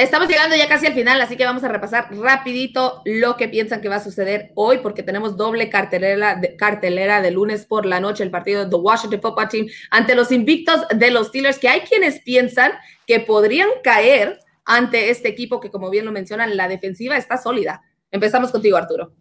Estamos 0.01 0.27
llegando 0.27 0.55
ya 0.55 0.67
casi 0.67 0.87
al 0.87 0.95
final, 0.95 1.21
así 1.21 1.37
que 1.37 1.45
vamos 1.45 1.63
a 1.63 1.67
repasar 1.67 2.07
rapidito 2.11 3.03
lo 3.05 3.37
que 3.37 3.47
piensan 3.47 3.81
que 3.81 3.87
va 3.87 3.97
a 3.97 4.03
suceder 4.03 4.51
hoy, 4.55 4.79
porque 4.79 5.03
tenemos 5.03 5.37
doble 5.37 5.69
cartelera 5.69 6.33
de, 6.33 6.55
cartelera 6.55 7.21
de 7.21 7.29
lunes 7.29 7.67
por 7.67 7.85
la 7.85 7.99
noche, 7.99 8.23
el 8.23 8.31
partido 8.31 8.63
de 8.63 8.71
The 8.71 8.77
Washington 8.77 9.21
Football 9.21 9.49
Team 9.49 9.67
ante 9.91 10.15
los 10.15 10.31
invictos 10.31 10.87
de 10.89 11.11
los 11.11 11.27
Steelers, 11.27 11.59
que 11.59 11.69
hay 11.69 11.81
quienes 11.81 12.19
piensan 12.21 12.71
que 13.05 13.19
podrían 13.19 13.69
caer 13.83 14.39
ante 14.65 15.11
este 15.11 15.29
equipo 15.29 15.59
que, 15.59 15.69
como 15.69 15.91
bien 15.91 16.05
lo 16.05 16.11
mencionan, 16.11 16.57
la 16.57 16.67
defensiva 16.67 17.15
está 17.15 17.37
sólida. 17.37 17.83
Empezamos 18.09 18.51
contigo, 18.51 18.77
Arturo. 18.77 19.13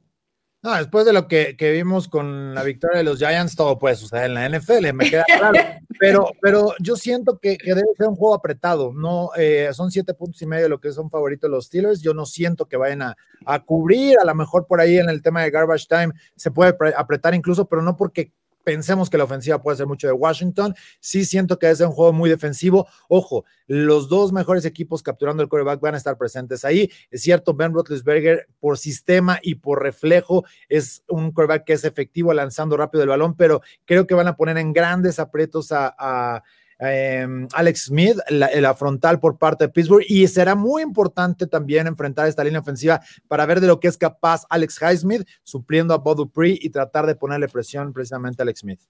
No, 0.63 0.75
después 0.75 1.07
de 1.07 1.15
lo 1.15 1.27
que, 1.27 1.57
vimos 1.59 2.07
con 2.07 2.55
la 2.55 2.63
victoria 2.63 2.99
de 2.99 3.05
los 3.05 3.19
Giants, 3.19 3.57
todo 3.57 3.79
puede 3.79 3.97
suceder 3.97 4.27
en 4.27 4.35
la 4.35 4.47
NFL, 4.47 4.93
me 4.93 5.09
queda 5.09 5.25
claro. 5.25 5.59
pero, 5.99 6.33
pero 6.43 6.75
yo 6.81 6.97
siento 6.97 7.39
que, 7.39 7.57
debe 7.65 7.83
ser 7.97 8.09
un 8.09 8.17
juego 8.17 8.35
apretado. 8.35 8.93
No, 8.93 9.31
eh, 9.39 9.71
son 9.73 9.91
siete 9.91 10.13
puntos 10.13 10.43
y 10.43 10.47
medio 10.47 10.69
lo 10.69 10.79
que 10.79 10.93
son 10.93 11.09
favoritos 11.09 11.49
los 11.49 11.67
Steelers. 11.67 12.03
Yo 12.03 12.13
no 12.13 12.27
siento 12.27 12.67
que 12.67 12.77
vayan 12.77 13.01
a, 13.01 13.17
a, 13.47 13.65
cubrir. 13.65 14.19
A 14.21 14.27
lo 14.27 14.35
mejor 14.35 14.67
por 14.67 14.83
ahí 14.83 14.99
en 14.99 15.09
el 15.09 15.23
tema 15.23 15.43
de 15.43 15.51
garbage 15.51 15.87
time 15.89 16.13
se 16.37 16.51
puede 16.51 16.77
apretar 16.95 17.35
incluso, 17.35 17.67
pero 17.67 17.81
no 17.81 17.97
porque 17.97 18.33
pensemos 18.65 19.11
que 19.11 19.19
la 19.19 19.25
ofensiva 19.25 19.63
puede 19.63 19.77
ser 19.77 19.87
mucho 19.87 20.07
de 20.07 20.13
Washington. 20.13 20.75
Sí 21.01 21.25
siento 21.25 21.59
que 21.59 21.71
es 21.71 21.81
un 21.81 21.93
juego 21.93 22.13
muy 22.13 22.31
defensivo. 22.31 22.89
Ojo, 23.09 23.45
los 23.67 24.09
dos 24.09 24.33
mejores 24.33 24.65
equipos 24.65 25.03
capturando 25.03 25.43
el 25.43 25.49
quarterback 25.49 25.81
van 25.81 25.95
a 25.95 25.99
estar 25.99 26.17
presentes 26.19 26.65
ahí. 26.65 26.91
Es 27.11 27.23
cierto, 27.23 27.55
Ben 27.55 27.73
Roethlisberger 27.73 28.49
por 28.59 28.79
sistema 28.79 29.39
y 29.43 29.57
por 29.57 29.83
reflejo 29.83 30.45
es 30.69 31.03
un 31.09 31.33
quarterback 31.33 31.65
que 31.65 31.73
es 31.75 31.85
efectivo 31.85 32.33
lanzando 32.33 32.77
rápido 32.77 33.03
el 33.03 33.09
balón, 33.09 33.37
pero 33.37 33.61
creo 33.85 34.07
que 34.07 34.15
van 34.15 34.29
a 34.29 34.37
poner 34.37 34.59
en 34.59 34.73
grandes 34.73 35.19
aprietos 35.19 35.73
a 35.73 36.43
Em, 36.83 37.47
Alex 37.53 37.85
Smith, 37.85 38.17
la, 38.31 38.75
frontal 38.75 39.21
por 39.21 39.37
parte 39.37 39.65
de 39.65 39.69
Pittsburgh, 39.69 40.05
y 40.09 40.27
será 40.29 40.55
muy 40.55 40.83
importante 40.83 41.47
también 41.47 41.87
enfrentar 41.87 42.27
esta 42.27 42.43
línea 42.43 42.61
ofensiva 42.61 43.03
para 43.29 43.45
ver 43.45 43.61
de 43.61 43.67
lo 43.67 43.79
que 43.81 43.89
es 43.89 43.99
capaz 43.99 44.47
Alex 44.49 44.81
Highsmith, 44.81 45.29
supliendo 45.43 45.93
a 45.93 45.99
Bob 45.99 46.17
Dupree 46.17 46.59
y 46.59 46.71
tratar 46.71 47.07
de 47.07 47.15
ponerle 47.15 47.49
presión 47.49 47.93
precisamente 47.93 48.41
a 48.41 48.45
Alex 48.45 48.61
Smith. 48.61 48.81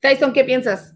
Tyson, 0.00 0.32
¿qué 0.32 0.44
piensas? 0.44 0.94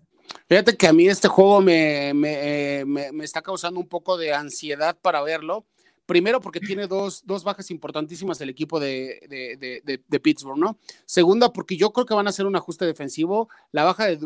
Fíjate 0.49 0.75
que 0.77 0.87
a 0.87 0.93
mí 0.95 1.07
este 1.07 1.29
juego 1.29 1.61
me, 1.61 2.15
me, 2.15 2.85
me 2.87 3.25
está 3.25 3.43
causando 3.43 3.79
un 3.79 3.89
poco 3.89 4.17
de 4.17 4.33
ansiedad 4.33 4.97
para 5.01 5.21
verlo 5.21 5.67
Primero, 6.07 6.41
porque 6.41 6.61
tiene 6.61 6.87
dos, 6.87 7.23
dos 7.27 7.43
bajas 7.43 7.71
importantísimas 7.73 8.41
el 8.41 8.49
equipo 8.49 8.79
de, 8.79 9.21
de, 9.29 10.01
de, 10.07 10.21
Pittsburgh, 10.21 10.57
¿no? 10.59 10.79
Segunda, 11.05 11.53
porque 11.53 11.77
yo 11.77 11.93
creo 11.93 12.07
que 12.07 12.15
van 12.15 12.29
a 12.29 12.31
hacer 12.31 12.47
un 12.47 12.55
ajuste 12.55 12.87
defensivo. 12.87 13.49
La 13.73 13.83
baja 13.83 14.07
de, 14.07 14.17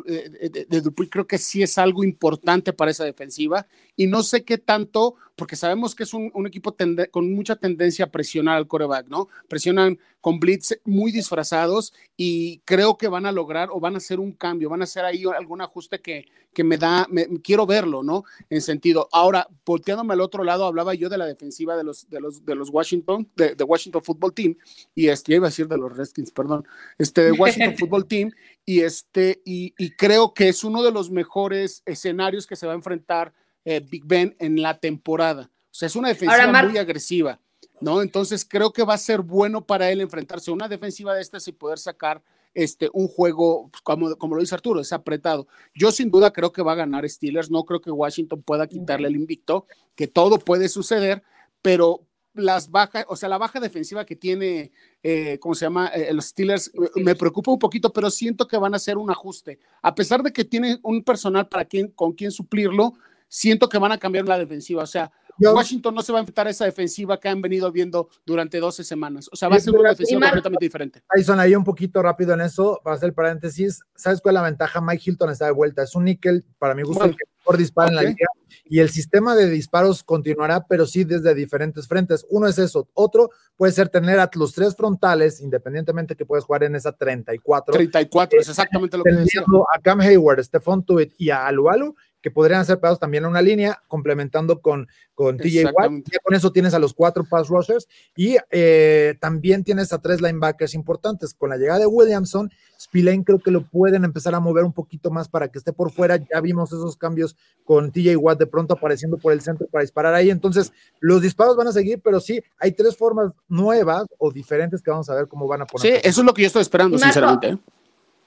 de, 0.68 0.80
Dupuy 0.82 1.08
creo 1.08 1.26
que 1.26 1.38
sí 1.38 1.62
es 1.62 1.78
algo 1.78 2.04
importante 2.04 2.74
para 2.74 2.90
esa 2.90 3.04
defensiva. 3.04 3.66
Y 3.96 4.06
no 4.08 4.22
sé 4.22 4.44
qué 4.44 4.58
tanto, 4.58 5.14
porque 5.40 5.56
sabemos 5.56 5.94
que 5.94 6.02
es 6.02 6.12
un, 6.12 6.30
un 6.34 6.46
equipo 6.46 6.76
con 7.10 7.32
mucha 7.32 7.56
tendencia 7.56 8.04
a 8.04 8.10
presionar 8.10 8.58
al 8.58 8.68
coreback, 8.68 9.08
¿no? 9.08 9.28
Presionan 9.48 9.98
con 10.20 10.38
blitz 10.38 10.78
muy 10.84 11.12
disfrazados 11.12 11.94
y 12.14 12.58
creo 12.66 12.98
que 12.98 13.08
van 13.08 13.24
a 13.24 13.32
lograr 13.32 13.70
o 13.72 13.80
van 13.80 13.94
a 13.94 13.96
hacer 13.96 14.20
un 14.20 14.32
cambio, 14.32 14.68
van 14.68 14.82
a 14.82 14.84
hacer 14.84 15.02
ahí 15.06 15.24
algún 15.34 15.62
ajuste 15.62 16.02
que, 16.02 16.26
que 16.52 16.62
me 16.62 16.76
da, 16.76 17.06
me, 17.08 17.26
quiero 17.42 17.64
verlo, 17.64 18.02
¿no? 18.02 18.24
En 18.50 18.60
sentido, 18.60 19.08
ahora, 19.12 19.48
volteándome 19.64 20.12
al 20.12 20.20
otro 20.20 20.44
lado, 20.44 20.66
hablaba 20.66 20.92
yo 20.92 21.08
de 21.08 21.16
la 21.16 21.24
defensiva 21.24 21.74
de 21.74 21.84
los, 21.84 22.10
de 22.10 22.20
los, 22.20 22.44
de 22.44 22.54
los 22.54 22.68
Washington, 22.68 23.26
de, 23.34 23.64
Washington 23.64 24.02
Football 24.02 24.34
Team, 24.34 24.56
y 24.94 25.08
este, 25.08 25.36
iba 25.36 25.46
a 25.46 25.48
decir 25.48 25.68
de 25.68 25.78
los 25.78 25.96
Redskins, 25.96 26.32
perdón, 26.32 26.68
este, 26.98 27.22
de 27.22 27.32
Washington 27.32 27.76
Football 27.78 28.06
Team, 28.06 28.30
y 28.66 28.80
este, 28.80 29.40
y, 29.46 29.72
y, 29.78 29.92
creo 29.92 30.34
que 30.34 30.50
es 30.50 30.64
uno 30.64 30.82
de 30.82 30.92
los 30.92 31.10
mejores 31.10 31.82
escenarios 31.86 32.46
que 32.46 32.56
se 32.56 32.66
va 32.66 32.74
a 32.74 32.76
enfrentar 32.76 33.32
eh, 33.64 33.80
Big 33.80 34.04
Ben 34.04 34.36
en 34.38 34.60
la 34.60 34.78
temporada. 34.78 35.50
O 35.66 35.74
sea, 35.74 35.86
es 35.86 35.96
una 35.96 36.08
defensiva 36.08 36.64
muy 36.64 36.78
agresiva, 36.78 37.40
¿no? 37.80 38.02
Entonces 38.02 38.44
creo 38.44 38.72
que 38.72 38.84
va 38.84 38.94
a 38.94 38.98
ser 38.98 39.20
bueno 39.20 39.64
para 39.64 39.90
él 39.90 40.00
enfrentarse 40.00 40.50
a 40.50 40.54
una 40.54 40.68
defensiva 40.68 41.14
de 41.14 41.22
estas 41.22 41.46
y 41.48 41.52
poder 41.52 41.78
sacar 41.78 42.22
este, 42.54 42.90
un 42.92 43.06
juego, 43.06 43.68
pues, 43.70 43.82
como, 43.82 44.16
como 44.16 44.34
lo 44.34 44.40
dice 44.40 44.54
Arturo, 44.54 44.80
es 44.80 44.92
apretado. 44.92 45.46
Yo 45.74 45.92
sin 45.92 46.10
duda 46.10 46.32
creo 46.32 46.52
que 46.52 46.62
va 46.62 46.72
a 46.72 46.76
ganar 46.76 47.08
Steelers, 47.08 47.50
no 47.50 47.64
creo 47.64 47.80
que 47.80 47.90
Washington 47.90 48.42
pueda 48.42 48.66
quitarle 48.66 49.08
el 49.08 49.16
invicto, 49.16 49.66
que 49.94 50.08
todo 50.08 50.38
puede 50.38 50.68
suceder, 50.68 51.22
pero 51.62 52.06
las 52.34 52.70
bajas, 52.70 53.04
o 53.08 53.16
sea, 53.16 53.28
la 53.28 53.38
baja 53.38 53.60
defensiva 53.60 54.04
que 54.04 54.16
tiene, 54.16 54.72
eh, 55.02 55.38
¿cómo 55.40 55.54
se 55.54 55.66
llama? 55.66 55.88
Eh, 55.88 56.12
los 56.12 56.26
Steelers 56.26 56.68
eh, 56.68 57.00
me 57.02 57.14
preocupa 57.14 57.50
un 57.50 57.58
poquito, 57.58 57.92
pero 57.92 58.10
siento 58.10 58.46
que 58.46 58.56
van 58.56 58.72
a 58.72 58.76
hacer 58.76 58.98
un 58.98 59.10
ajuste. 59.10 59.58
A 59.82 59.94
pesar 59.94 60.22
de 60.22 60.32
que 60.32 60.44
tiene 60.44 60.78
un 60.82 61.02
personal 61.02 61.48
para 61.48 61.64
quien, 61.64 61.88
con 61.88 62.12
quien 62.12 62.30
suplirlo, 62.30 62.94
siento 63.30 63.68
que 63.68 63.78
van 63.78 63.92
a 63.92 63.98
cambiar 63.98 64.26
la 64.26 64.36
defensiva. 64.36 64.82
O 64.82 64.86
sea, 64.86 65.10
Washington 65.38 65.94
no 65.94 66.02
se 66.02 66.12
va 66.12 66.18
a 66.18 66.20
enfrentar 66.20 66.46
a 66.48 66.50
esa 66.50 66.66
defensiva 66.66 67.18
que 67.18 67.28
han 67.28 67.40
venido 67.40 67.72
viendo 67.72 68.10
durante 68.26 68.58
12 68.58 68.84
semanas. 68.84 69.30
O 69.32 69.36
sea, 69.36 69.48
va 69.48 69.56
a 69.56 69.60
ser 69.60 69.74
una 69.74 69.90
defensiva 69.90 70.20
completamente 70.20 70.64
diferente. 70.64 71.02
son 71.24 71.40
ahí 71.40 71.54
un 71.54 71.64
poquito 71.64 72.02
rápido 72.02 72.34
en 72.34 72.42
eso, 72.42 72.78
para 72.84 72.96
hacer 72.96 73.14
paréntesis. 73.14 73.80
¿Sabes 73.94 74.20
cuál 74.20 74.34
es 74.34 74.42
la 74.42 74.48
ventaja? 74.48 74.80
Mike 74.82 75.02
Hilton 75.06 75.30
está 75.30 75.46
de 75.46 75.52
vuelta. 75.52 75.82
Es 75.82 75.94
un 75.94 76.04
níquel, 76.04 76.44
para 76.58 76.74
mi 76.74 76.82
gusto, 76.82 77.04
el 77.04 77.12
que 77.12 77.24
mejor 77.38 77.56
dispara 77.56 77.88
en 77.88 77.96
la 77.96 78.02
liga. 78.02 78.26
Y 78.64 78.80
el 78.80 78.90
sistema 78.90 79.34
de 79.34 79.48
disparos 79.48 80.02
continuará, 80.02 80.66
pero 80.68 80.86
sí 80.86 81.04
desde 81.04 81.34
diferentes 81.34 81.88
frentes. 81.88 82.26
Uno 82.28 82.46
es 82.46 82.58
eso. 82.58 82.88
Otro 82.92 83.30
puede 83.56 83.72
ser 83.72 83.88
tener 83.88 84.20
a 84.20 84.30
los 84.34 84.52
tres 84.52 84.76
frontales, 84.76 85.40
independientemente 85.40 86.16
que 86.16 86.26
puedes 86.26 86.44
jugar 86.44 86.64
en 86.64 86.74
esa 86.76 86.92
34. 86.92 87.74
34, 87.74 88.40
es 88.40 88.48
exactamente 88.48 88.98
lo 88.98 89.04
que 89.04 89.12
decía. 89.12 89.42
A 89.74 89.80
Cam 89.80 90.00
Hayward, 90.00 90.44
Stephon 90.44 90.84
Tuitt 90.84 91.14
y 91.16 91.30
a 91.30 91.46
Alualu 91.46 91.94
que 92.22 92.30
podrían 92.30 92.64
ser 92.64 92.78
pegados 92.78 92.98
también 92.98 93.24
a 93.24 93.28
una 93.28 93.42
línea, 93.42 93.82
complementando 93.88 94.60
con, 94.60 94.88
con 95.14 95.38
TJ 95.38 95.70
Watt. 95.72 95.90
con 96.22 96.34
eso 96.34 96.52
tienes 96.52 96.74
a 96.74 96.78
los 96.78 96.92
cuatro 96.92 97.24
pass 97.24 97.48
rushers 97.48 97.88
y 98.16 98.36
eh, 98.50 99.14
también 99.20 99.64
tienes 99.64 99.92
a 99.92 99.98
tres 99.98 100.20
linebackers 100.20 100.74
importantes. 100.74 101.34
Con 101.34 101.50
la 101.50 101.56
llegada 101.56 101.80
de 101.80 101.86
Williamson, 101.86 102.50
Spillane 102.78 103.24
creo 103.24 103.38
que 103.38 103.50
lo 103.50 103.66
pueden 103.66 104.04
empezar 104.04 104.34
a 104.34 104.40
mover 104.40 104.64
un 104.64 104.72
poquito 104.72 105.10
más 105.10 105.28
para 105.28 105.48
que 105.48 105.58
esté 105.58 105.72
por 105.72 105.92
fuera. 105.92 106.16
Ya 106.16 106.40
vimos 106.40 106.72
esos 106.72 106.96
cambios 106.96 107.36
con 107.64 107.90
TJ 107.90 108.16
Watt 108.16 108.38
de 108.38 108.46
pronto 108.46 108.74
apareciendo 108.74 109.16
por 109.16 109.32
el 109.32 109.40
centro 109.40 109.66
para 109.68 109.82
disparar 109.82 110.14
ahí. 110.14 110.30
Entonces, 110.30 110.72
los 111.00 111.22
disparos 111.22 111.56
van 111.56 111.68
a 111.68 111.72
seguir, 111.72 112.00
pero 112.02 112.20
sí, 112.20 112.42
hay 112.58 112.72
tres 112.72 112.96
formas 112.96 113.32
nuevas 113.48 114.06
o 114.18 114.30
diferentes 114.30 114.82
que 114.82 114.90
vamos 114.90 115.08
a 115.08 115.14
ver 115.14 115.28
cómo 115.28 115.46
van 115.46 115.62
a 115.62 115.66
poner. 115.66 115.94
Sí, 115.94 116.00
eso 116.04 116.20
es 116.20 116.26
lo 116.26 116.34
que 116.34 116.42
yo 116.42 116.46
estoy 116.46 116.62
esperando, 116.62 116.98
sinceramente. 116.98 117.58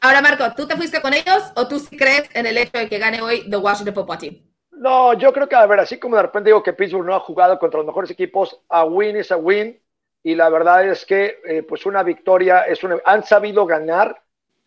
Ahora, 0.04 0.22
Marco, 0.22 0.44
¿tú 0.54 0.68
te 0.68 0.76
fuiste 0.76 1.02
con 1.02 1.14
ellos 1.14 1.54
o 1.56 1.66
tú 1.66 1.82
crees 1.98 2.30
en 2.34 2.46
el 2.46 2.58
hecho 2.58 2.78
de 2.78 2.90
que 2.90 2.98
gane 2.98 3.22
hoy 3.22 3.50
The 3.50 3.56
Washington 3.56 3.94
Football 3.94 4.18
Team? 4.18 4.38
No, 4.74 5.14
yo 5.14 5.32
creo 5.32 5.48
que, 5.48 5.56
a 5.56 5.66
ver, 5.66 5.80
así 5.80 5.98
como 5.98 6.18
de 6.18 6.24
repente 6.24 6.50
digo 6.50 6.62
que 6.62 6.74
Pittsburgh 6.74 7.06
no 7.06 7.16
ha 7.16 7.22
jugado 7.22 7.58
contra 7.58 7.78
los 7.78 7.88
mejores 7.88 8.12
equipos, 8.12 8.60
a 8.68 8.84
win 8.84 9.16
is 9.16 9.32
a 9.32 9.38
win. 9.38 9.80
Y 10.22 10.36
la 10.36 10.50
verdad 10.50 10.86
es 10.86 11.06
que, 11.06 11.38
eh, 11.48 11.64
pues, 11.64 11.86
una 11.86 12.04
victoria 12.04 12.64
es 12.64 12.84
una. 12.84 12.98
Han 13.06 13.24
sabido 13.24 13.66
ganar 13.66 14.22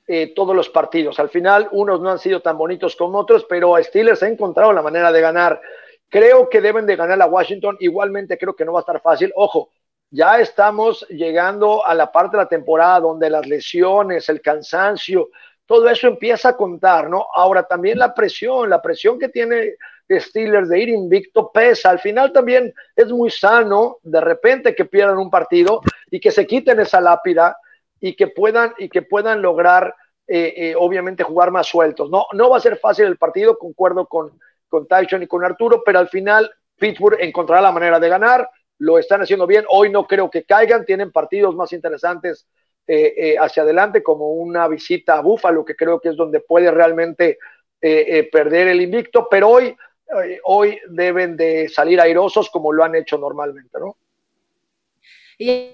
eh, 0.07 0.33
todos 0.35 0.57
los 0.57 0.71
partidos. 0.71 1.21
Al 1.21 1.29
final, 1.29 1.69
unos 1.71 2.01
no 2.01 2.11
han 2.11 2.19
sido 2.19 2.41
tan 2.41 2.57
bonitos 2.57 2.97
como 2.97 3.19
otros, 3.19 3.45
pero 3.45 3.77
Steelers 3.83 4.23
ha 4.23 4.29
encontrado 4.29 4.73
la 4.73 4.81
manera 4.81 5.13
de 5.13 5.21
ganar. 5.21 5.61
Creo 6.09 6.49
que 6.49 6.63
deben 6.63 6.87
de 6.87 6.97
ganar 6.97 7.21
a 7.21 7.27
Washington. 7.27 7.77
Igualmente, 7.81 8.39
creo 8.39 8.57
que 8.57 8.65
no 8.65 8.73
va 8.73 8.79
a 8.79 8.85
estar 8.89 9.03
fácil. 9.03 9.31
Ojo, 9.37 9.69
ya 10.11 10.41
estamos 10.41 11.07
llegando 11.09 11.85
a 11.85 11.95
la 11.95 12.11
parte 12.11 12.37
de 12.37 12.43
la 12.43 12.49
temporada 12.49 13.01
donde 13.01 13.31
las 13.31 13.47
lesiones, 13.47 14.29
el 14.29 14.41
cansancio, 14.41 15.31
todo 15.67 15.89
eso 15.89 16.07
empieza 16.07 16.51
a 16.51 16.57
contar, 16.57 17.11
¿no? 17.11 17.27
Ahora 17.35 17.65
también 17.65 17.99
la 17.99 18.15
presión, 18.15 18.71
la 18.71 18.81
presión 18.81 19.19
que 19.19 19.29
tiene 19.29 19.75
Steelers 20.09 20.69
de 20.69 20.81
ir 20.81 20.89
invicto 20.91 21.51
pesa. 21.51 21.91
Al 21.91 21.99
final 21.99 22.33
también 22.33 22.73
es 22.95 23.11
muy 23.11 23.31
sano 23.31 23.99
de 24.03 24.21
repente 24.21 24.75
que 24.75 24.85
pierdan 24.85 25.19
un 25.19 25.31
partido 25.31 25.81
y 26.11 26.21
que 26.21 26.31
se 26.31 26.47
quiten 26.47 26.79
esa 26.79 27.01
lápida 27.01 27.57
y 28.01 28.15
que 28.15 28.29
puedan, 28.29 28.75
y 28.79 28.89
que 28.89 29.03
puedan 29.03 29.43
lograr, 29.43 29.93
eh, 30.29 30.55
eh, 30.57 30.75
obviamente, 30.79 31.25
jugar 31.25 31.51
más 31.51 31.67
sueltos. 31.67 32.09
No, 32.11 32.27
no 32.33 32.49
va 32.51 32.59
a 32.59 32.61
ser 32.61 32.79
fácil 32.79 33.07
el 33.07 33.17
partido, 33.17 33.59
concuerdo 33.59 34.07
con, 34.07 34.39
con 34.69 34.87
Tyson 34.87 35.25
y 35.25 35.27
con 35.27 35.45
Arturo, 35.45 35.83
pero 35.85 35.99
al 35.99 36.09
final 36.09 36.49
Pittsburgh 36.77 37.19
encontrará 37.21 37.63
la 37.63 37.73
manera 37.73 37.99
de 37.99 38.09
ganar 38.09 38.49
lo 38.79 38.99
están 38.99 39.23
haciendo 39.23 39.47
bien. 39.47 39.65
Hoy 39.69 39.91
no 39.91 40.07
creo 40.07 40.31
que 40.31 40.45
caigan, 40.45 40.85
tienen 40.85 41.13
partidos 41.13 41.55
más 41.55 41.73
interesantes 41.73 42.47
eh, 42.87 43.15
eh, 43.17 43.37
hacia 43.39 43.63
adelante, 43.63 44.03
como 44.03 44.33
una 44.33 44.69
visita 44.69 45.19
a 45.19 45.21
Búfalo, 45.21 45.65
que 45.65 45.75
creo 45.75 46.01
que 46.01 46.11
es 46.11 46.17
donde 46.17 46.41
puede 46.41 46.71
realmente 46.71 47.39
eh, 47.81 48.07
eh 48.09 48.29
perder 48.31 48.69
el 48.69 48.81
invicto, 48.81 49.27
pero 49.29 49.49
hoy, 49.49 49.77
hoy 50.45 50.79
deben 50.89 51.37
de 51.37 51.69
salir 51.69 52.01
airosos 52.01 52.49
como 52.49 52.73
lo 52.73 52.85
han 52.85 52.95
hecho 52.95 53.19
normalmente, 53.19 53.79
¿no? 53.79 53.97
Y 55.39 55.73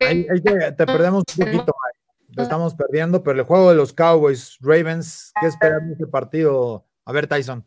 Ahí, 0.00 0.26
ahí 0.28 0.40
te, 0.40 0.86
perdemos 0.86 1.22
un 1.38 1.46
poquito, 1.46 1.74
estamos 2.36 2.74
perdiendo, 2.74 3.22
pero 3.22 3.38
el 3.38 3.46
juego 3.46 3.70
de 3.70 3.76
los 3.76 3.92
Cowboys 3.92 4.58
Ravens, 4.60 5.32
¿qué 5.40 5.46
esperamos 5.46 5.86
de 5.88 5.92
este 5.92 6.06
partido? 6.06 6.84
A 7.04 7.12
ver, 7.12 7.26
Tyson. 7.26 7.64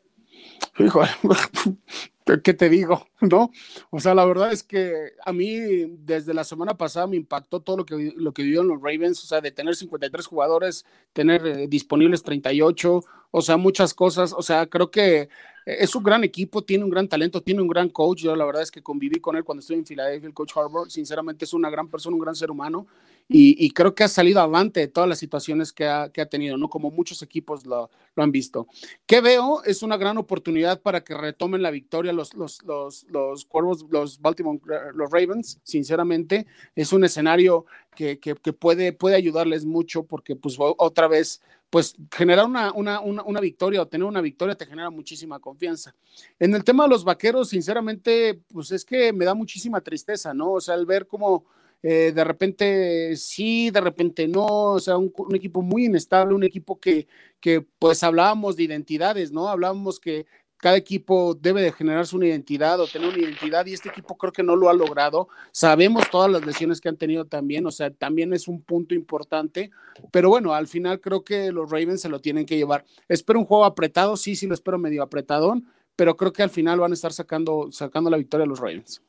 Hijo, 0.78 1.02
¿qué 2.44 2.54
te 2.54 2.70
digo? 2.70 3.08
¿No? 3.22 3.52
O 3.92 4.00
sea, 4.00 4.14
la 4.14 4.26
verdad 4.26 4.52
es 4.52 4.64
que 4.64 5.14
a 5.24 5.32
mí 5.32 5.58
desde 6.00 6.34
la 6.34 6.44
semana 6.44 6.76
pasada 6.76 7.08
me 7.08 7.16
impactó 7.16 7.62
todo 7.62 7.78
lo 7.78 7.86
que, 7.86 8.14
lo 8.18 8.34
que 8.34 8.44
vivieron 8.44 8.68
los 8.68 8.82
Ravens, 8.82 9.24
o 9.24 9.28
sea, 9.28 9.40
de 9.40 9.52
tener 9.52 9.76
53 9.76 10.26
jugadores, 10.26 10.86
tener 11.14 11.46
eh, 11.48 11.68
disponibles 11.68 12.24
38, 12.24 13.04
o 13.38 13.42
sea, 13.42 13.58
muchas 13.58 13.94
cosas, 13.94 14.32
o 14.32 14.42
sea, 14.42 14.66
creo 14.66 14.90
que 14.90 15.28
es 15.66 15.94
un 15.94 16.04
gran 16.04 16.24
equipo, 16.24 16.64
tiene 16.64 16.86
un 16.86 16.90
gran 16.90 17.10
talento, 17.10 17.44
tiene 17.44 17.62
un 17.62 17.68
gran 17.68 17.90
coach, 17.90 18.20
yo 18.22 18.34
la 18.34 18.46
verdad 18.46 18.62
es 18.62 18.72
que 18.72 18.82
conviví 18.82 19.20
con 19.20 19.36
él 19.36 19.44
cuando 19.44 19.60
estuve 19.60 19.78
en 19.78 19.86
Filadelfia, 19.86 20.28
el 20.28 20.34
coach 20.34 20.54
Harbour, 20.56 20.90
sinceramente 20.90 21.44
es 21.44 21.52
una 21.52 21.70
gran 21.70 21.90
persona, 21.90 22.16
un 22.16 22.22
gran 22.22 22.34
ser 22.34 22.50
humano, 22.50 22.88
y, 23.28 23.72
creo 23.72 23.96
que 23.96 24.04
ha 24.04 24.08
salido 24.08 24.40
avante 24.40 24.80
de 24.82 24.88
todas 24.88 25.10
las 25.10 25.18
situaciones 25.18 25.74
que 25.74 25.86
ha, 25.88 26.10
tenido, 26.30 26.58
¿no? 26.58 26.70
Como 26.70 26.92
muchos 26.92 27.24
equipos 27.24 27.66
lo, 27.66 27.90
han 28.16 28.32
visto. 28.32 28.68
¿Qué 29.08 29.20
veo? 29.20 29.64
Es 29.64 29.82
una 29.82 29.98
gran 29.98 30.20
oportunidad 30.20 30.80
para 30.80 31.04
que 31.04 31.16
retomen 31.16 31.64
la 31.64 31.72
victoria 31.72 32.14
los, 32.14 32.36
los, 32.36 32.62
los, 32.64 33.04
los 33.10 33.46
Cuervos, 33.46 33.84
los 33.90 34.22
Baltimore, 34.22 34.60
los 34.94 35.10
Ravens, 35.10 35.60
sinceramente. 35.64 36.46
Es 36.76 36.94
un 36.94 37.04
escenario 37.04 37.66
que, 37.96 38.18
puede, 38.54 38.94
puede 38.94 39.16
ayudarles 39.16 39.66
mucho 39.66 40.04
porque, 40.04 40.36
pues, 40.36 40.58
otra 40.60 41.08
vez 41.08 41.42
pues 41.70 41.96
generar 42.16 42.46
una, 42.46 42.72
una, 42.72 43.02
una, 43.02 43.42
victoria 43.42 43.82
o 43.82 43.88
tener 43.88 44.06
una 44.06 44.22
victoria 44.22 44.56
te 44.56 44.66
genera 44.66 44.90
muchísima 44.90 45.40
confianza. 45.40 45.94
En 46.40 46.54
el 46.56 46.64
tema 46.64 46.84
de 46.84 46.90
los 46.90 47.04
vaqueros, 47.04 47.50
sinceramente, 47.50 48.40
pues 48.48 48.72
es 48.72 48.86
que 48.86 49.12
me 49.12 49.26
da 49.26 49.34
muchísima 49.34 49.82
tristeza, 49.82 50.34
¿no? 50.34 50.54
O 50.54 50.62
sea, 50.62 50.76
al 50.76 50.86
ver 50.86 51.06
cómo 51.08 51.46
eh, 51.84 52.12
de 52.16 52.24
repente 52.24 53.16
sí, 53.16 53.70
de 53.70 53.82
repente 53.82 54.28
no, 54.28 54.46
o 54.46 54.80
sea, 54.80 54.98
un, 54.98 55.14
equipo 55.36 55.62
muy 55.62 55.86
inestable, 55.86 56.34
un 56.34 56.44
equipo 56.44 56.80
que, 56.80 57.08
que 57.40 57.62
pues 57.62 58.02
hablábamos 58.04 58.56
de 58.56 58.64
identidades, 58.64 59.32
¿no? 59.32 59.50
Hablábamos 59.50 60.00
que 60.00 60.26
cada 60.58 60.78
equipo 60.78 61.36
debe 61.36 61.62
de 61.62 61.72
generarse 61.72 62.16
una 62.16 62.28
identidad 62.28 62.80
o 62.80 62.88
tener 62.88 63.10
una 63.10 63.20
identidad 63.20 63.66
y 63.66 63.74
este 63.74 63.90
equipo 63.90 64.18
creo 64.18 64.34
que 64.34 64.44
no 64.44 64.56
lo 64.56 64.70
ha 64.70 64.74
logrado. 64.74 65.28
Sabemos 65.52 66.10
todas 66.10 66.32
las 66.32 66.46
lesiones 66.46 66.82
que 66.82 66.90
han 66.90 66.98
tenido 66.98 67.26
también, 67.26 67.66
o 67.66 67.72
sea, 67.72 67.92
también 67.92 68.34
es 68.34 68.48
un 68.48 68.62
punto 68.62 68.96
importante, 68.96 69.72
pero 70.12 70.30
bueno, 70.30 70.54
al 70.54 70.68
final 70.68 71.02
creo 71.02 71.24
que 71.24 71.52
los 71.52 71.70
Ravens 71.70 72.02
se 72.02 72.10
lo 72.10 72.20
tienen 72.20 72.46
que 72.46 72.58
llevar. 72.58 72.86
Espero 73.08 73.40
un 73.40 73.46
juego 73.46 73.66
apretado, 73.66 74.18
sí, 74.18 74.36
sí 74.36 74.48
lo 74.48 74.54
espero 74.54 74.78
medio 74.78 75.04
apretadón, 75.04 75.68
pero 75.96 76.18
creo 76.18 76.34
que 76.34 76.44
al 76.44 76.50
final 76.50 76.80
van 76.80 76.92
a 76.92 76.96
estar 76.96 77.14
sacando, 77.14 77.70
sacando 77.72 78.10
la 78.10 78.18
victoria 78.18 78.46
a 78.46 78.48
los 78.48 78.60
Ravens. 78.60 79.02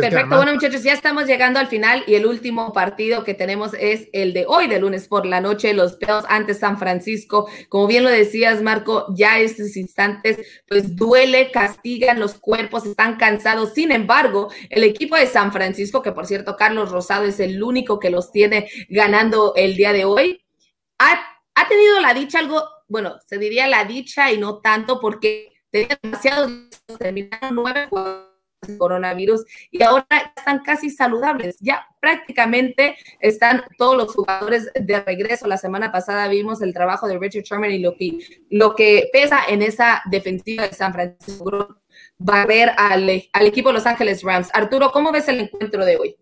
Perfecto, 0.00 0.36
bueno 0.36 0.54
muchachos, 0.54 0.82
ya 0.82 0.92
estamos 0.92 1.26
llegando 1.26 1.58
al 1.58 1.66
final 1.66 2.04
y 2.06 2.14
el 2.14 2.26
último 2.26 2.72
partido 2.72 3.24
que 3.24 3.34
tenemos 3.34 3.72
es 3.74 4.08
el 4.12 4.32
de 4.32 4.46
hoy, 4.46 4.66
de 4.66 4.78
lunes 4.78 5.08
por 5.08 5.26
la 5.26 5.40
noche, 5.40 5.74
los 5.74 5.98
Bills 5.98 6.24
ante 6.28 6.54
San 6.54 6.78
Francisco. 6.78 7.48
Como 7.68 7.86
bien 7.86 8.04
lo 8.04 8.10
decías, 8.10 8.62
Marco, 8.62 9.06
ya 9.14 9.38
estos 9.38 9.76
instantes, 9.76 10.38
pues 10.68 10.96
duele, 10.96 11.50
castigan 11.50 12.20
los 12.20 12.34
cuerpos, 12.34 12.86
están 12.86 13.16
cansados. 13.16 13.72
Sin 13.74 13.92
embargo, 13.92 14.50
el 14.70 14.84
equipo 14.84 15.16
de 15.16 15.26
San 15.26 15.52
Francisco, 15.52 16.02
que 16.02 16.12
por 16.12 16.26
cierto, 16.26 16.56
Carlos 16.56 16.90
Rosado 16.90 17.24
es 17.24 17.40
el 17.40 17.62
único 17.62 17.98
que 17.98 18.10
los 18.10 18.32
tiene 18.32 18.68
ganando 18.88 19.54
el 19.56 19.76
día 19.76 19.92
de 19.92 20.04
hoy, 20.04 20.44
ha, 20.98 21.20
ha 21.54 21.68
tenido 21.68 22.00
la 22.00 22.14
dicha 22.14 22.38
algo, 22.38 22.62
bueno, 22.88 23.16
se 23.26 23.38
diría 23.38 23.66
la 23.66 23.84
dicha 23.84 24.32
y 24.32 24.38
no 24.38 24.58
tanto 24.58 25.00
porque 25.00 25.52
tenía 25.70 25.98
demasiados, 26.02 26.50
terminaron 26.98 27.54
nueve 27.54 27.86
juegos 27.88 28.33
coronavirus 28.78 29.44
y 29.70 29.82
ahora 29.82 30.06
están 30.36 30.60
casi 30.60 30.90
saludables. 30.90 31.56
Ya 31.60 31.86
prácticamente 32.00 32.96
están 33.20 33.62
todos 33.78 33.96
los 33.96 34.14
jugadores 34.14 34.70
de 34.74 35.00
regreso. 35.00 35.46
La 35.46 35.58
semana 35.58 35.92
pasada 35.92 36.28
vimos 36.28 36.62
el 36.62 36.74
trabajo 36.74 37.08
de 37.08 37.18
Richard 37.18 37.44
Sherman 37.44 37.72
y 37.72 37.78
lo 37.78 37.96
que, 37.96 38.18
lo 38.50 38.74
que 38.74 39.08
pesa 39.12 39.40
en 39.48 39.62
esa 39.62 40.02
defensiva 40.10 40.68
de 40.68 40.74
San 40.74 40.92
Francisco 40.92 41.76
barrer 42.18 42.70
al, 42.76 43.24
al 43.32 43.46
equipo 43.46 43.68
de 43.70 43.74
Los 43.74 43.86
Ángeles 43.86 44.22
Rams. 44.22 44.48
Arturo, 44.52 44.90
¿cómo 44.92 45.12
ves 45.12 45.28
el 45.28 45.40
encuentro 45.40 45.84
de 45.84 45.96
hoy? 45.96 46.16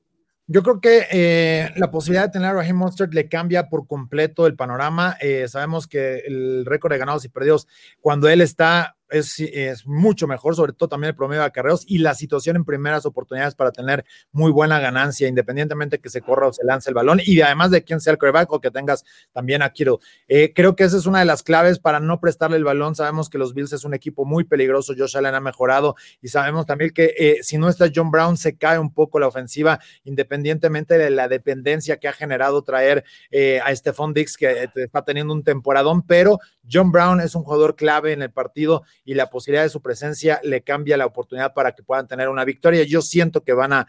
Yo 0.48 0.62
creo 0.62 0.80
que 0.80 1.06
eh, 1.10 1.70
la 1.76 1.90
posibilidad 1.90 2.26
de 2.26 2.32
tener 2.32 2.48
a 2.48 2.52
Raheem 2.52 2.76
Mostert 2.76 3.14
le 3.14 3.28
cambia 3.28 3.68
por 3.68 3.86
completo 3.86 4.46
el 4.46 4.56
panorama. 4.56 5.16
Eh, 5.20 5.46
sabemos 5.48 5.86
que 5.86 6.18
el 6.26 6.66
récord 6.66 6.92
de 6.92 6.98
ganados 6.98 7.24
y 7.24 7.28
perdidos, 7.28 7.68
cuando 8.00 8.28
él 8.28 8.40
está 8.40 8.96
es, 9.12 9.86
mucho 9.86 10.26
mejor, 10.26 10.56
sobre 10.56 10.72
todo 10.72 10.88
también 10.88 11.10
el 11.10 11.16
promedio 11.16 11.42
de 11.42 11.46
acarreos 11.46 11.84
y 11.86 11.98
la 11.98 12.14
situación 12.14 12.56
en 12.56 12.64
primeras 12.64 13.06
oportunidades 13.06 13.54
para 13.54 13.70
tener 13.70 14.04
muy 14.32 14.50
buena 14.50 14.80
ganancia, 14.80 15.28
independientemente 15.28 15.98
que 15.98 16.08
se 16.08 16.22
corra 16.22 16.48
o 16.48 16.52
se 16.52 16.64
lance 16.64 16.90
el 16.90 16.94
balón 16.94 17.20
y 17.24 17.40
además 17.40 17.70
de 17.70 17.84
quién 17.84 18.00
sea 18.00 18.12
el 18.12 18.18
quarterback 18.18 18.52
o 18.52 18.60
que 18.60 18.70
tengas 18.70 19.04
también 19.32 19.62
a 19.62 19.70
Kiro. 19.70 20.00
Eh, 20.28 20.52
creo 20.54 20.76
que 20.76 20.84
esa 20.84 20.96
es 20.96 21.06
una 21.06 21.20
de 21.20 21.24
las 21.24 21.42
claves 21.42 21.78
para 21.78 22.00
no 22.00 22.20
prestarle 22.20 22.56
el 22.56 22.64
balón. 22.64 22.94
Sabemos 22.94 23.28
que 23.28 23.38
los 23.38 23.54
Bills 23.54 23.72
es 23.72 23.84
un 23.84 23.94
equipo 23.94 24.24
muy 24.24 24.44
peligroso, 24.44 24.94
Josh 24.96 25.16
Allen 25.16 25.34
ha 25.34 25.40
mejorado 25.40 25.96
y 26.20 26.28
sabemos 26.28 26.66
también 26.66 26.90
que 26.90 27.14
eh, 27.18 27.38
si 27.42 27.58
no 27.58 27.68
está 27.68 27.86
John 27.94 28.10
Brown 28.10 28.36
se 28.36 28.56
cae 28.56 28.78
un 28.78 28.92
poco 28.92 29.18
la 29.18 29.28
ofensiva, 29.28 29.80
independientemente 30.04 30.98
de 30.98 31.10
la 31.10 31.28
dependencia 31.28 31.98
que 31.98 32.08
ha 32.08 32.12
generado 32.12 32.62
traer 32.62 33.04
eh, 33.30 33.60
a 33.64 33.74
Stephon 33.74 34.14
Dix, 34.14 34.36
que 34.36 34.68
está 34.74 35.04
teniendo 35.04 35.32
un 35.32 35.44
temporadón, 35.44 36.02
pero 36.06 36.38
John 36.70 36.92
Brown 36.92 37.20
es 37.20 37.34
un 37.34 37.42
jugador 37.42 37.76
clave 37.76 38.12
en 38.12 38.22
el 38.22 38.30
partido 38.30 38.82
y 39.04 39.14
la 39.14 39.30
posibilidad 39.30 39.62
de 39.62 39.68
su 39.68 39.82
presencia 39.82 40.40
le 40.42 40.62
cambia 40.62 40.96
la 40.96 41.06
oportunidad 41.06 41.54
para 41.54 41.72
que 41.72 41.82
puedan 41.82 42.06
tener 42.06 42.28
una 42.28 42.44
victoria. 42.44 42.84
Yo 42.84 43.02
siento 43.02 43.42
que 43.42 43.52
van 43.52 43.72
a, 43.72 43.86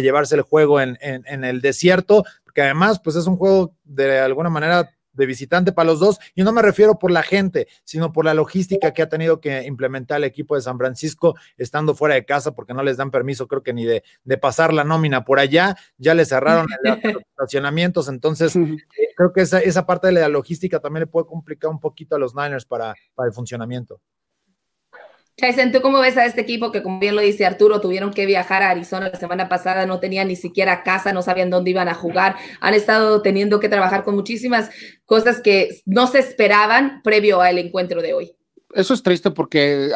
llevarse 0.00 0.34
el 0.34 0.42
juego 0.42 0.80
en, 0.80 0.98
en, 1.00 1.44
el 1.44 1.60
desierto, 1.60 2.24
porque 2.44 2.62
además, 2.62 3.00
pues 3.02 3.16
es 3.16 3.26
un 3.26 3.36
juego 3.36 3.74
de 3.84 4.18
alguna 4.18 4.50
manera 4.50 4.90
de 5.12 5.26
visitante 5.26 5.72
para 5.72 5.86
los 5.86 6.00
dos, 6.00 6.18
y 6.34 6.42
no 6.42 6.52
me 6.52 6.62
refiero 6.62 6.98
por 6.98 7.10
la 7.10 7.22
gente, 7.22 7.68
sino 7.84 8.12
por 8.12 8.24
la 8.24 8.34
logística 8.34 8.92
que 8.92 9.02
ha 9.02 9.08
tenido 9.08 9.40
que 9.40 9.64
implementar 9.64 10.18
el 10.18 10.24
equipo 10.24 10.54
de 10.54 10.62
San 10.62 10.78
Francisco 10.78 11.34
estando 11.56 11.94
fuera 11.94 12.14
de 12.14 12.24
casa, 12.24 12.54
porque 12.54 12.74
no 12.74 12.82
les 12.82 12.96
dan 12.96 13.10
permiso, 13.10 13.46
creo 13.46 13.62
que 13.62 13.72
ni 13.72 13.84
de, 13.84 14.02
de 14.24 14.38
pasar 14.38 14.72
la 14.72 14.84
nómina 14.84 15.24
por 15.24 15.38
allá, 15.38 15.76
ya 15.98 16.14
le 16.14 16.24
cerraron 16.24 16.66
los 16.82 16.98
estacionamientos, 17.30 18.08
entonces 18.08 18.56
eh, 18.56 18.76
creo 19.16 19.32
que 19.32 19.42
esa, 19.42 19.60
esa 19.60 19.86
parte 19.86 20.06
de 20.06 20.14
la 20.14 20.28
logística 20.28 20.80
también 20.80 21.02
le 21.02 21.06
puede 21.06 21.26
complicar 21.26 21.70
un 21.70 21.80
poquito 21.80 22.16
a 22.16 22.18
los 22.18 22.34
Niners 22.34 22.64
para, 22.64 22.94
para 23.14 23.28
el 23.28 23.34
funcionamiento. 23.34 24.00
Tyson, 25.36 25.72
¿tú 25.72 25.80
cómo 25.80 25.98
ves 26.00 26.16
a 26.16 26.26
este 26.26 26.42
equipo 26.42 26.70
que, 26.72 26.82
como 26.82 27.00
bien 27.00 27.16
lo 27.16 27.22
dice 27.22 27.46
Arturo, 27.46 27.80
tuvieron 27.80 28.12
que 28.12 28.26
viajar 28.26 28.62
a 28.62 28.70
Arizona 28.70 29.08
la 29.08 29.18
semana 29.18 29.48
pasada, 29.48 29.86
no 29.86 29.98
tenían 29.98 30.28
ni 30.28 30.36
siquiera 30.36 30.82
casa, 30.82 31.12
no 31.12 31.22
sabían 31.22 31.50
dónde 31.50 31.70
iban 31.70 31.88
a 31.88 31.94
jugar, 31.94 32.36
han 32.60 32.74
estado 32.74 33.22
teniendo 33.22 33.58
que 33.58 33.68
trabajar 33.70 34.04
con 34.04 34.14
muchísimas 34.14 34.70
cosas 35.06 35.40
que 35.40 35.80
no 35.86 36.06
se 36.06 36.18
esperaban 36.18 37.00
previo 37.02 37.40
al 37.40 37.58
encuentro 37.58 38.02
de 38.02 38.12
hoy? 38.12 38.36
Eso 38.74 38.94
es 38.94 39.02
triste 39.02 39.30
porque 39.30 39.90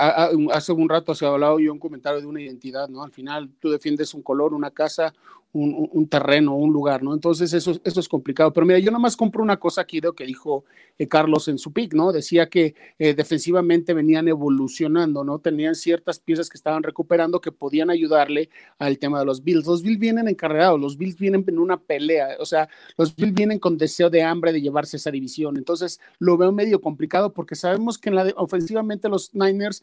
hace 0.53 0.73
un 0.73 0.89
rato 0.89 1.15
se 1.15 1.25
ha 1.25 1.29
hablado 1.29 1.59
yo 1.59 1.73
un 1.73 1.79
comentario 1.79 2.21
de 2.21 2.27
una 2.27 2.43
identidad, 2.43 2.89
¿no? 2.89 3.03
Al 3.03 3.11
final 3.11 3.51
tú 3.59 3.71
defiendes 3.71 4.13
un 4.13 4.23
color, 4.23 4.53
una 4.53 4.71
casa, 4.71 5.15
un, 5.57 6.09
terreno, 6.09 6.55
un 6.55 6.73
lugar, 6.73 7.03
¿no? 7.03 7.15
Entonces 7.15 7.53
eso, 7.53 7.81
eso 7.83 8.01
es 8.01 8.09
complicado. 8.09 8.53
Pero 8.53 8.67
mira, 8.67 8.79
yo 8.79 8.91
nomás 8.91 9.17
compro 9.17 9.43
una 9.43 9.59
cosa 9.59 9.81
aquí 9.81 10.01
de 10.01 10.09
lo 10.09 10.15
que 10.15 10.27
dijo 10.27 10.65
eh, 10.99 11.09
Carlos 11.09 11.49
en 11.49 11.59
su 11.59 11.73
pick, 11.73 11.95
¿no? 11.95 12.13
Decía 12.13 12.49
que 12.49 12.75
eh, 12.99 13.15
defensivamente 13.15 13.95
venían 13.95 14.29
evolucionando, 14.29 15.25
¿no? 15.25 15.39
Tenían 15.39 15.75
ciertas 15.75 16.19
piezas 16.19 16.49
que 16.49 16.57
estaban 16.57 16.83
recuperando 16.83 17.41
que 17.41 17.53
podían 17.53 17.91
ayudarle 17.91 18.51
al 18.79 18.99
tema 18.99 19.19
de 19.19 19.25
los 19.25 19.43
Bills. 19.43 19.67
Los 19.67 19.83
Bills 19.83 19.99
vienen 19.99 20.29
encarregados, 20.29 20.81
los 20.81 20.97
Bills 20.99 21.19
vienen 21.19 21.45
en 21.47 21.59
una 21.59 21.79
pelea, 21.79 22.37
o 22.39 22.47
sea, 22.47 22.69
los 22.97 23.15
Bills 23.15 23.35
vienen 23.35 23.59
con 23.59 23.79
deseo 23.79 24.11
de 24.11 24.23
hambre 24.23 24.53
de 24.53 24.61
llevarse 24.61 24.97
esa 24.97 25.11
división. 25.11 25.57
Entonces 25.57 26.01
lo 26.19 26.37
veo 26.37 26.53
medio 26.53 26.81
complicado 26.81 27.33
porque 27.33 27.55
sabemos 27.55 27.99
que 27.99 28.11
ofensivamente 28.37 29.09
los 29.09 29.35
Niners 29.35 29.83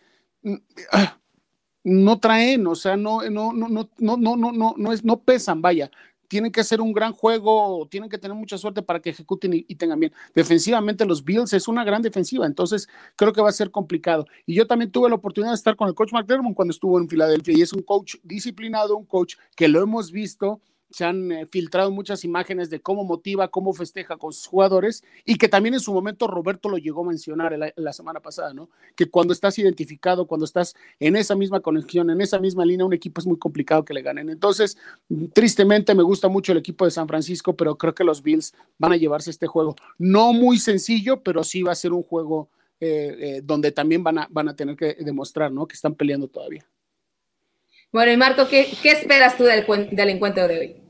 no 1.83 2.19
traen, 2.19 2.65
o 2.67 2.75
sea, 2.75 2.95
no, 2.97 3.21
no, 3.29 3.53
no, 3.53 3.67
no, 3.69 3.89
no, 3.97 4.17
no, 4.17 4.51
no, 4.51 4.75
no, 4.77 4.93
es, 4.93 5.03
no 5.03 5.21
pesan, 5.21 5.61
vaya. 5.61 5.91
Tienen 6.27 6.51
que 6.51 6.61
hacer 6.61 6.81
un 6.81 6.93
gran 6.93 7.13
juego, 7.13 7.87
tienen 7.91 8.09
que 8.09 8.17
tener 8.17 8.35
mucha 8.35 8.57
suerte 8.57 8.81
para 8.81 8.99
que 8.99 9.11
ejecuten 9.11 9.53
y, 9.53 9.75
tengan 9.75 9.99
bien. 9.99 10.13
Defensivamente, 10.33 11.05
los 11.05 11.23
Bills 11.23 11.53
es 11.53 11.67
una 11.67 11.83
gran 11.83 12.01
defensiva, 12.01 12.47
entonces 12.47 12.87
creo 13.15 13.33
que 13.33 13.41
va 13.41 13.49
a 13.49 13.53
ser 13.53 13.69
complicado. 13.69 14.25
Y 14.45 14.55
yo 14.55 14.65
también 14.65 14.91
tuve 14.91 15.09
la 15.09 15.15
oportunidad 15.15 15.51
de 15.51 15.55
estar 15.55 15.75
con 15.75 15.87
el 15.87 15.93
coach 15.93 16.11
McDermott 16.11 16.55
cuando 16.55 16.71
estuvo 16.71 16.99
en 16.99 17.07
Filadelfia, 17.07 17.55
y 17.57 17.61
es 17.61 17.73
un 17.73 17.83
coach 17.83 18.15
disciplinado, 18.23 18.97
un 18.97 19.05
coach 19.05 19.35
que 19.55 19.67
lo 19.67 19.81
hemos 19.81 20.11
visto 20.11 20.61
se 20.93 21.05
han 21.05 21.31
eh, 21.31 21.47
filtrado 21.47 21.89
muchas 21.89 22.23
imágenes 22.23 22.69
de 22.69 22.79
cómo 22.79 23.03
motiva, 23.03 23.47
cómo 23.47 23.73
festeja 23.73 24.15
con 24.15 24.31
sus 24.31 24.45
jugadores 24.45 25.03
y 25.25 25.39
que 25.39 25.47
también 25.47 25.73
en 25.73 25.79
su 25.79 25.91
momento 25.91 26.27
Roberto 26.27 26.69
lo 26.69 26.77
llegó 26.77 27.01
a 27.01 27.07
mencionar 27.07 27.57
la, 27.75 27.93
semana 27.93 28.19
pasada, 28.19 28.53
¿no? 28.53 28.69
Que 28.95 29.07
cuando 29.07 29.33
estás 29.33 29.57
identificado, 29.57 30.27
cuando 30.27 30.45
estás 30.45 30.75
en 30.99 31.15
esa 31.15 31.35
misma 31.35 31.61
conexión, 31.61 32.11
en 32.11 32.21
esa 32.21 32.39
misma 32.39 32.63
línea, 32.63 32.85
un 32.85 32.93
equipo 32.93 33.19
es 33.19 33.25
muy 33.25 33.39
complicado 33.39 33.83
que 33.83 33.93
le 33.95 34.03
ganen. 34.03 34.29
Entonces, 34.29 34.77
tristemente 35.33 35.95
me 35.95 36.03
gusta 36.03 36.27
mucho 36.27 36.51
el 36.51 36.59
equipo 36.59 36.85
de 36.85 36.91
San 36.91 37.07
Francisco, 37.07 37.55
pero 37.55 37.75
creo 37.75 37.95
que 37.95 38.03
los 38.03 38.21
Bills 38.21 38.53
van 38.77 38.91
a 38.91 38.97
llevarse 38.97 39.31
este 39.31 39.47
juego. 39.47 39.75
No 39.97 40.31
muy 40.31 40.59
sencillo, 40.59 41.23
pero 41.23 41.43
sí 41.43 41.63
va 41.63 41.71
a 41.71 41.75
ser 41.75 41.91
un 41.91 42.03
juego 42.03 42.49
eh, 42.79 43.15
eh, 43.19 43.41
donde 43.43 43.71
también 43.71 44.03
van 44.03 44.19
a, 44.19 44.27
van 44.29 44.49
a 44.49 44.55
tener 44.55 44.75
que 44.75 44.95
demostrar, 44.99 45.51
¿no? 45.51 45.67
Que 45.67 45.73
están 45.73 45.95
peleando 45.95 46.27
todavía. 46.27 46.63
Bueno, 47.91 48.11
y 48.11 48.17
Marco, 48.17 48.47
¿qué, 48.47 48.75
esperas 48.83 49.37
tú 49.37 49.43
del, 49.43 49.65
del 49.91 50.09
encuentro 50.09 50.47
de 50.47 50.59
hoy? 50.59 50.82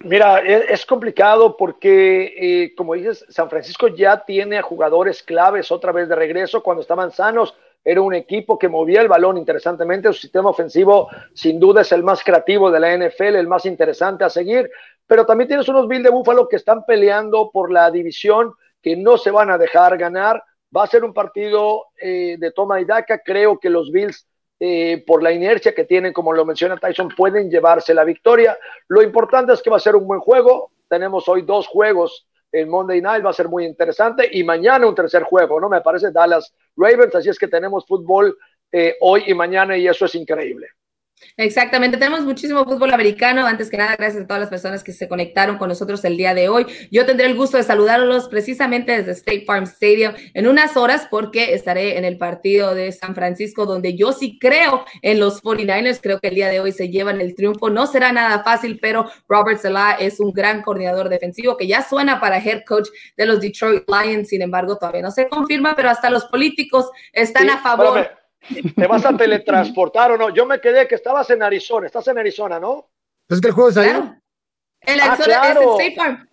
Mira, 0.00 0.40
es, 0.40 0.86
complicado 0.86 1.56
porque, 1.56 2.34
eh, 2.36 2.74
como 2.76 2.94
dices, 2.94 3.24
San 3.28 3.50
Francisco 3.50 3.88
ya 3.88 4.24
tiene 4.24 4.58
a 4.58 4.62
jugadores 4.62 5.22
claves 5.22 5.72
otra 5.72 5.90
vez 5.92 6.08
de 6.08 6.14
regreso. 6.14 6.62
Cuando 6.62 6.82
estaban 6.82 7.10
sanos, 7.10 7.54
era 7.84 8.00
un 8.00 8.14
equipo 8.14 8.58
que 8.58 8.68
movía 8.68 9.00
el 9.00 9.08
balón 9.08 9.38
interesantemente. 9.38 10.12
Su 10.12 10.20
sistema 10.20 10.50
ofensivo, 10.50 11.08
sin 11.34 11.58
duda, 11.58 11.80
es 11.80 11.92
el 11.92 12.02
más 12.02 12.22
creativo 12.22 12.70
de 12.70 12.80
la 12.80 12.92
NFL, 12.96 13.36
el 13.36 13.48
más 13.48 13.64
interesante 13.64 14.24
a 14.24 14.30
seguir. 14.30 14.70
Pero 15.06 15.24
también 15.24 15.48
tienes 15.48 15.68
unos 15.68 15.88
Bills 15.88 16.04
de 16.04 16.10
Búfalo 16.10 16.48
que 16.48 16.56
están 16.56 16.84
peleando 16.84 17.50
por 17.52 17.72
la 17.72 17.90
división, 17.90 18.52
que 18.82 18.96
no 18.96 19.16
se 19.18 19.30
van 19.30 19.50
a 19.50 19.58
dejar 19.58 19.96
ganar. 19.98 20.42
Va 20.76 20.84
a 20.84 20.88
ser 20.88 21.04
un 21.04 21.14
partido 21.14 21.86
eh, 22.00 22.36
de 22.38 22.52
toma 22.52 22.80
y 22.80 22.84
daca. 22.84 23.20
Creo 23.24 23.58
que 23.58 23.70
los 23.70 23.90
Bills 23.90 24.26
eh, 24.58 25.04
por 25.06 25.22
la 25.22 25.32
inercia 25.32 25.74
que 25.74 25.84
tienen, 25.84 26.12
como 26.12 26.32
lo 26.32 26.44
menciona 26.44 26.76
Tyson, 26.76 27.08
pueden 27.08 27.50
llevarse 27.50 27.92
la 27.92 28.04
victoria. 28.04 28.58
Lo 28.88 29.02
importante 29.02 29.52
es 29.52 29.62
que 29.62 29.70
va 29.70 29.76
a 29.76 29.80
ser 29.80 29.96
un 29.96 30.06
buen 30.06 30.20
juego. 30.20 30.70
Tenemos 30.88 31.28
hoy 31.28 31.42
dos 31.42 31.66
juegos 31.66 32.26
en 32.52 32.68
Monday 32.68 33.02
Night, 33.02 33.24
va 33.24 33.30
a 33.30 33.34
ser 33.34 33.48
muy 33.48 33.66
interesante. 33.66 34.28
Y 34.32 34.44
mañana 34.44 34.86
un 34.86 34.94
tercer 34.94 35.24
juego, 35.24 35.60
¿no? 35.60 35.68
Me 35.68 35.80
parece 35.82 36.10
Dallas 36.10 36.54
Ravens, 36.76 37.14
así 37.14 37.28
es 37.28 37.38
que 37.38 37.48
tenemos 37.48 37.86
fútbol 37.86 38.36
eh, 38.72 38.96
hoy 39.00 39.24
y 39.26 39.34
mañana 39.34 39.76
y 39.76 39.86
eso 39.86 40.06
es 40.06 40.14
increíble. 40.14 40.68
Exactamente, 41.38 41.96
tenemos 41.96 42.22
muchísimo 42.22 42.64
fútbol 42.64 42.92
americano. 42.92 43.46
Antes 43.46 43.70
que 43.70 43.76
nada, 43.76 43.96
gracias 43.96 44.24
a 44.24 44.26
todas 44.26 44.40
las 44.40 44.50
personas 44.50 44.84
que 44.84 44.92
se 44.92 45.08
conectaron 45.08 45.56
con 45.56 45.68
nosotros 45.68 46.04
el 46.04 46.16
día 46.16 46.34
de 46.34 46.48
hoy. 46.48 46.66
Yo 46.90 47.06
tendré 47.06 47.26
el 47.26 47.36
gusto 47.36 47.56
de 47.56 47.62
saludarlos 47.62 48.28
precisamente 48.28 48.92
desde 48.92 49.12
State 49.12 49.44
Farm 49.46 49.64
Stadium 49.64 50.12
en 50.34 50.46
unas 50.46 50.76
horas 50.76 51.08
porque 51.10 51.54
estaré 51.54 51.96
en 51.96 52.04
el 52.04 52.18
partido 52.18 52.74
de 52.74 52.92
San 52.92 53.14
Francisco 53.14 53.64
donde 53.64 53.96
yo 53.96 54.12
sí 54.12 54.38
creo 54.38 54.84
en 55.02 55.18
los 55.18 55.42
49ers. 55.42 56.00
Creo 56.02 56.20
que 56.20 56.28
el 56.28 56.34
día 56.34 56.48
de 56.48 56.60
hoy 56.60 56.72
se 56.72 56.90
llevan 56.90 57.20
el 57.20 57.34
triunfo. 57.34 57.70
No 57.70 57.86
será 57.86 58.12
nada 58.12 58.42
fácil, 58.42 58.78
pero 58.80 59.10
Robert 59.28 59.60
Salah 59.60 59.92
es 59.92 60.20
un 60.20 60.32
gran 60.32 60.62
coordinador 60.62 61.08
defensivo 61.08 61.56
que 61.56 61.66
ya 61.66 61.82
suena 61.82 62.20
para 62.20 62.38
head 62.38 62.62
coach 62.66 62.88
de 63.16 63.26
los 63.26 63.40
Detroit 63.40 63.84
Lions. 63.88 64.28
Sin 64.28 64.42
embargo, 64.42 64.76
todavía 64.76 65.02
no 65.02 65.10
se 65.10 65.28
confirma, 65.28 65.74
pero 65.76 65.88
hasta 65.88 66.10
los 66.10 66.26
políticos 66.26 66.90
están 67.12 67.48
a 67.48 67.62
favor 67.62 68.25
te 68.76 68.86
vas 68.86 69.04
a 69.04 69.16
teletransportar 69.16 70.12
o 70.12 70.16
no. 70.16 70.30
Yo 70.30 70.46
me 70.46 70.60
quedé 70.60 70.86
que 70.86 70.94
estabas 70.94 71.28
en 71.30 71.42
Arizona. 71.42 71.86
Estás 71.86 72.08
en 72.08 72.18
Arizona, 72.18 72.58
¿no? 72.58 72.88
Pues 73.26 73.40
que 73.40 73.48
el 73.48 73.54
juego 73.54 73.70
es 73.70 73.76
ahí. 73.76 73.88
En 73.88 75.00
ah, 75.00 75.12
Arizona 75.12 75.50
es 75.50 75.56
State 75.56 75.94
Farm. 75.96 76.28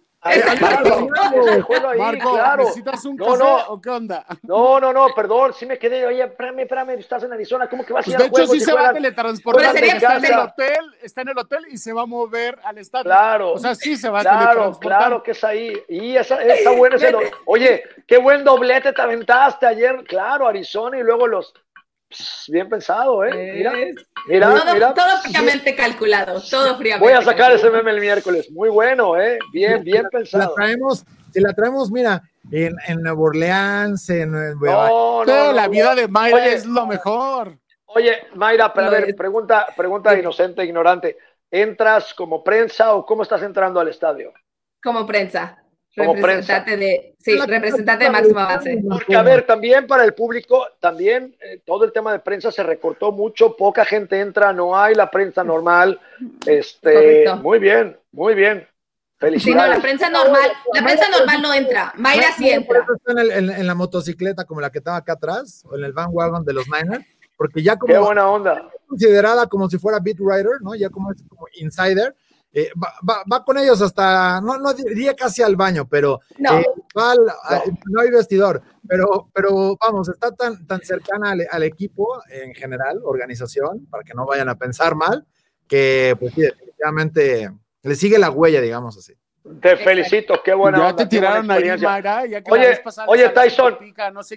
Marco, 1.97 2.39
¿necesitas 2.57 3.03
un 3.05 3.17
no, 3.17 3.35
no. 3.35 3.57
o 3.67 3.81
qué 3.81 3.89
onda? 3.89 4.25
No, 4.43 4.79
no, 4.79 4.93
no, 4.93 5.07
perdón, 5.13 5.53
sí 5.53 5.65
me 5.65 5.77
quedé, 5.77 6.05
oye, 6.05 6.23
espérame, 6.23 6.59
espérame, 6.59 6.91
estás 6.91 7.23
en 7.23 7.33
Arizona, 7.33 7.67
¿cómo 7.67 7.85
que 7.85 7.91
vas 7.91 8.05
pues 8.05 8.15
a 8.15 8.23
ir 8.23 8.31
De 8.31 8.41
hecho, 8.41 8.47
sí 8.51 8.59
se 8.61 8.73
va 8.73 8.89
a 8.89 8.93
teletransportar, 8.93 9.75
está 9.75 10.17
en 10.17 10.25
el 10.25 10.39
hotel, 10.39 10.95
está 11.01 11.21
en 11.21 11.29
el 11.29 11.37
hotel 11.37 11.65
y 11.69 11.77
se 11.77 11.91
va 11.91 12.03
a 12.03 12.05
mover 12.05 12.57
al 12.63 12.77
estadio. 12.77 13.03
Claro. 13.03 13.53
O 13.53 13.57
sea, 13.57 13.75
sí 13.75 13.97
se 13.97 14.09
va 14.09 14.21
a 14.21 14.23
teletransportar. 14.23 14.99
Claro, 14.99 15.23
que 15.23 15.31
es 15.31 15.43
ahí. 15.43 15.73
Y 15.89 16.15
esa, 16.15 16.41
está 16.41 16.71
bueno 16.71 16.95
ese, 16.95 17.13
oye, 17.45 17.83
qué 18.07 18.17
buen 18.17 18.43
doblete 18.43 18.93
te 18.93 19.01
aventaste 19.01 19.65
ayer, 19.65 20.03
claro, 20.05 20.47
Arizona 20.47 20.97
y 20.97 21.03
luego 21.03 21.27
los 21.27 21.53
Bien 22.47 22.69
pensado, 22.69 23.23
¿eh? 23.25 23.53
Mira, 23.55 23.73
mira, 24.27 24.53
todo, 24.53 24.73
mira. 24.73 24.93
Todo 24.93 25.17
fríamente 25.21 25.75
calculado, 25.75 26.41
todo 26.49 26.77
fríamente. 26.77 27.07
Voy 27.07 27.13
a 27.13 27.21
sacar 27.21 27.51
ese 27.51 27.69
meme 27.69 27.91
el 27.91 27.99
miércoles. 27.99 28.49
Muy 28.51 28.69
bueno, 28.69 29.19
¿eh? 29.19 29.39
Bien, 29.51 29.83
bien 29.83 30.05
pensado. 30.11 30.49
La 30.49 30.55
traemos, 30.55 31.05
si 31.31 31.39
la 31.39 31.53
traemos, 31.53 31.91
mira, 31.91 32.21
en, 32.51 32.75
en 32.87 33.01
Nueva 33.01 33.21
Orleans, 33.21 34.09
en 34.09 34.31
no, 34.31 35.25
no, 35.25 35.51
la 35.51 35.67
vida 35.67 35.95
de 35.95 36.07
Mayra 36.07 36.47
es 36.47 36.65
lo 36.65 36.85
mejor. 36.85 37.57
Oye, 37.85 38.27
Mayra, 38.35 38.73
pero 38.73 38.87
a 38.87 38.89
ver, 38.89 39.15
pregunta, 39.15 39.67
pregunta 39.75 40.17
inocente, 40.17 40.63
ignorante. 40.63 41.17
¿Entras 41.49 42.13
como 42.13 42.43
prensa 42.43 42.95
o 42.95 43.05
cómo 43.05 43.23
estás 43.23 43.43
entrando 43.43 43.79
al 43.79 43.87
estadio? 43.87 44.33
Como 44.81 45.05
prensa 45.05 45.62
representante 45.95 46.77
de, 46.77 47.15
sí, 47.19 47.37
representante 47.37 48.05
de 48.05 48.09
máximo 48.09 48.39
avance. 48.39 48.83
Porque, 48.87 49.15
a 49.15 49.21
ver, 49.21 49.45
también 49.45 49.87
para 49.87 50.03
el 50.03 50.13
público, 50.13 50.67
también 50.79 51.35
eh, 51.39 51.61
todo 51.65 51.85
el 51.85 51.91
tema 51.91 52.11
de 52.11 52.19
prensa 52.19 52.51
se 52.51 52.63
recortó 52.63 53.11
mucho, 53.11 53.55
poca 53.55 53.85
gente 53.85 54.19
entra, 54.19 54.53
no 54.53 54.77
hay 54.77 54.95
la 54.95 55.11
prensa 55.11 55.43
normal. 55.43 55.99
Este, 56.45 57.25
muy 57.35 57.59
bien, 57.59 57.97
muy 58.11 58.33
bien. 58.33 58.67
Felicidades. 59.17 59.63
Sí, 59.63 59.69
no, 59.69 59.75
la 59.75 59.81
prensa 59.81 60.09
normal, 60.09 60.51
la 60.73 60.83
prensa 60.83 61.09
normal 61.09 61.41
no 61.41 61.53
entra. 61.53 61.93
Mayra 61.95 62.33
sí 62.37 62.49
entra. 62.49 62.79
Está 62.79 63.21
en, 63.21 63.49
en, 63.51 63.67
la 63.67 63.75
motocicleta 63.75 64.43
como 64.43 64.59
la 64.59 64.69
que 64.69 64.79
estaba 64.79 64.97
acá 64.97 65.13
atrás, 65.13 65.63
o 65.69 65.77
en 65.77 65.85
el 65.85 65.93
van 65.93 66.09
wagon 66.11 66.43
de 66.43 66.53
los 66.53 66.65
Niners, 66.67 67.05
porque 67.37 67.63
ya 67.63 67.77
como. 67.77 67.93
Qué 67.93 67.99
buena 67.99 68.27
onda. 68.27 68.69
Considerada 68.87 69.47
como 69.47 69.69
si 69.69 69.77
fuera 69.77 69.99
beat 69.99 70.19
writer, 70.19 70.61
¿no? 70.61 70.75
Ya 70.75 70.89
como 70.89 71.11
es 71.11 71.23
como 71.29 71.45
insider 71.53 72.15
eh, 72.55 72.69
va, 72.77 73.43
con 73.43 73.57
ellos 73.57 73.81
hasta, 73.81 74.39
no, 74.39 74.59
no 74.59 74.73
diría 74.73 75.15
casi 75.15 75.41
al 75.41 75.55
baño, 75.55 75.87
pero 75.89 76.19
no, 76.37 76.59
eh, 76.59 76.65
no. 76.93 77.99
hay 77.99 78.11
vestidor, 78.11 78.61
pero, 78.87 79.29
pero 79.33 79.75
vamos, 79.81 80.07
está 80.09 80.31
tan, 80.31 80.67
tan 80.67 80.79
cercana 80.81 81.35
al, 81.49 81.63
equipo 81.63 82.21
en 82.29 82.53
general, 82.53 82.99
organización, 83.03 83.87
para 83.89 84.03
que 84.03 84.13
no 84.13 84.27
vayan 84.27 84.49
a 84.49 84.57
pensar 84.59 84.93
mal, 84.93 85.25
que 85.67 86.15
pues 86.19 86.35
definitivamente 86.35 87.49
le 87.81 87.95
sigue 87.95 88.19
la 88.19 88.29
huella, 88.29 88.61
digamos 88.61 88.97
así. 88.99 89.13
Te 89.59 89.75
felicito, 89.75 90.41
qué 90.41 90.53
buena 90.53 90.77
Ya 90.77 90.95
te 90.95 91.05
tiraron 91.07 91.49
ahí, 91.51 91.77
Mara, 91.81 92.25
ya 92.25 92.41
que 92.41 92.51
oye, 92.51 92.63
la 92.63 92.69
vez 92.69 92.79
pasada 92.79 93.07
oye 93.09 93.29
Tyson, 93.29 93.77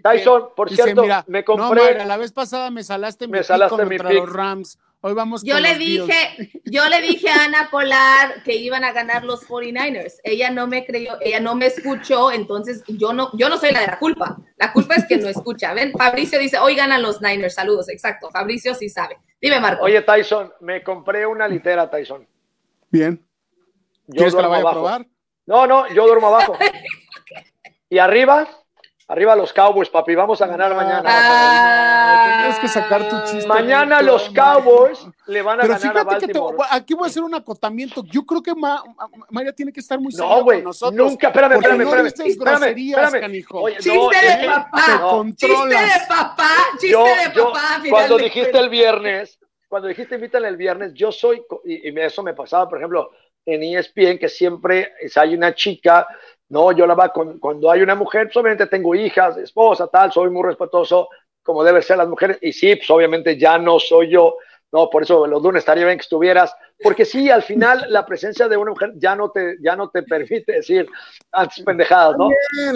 Tyson, 0.03 0.49
por 0.57 0.69
cierto, 0.69 1.05
me 1.29 1.45
compré. 1.45 2.05
la 2.05 2.17
vez 2.17 2.33
pasada 2.33 2.71
me 2.71 2.83
salaste 2.83 3.29
me 3.29 3.43
salaste 3.45 3.85
mi 3.85 3.99
contra 3.99 4.13
los 4.13 4.33
Rams. 4.33 4.79
Hoy 5.07 5.15
vamos 5.15 5.45
yo 5.45 5.61
le 5.61 5.78
dije, 5.78 6.51
yo 6.65 6.89
le 6.89 7.01
dije 7.01 7.28
a 7.28 7.45
Ana 7.45 7.69
Polar 7.70 8.43
que 8.43 8.57
iban 8.57 8.83
a 8.83 8.91
ganar 8.91 9.24
los 9.24 9.47
49ers. 9.47 10.15
Ella 10.24 10.51
no 10.51 10.66
me 10.66 10.85
creyó, 10.85 11.16
ella 11.20 11.39
no 11.39 11.55
me 11.55 11.66
escuchó, 11.66 12.33
entonces 12.33 12.83
yo 12.89 13.12
no, 13.12 13.31
yo 13.35 13.49
no 13.49 13.57
soy 13.57 13.70
la 13.70 13.83
de 13.83 13.87
la 13.87 14.01
culpa. 14.01 14.37
La 14.57 14.73
culpa 14.73 14.97
es 14.97 15.07
que 15.07 15.16
no 15.16 15.28
escucha. 15.28 15.73
Ven, 15.74 15.93
Fabricio 15.93 16.41
dice, 16.41 16.59
hoy 16.59 16.74
ganan 16.74 17.03
los 17.03 17.23
Niners. 17.23 17.55
Saludos, 17.55 17.89
exacto. 17.89 18.31
Fabricio 18.33 18.74
sí 18.74 18.89
sabe. 18.89 19.16
Dime, 19.41 19.61
Marco. 19.61 19.85
Oye, 19.85 20.03
Tyson, 20.03 20.53
me 20.59 20.83
compré 20.83 21.24
una 21.24 21.47
litera, 21.47 21.89
Tyson. 21.89 22.27
Bien. 22.91 23.24
¿Quieres 24.11 24.35
que 24.35 24.43
la 24.43 24.49
vaya 24.49 24.69
a 24.69 24.73
probar? 24.73 25.07
No, 25.47 25.69
no, 25.69 25.89
yo 25.95 26.05
duermo 26.05 26.27
abajo. 26.27 26.59
y 27.89 27.99
arriba, 27.99 28.49
Arriba 29.09 29.37
los 29.37 29.53
Cowboys, 29.53 29.89
papi, 29.89 30.16
vamos 30.16 30.43
a 30.43 30.49
ganar 30.49 30.74
mañana. 30.74 31.05
Ah, 31.07 32.39
tienes 32.41 32.59
que 32.59 32.66
sacar 32.66 33.09
tu 33.09 33.16
chiste. 33.31 33.47
Mañana 33.47 34.03
los 34.03 34.28
Cowboys 34.31 35.07
le 35.27 35.43
van 35.43 35.61
a 35.61 35.62
Pero 35.62 35.74
ganar 35.74 35.99
a 35.99 36.05
Baltimore. 36.05 36.57
Que 36.57 36.65
aquí 36.70 36.95
voy 36.95 37.05
a 37.05 37.07
hacer 37.07 37.23
un 37.23 37.35
acotamiento. 37.37 38.03
Yo 38.05 38.27
creo 38.27 38.43
que 38.43 38.53
María 39.31 39.53
tiene 39.53 39.73
que 39.73 39.78
estar 39.78 40.01
muy 40.01 40.12
no, 40.12 40.45
con 40.45 40.65
nosotros. 40.65 40.93
Nunca, 40.93 41.28
espérame, 41.28 41.53
espérame, 41.53 41.83
espérame. 41.83 42.07
espérame, 42.07 42.78
espérame. 42.78 43.45
Oye, 43.51 43.77
chiste, 43.77 43.97
de 43.97 44.47
papá, 44.49 45.23
chiste 45.37 45.47
de 45.47 46.07
papá. 46.09 46.51
Chiste 46.81 46.97
de 46.97 47.43
papá. 47.45 47.83
Cuando 47.89 48.19
dijiste 48.19 48.59
el 48.59 48.69
viernes, 48.69 49.39
cuando 49.69 49.87
dijiste 49.87 50.16
invítale 50.16 50.49
el 50.49 50.57
viernes, 50.57 50.95
yo 50.95 51.12
soy, 51.12 51.45
y, 51.65 51.91
y 51.91 52.01
eso 52.01 52.24
me 52.24 52.35
pasaba, 52.35 52.69
por 52.69 52.78
ejemplo, 52.78 53.12
en 53.45 53.62
ESPN, 53.62 54.19
que 54.19 54.28
siempre 54.28 54.95
hay 55.15 55.35
una 55.35 55.55
chica 55.55 56.09
no, 56.48 56.73
yo 56.73 56.86
la 56.86 56.94
va 56.94 57.12
cuando 57.12 57.70
hay 57.70 57.82
una 57.82 57.94
mujer, 57.94 58.27
pues 58.27 58.36
obviamente 58.36 58.66
tengo 58.66 58.94
hijas, 58.94 59.36
esposa, 59.36 59.89
tal, 59.89 60.12
soy 60.12 60.31
muy 60.31 60.44
respetuoso, 60.44 61.09
como 61.43 61.64
debe 61.64 61.82
ser 61.82 61.98
las 61.98 62.09
mujeres. 62.09 62.39
Y 62.40 62.52
sí, 62.52 62.77
pues 62.77 62.89
obviamente 62.90 63.36
ya 63.36 63.59
no 63.59 63.78
soy 63.81 64.10
yo. 64.10 64.36
No, 64.73 64.90
por 64.90 65.05
eso 65.05 65.27
los 65.27 65.43
lunes 65.43 65.60
estaría 65.60 65.86
bien 65.86 65.97
que 65.97 66.02
estuvieras, 66.02 66.55
porque 66.82 67.05
sí, 67.05 67.31
al 67.31 67.43
final 67.43 67.86
la 67.89 68.05
presencia 68.05 68.48
de 68.48 68.56
una 68.56 68.73
mujer 68.73 68.93
ya 68.97 69.14
no 69.14 69.31
te, 69.31 69.56
ya 69.62 69.77
no 69.77 69.89
te 69.89 70.02
permite 70.02 70.52
decir 70.52 70.89
antes 71.32 71.64
pendejadas, 71.64 72.16
¿no? 72.18 72.31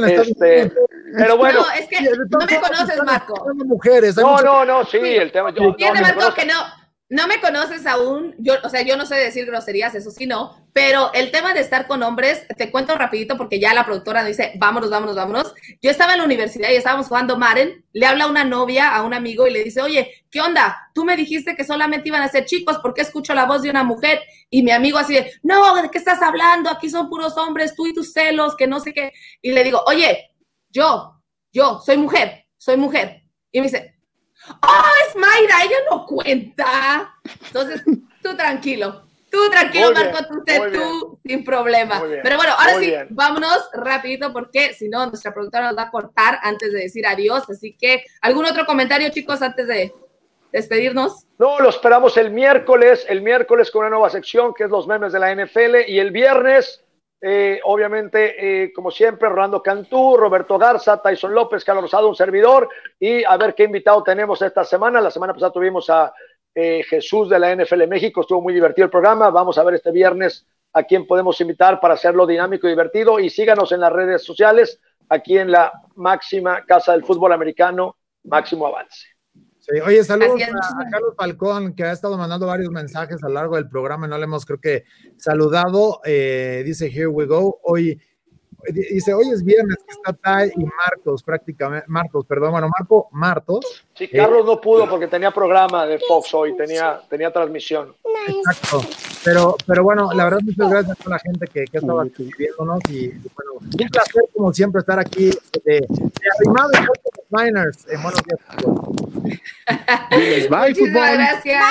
Este, 0.06 0.72
pero 1.18 1.36
bueno. 1.36 1.60
No, 1.60 1.70
es 1.72 1.88
que 1.88 2.01
no 2.01 2.38
me 2.47 2.60
conoces, 2.60 3.02
Marco. 3.05 3.44
Mujeres, 3.66 4.16
no, 4.16 4.40
no, 4.40 4.64
no, 4.64 4.84
sí, 4.84 4.98
el 4.98 5.32
tema. 5.32 5.51
Yo, 5.51 5.74
no, 5.76 6.01
Marco, 6.01 6.32
que 6.32 6.47
no, 6.47 6.55
no 7.11 7.27
me 7.27 7.41
conoces 7.41 7.87
aún, 7.87 8.37
yo, 8.39 8.55
o 8.62 8.69
sea, 8.69 8.82
yo 8.82 8.97
no 8.97 9.05
sé 9.05 9.16
decir 9.16 9.45
groserías, 9.45 9.97
eso 9.97 10.12
sí 10.12 10.27
no, 10.27 10.65
pero 10.73 11.12
el 11.12 11.32
tema 11.32 11.53
de 11.53 11.61
estar 11.61 11.89
con 11.89 12.05
hombres, 12.05 12.47
te 12.57 12.70
cuento 12.70 12.97
rapidito 12.97 13.37
porque 13.37 13.59
ya 13.59 13.74
la 13.74 13.85
productora 13.85 14.23
dice, 14.23 14.53
vámonos, 14.59 14.91
vámonos, 14.91 15.16
vámonos. 15.16 15.53
Yo 15.82 15.91
estaba 15.91 16.12
en 16.12 16.20
la 16.20 16.24
universidad 16.24 16.70
y 16.70 16.77
estábamos 16.77 17.09
jugando 17.09 17.37
Maren, 17.37 17.85
le 17.93 18.07
habla 18.07 18.28
una 18.28 18.45
novia 18.45 18.95
a 18.95 19.03
un 19.03 19.12
amigo 19.12 19.49
y 19.49 19.51
le 19.53 19.65
dice, 19.65 19.82
oye, 19.82 20.24
¿qué 20.31 20.41
onda? 20.41 20.89
Tú 20.95 21.05
me 21.05 21.16
dijiste 21.16 21.57
que 21.57 21.65
solamente 21.65 22.09
iban 22.09 22.23
a 22.23 22.28
ser 22.28 22.45
chicos, 22.45 22.78
¿por 22.78 22.95
qué 22.95 23.01
escucho 23.01 23.35
la 23.35 23.45
voz 23.45 23.62
de 23.62 23.70
una 23.70 23.82
mujer? 23.82 24.20
Y 24.49 24.62
mi 24.62 24.70
amigo 24.70 24.97
así 24.97 25.15
de, 25.15 25.32
no, 25.43 25.82
¿de 25.82 25.91
qué 25.91 25.99
estás 25.99 26.23
hablando? 26.23 26.70
Aquí 26.70 26.89
son 26.89 27.11
puros 27.11 27.37
hombres, 27.37 27.74
tú 27.74 27.89
y 27.89 27.93
tus 27.93 28.12
celos, 28.12 28.55
que 28.55 28.69
no 28.69 28.78
sé 28.78 28.95
qué. 28.95 29.12
Y 29.43 29.51
le 29.51 29.65
digo, 29.65 29.82
oye, 29.85 30.31
yo, 30.69 31.20
yo, 31.53 31.81
soy 31.85 31.97
mujer, 31.97 32.47
soy 32.57 32.77
mujer. 32.77 33.24
Y 33.51 33.59
me 33.61 33.66
dice, 33.66 33.90
¡Oh, 34.49 34.93
es 35.09 35.17
Mayra! 35.17 35.65
Ella 35.65 35.77
no 35.91 36.07
cuenta. 36.07 37.15
Entonces, 37.47 37.83
tú 38.23 38.37
tranquilo. 38.37 39.03
Tú 39.31 39.39
tranquilo, 39.49 39.93
Marco, 39.93 40.19
tú, 40.27 40.43
tú 40.73 41.19
sin 41.25 41.45
problema. 41.45 42.03
Pero 42.23 42.37
bueno, 42.37 42.53
ahora 42.59 42.81
sí, 42.81 42.93
vámonos 43.11 43.71
rapidito 43.73 44.33
porque 44.33 44.75
si 44.75 44.89
no, 44.89 45.07
nuestra 45.07 45.33
productora 45.33 45.69
nos 45.69 45.79
va 45.79 45.83
a 45.83 45.91
cortar 45.91 46.41
antes 46.43 46.73
de 46.73 46.81
decir 46.81 47.07
adiós. 47.07 47.49
Así 47.49 47.77
que, 47.79 48.05
¿algún 48.23 48.45
otro 48.45 48.67
comentario, 48.67 49.09
chicos, 49.11 49.41
antes 49.43 49.69
de...? 49.69 49.95
despedirnos. 50.53 51.27
No, 51.39 51.61
lo 51.61 51.69
esperamos 51.69 52.17
el 52.17 52.31
miércoles, 52.31 53.07
el 53.09 53.23
miércoles 53.23 53.71
con 53.71 53.81
una 53.81 53.91
nueva 53.91 54.11
sección 54.11 54.53
que 54.55 54.65
es 54.65 54.71
los 54.71 54.87
memes 54.87 55.12
de 55.12 55.19
la 55.19 55.35
NFL 55.35 55.89
y 55.89 55.99
el 55.99 56.11
viernes, 56.11 56.83
eh, 57.22 57.60
obviamente, 57.64 58.64
eh, 58.64 58.72
como 58.72 58.90
siempre, 58.90 59.28
Rolando 59.28 59.62
Cantú, 59.62 60.16
Roberto 60.16 60.56
Garza, 60.56 61.02
Tyson 61.02 61.34
López, 61.34 61.64
Carlos 61.64 61.84
Rosado, 61.84 62.09
un 62.09 62.14
servidor 62.14 62.68
y 62.98 63.22
a 63.24 63.36
ver 63.36 63.55
qué 63.55 63.64
invitado 63.64 64.02
tenemos 64.02 64.40
esta 64.40 64.64
semana. 64.64 65.01
La 65.01 65.10
semana 65.10 65.34
pasada 65.34 65.52
tuvimos 65.52 65.90
a 65.90 66.12
eh, 66.55 66.82
Jesús 66.88 67.28
de 67.28 67.38
la 67.38 67.55
NFL 67.55 67.86
México, 67.86 68.22
estuvo 68.22 68.40
muy 68.40 68.55
divertido 68.55 68.86
el 68.86 68.90
programa. 68.90 69.30
Vamos 69.30 69.59
a 69.59 69.64
ver 69.64 69.74
este 69.74 69.92
viernes 69.92 70.47
a 70.72 70.82
quién 70.84 71.06
podemos 71.06 71.38
invitar 71.40 71.78
para 71.78 71.94
hacerlo 71.94 72.26
dinámico 72.26 72.66
y 72.66 72.70
divertido 72.70 73.18
y 73.18 73.28
síganos 73.28 73.72
en 73.72 73.80
las 73.80 73.92
redes 73.92 74.24
sociales 74.24 74.80
aquí 75.09 75.36
en 75.36 75.51
la 75.51 75.72
máxima 75.97 76.64
casa 76.64 76.92
del 76.92 77.05
fútbol 77.05 77.32
americano, 77.32 77.97
máximo 78.24 78.66
avance. 78.66 79.09
Oye, 79.85 80.05
saludos 80.05 80.41
a, 80.43 80.91
Carlos 80.91 81.15
Falcón, 81.16 81.74
que 81.74 81.85
ha 81.85 81.93
estado 81.93 82.16
mandando 82.16 82.47
varios 82.47 82.70
mensajes 82.70 83.23
a 83.23 83.28
lo 83.28 83.35
largo 83.35 83.57
del 83.57 83.69
programa, 83.69 84.07
no 84.07 84.19
le 84.19 84.24
hemos 84.24 84.45
creo 84.45 84.61
que 84.61 84.85
saludado, 85.16 86.01
eh, 86.05 86.62
dice 86.65 86.87
Here 86.87 87.07
we 87.07 87.27
go, 87.27 87.61
hoy 87.62 88.01
dice, 88.73 89.15
hoy 89.15 89.31
es 89.31 89.45
viernes 89.45 89.77
que 89.87 89.93
está 89.93 90.12
Tai 90.12 90.53
y 90.57 90.65
Marcos 90.65 91.23
prácticamente, 91.23 91.87
Marcos, 91.89 92.24
perdón, 92.27 92.53
bueno, 92.53 92.69
Marco 92.78 93.09
Martos. 93.12 93.85
Sí, 93.95 94.09
Carlos 94.09 94.47
no 94.47 94.61
pudo 94.61 94.89
porque 94.89 95.07
tenía 95.07 95.31
programa 95.31 95.87
de 95.87 95.99
Fox 95.99 96.32
hoy, 96.35 96.57
tenía, 96.57 97.01
tenía 97.09 97.32
transmisión. 97.32 97.95
Exacto, 98.27 98.82
pero, 99.24 99.57
pero 99.66 99.82
bueno, 99.82 100.11
la 100.12 100.24
verdad 100.24 100.41
muchas 100.43 100.70
gracias 100.70 101.01
a 101.01 101.03
toda 101.03 101.16
la 101.16 101.20
gente 101.20 101.47
que, 101.47 101.65
que 101.65 101.78
ha 101.78 101.81
estado 101.81 102.01
aquí 102.01 102.31
viéndonos 102.39 102.81
y 102.89 103.09
bueno, 103.09 103.53
un 103.61 103.89
placer 103.89 104.23
como 104.35 104.53
siempre 104.53 104.81
estar 104.81 104.99
aquí 104.99 105.31
de, 105.65 105.81
de 105.81 106.31
arrimado 106.39 106.70
y 106.73 106.87
los 106.87 106.99
Niners 107.31 107.87
en 107.89 108.03
Buenos 108.03 108.23
Días. 108.24 108.41
Muchísimas 110.51 111.15
gracias. 111.15 111.65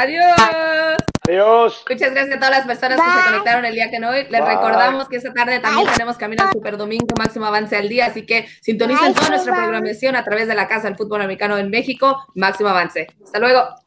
Adiós. 0.00 0.98
Adiós. 1.26 1.84
Muchas 1.88 2.12
gracias 2.12 2.36
a 2.36 2.38
todas 2.38 2.50
las 2.50 2.66
personas 2.66 3.00
que 3.00 3.22
se 3.22 3.30
conectaron 3.30 3.64
el 3.64 3.74
día 3.74 3.90
que 3.90 3.98
no 3.98 4.10
hoy. 4.10 4.26
Les 4.28 4.44
recordamos 4.44 5.08
que 5.08 5.16
esta 5.16 5.32
tarde 5.32 5.60
también 5.60 5.88
tenemos 5.92 6.16
camino 6.24 6.42
al 6.44 6.52
Super 6.52 6.76
Domingo 6.76 7.06
Máximo 7.18 7.46
Avance 7.46 7.76
al 7.76 7.88
Día, 7.88 8.06
así 8.06 8.24
que 8.26 8.46
sintonicen 8.60 9.14
toda 9.14 9.28
nuestra 9.30 9.54
programación 9.54 10.16
a 10.16 10.24
través 10.24 10.48
de 10.48 10.54
la 10.54 10.66
Casa 10.66 10.88
del 10.88 10.96
Fútbol 10.96 11.22
Americano 11.22 11.58
en 11.58 11.70
México, 11.70 12.26
Máximo 12.34 12.70
Avance. 12.70 13.06
Hasta 13.22 13.38
luego. 13.38 13.83